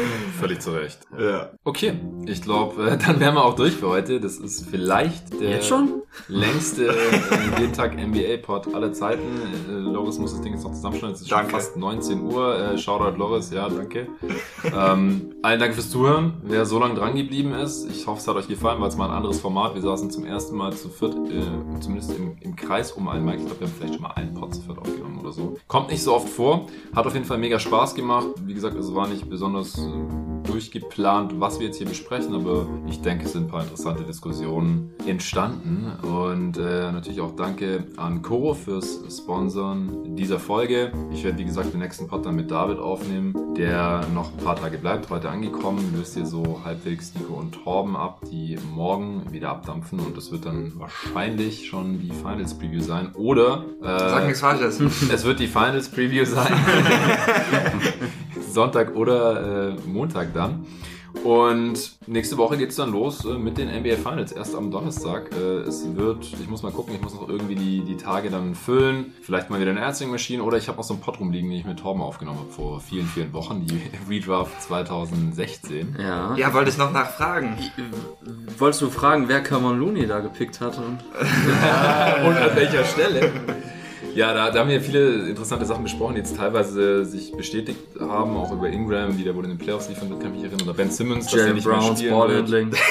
[0.40, 1.00] Völlig zu Recht.
[1.18, 1.50] Ja.
[1.62, 4.18] Okay, ich glaube, äh, dann wären wir auch durch für heute.
[4.18, 6.00] Das ist vielleicht der Jetzt schon?
[6.28, 9.20] längste äh, jeden Tag NBA-Pod aller Zeiten.
[9.68, 11.16] Äh, Loris muss das Ding jetzt noch zusammenschneiden.
[11.16, 11.50] Es ist Danke.
[11.50, 12.58] schon fast 19 Uhr.
[12.58, 14.08] Äh, Shoutout Loris, ja, danke.
[14.74, 17.88] ähm, allen Dank fürs Zuhören, wer so lange dran geblieben ist.
[17.90, 19.74] Ich hoffe, es hat euch gefallen, weil es mal ein anderes Format.
[19.74, 23.38] Wir saßen zum ersten Mal zu viert, äh, zumindest im, im Kreis um einen Mic.
[23.38, 25.56] Ich glaube, wir haben vielleicht schon mal einen Pod zu viert aufgenommen oder so.
[25.68, 26.66] Kommt nicht so oft vor.
[26.94, 28.28] Hat auf jeden Fall mega Spaß gemacht.
[28.44, 29.82] Wie gesagt, es war nicht besonders äh,
[30.44, 34.92] durchgeplant, was wir jetzt hier besprechen, aber ich denke, es sind ein paar interessante Diskussionen
[35.06, 35.92] entstanden.
[36.02, 40.92] Und äh, natürlich auch danke an Coro fürs Sponsoren dieser Folge.
[41.12, 44.56] Ich werde, wie gesagt, den nächsten Pod dann mit David aufnehmen, der noch ein paar
[44.56, 45.94] Tage bleibt, heute angekommen.
[45.96, 50.44] Löst hier so halbwegs Nico und Torben ab, die morgen wieder abdampfen und das wird
[50.44, 53.12] dann wahrscheinlich schon die Finals Preview sein.
[53.14, 54.80] Oder äh, Sag nichts Falsches.
[55.12, 56.52] es wird die Finals Preview sein.
[58.50, 60.66] Sonntag oder äh, Montag dann.
[61.22, 64.32] Und nächste Woche geht's dann los äh, mit den NBA Finals.
[64.32, 65.30] Erst am Donnerstag.
[65.34, 68.54] Äh, es wird, ich muss mal gucken, ich muss noch irgendwie die, die Tage dann
[68.54, 69.14] füllen.
[69.22, 71.60] Vielleicht mal wieder eine Answering Machine oder ich habe noch so einen Pod rumliegen, den
[71.60, 73.64] ich mit Torben aufgenommen habe vor vielen, vielen Wochen.
[73.66, 73.80] Die
[74.10, 75.96] Redraft 2016.
[75.98, 76.34] Ja.
[76.36, 77.58] Ja, wollte ich noch nachfragen.
[78.58, 80.76] Wolltest du fragen, wer Cameron Looney da gepickt hat?
[80.78, 80.98] Und
[82.24, 83.32] Und an welcher Stelle?
[84.14, 88.36] Ja, da, da haben wir viele interessante Sachen besprochen, die jetzt teilweise sich bestätigt haben,
[88.36, 90.68] auch über Ingram, wie der wohl in den Playoffs liefern wird, kann ich mich erinnern.
[90.68, 92.02] Oder Ben Simmons, Jalen Browns.
[92.02, 92.70] Ballhandling.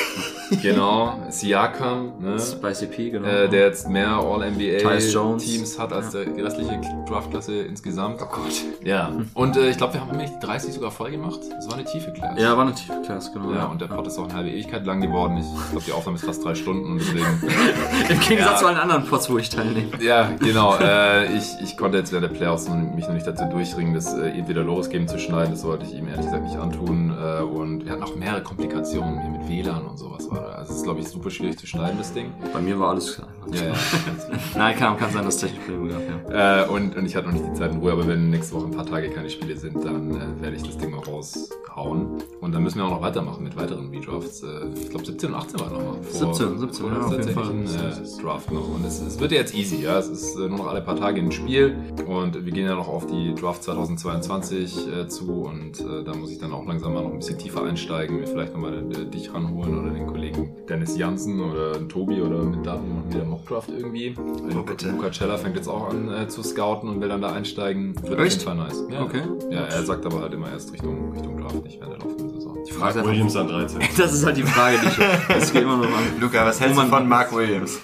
[0.62, 2.38] Genau, Siakam, ne?
[2.40, 3.28] Spicy P, genau.
[3.28, 4.10] Äh, der jetzt mehr.
[4.10, 8.22] All-NBA-Teams hat als der, die restliche Draftklasse insgesamt.
[8.22, 8.54] Oh Gott.
[8.84, 9.12] Ja.
[9.34, 11.40] Und äh, ich glaube, wir haben nämlich die 30 sogar voll gemacht.
[11.56, 12.40] Das war eine tiefe Class.
[12.40, 13.52] ja, war eine tiefe Klasse, genau.
[13.54, 15.38] Ja, und der Pod ist auch eine halbe Ewigkeit lang geworden.
[15.38, 17.26] Ich glaube, die Aufnahme ist fast drei Stunden und deswegen.
[18.10, 18.58] Im Gegensatz Ja.
[18.58, 19.90] zu allen anderen Pots, wo ich teilnehme.
[20.02, 20.76] Ja, genau.
[20.76, 24.30] Äh, ich, ich konnte jetzt während der Playoffs mich noch nicht dazu durchringen, das äh,
[24.30, 25.52] entweder losgeben zu schneiden.
[25.52, 27.12] Das wollte ich ihm ehrlich gesagt nicht antun.
[27.12, 30.30] Äh, und wir hatten auch mehrere Komplikationen mit WLAN und sowas.
[30.30, 32.32] Also es ist, glaube ich, super schwierig zu schneiden, das Ding.
[32.54, 33.22] Bei mir war alles.
[33.52, 33.74] Ja, ja.
[34.56, 36.64] Nein, kann, kann sein, dass es technische Probleme gab, ja.
[36.64, 38.66] Äh, und, und ich hatte noch nicht die Zeit in Ruhe, aber wenn nächste Woche
[38.66, 42.22] ein paar Tage keine Spiele sind, dann äh, werde ich das Ding mal raushauen.
[42.42, 44.44] Und dann müssen wir auch noch weitermachen mit weiteren Redrafts.
[44.44, 46.04] Äh, ich glaube 17 und 18 war noch mal.
[46.04, 47.50] 17, 17, ja, auf jeden Fall.
[47.50, 48.76] Ein, äh, Draft noch.
[48.76, 49.98] Und es, es wird ja jetzt easy, ja.
[49.98, 51.76] Es ist äh, nur noch alle paar Tage ein Spiel.
[52.08, 55.44] Und wir gehen ja noch auf die Draft 2022 äh, zu.
[55.44, 58.20] Und da muss ich dann auch langsam mal noch ein bisschen tiefer einsteigen.
[58.20, 62.90] Mir vielleicht nochmal dich ranholen oder den Kollegen Dennis Janssen oder Tobi oder mit Daten
[62.90, 64.16] machen wieder Mockdraft irgendwie.
[64.18, 64.90] Oh, bitte.
[64.90, 67.96] Luca Cella fängt jetzt auch an äh, zu scouten und will dann da einsteigen.
[68.02, 68.20] Wird Echt?
[68.20, 68.84] auf jeden Fall nice.
[68.92, 69.02] Ja.
[69.02, 69.22] Okay.
[69.52, 72.58] Ja, er sagt aber halt immer erst Richtung, Richtung Draft, nicht während der laufenden Saison.
[72.68, 73.80] Die Frage ist Mark Williams an 13.
[73.98, 74.98] das ist halt die Frage, die ich,
[75.28, 76.20] das geht immer noch an.
[76.20, 77.80] Luca, was hältst du man- von Mark Williams?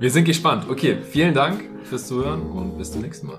[0.00, 0.66] Wir sind gespannt.
[0.70, 3.38] Okay, vielen Dank fürs Zuhören und bis zum nächsten Mal.